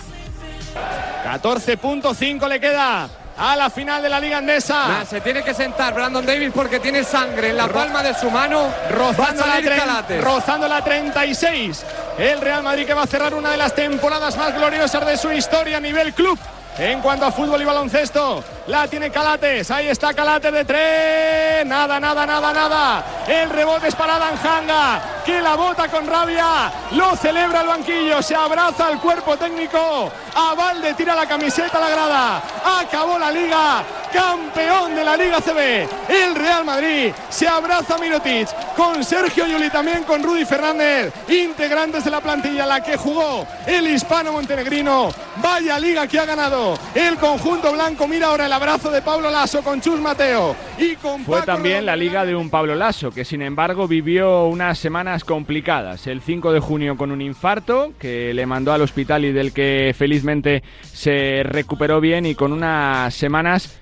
14.5 1.26 2.48
le 2.48 2.60
queda 2.60 3.10
a 3.40 3.56
la 3.56 3.70
final 3.70 4.04
de 4.04 4.10
la 4.10 4.20
Liga 4.20 4.38
Andesa. 4.38 5.06
se 5.10 5.22
tiene 5.22 5.42
que 5.42 5.54
sentar 5.54 5.94
Brandon 5.94 6.26
Davis 6.26 6.52
porque 6.54 6.80
tiene 6.80 7.04
sangre 7.04 7.50
en 7.50 7.58
la 7.58 7.68
palma 7.70 8.04
de 8.04 8.14
su 8.14 8.30
mano. 8.30 8.68
Rozando 8.92 9.44
la, 9.46 10.04
rozando 10.20 10.68
la 10.68 10.84
36. 10.84 11.86
El 12.18 12.42
Real 12.42 12.62
Madrid 12.64 12.86
que 12.86 12.94
va 12.94 13.04
a 13.04 13.08
cerrar 13.08 13.34
una 13.34 13.52
de 13.52 13.58
las 13.58 13.74
temporadas 13.74 14.36
más 14.36 14.54
gloriosas 14.54 15.06
de 15.06 15.18
su 15.18 15.32
historia 15.32 15.78
a 15.78 15.80
nivel 15.80 16.14
club. 16.14 16.38
En 16.78 17.02
cuanto 17.02 17.26
a 17.26 17.32
fútbol 17.32 17.62
y 17.62 17.66
baloncesto, 17.66 18.44
la 18.70 18.88
tiene 18.88 19.09
Calates. 19.09 19.72
Ahí 19.72 19.88
está 19.89 20.13
Calates 20.13 20.53
de 20.53 20.63
tres. 20.63 21.65
Nada, 21.65 21.99
nada, 21.99 22.26
nada, 22.26 22.53
nada. 22.53 23.03
El 23.28 23.49
rebote 23.49 23.88
es 23.88 23.95
para 23.95 24.20
Danjanga, 24.20 25.01
que 25.26 25.41
la 25.41 25.55
bota 25.55 25.88
con 25.89 26.07
rabia. 26.07 26.72
Lo 26.91 27.15
celebra 27.15 27.61
el 27.61 27.67
banquillo. 27.67 28.22
Se 28.22 28.36
abraza 28.36 28.88
al 28.88 28.99
cuerpo 28.99 29.36
técnico. 29.38 30.11
A 30.36 30.53
Valde 30.53 30.93
tira 30.93 31.15
la 31.15 31.28
camiseta 31.28 31.78
a 31.78 31.82
la 31.82 31.89
grada. 31.89 32.41
Acabó 32.80 33.17
la 33.17 33.32
liga. 33.32 33.84
Campeón 34.11 34.95
de 34.95 35.03
la 35.03 35.15
Liga 35.15 35.39
CB. 35.39 35.88
El 36.09 36.36
Real 36.36 36.65
Madrid 36.65 37.13
se 37.30 37.47
abraza 37.47 37.95
a 37.95 37.97
Mirotic 37.99 38.47
con 38.76 39.03
Sergio 39.03 39.45
Yuli, 39.45 39.70
también 39.70 40.03
con 40.03 40.24
Rudy 40.24 40.45
Fernández. 40.45 41.13
Integrantes 41.28 42.03
de 42.03 42.11
la 42.11 42.20
plantilla, 42.20 42.65
la 42.65 42.82
que 42.82 42.97
jugó 42.97 43.45
el 43.67 43.88
hispano 43.88 44.32
montenegrino. 44.32 45.11
Vaya 45.38 45.80
liga 45.80 46.07
que 46.07 46.20
ha 46.20 46.26
ganado 46.26 46.78
el 46.95 47.17
conjunto 47.17 47.72
blanco. 47.72 48.07
Mira 48.07 48.28
ahora 48.28 48.47
el 48.47 48.53
abrazo 48.60 48.91
de 48.91 49.01
Pablo 49.01 49.32
Lasso 49.32 49.62
con 49.62 49.80
Chus 49.80 50.01
Mateo 50.01 50.53
y 50.78 50.95
con 50.97 51.24
Fue 51.24 51.43
también 51.43 51.86
la 51.86 51.95
liga 51.95 52.26
de 52.26 52.36
un 52.36 52.49
Pablo 52.49 52.76
Lasso 52.76 53.10
que 53.10 53.24
sin 53.24 53.41
embargo 53.41 53.88
vivió 53.88 54.47
unas 54.47 54.78
semanas 54.78 55.24
complicadas. 55.24 56.07
El 56.07 56.20
5 56.20 56.51
de 56.51 56.60
junio 56.60 56.97
con 56.97 57.12
un 57.12 57.22
infarto 57.22 57.93
que 57.97 58.34
le 58.34 58.45
mandó 58.45 58.74
al 58.74 58.82
hospital 58.82 59.24
y 59.24 59.32
del 59.32 59.53
que 59.53 59.95
felizmente 59.97 60.62
se 60.84 61.43
recuperó 61.45 62.01
bien 62.01 62.26
y 62.26 62.36
con 62.36 62.51
unas 62.51 63.14
semanas 63.14 63.80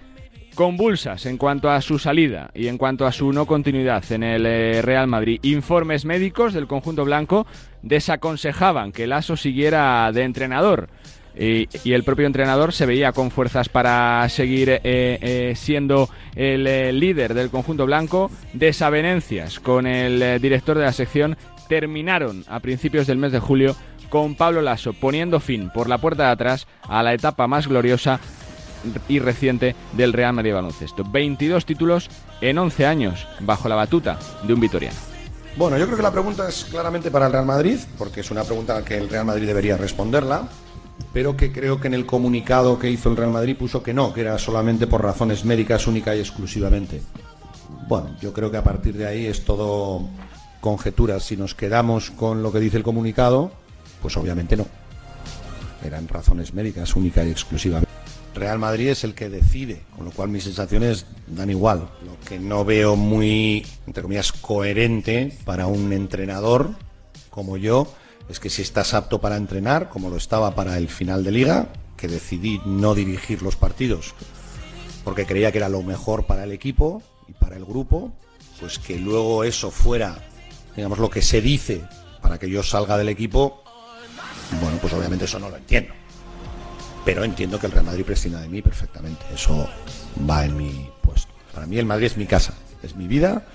convulsas 0.54 1.26
en 1.26 1.38
cuanto 1.38 1.72
a 1.72 1.82
su 1.82 1.98
salida 1.98 2.52
y 2.54 2.68
en 2.68 2.78
cuanto 2.78 3.08
a 3.08 3.12
su 3.12 3.32
no 3.32 3.46
continuidad 3.48 4.04
en 4.12 4.22
el 4.22 4.46
eh, 4.46 4.82
Real 4.84 5.08
Madrid. 5.08 5.40
Informes 5.44 6.06
médicos 6.06 6.54
del 6.54 6.68
conjunto 6.68 7.04
blanco 7.04 7.48
desaconsejaban 7.82 8.92
que 8.92 9.08
Lasso 9.08 9.38
siguiera 9.38 10.12
de 10.12 10.24
entrenador. 10.24 10.90
Y, 11.40 11.68
el 11.94 12.04
propio 12.04 12.26
entrenador 12.26 12.74
se 12.74 12.86
veía 12.86 13.12
con 13.12 13.32
fuerzas 13.32 13.70
para 13.70 14.28
seguir 14.30 14.70
eh, 14.70 14.82
eh, 14.84 15.54
siendo 15.56 16.10
el 16.36 16.66
eh, 16.68 16.92
líder 16.92 17.34
del 17.34 17.50
conjunto 17.50 17.86
blanco. 17.86 18.32
Desavenencias 18.54 19.60
con 19.60 19.86
el 19.88 20.42
director 20.42 20.78
de 20.78 20.86
la 20.86 20.94
sección 20.94 21.38
terminaron 21.68 22.44
a 22.48 22.60
principios 22.60 23.08
del 23.08 23.18
mes 23.18 23.32
de 23.32 23.40
julio 23.40 23.76
con 24.10 24.36
Pablo 24.36 24.62
Lasso 24.62 24.94
poniendo 24.94 25.40
fin 25.40 25.70
por 25.74 25.90
la 25.90 25.98
puerta 25.98 26.24
de 26.24 26.32
atrás 26.32 26.68
a 26.84 27.04
la 27.04 27.14
etapa 27.14 27.48
más 27.48 27.68
gloriosa 27.68 28.20
y 29.08 29.20
reciente 29.20 29.76
del 29.94 30.14
Real 30.14 30.34
Madrid 30.34 30.54
Baloncesto. 30.54 31.04
22 31.04 31.66
títulos 31.66 32.10
en 32.42 32.58
11 32.58 32.86
años 32.86 33.28
bajo 33.42 33.68
la 33.68 33.76
batuta 33.76 34.18
de 34.44 34.54
un 34.54 34.60
vitoriano. 34.60 34.98
Bueno, 35.58 35.78
yo 35.78 35.86
creo 35.86 35.98
que 35.98 36.04
la 36.04 36.12
pregunta 36.12 36.48
es 36.48 36.66
claramente 36.66 37.10
para 37.10 37.26
el 37.26 37.32
Real 37.32 37.46
Madrid, 37.46 37.80
porque 37.98 38.22
es 38.22 38.30
una 38.30 38.44
pregunta 38.44 38.86
que 38.86 38.96
el 38.96 39.10
Real 39.10 39.26
Madrid 39.26 39.48
debería 39.48 39.76
responderla 39.76 40.48
pero 41.14 41.36
que 41.36 41.52
creo 41.52 41.80
que 41.80 41.88
en 41.88 41.94
el 41.94 42.06
comunicado 42.06 42.78
que 42.80 42.90
hizo 42.90 43.10
el 43.10 43.18
Real 43.18 43.32
Madrid 43.32 43.58
puso 43.58 43.82
que 43.82 43.94
no, 43.94 44.14
que 44.14 44.22
era 44.22 44.38
solamente 44.38 44.88
por 44.88 45.04
razones 45.04 45.46
médicas 45.46 45.88
única 45.88 46.16
y 46.16 46.20
exclusivamente. 46.20 47.02
Bueno, 47.88 48.16
yo 48.22 48.34
creo 48.34 48.52
que 48.52 48.58
a 48.58 48.64
partir 48.64 48.96
de 48.96 49.08
ahí 49.08 49.26
es 49.26 49.46
todo 49.46 50.08
conjeturas. 50.60 51.24
Si 51.24 51.38
nos 51.38 51.56
quedamos 51.56 52.12
con 52.12 52.44
lo 52.44 52.52
que 52.52 52.60
dice 52.60 52.78
el 52.78 52.84
comunicado, 52.84 53.52
pues 54.02 54.18
obviamente 54.18 54.58
no. 54.58 54.66
Eran 55.84 56.08
razones 56.08 56.54
médicas 56.54 56.96
única 56.96 57.24
y 57.24 57.32
exclusivamente. 57.32 57.88
Real 58.36 58.60
Madrid 58.60 58.90
es 58.90 59.04
el 59.04 59.16
que 59.16 59.30
decide, 59.30 59.82
con 59.96 60.06
lo 60.06 60.12
cual 60.12 60.30
mis 60.30 60.44
sensaciones 60.44 61.06
dan 61.26 61.50
igual. 61.50 61.90
Lo 62.06 62.20
que 62.28 62.40
no 62.40 62.66
veo 62.66 62.96
muy, 62.96 63.66
entre 63.88 64.04
comillas, 64.04 64.32
coherente 64.32 65.36
para 65.44 65.68
un 65.68 65.92
entrenador 65.92 66.72
como 67.32 67.58
yo 67.58 67.92
es 68.30 68.40
que 68.40 68.50
si 68.50 68.62
estás 68.62 68.94
apto 68.94 69.20
para 69.20 69.38
entrenar, 69.38 69.90
como 69.90 70.10
lo 70.10 70.18
estaba 70.18 70.56
para 70.56 70.78
el 70.78 70.90
final 70.90 71.24
de 71.24 71.32
liga, 71.32 71.70
que 71.96 72.08
decidí 72.08 72.62
no 72.66 72.94
dirigir 72.94 73.42
los 73.42 73.56
partidos 73.56 74.14
porque 75.08 75.26
creía 75.26 75.54
que 75.54 75.60
era 75.60 75.70
lo 75.70 75.84
mejor 75.84 76.26
para 76.26 76.44
el 76.44 76.52
equipo 76.52 77.02
y 77.30 77.32
para 77.32 77.56
el 77.56 77.64
grupo, 77.64 78.12
pues 78.60 78.78
que 78.78 79.00
luego 79.00 79.46
eso 79.46 79.72
fuera, 79.72 80.28
digamos, 80.76 81.00
lo 81.00 81.10
que 81.10 81.22
se 81.22 81.40
dice 81.40 81.82
para 82.22 82.38
que 82.38 82.50
yo 82.50 82.62
salga 82.62 82.98
del 82.98 83.08
equipo, 83.08 83.64
bueno, 84.60 84.78
pues 84.82 84.92
obviamente 84.92 85.24
eso 85.24 85.40
no 85.40 85.50
lo 85.50 85.56
entiendo. 85.56 85.94
Pero 87.06 87.24
entiendo 87.24 87.58
que 87.58 87.68
el 87.68 87.72
Real 87.72 87.86
Madrid 87.86 88.04
prescina 88.04 88.42
de 88.42 88.50
mí 88.50 88.62
perfectamente. 88.62 89.24
Eso 89.34 89.70
va 90.30 90.44
en 90.44 90.58
mi 90.58 90.90
puesto. 91.02 91.32
Para 91.54 91.68
mí 91.68 91.78
el 91.78 91.86
Madrid 91.86 92.08
es 92.08 92.18
mi 92.18 92.26
casa, 92.26 92.54
es 92.84 92.98
mi 92.98 93.08
vida, 93.08 93.46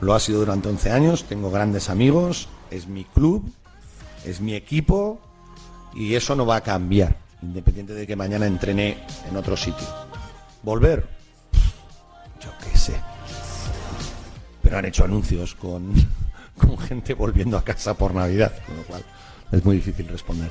lo 0.00 0.14
ha 0.14 0.20
sido 0.20 0.38
durante 0.38 0.68
11 0.68 0.92
años, 0.92 1.24
tengo 1.24 1.50
grandes 1.50 1.90
amigos, 1.90 2.48
es 2.70 2.86
mi 2.86 3.02
club 3.02 3.52
es 4.24 4.40
mi 4.40 4.54
equipo 4.54 5.20
y 5.94 6.14
eso 6.14 6.34
no 6.34 6.46
va 6.46 6.56
a 6.56 6.60
cambiar, 6.60 7.16
independiente 7.42 7.94
de 7.94 8.06
que 8.06 8.16
mañana 8.16 8.46
entrene 8.46 8.98
en 9.28 9.36
otro 9.36 9.56
sitio. 9.56 9.86
¿Volver? 10.62 11.06
Yo 12.40 12.50
qué 12.62 12.76
sé. 12.76 12.94
Pero 14.62 14.78
han 14.78 14.84
hecho 14.84 15.04
anuncios 15.04 15.54
con, 15.54 15.92
con 16.56 16.78
gente 16.78 17.14
volviendo 17.14 17.56
a 17.56 17.64
casa 17.64 17.94
por 17.94 18.14
Navidad, 18.14 18.52
con 18.66 18.76
lo 18.76 18.82
cual 18.84 19.04
es 19.52 19.64
muy 19.64 19.76
difícil 19.76 20.06
responder. 20.08 20.50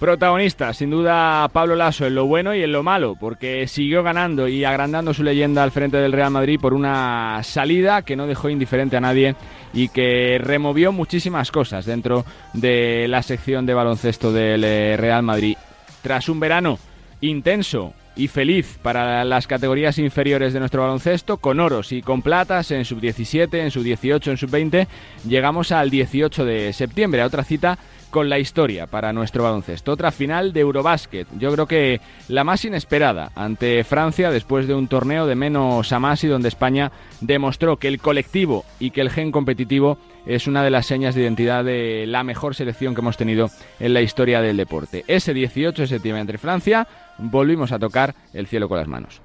Protagonista, 0.00 0.72
sin 0.72 0.88
duda, 0.88 1.46
Pablo 1.52 1.76
Lasso 1.76 2.06
en 2.06 2.14
lo 2.14 2.24
bueno 2.24 2.54
y 2.54 2.62
en 2.62 2.72
lo 2.72 2.82
malo, 2.82 3.16
porque 3.20 3.66
siguió 3.68 4.02
ganando 4.02 4.48
y 4.48 4.64
agrandando 4.64 5.12
su 5.12 5.22
leyenda 5.22 5.62
al 5.62 5.72
frente 5.72 5.98
del 5.98 6.12
Real 6.12 6.30
Madrid 6.30 6.58
por 6.58 6.72
una 6.72 7.42
salida 7.42 8.00
que 8.00 8.16
no 8.16 8.26
dejó 8.26 8.48
indiferente 8.48 8.96
a 8.96 9.02
nadie 9.02 9.36
y 9.74 9.88
que 9.88 10.40
removió 10.42 10.90
muchísimas 10.90 11.50
cosas 11.50 11.84
dentro 11.84 12.24
de 12.54 13.08
la 13.08 13.22
sección 13.22 13.66
de 13.66 13.74
baloncesto 13.74 14.32
del 14.32 14.64
eh, 14.64 14.96
Real 14.96 15.22
Madrid. 15.22 15.58
Tras 16.00 16.30
un 16.30 16.40
verano 16.40 16.78
intenso 17.20 17.92
y 18.16 18.28
feliz 18.28 18.78
para 18.82 19.22
las 19.24 19.46
categorías 19.46 19.98
inferiores 19.98 20.54
de 20.54 20.60
nuestro 20.60 20.80
baloncesto, 20.80 21.36
con 21.36 21.60
oros 21.60 21.92
y 21.92 22.00
con 22.00 22.22
platas 22.22 22.70
en 22.70 22.86
sub 22.86 23.00
17, 23.00 23.60
en 23.60 23.70
sub 23.70 23.82
18, 23.82 24.30
en 24.30 24.36
sub 24.38 24.50
20, 24.50 24.88
llegamos 25.28 25.72
al 25.72 25.90
18 25.90 26.44
de 26.46 26.72
septiembre, 26.72 27.20
a 27.20 27.26
otra 27.26 27.44
cita 27.44 27.78
con 28.10 28.28
la 28.28 28.38
historia 28.38 28.86
para 28.86 29.12
nuestro 29.12 29.44
baloncesto. 29.44 29.92
Otra 29.92 30.10
final 30.10 30.52
de 30.52 30.60
Eurobásquet. 30.60 31.26
Yo 31.38 31.52
creo 31.52 31.66
que 31.66 32.00
la 32.28 32.44
más 32.44 32.64
inesperada 32.64 33.30
ante 33.34 33.84
Francia 33.84 34.30
después 34.30 34.66
de 34.66 34.74
un 34.74 34.88
torneo 34.88 35.26
de 35.26 35.34
menos 35.34 35.92
a 35.92 35.98
más 35.98 36.22
y 36.24 36.28
donde 36.28 36.48
España 36.48 36.92
demostró 37.20 37.76
que 37.76 37.88
el 37.88 38.00
colectivo 38.00 38.64
y 38.78 38.90
que 38.90 39.00
el 39.00 39.10
gen 39.10 39.32
competitivo 39.32 39.98
es 40.26 40.46
una 40.46 40.62
de 40.62 40.70
las 40.70 40.86
señas 40.86 41.14
de 41.14 41.22
identidad 41.22 41.64
de 41.64 42.04
la 42.06 42.24
mejor 42.24 42.54
selección 42.54 42.94
que 42.94 43.00
hemos 43.00 43.16
tenido 43.16 43.50
en 43.78 43.94
la 43.94 44.02
historia 44.02 44.40
del 44.40 44.56
deporte. 44.56 45.04
Ese 45.06 45.32
18 45.32 45.82
de 45.82 45.88
septiembre 45.88 46.20
entre 46.20 46.38
Francia 46.38 46.86
volvimos 47.18 47.72
a 47.72 47.78
tocar 47.78 48.14
el 48.34 48.46
cielo 48.46 48.68
con 48.68 48.78
las 48.78 48.88
manos. 48.88 49.22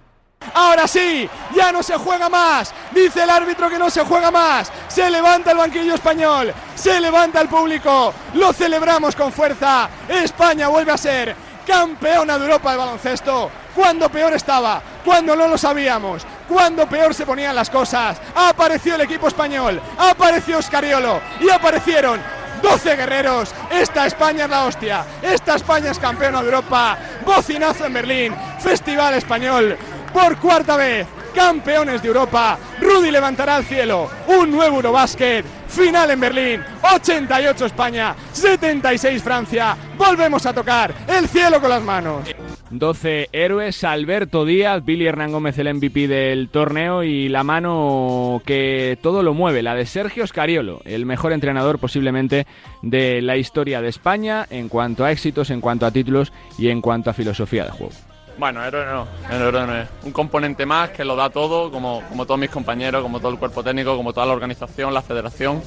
Ahora 0.53 0.87
sí, 0.87 1.29
ya 1.55 1.71
no 1.71 1.83
se 1.83 1.97
juega 1.97 2.29
más. 2.29 2.73
Dice 2.91 3.23
el 3.23 3.29
árbitro 3.29 3.69
que 3.69 3.79
no 3.79 3.89
se 3.89 4.03
juega 4.03 4.31
más. 4.31 4.71
Se 4.87 5.09
levanta 5.09 5.51
el 5.51 5.57
banquillo 5.57 5.95
español. 5.95 6.53
Se 6.75 6.99
levanta 6.99 7.41
el 7.41 7.47
público. 7.47 8.13
Lo 8.33 8.53
celebramos 8.53 9.15
con 9.15 9.31
fuerza. 9.31 9.89
España 10.07 10.67
vuelve 10.67 10.91
a 10.91 10.97
ser 10.97 11.35
campeona 11.65 12.37
de 12.37 12.45
Europa 12.45 12.71
de 12.71 12.77
baloncesto. 12.77 13.51
Cuando 13.73 14.09
peor 14.09 14.33
estaba, 14.33 14.81
cuando 15.03 15.35
no 15.35 15.47
lo 15.47 15.57
sabíamos, 15.57 16.25
cuando 16.47 16.87
peor 16.87 17.13
se 17.13 17.25
ponían 17.25 17.55
las 17.55 17.69
cosas. 17.69 18.17
Apareció 18.33 18.95
el 18.95 19.01
equipo 19.01 19.27
español, 19.27 19.81
apareció 19.97 20.59
Oscariolo 20.59 21.19
y 21.41 21.49
aparecieron 21.49 22.21
12 22.61 22.95
guerreros. 22.95 23.53
Esta 23.69 24.05
España 24.05 24.45
es 24.45 24.49
la 24.49 24.65
hostia. 24.65 25.05
Esta 25.21 25.55
España 25.55 25.91
es 25.91 25.99
campeona 25.99 26.39
de 26.39 26.45
Europa. 26.45 26.97
Bocinazo 27.25 27.85
en 27.85 27.93
Berlín. 27.93 28.35
Festival 28.59 29.15
español 29.15 29.77
por 30.16 30.38
cuarta 30.38 30.78
vez. 30.78 31.05
Campeones 31.36 32.01
de 32.01 32.07
Europa, 32.07 32.57
Rudy 32.80 33.11
levantará 33.11 33.57
al 33.57 33.66
cielo 33.66 34.09
un 34.28 34.49
nuevo 34.49 34.78
Eurobásquet. 34.78 35.43
Final 35.68 36.11
en 36.11 36.22
Berlín, 36.22 36.61
88 36.82 37.66
España, 37.66 38.16
76 38.32 39.22
Francia. 39.22 39.76
Volvemos 39.97 40.45
a 40.45 40.53
tocar 40.53 40.93
el 41.09 41.28
cielo 41.28 41.59
con 41.59 41.70
las 41.70 41.84
manos. 41.84 42.34
12 42.70 43.28
héroes, 43.34 43.84
Alberto 43.84 44.45
Díaz, 44.45 44.86
Billy 44.86 45.05
Hernán 45.05 45.34
Gómez 45.34 45.57
el 45.57 45.74
MVP 45.74 46.07
del 46.07 46.47
torneo 46.47 47.03
y 47.03 47.28
la 47.28 47.43
mano 47.43 48.41
que 48.45 48.97
todo 49.01 49.22
lo 49.22 49.34
mueve, 49.34 49.63
la 49.63 49.76
de 49.76 49.86
Sergio 49.86 50.26
Scariolo, 50.26 50.82
el 50.86 51.05
mejor 51.05 51.34
entrenador 51.34 51.78
posiblemente 51.78 52.47
de 52.82 53.22
la 53.22 53.36
historia 53.36 53.82
de 53.82 53.89
España 53.89 54.47
en 54.49 54.70
cuanto 54.70 55.03
a 55.03 55.11
éxitos, 55.11 55.49
en 55.49 55.59
cuanto 55.59 55.86
a 55.86 55.91
títulos 55.91 56.32
y 56.57 56.70
en 56.70 56.80
cuanto 56.80 57.09
a 57.09 57.13
filosofía 57.13 57.66
de 57.66 57.72
juego. 57.72 58.14
Bueno, 58.38 58.65
héroe 58.65 58.86
no, 58.86 59.07
héroe 59.31 59.65
no 59.65 59.77
es 59.77 59.88
un 60.03 60.11
componente 60.11 60.65
más 60.65 60.89
que 60.89 61.05
lo 61.05 61.15
da 61.15 61.29
todo, 61.29 61.71
como, 61.71 62.03
como 62.09 62.25
todos 62.25 62.39
mis 62.39 62.49
compañeros, 62.49 63.01
como 63.01 63.19
todo 63.19 63.31
el 63.31 63.39
cuerpo 63.39 63.63
técnico, 63.63 63.95
como 63.95 64.11
toda 64.11 64.25
la 64.25 64.33
organización, 64.33 64.93
la 64.93 65.01
federación. 65.01 65.61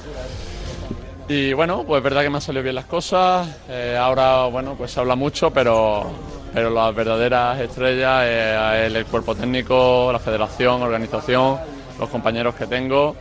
Y 1.27 1.53
bueno, 1.53 1.83
pues 1.83 1.99
es 1.99 2.03
verdad 2.03 2.21
que 2.21 2.29
me 2.29 2.37
han 2.37 2.41
salido 2.41 2.63
bien 2.63 2.75
las 2.75 2.85
cosas. 2.85 3.47
Eh, 3.67 3.97
ahora, 3.99 4.45
bueno, 4.45 4.75
pues 4.77 4.91
se 4.91 4.99
habla 4.99 5.15
mucho, 5.15 5.51
pero, 5.51 6.11
pero 6.53 6.69
las 6.69 6.93
verdaderas 6.93 7.59
estrellas 7.59 8.23
eh, 8.25 8.85
el, 8.85 9.05
cuerpo 9.05 9.33
técnico, 9.33 10.11
la 10.11 10.19
federación, 10.19 10.81
organización, 10.83 11.57
los 11.99 12.09
compañeros 12.09 12.53
que 12.53 12.67
tengo. 12.67 13.15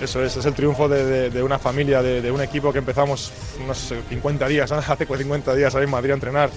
Eso 0.00 0.22
es, 0.22 0.36
es 0.36 0.44
el 0.46 0.54
triunfo 0.54 0.88
de, 0.88 1.42
una 1.42 1.58
familia, 1.58 2.02
de, 2.02 2.20
de, 2.20 2.30
un 2.30 2.40
equipo 2.40 2.72
que 2.72 2.78
empezamos 2.78 3.32
unos 3.62 3.94
50 4.08 4.48
días, 4.48 4.70
hace 4.72 5.06
50 5.06 5.54
días 5.54 5.74
a 5.74 5.82
en 5.82 5.90
Madrid 5.90 6.10
a 6.10 6.14
entrenar 6.14 6.50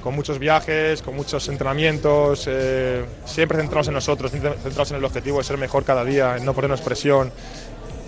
con 0.00 0.14
muchos 0.14 0.38
viajes, 0.38 1.02
con 1.02 1.14
muchos 1.14 1.48
entrenamientos, 1.48 2.44
eh, 2.46 3.04
siempre 3.24 3.58
centrados 3.58 3.88
en 3.88 3.94
nosotros, 3.94 4.30
centrados 4.30 4.90
en 4.90 4.96
el 4.96 5.04
objetivo 5.04 5.38
de 5.38 5.44
ser 5.44 5.58
mejor 5.58 5.84
cada 5.84 6.04
día, 6.04 6.36
en 6.36 6.44
no 6.44 6.54
ponernos 6.54 6.80
presión, 6.80 7.32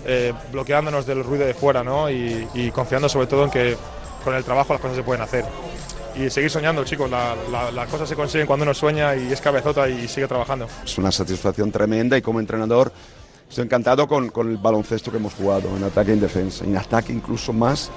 eh, 0.05 0.33
bloqueándonos 0.51 1.05
del 1.05 1.23
ruido 1.23 1.45
de 1.45 1.53
fuera 1.53 1.83
¿no? 1.83 2.09
y, 2.09 2.71
confiando 2.73 3.07
sobre 3.07 3.27
todo 3.27 3.45
en 3.45 3.49
que 3.49 3.77
con 4.23 4.35
el 4.35 4.43
trabajo 4.43 4.73
las 4.73 4.81
cosas 4.81 4.97
se 4.97 5.03
pueden 5.03 5.21
hacer. 5.21 5.45
Y 6.15 6.29
seguir 6.29 6.49
soñando, 6.49 6.83
chicos, 6.83 7.09
las 7.09 7.87
cosas 7.89 8.07
se 8.07 8.15
consiguen 8.15 8.45
cuando 8.45 8.63
uno 8.63 8.73
sueña 8.73 9.15
y 9.15 9.31
es 9.31 9.41
cabezota 9.41 9.89
y 9.89 10.07
sigue 10.07 10.27
trabajando. 10.27 10.67
Es 10.85 10.97
una 10.97 11.11
satisfacción 11.11 11.71
tremenda 11.71 12.17
y 12.17 12.21
como 12.21 12.39
entrenador 12.39 12.91
estoy 13.49 13.65
encantado 13.65 14.07
con, 14.07 14.29
con 14.29 14.49
el 14.49 14.57
baloncesto 14.57 15.09
que 15.09 15.17
hemos 15.17 15.33
jugado, 15.33 15.75
en 15.75 15.83
ataque 15.83 16.11
y 16.11 16.13
en 16.13 16.19
defensa, 16.19 16.65
en 16.65 16.77
ataque 16.77 17.11
incluso 17.11 17.51
más 17.51 17.89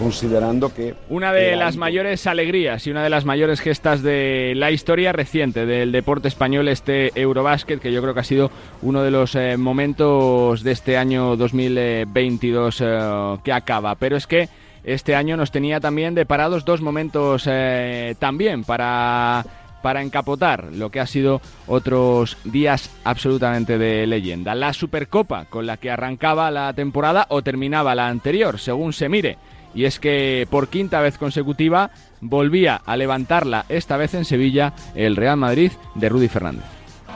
considerando 0.00 0.72
que... 0.72 0.94
Una 1.10 1.32
de 1.32 1.56
las 1.56 1.76
mayores 1.76 2.26
alegrías 2.26 2.86
y 2.86 2.90
una 2.90 3.02
de 3.02 3.10
las 3.10 3.26
mayores 3.26 3.60
gestas 3.60 4.02
de 4.02 4.54
la 4.56 4.70
historia 4.70 5.12
reciente 5.12 5.66
del 5.66 5.92
deporte 5.92 6.28
español, 6.28 6.68
este 6.68 7.12
Eurobásquet, 7.20 7.80
que 7.80 7.92
yo 7.92 8.00
creo 8.00 8.14
que 8.14 8.20
ha 8.20 8.24
sido 8.24 8.50
uno 8.80 9.02
de 9.02 9.10
los 9.10 9.34
eh, 9.34 9.56
momentos 9.58 10.62
de 10.62 10.72
este 10.72 10.96
año 10.96 11.36
2022 11.36 12.80
eh, 12.80 13.36
que 13.44 13.52
acaba. 13.52 13.94
Pero 13.96 14.16
es 14.16 14.26
que 14.26 14.48
este 14.84 15.14
año 15.14 15.36
nos 15.36 15.50
tenía 15.50 15.80
también 15.80 16.14
deparados 16.14 16.64
dos 16.64 16.80
momentos 16.80 17.44
eh, 17.46 18.14
también 18.18 18.64
para 18.64 19.44
para 19.82 20.02
encapotar 20.02 20.64
lo 20.74 20.90
que 20.90 21.00
ha 21.00 21.06
sido 21.06 21.40
otros 21.66 22.36
días 22.44 22.90
absolutamente 23.02 23.78
de 23.78 24.06
leyenda. 24.06 24.54
La 24.54 24.74
Supercopa 24.74 25.46
con 25.46 25.66
la 25.66 25.78
que 25.78 25.90
arrancaba 25.90 26.50
la 26.50 26.74
temporada 26.74 27.24
o 27.30 27.40
terminaba 27.40 27.94
la 27.94 28.08
anterior, 28.08 28.58
según 28.58 28.92
se 28.92 29.08
mire 29.08 29.38
y 29.74 29.84
es 29.84 30.00
que 30.00 30.46
por 30.50 30.68
quinta 30.68 31.00
vez 31.00 31.18
consecutiva 31.18 31.90
volvía 32.20 32.80
a 32.84 32.96
levantarla, 32.96 33.64
esta 33.68 33.96
vez 33.96 34.14
en 34.14 34.24
Sevilla, 34.24 34.72
el 34.94 35.16
Real 35.16 35.36
Madrid 35.36 35.72
de 35.94 36.08
Rudy 36.08 36.28
Fernández. 36.28 36.64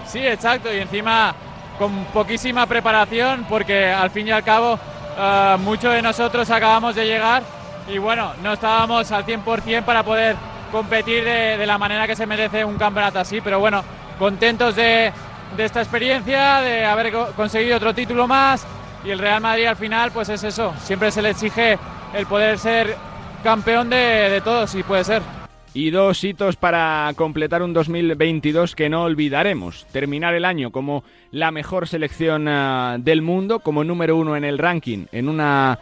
Sí, 0.06 0.20
exacto, 0.20 0.72
y 0.72 0.78
encima 0.78 1.34
con 1.78 2.04
poquísima 2.06 2.66
preparación, 2.66 3.46
porque 3.48 3.86
al 3.86 4.10
fin 4.10 4.28
y 4.28 4.30
al 4.30 4.44
cabo 4.44 4.78
eh, 5.18 5.56
muchos 5.60 5.92
de 5.92 6.02
nosotros 6.02 6.48
acabamos 6.50 6.94
de 6.94 7.06
llegar 7.06 7.42
y 7.88 7.98
bueno, 7.98 8.32
no 8.42 8.54
estábamos 8.54 9.10
al 9.12 9.26
100% 9.26 9.84
para 9.84 10.02
poder 10.02 10.36
competir 10.72 11.24
de, 11.24 11.66
la 11.66 11.78
manera 11.78 12.06
que 12.06 12.16
se 12.16 12.26
merece 12.26 12.64
un 12.64 12.76
campeonato 12.76 13.18
así, 13.18 13.40
pero 13.40 13.60
bueno, 13.60 13.84
contentos 14.18 14.74
de, 14.74 15.12
de 15.56 15.64
esta 15.64 15.80
experiencia, 15.80 16.60
de 16.60 16.84
haber 16.84 17.12
conseguido 17.36 17.76
otro 17.76 17.94
título 17.94 18.26
más 18.26 18.66
y 19.04 19.10
el 19.10 19.18
Real 19.18 19.40
Madrid 19.40 19.66
al 19.66 19.76
final 19.76 20.10
pues 20.10 20.28
es 20.30 20.42
eso, 20.42 20.72
siempre 20.82 21.10
se 21.10 21.22
le 21.22 21.30
exige 21.30 21.78
el 22.14 22.26
poder 22.26 22.58
ser 22.58 22.94
campeón 23.42 23.90
de, 23.90 23.96
de 23.96 24.40
todos, 24.40 24.70
si 24.70 24.82
puede 24.82 25.04
ser. 25.04 25.22
Y 25.74 25.90
dos 25.90 26.22
hitos 26.22 26.54
para 26.54 27.10
completar 27.16 27.62
un 27.62 27.72
2022 27.72 28.76
que 28.76 28.88
no 28.88 29.02
olvidaremos. 29.02 29.86
Terminar 29.90 30.34
el 30.34 30.44
año 30.44 30.70
como 30.70 31.02
la 31.32 31.50
mejor 31.50 31.88
selección 31.88 32.46
ah, 32.46 32.96
del 33.00 33.22
mundo, 33.22 33.58
como 33.58 33.82
número 33.82 34.16
uno 34.16 34.36
en 34.36 34.44
el 34.44 34.58
ranking, 34.58 35.06
en 35.10 35.28
una 35.28 35.80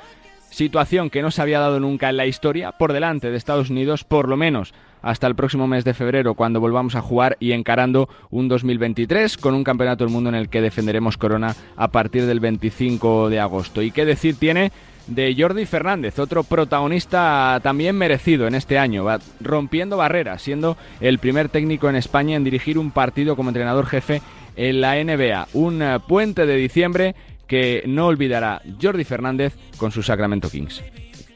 situación 0.49 1.11
que 1.11 1.21
no 1.21 1.31
se 1.31 1.43
había 1.43 1.61
dado 1.61 1.79
nunca 1.79 2.09
en 2.09 2.17
la 2.17 2.27
historia, 2.27 2.73
por 2.73 2.93
delante 2.93 3.31
de 3.31 3.37
Estados 3.37 3.69
Unidos, 3.69 4.05
por 4.05 4.29
lo 4.29 4.37
menos 4.37 4.73
hasta 5.03 5.27
el 5.27 5.35
próximo 5.35 5.67
mes 5.67 5.85
de 5.85 5.95
febrero, 5.95 6.35
cuando 6.35 6.61
volvamos 6.61 6.95
a 6.95 7.03
jugar 7.03 7.37
y 7.41 7.53
encarando 7.53 8.09
un 8.31 8.49
2023 8.49 9.37
con 9.37 9.55
un 9.55 9.65
campeonato 9.65 10.05
del 10.05 10.13
mundo 10.13 10.31
en 10.31 10.37
el 10.37 10.49
que 10.49 10.61
defenderemos 10.61 11.19
Corona 11.19 11.57
a 11.77 11.89
partir 11.89 12.25
del 12.25 12.41
25 12.41 13.29
de 13.29 13.41
agosto. 13.41 13.83
¿Y 13.83 13.91
qué 13.91 14.05
decir 14.05 14.37
tiene 14.37 14.71
de 15.07 15.35
Jordi 15.39 15.67
Fernández, 15.67 16.19
otro 16.19 16.45
protagonista 16.45 17.61
también 17.63 17.97
merecido 17.97 18.47
en 18.47 18.55
este 18.55 18.79
año, 18.79 19.07
rompiendo 19.41 19.97
barreras, 19.97 20.43
siendo 20.43 20.77
el 21.01 21.19
primer 21.19 21.49
técnico 21.49 21.89
en 21.89 21.97
España 21.97 22.37
en 22.37 22.45
dirigir 22.45 22.79
un 22.79 22.91
partido 22.91 23.37
como 23.37 23.51
entrenador 23.51 23.87
jefe 23.87 24.23
en 24.57 24.81
la 24.81 25.03
NBA. 25.03 25.49
Un 25.55 25.83
eh, 25.83 25.99
puente 26.07 26.47
de 26.47 26.57
diciembre 26.57 27.15
que 27.47 27.83
no 27.87 28.07
olvidará 28.07 28.63
Jordi 28.81 29.05
Fernández 29.05 29.55
con 29.77 29.93
su 29.93 30.03
Sacramento 30.03 30.49
Kings 30.49 30.83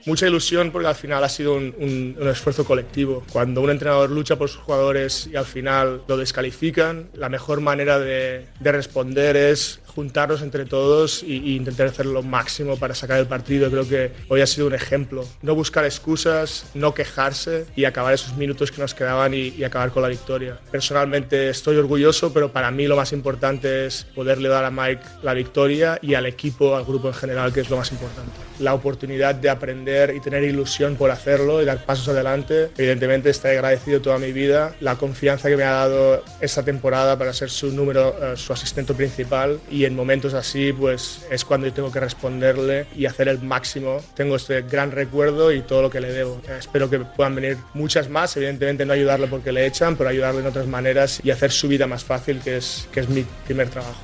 mucha 0.07 0.27
ilusión 0.27 0.71
porque 0.71 0.89
al 0.89 0.95
final 0.95 1.23
ha 1.23 1.29
sido 1.29 1.55
un, 1.55 2.17
esfuerzo 2.31 2.65
colectivo. 2.65 3.25
Cuando 3.33 3.61
un 3.61 3.71
entrenador 3.71 4.11
lucha 4.11 4.37
por 4.37 4.49
sus 4.49 4.63
jugadores 4.63 5.29
y 5.31 5.37
al 5.37 5.45
final 5.45 6.03
lo 6.09 6.17
descalifican, 6.17 7.11
la 7.15 7.29
mejor 7.29 7.61
manera 7.61 7.99
de, 7.99 8.47
responder 8.61 9.37
es 9.37 9.81
juntarnos 9.97 10.43
entre 10.43 10.67
todos 10.67 11.23
e 11.23 11.57
intentar 11.57 11.87
hacer 11.87 12.05
lo 12.05 12.23
máximo 12.23 12.77
para 12.77 12.95
sacar 12.95 13.19
el 13.19 13.27
partido. 13.27 13.71
Creo 13.71 13.89
que 13.89 14.13
hoy 14.29 14.43
ha 14.43 14.47
sido 14.47 14.67
un 14.67 14.75
ejemplo. 14.75 15.25
No 15.41 15.55
buscar 15.55 15.87
excusas, 15.87 16.67
no 16.75 16.93
quejarse 16.93 17.65
y 17.75 17.87
acabar 17.87 18.13
esos 18.13 18.37
minutos 18.37 18.71
que 18.71 18.83
nos 18.83 18.93
quedaban 18.93 19.33
y, 19.33 19.65
acabar 19.65 19.91
con 19.91 20.03
la 20.03 20.09
victoria. 20.09 20.61
Personalmente 20.71 21.49
estoy 21.49 21.77
orgulloso, 21.79 22.33
pero 22.33 22.53
para 22.53 22.71
mí 22.71 22.87
lo 22.87 22.95
más 22.95 23.13
importante 23.13 23.87
es 23.87 24.05
poderle 24.15 24.51
dar 24.51 24.65
a 24.65 24.71
Mike 24.71 25.03
la 25.23 25.33
victoria 25.33 25.99
y 26.03 26.15
al 26.15 26.27
equipo, 26.27 26.77
al 26.77 26.85
grupo 26.85 27.09
en 27.09 27.15
general, 27.15 27.53
que 27.53 27.61
es 27.61 27.71
lo 27.71 27.79
más 27.79 27.91
importante. 27.91 28.33
La 28.61 28.75
oportunidad 28.75 29.35
de 29.35 29.49
aprender 29.49 30.15
y 30.15 30.21
tener 30.21 30.45
ilusión 30.45 30.97
por 30.97 31.11
hacerlo 31.11 31.63
y 31.63 31.65
dar 31.65 31.85
pasos 31.85 32.09
adelante. 32.09 32.71
Evidentemente 32.77 33.31
estoy 33.31 33.53
agradecido 33.53 34.03
toda 34.03 34.19
mi 34.19 34.33
vida, 34.33 34.77
la 34.81 34.97
confianza 34.97 35.49
que 35.49 35.57
me 35.57 35.65
ha 35.65 35.73
dado 35.73 36.23
esta 36.41 36.63
temporada 36.63 37.19
para 37.19 37.33
ser 37.33 37.49
su 37.49 37.73
número, 37.73 38.15
eh, 38.23 38.37
su 38.37 38.53
asistente 38.53 38.93
principal 38.93 39.59
y 39.71 39.86
en 39.87 39.97
momentos 39.97 40.35
así 40.35 40.73
pues 40.73 41.27
es 41.31 41.45
cuando 41.45 41.67
yo 41.67 41.73
tengo 41.73 41.93
que 41.93 42.01
responderle 42.01 42.87
y 42.97 43.07
hacer 43.07 43.29
el 43.29 43.41
máximo. 43.41 44.01
Tengo 44.15 44.37
este 44.37 44.63
gran 44.63 44.91
recuerdo 44.91 45.53
y 45.53 45.63
todo 45.63 45.83
lo 45.83 45.91
que 45.91 46.01
le 46.01 46.13
debo. 46.13 46.41
Espero 46.59 46.91
que 46.91 47.01
puedan 47.01 47.35
venir 47.35 47.57
muchas 47.75 48.09
más, 48.09 48.37
evidentemente 48.37 48.85
no 48.85 48.93
ayudarle 48.93 49.27
porque 49.27 49.53
le 49.53 49.67
echan, 49.67 49.97
pero 49.97 50.11
ayudarle 50.11 50.41
en 50.41 50.47
otras 50.47 50.67
maneras 50.67 51.21
y 51.23 51.31
hacer 51.31 51.51
su 51.51 51.69
vida 51.69 51.87
más 51.87 52.05
fácil, 52.05 52.41
que 52.41 52.57
es, 52.57 52.89
que 52.93 53.01
es 53.01 53.09
mi 53.09 53.25
primer 53.47 53.69
trabajo 53.69 54.01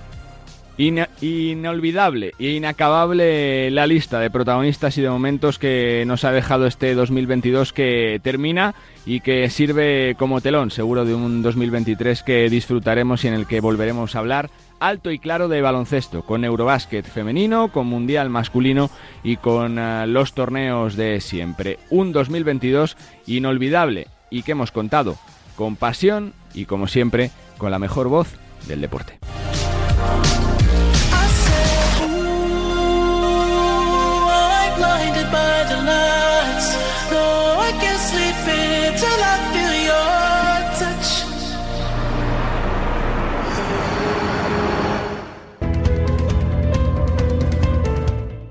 inolvidable 0.78 2.32
e 2.38 2.50
inacabable 2.50 3.70
la 3.70 3.86
lista 3.86 4.20
de 4.20 4.30
protagonistas 4.30 4.96
y 4.98 5.02
de 5.02 5.10
momentos 5.10 5.59
que 5.59 6.04
nos 6.06 6.24
ha 6.24 6.32
dejado 6.32 6.66
este 6.66 6.94
2022 6.94 7.72
que 7.72 8.20
termina 8.22 8.74
y 9.04 9.20
que 9.20 9.48
sirve 9.50 10.14
como 10.18 10.40
telón 10.40 10.70
seguro 10.70 11.04
de 11.04 11.14
un 11.14 11.42
2023 11.42 12.22
que 12.22 12.48
disfrutaremos 12.48 13.24
y 13.24 13.28
en 13.28 13.34
el 13.34 13.46
que 13.46 13.60
volveremos 13.60 14.16
a 14.16 14.20
hablar 14.20 14.50
alto 14.82 15.10
y 15.10 15.18
claro 15.18 15.48
de 15.48 15.62
baloncesto, 15.62 16.22
con 16.22 16.44
Eurobásquet 16.44 17.06
femenino, 17.06 17.70
con 17.70 17.86
Mundial 17.86 18.30
masculino 18.30 18.90
y 19.22 19.36
con 19.36 19.78
eh, 19.78 20.06
los 20.06 20.34
torneos 20.34 20.96
de 20.96 21.20
siempre. 21.20 21.78
Un 21.90 22.12
2022 22.12 22.96
inolvidable 23.26 24.09
y 24.30 24.42
que 24.42 24.52
hemos 24.52 24.72
contado 24.72 25.16
con 25.56 25.76
pasión 25.76 26.32
y 26.52 26.64
como 26.64 26.88
siempre 26.88 27.30
con 27.59 27.70
la 27.70 27.78
mejor 27.78 28.09
voz 28.09 28.34
del 28.66 28.80
deporte. 28.80 29.18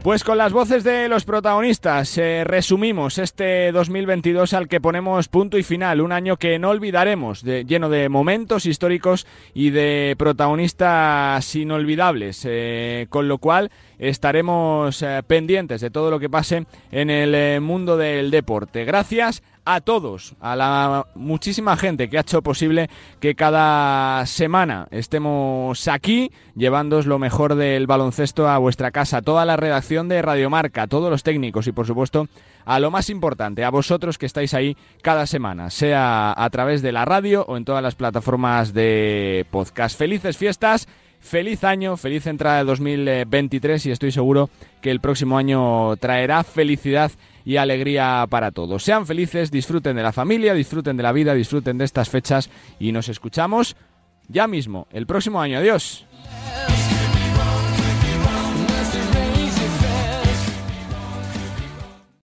Pues 0.04 0.24
con 0.24 0.40
las 0.40 0.52
voces 0.52 0.84
de 0.84 1.08
los 1.08 1.26
protagonistas 1.26 2.18
eh, 2.18 2.44
resumimos 2.44 3.20
este 3.20 3.72
2022 3.72 4.52
al 4.54 4.68
que 4.68 4.82
ponemos 4.82 5.28
punto 5.28 5.60
y 5.60 5.64
final, 5.64 6.02
un 6.02 6.12
año 6.12 6.38
que 6.38 6.58
no 6.58 6.70
olvidaremos, 6.70 7.44
lleno 7.44 7.88
de 7.88 8.10
momentos 8.10 8.66
históricos 8.66 9.28
y 9.54 9.70
de 9.70 10.16
protagonistas 10.18 11.56
inolvidables, 11.56 12.42
eh, 12.50 13.06
con 13.10 13.28
lo 13.28 13.38
cual 13.38 13.70
estaremos 14.00 15.04
eh, 15.04 15.22
pendientes 15.28 15.82
de 15.82 15.92
todo 15.92 16.10
lo 16.10 16.20
que 16.20 16.32
pase 16.32 16.66
en 16.92 17.12
el 17.12 17.62
mundo 17.62 17.96
del 17.96 18.32
deporte. 18.32 18.86
Gracias 18.86 19.44
a 19.66 19.82
todos, 19.82 20.36
a 20.40 20.56
la 20.56 21.08
muchísima 21.16 21.78
gente 21.78 22.10
que 22.10 22.18
ha 22.18 22.22
hecho 22.22 22.42
posible 22.42 22.90
que 23.20 23.36
cada 23.36 24.26
semana 24.26 24.88
estemos 24.92 25.88
aquí 25.88 26.32
llevándoos 26.56 27.06
lo 27.06 27.20
mejor 27.20 27.56
del 27.56 27.86
baloncesto 27.86 28.48
a 28.48 28.58
vuestra 28.58 28.92
casa, 28.92 29.22
toda 29.22 29.46
la 29.46 29.58
redacción 29.58 30.10
de 30.10 30.22
Radiomarca, 30.22 30.88
todos 30.88 31.12
los 31.12 31.24
técnicos 31.24 31.68
y 31.68 31.72
por 31.72 31.86
supuesto 31.86 32.28
a 32.66 32.80
lo 32.80 32.92
más 32.92 33.10
importante, 33.10 33.64
a 33.64 33.70
vosotros 33.70 34.18
que 34.18 34.26
estáis 34.26 34.54
ahí 34.54 34.76
cada 35.02 35.28
semana, 35.28 35.70
sea 35.70 36.34
a 36.36 36.50
través 36.50 36.82
de 36.82 36.92
la 36.92 37.06
radio 37.06 37.46
o 37.48 37.58
en 37.58 37.66
todas 37.66 37.84
las 37.84 37.96
plataformas 37.96 38.74
de 38.74 39.46
podcast. 39.52 39.98
Felices 39.98 40.38
fiestas. 40.38 40.88
Feliz 41.24 41.64
año, 41.64 41.98
feliz 41.98 42.26
entrada 42.26 42.58
de 42.58 42.64
2023 42.64 43.86
y 43.86 43.92
estoy 43.92 44.12
seguro 44.12 44.50
que 44.82 44.90
el 44.90 45.00
próximo 45.00 45.38
año 45.38 45.96
traerá 45.98 46.44
felicidad 46.44 47.12
y 47.46 47.58
alegría 47.58 48.26
para 48.30 48.52
todos. 48.52 48.84
Sean 48.84 49.06
felices, 49.06 49.52
disfruten 49.52 49.96
de 49.96 50.04
la 50.04 50.12
familia, 50.12 50.54
disfruten 50.54 50.98
de 50.98 51.04
la 51.04 51.12
vida, 51.12 51.34
disfruten 51.34 51.78
de 51.78 51.86
estas 51.86 52.10
fechas 52.10 52.50
y 52.80 52.92
nos 52.92 53.10
escuchamos 53.10 53.76
ya 54.28 54.48
mismo, 54.48 54.88
el 54.92 55.06
próximo 55.06 55.42
año. 55.42 55.58
Adiós. 55.58 56.06